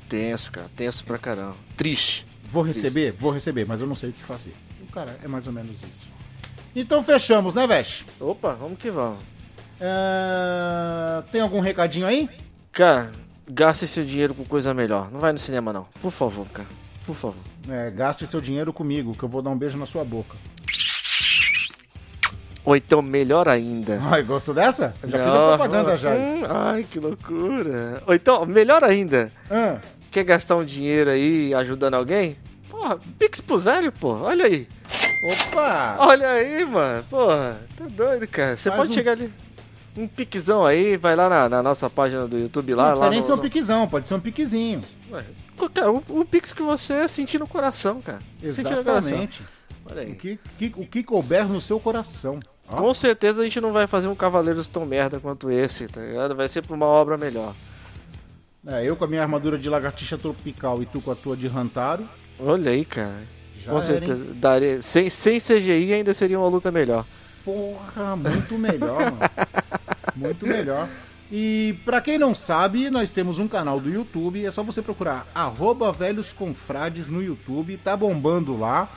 Tenso, 0.07 0.51
cara. 0.51 0.69
Tenso 0.76 1.03
pra 1.03 1.18
caramba. 1.18 1.56
Triste. 1.77 2.26
Vou 2.49 2.64
receber? 2.64 3.11
Vou 3.11 3.31
receber, 3.31 3.65
mas 3.68 3.81
eu 3.81 3.88
não 3.88 3.93
sei 3.95 4.10
o 4.10 4.14
que 4.14 4.23
fazer. 4.23 4.53
Cara, 4.94 5.16
é 5.24 5.28
mais 5.28 5.45
ou 5.48 5.53
menos 5.53 5.82
isso. 5.84 6.07
Então 6.76 7.03
fechamos, 7.03 7.53
né, 7.56 7.66
Vesh? 7.68 8.06
Opa, 8.20 8.53
vamos 8.53 8.78
que 8.80 8.90
vamos. 8.91 9.20
É, 9.80 11.24
Tem 11.32 11.41
algum 11.41 11.60
recadinho 11.60 12.06
aí? 12.06 12.30
Cara, 12.72 13.11
gaste 13.49 13.88
seu 13.88 14.03
dinheiro 14.06 14.34
com 14.34 14.44
coisa 14.45 14.74
melhor. 14.74 15.11
Não 15.11 15.20
vai 15.20 15.32
no 15.32 15.38
cinema, 15.38 15.72
não. 15.74 15.86
Por 16.02 16.11
favor, 16.11 16.48
cara. 16.49 16.68
Por 17.06 17.16
favor. 17.16 17.38
É, 17.68 17.90
gaste 17.91 18.26
seu 18.28 18.40
dinheiro 18.41 18.72
comigo, 18.74 19.14
que 19.16 19.24
eu 19.24 19.30
vou 19.30 19.41
dar 19.41 19.49
um 19.49 19.57
beijo 19.57 19.78
na 19.78 19.86
sua 19.86 20.03
boca. 20.03 20.36
Ou 22.66 22.76
então, 22.76 23.02
melhor 23.02 23.48
ainda. 23.48 23.99
Ai, 24.11 24.22
gostou 24.22 24.53
dessa? 24.53 24.94
Eu 25.02 25.10
já 25.10 25.18
fiz 25.18 25.28
a 25.28 25.34
Não, 25.34 25.48
propaganda 25.57 25.98
já. 25.98 26.11
hum, 26.11 26.44
ai, 26.48 26.84
que 26.84 26.99
loucura. 26.99 28.03
Ou 28.06 28.14
então, 28.14 28.45
melhor 28.45 28.84
ainda. 28.84 29.32
Ah, 29.49 29.78
Quer 30.11 30.24
gastar 30.24 30.56
um 30.56 30.66
dinheiro 30.66 31.10
aí 31.10 31.53
ajudando 31.53 31.94
alguém? 31.94 32.36
Porra, 32.70 32.99
Pix 33.18 33.40
pros 33.41 33.64
velhos, 33.64 33.94
pô. 33.99 34.14
Olha 34.14 34.45
aí. 34.45 34.68
Opa! 35.23 35.95
Olha 35.99 36.29
aí, 36.29 36.65
mano. 36.65 37.03
Porra, 37.09 37.59
tá 37.75 37.85
doido, 37.89 38.27
cara. 38.27 38.55
Você 38.57 38.69
Faz 38.69 38.79
pode 38.81 38.91
um- 38.91 38.93
chegar 38.93 39.11
ali. 39.13 39.31
Um 39.97 40.07
piquezão 40.07 40.65
aí, 40.65 40.95
vai 40.95 41.15
lá 41.15 41.27
na, 41.27 41.49
na 41.49 41.63
nossa 41.63 41.89
página 41.89 42.27
do 42.27 42.37
YouTube 42.37 42.73
lá. 42.73 42.83
não 42.83 42.89
precisa 42.91 43.05
lá 43.05 43.09
nem 43.11 43.19
no- 43.19 43.25
ser 43.25 43.33
um 43.33 43.35
no- 43.35 43.41
piquezão, 43.41 43.87
pode 43.87 44.07
ser 44.07 44.13
um 44.13 44.19
piquezinho. 44.19 44.81
Ué, 45.11 45.23
qualquer- 45.57 45.87
o, 45.89 46.23
Pix 46.25 46.53
que 46.53 46.61
você 46.61 47.07
sentir 47.07 47.37
no 47.39 47.47
coração, 47.47 48.01
cara. 48.01 48.19
Exatamente. 48.41 49.43
Olha 49.89 50.03
aí. 50.03 50.11
O 50.11 50.15
que, 50.15 50.39
que- 50.57 50.71
o 50.77 50.85
que 50.85 51.03
couber 51.03 51.47
no 51.47 51.59
seu 51.59 51.79
coração. 51.79 52.39
Ó, 52.71 52.77
Com 52.77 52.93
certeza 52.93 53.41
a 53.41 53.43
gente 53.43 53.59
não 53.59 53.73
vai 53.73 53.87
fazer 53.87 54.07
um 54.07 54.15
Cavaleiros 54.15 54.67
tão 54.67 54.85
merda 54.85 55.19
quanto 55.19 55.49
esse, 55.49 55.87
tá 55.87 55.99
ligado? 55.99 56.35
Vai 56.35 56.47
ser 56.47 56.61
pra 56.61 56.75
uma 56.75 56.85
obra 56.85 57.17
melhor. 57.17 57.53
é, 58.67 58.85
eu 58.87 58.95
com 58.95 59.03
a 59.05 59.07
minha 59.07 59.21
armadura 59.23 59.57
de 59.57 59.67
lagartixa 59.69 60.17
tropical 60.17 60.81
e 60.81 60.85
tu 60.85 61.01
com 61.01 61.11
a 61.11 61.15
tua 61.15 61.35
de 61.35 61.47
Rantaro. 61.47 62.07
Olha 62.39 62.71
aí, 62.71 62.85
cara. 62.85 63.17
Já 63.69 63.75
Com 63.75 63.77
era, 63.77 63.85
certeza. 63.85 64.25
Daria, 64.35 64.81
sem, 64.81 65.09
sem 65.09 65.39
CGI 65.39 65.93
ainda 65.93 66.13
seria 66.13 66.39
uma 66.39 66.47
luta 66.47 66.71
melhor. 66.71 67.05
Porra, 67.45 68.15
muito 68.15 68.57
melhor, 68.57 68.99
mano. 68.99 69.19
Muito 70.15 70.45
melhor. 70.45 70.89
E 71.31 71.75
pra 71.85 72.01
quem 72.01 72.17
não 72.17 72.33
sabe, 72.33 72.89
nós 72.89 73.11
temos 73.11 73.37
um 73.37 73.47
canal 73.47 73.79
do 73.79 73.89
YouTube, 73.89 74.43
é 74.43 74.49
só 74.49 74.63
você 74.63 74.81
procurar 74.81 75.27
arroba 75.33 75.91
velhos 75.91 76.33
confrades 76.33 77.07
no 77.07 77.21
YouTube, 77.21 77.77
tá 77.77 77.95
bombando 77.95 78.57
lá. 78.57 78.89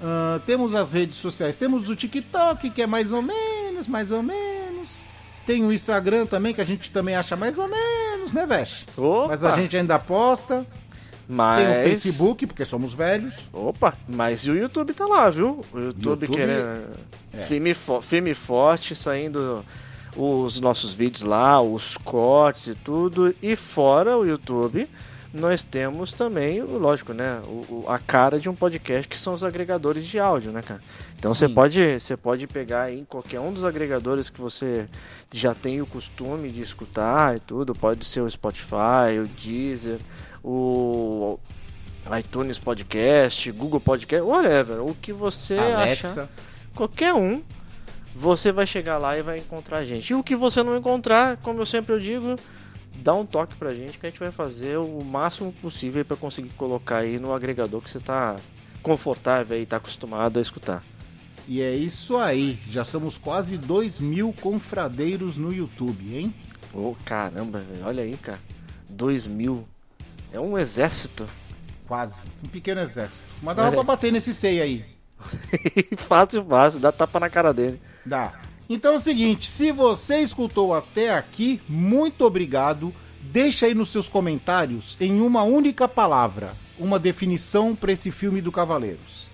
Ah, 0.00 0.40
temos 0.46 0.74
as 0.74 0.92
redes 0.92 1.16
sociais, 1.16 1.56
temos 1.56 1.88
o 1.88 1.94
TikTok, 1.94 2.70
que 2.70 2.82
é 2.82 2.86
mais 2.86 3.12
ou 3.12 3.22
menos, 3.22 3.86
mais 3.86 4.10
ou 4.10 4.22
menos. 4.22 5.06
Tem 5.46 5.64
o 5.64 5.72
Instagram 5.72 6.26
também, 6.26 6.54
que 6.54 6.60
a 6.60 6.64
gente 6.64 6.90
também 6.90 7.14
acha 7.14 7.36
mais 7.36 7.58
ou 7.58 7.68
menos, 7.68 8.32
né, 8.32 8.46
Vesh? 8.46 8.86
Opa! 8.96 9.28
Mas 9.28 9.44
a 9.44 9.54
gente 9.54 9.76
ainda 9.76 9.98
posta. 9.98 10.66
Mas... 11.28 11.64
Tem 11.66 11.72
o 11.72 11.82
Facebook, 11.88 12.46
porque 12.46 12.64
somos 12.64 12.92
velhos. 12.92 13.48
Opa, 13.52 13.94
mas 14.08 14.40
e 14.44 14.50
o 14.50 14.56
YouTube 14.56 14.92
tá 14.92 15.06
lá, 15.06 15.30
viu? 15.30 15.60
O 15.72 15.78
YouTube, 15.78 16.22
YouTube, 16.22 16.28
querendo. 16.28 16.80
é. 17.32 17.38
Firme, 17.44 17.74
fo- 17.74 18.02
firme 18.02 18.34
forte, 18.34 18.94
saindo 18.94 19.64
os 20.16 20.60
nossos 20.60 20.94
vídeos 20.94 21.22
lá, 21.22 21.60
os 21.60 21.96
cortes 21.96 22.68
e 22.68 22.74
tudo. 22.74 23.34
E 23.42 23.56
fora 23.56 24.16
o 24.16 24.24
YouTube, 24.24 24.88
nós 25.32 25.64
temos 25.64 26.12
também, 26.12 26.62
lógico, 26.62 27.12
né? 27.12 27.40
O, 27.46 27.84
a 27.88 27.98
cara 27.98 28.38
de 28.38 28.48
um 28.48 28.54
podcast 28.54 29.08
que 29.08 29.18
são 29.18 29.34
os 29.34 29.42
agregadores 29.42 30.06
de 30.06 30.18
áudio, 30.20 30.52
né, 30.52 30.62
cara? 30.62 30.80
Então 31.18 31.34
você 31.34 31.48
pode, 31.48 32.00
você 32.00 32.16
pode 32.16 32.46
pegar 32.46 32.92
em 32.92 33.02
qualquer 33.04 33.40
um 33.40 33.52
dos 33.52 33.64
agregadores 33.64 34.28
que 34.28 34.40
você 34.40 34.86
já 35.32 35.54
tem 35.54 35.80
o 35.80 35.86
costume 35.86 36.50
de 36.50 36.60
escutar 36.60 37.34
e 37.36 37.40
tudo. 37.40 37.74
Pode 37.74 38.04
ser 38.04 38.20
o 38.20 38.30
Spotify, 38.30 39.18
o 39.20 39.26
Deezer, 39.26 39.98
o 40.44 41.38
iTunes 42.18 42.58
Podcast, 42.58 43.50
Google 43.52 43.80
Podcast, 43.80 44.24
whatever. 44.24 44.82
O 44.82 44.94
que 44.94 45.12
você 45.12 45.54
achar, 45.54 45.80
Alexa. 45.80 46.30
qualquer 46.74 47.14
um, 47.14 47.42
você 48.14 48.52
vai 48.52 48.66
chegar 48.66 48.98
lá 48.98 49.18
e 49.18 49.22
vai 49.22 49.38
encontrar 49.38 49.78
a 49.78 49.84
gente. 49.84 50.10
E 50.10 50.14
o 50.14 50.22
que 50.22 50.36
você 50.36 50.62
não 50.62 50.76
encontrar, 50.76 51.38
como 51.38 51.60
eu 51.60 51.66
sempre 51.66 51.98
digo, 51.98 52.36
dá 52.96 53.14
um 53.14 53.24
toque 53.24 53.54
pra 53.56 53.74
gente 53.74 53.98
que 53.98 54.06
a 54.06 54.10
gente 54.10 54.20
vai 54.20 54.30
fazer 54.30 54.76
o 54.76 55.02
máximo 55.02 55.52
possível 55.52 56.04
para 56.04 56.16
conseguir 56.16 56.50
colocar 56.50 56.98
aí 56.98 57.18
no 57.18 57.32
agregador 57.32 57.80
que 57.80 57.90
você 57.90 57.98
tá 57.98 58.36
confortável 58.82 59.58
e 59.58 59.64
tá 59.64 59.78
acostumado 59.78 60.38
a 60.38 60.42
escutar. 60.42 60.82
E 61.48 61.60
é 61.60 61.74
isso 61.74 62.16
aí, 62.16 62.58
já 62.70 62.84
somos 62.84 63.18
quase 63.18 63.58
2 63.58 64.00
mil 64.00 64.32
confradeiros 64.32 65.36
no 65.36 65.52
YouTube, 65.52 66.16
hein? 66.16 66.34
Ô, 66.72 66.94
caramba, 67.04 67.60
velho, 67.60 67.86
olha 67.86 68.02
aí, 68.02 68.16
cara. 68.16 68.40
2 68.88 69.26
mil. 69.26 69.66
É 70.34 70.40
um 70.40 70.58
exército. 70.58 71.28
Quase. 71.86 72.26
Um 72.44 72.48
pequeno 72.48 72.80
exército. 72.80 73.32
Mas 73.40 73.54
dava 73.54 73.68
Olha 73.68 73.76
pra 73.76 73.84
bater 73.84 74.12
nesse 74.12 74.34
sei 74.34 74.60
aí. 74.60 74.84
fácil, 75.96 76.44
fácil, 76.44 76.80
dá 76.80 76.90
tapa 76.90 77.20
na 77.20 77.30
cara 77.30 77.54
dele. 77.54 77.80
Dá. 78.04 78.32
Então 78.68 78.94
é 78.94 78.96
o 78.96 78.98
seguinte, 78.98 79.46
se 79.46 79.70
você 79.70 80.18
escutou 80.18 80.74
até 80.74 81.12
aqui, 81.12 81.62
muito 81.68 82.24
obrigado. 82.24 82.92
Deixa 83.20 83.66
aí 83.66 83.74
nos 83.74 83.90
seus 83.90 84.08
comentários, 84.08 84.96
em 85.00 85.20
uma 85.20 85.44
única 85.44 85.86
palavra, 85.86 86.52
uma 86.80 86.98
definição 86.98 87.76
para 87.76 87.92
esse 87.92 88.10
filme 88.10 88.40
do 88.40 88.50
Cavaleiros. 88.50 89.30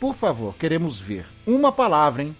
Por 0.00 0.14
favor, 0.14 0.54
queremos 0.56 0.98
ver. 0.98 1.26
Uma 1.46 1.70
palavra, 1.70 2.22
hein? 2.22 2.34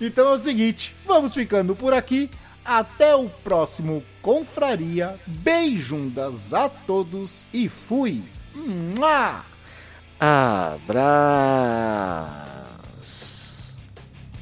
Então 0.00 0.28
é 0.28 0.34
o 0.34 0.38
seguinte, 0.38 0.94
vamos 1.04 1.34
ficando 1.34 1.74
por 1.74 1.92
aqui. 1.92 2.30
Até 2.68 3.16
o 3.16 3.30
próximo 3.30 4.04
Confraria. 4.20 5.18
Beijundas 5.26 6.52
a 6.52 6.68
todos 6.68 7.46
e 7.50 7.66
fui! 7.66 8.22
Mua! 8.54 9.42
Abraço. 10.20 10.84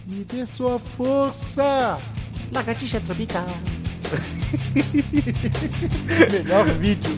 Me 0.05 0.25
dê 0.25 0.45
sua 0.45 0.77
força! 0.77 1.99
Lagartixa 2.53 3.01
tropical. 3.01 3.47
Melhor 6.33 6.65
vídeo. 6.79 7.11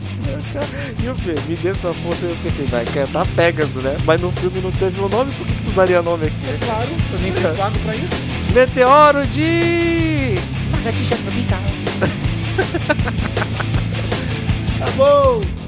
E 1.02 1.08
o 1.08 1.14
Fê, 1.16 1.34
me 1.46 1.56
dê 1.56 1.68
essa 1.68 1.92
força 1.92 2.26
eu 2.26 2.36
pensei, 2.42 2.66
vai 2.66 2.84
cantar 2.86 3.26
Pegasus, 3.28 3.82
né? 3.82 3.96
Mas 4.04 4.20
no 4.20 4.32
filme 4.32 4.60
não 4.60 4.72
teve 4.72 5.00
o 5.00 5.08
nome, 5.08 5.32
por 5.32 5.46
que 5.46 5.54
que 5.54 5.64
tu 5.64 5.70
daria 5.72 6.02
nome 6.02 6.26
aqui? 6.26 6.36
Claro, 6.64 6.88
eu 7.12 7.18
nem 7.20 7.32
pago 7.56 7.78
pra 7.80 7.96
isso. 7.96 8.14
Meteoro 8.54 9.26
de. 9.26 10.34
Lagartixa 10.72 11.16
tropical. 11.16 11.60
Acabou! 14.80 15.67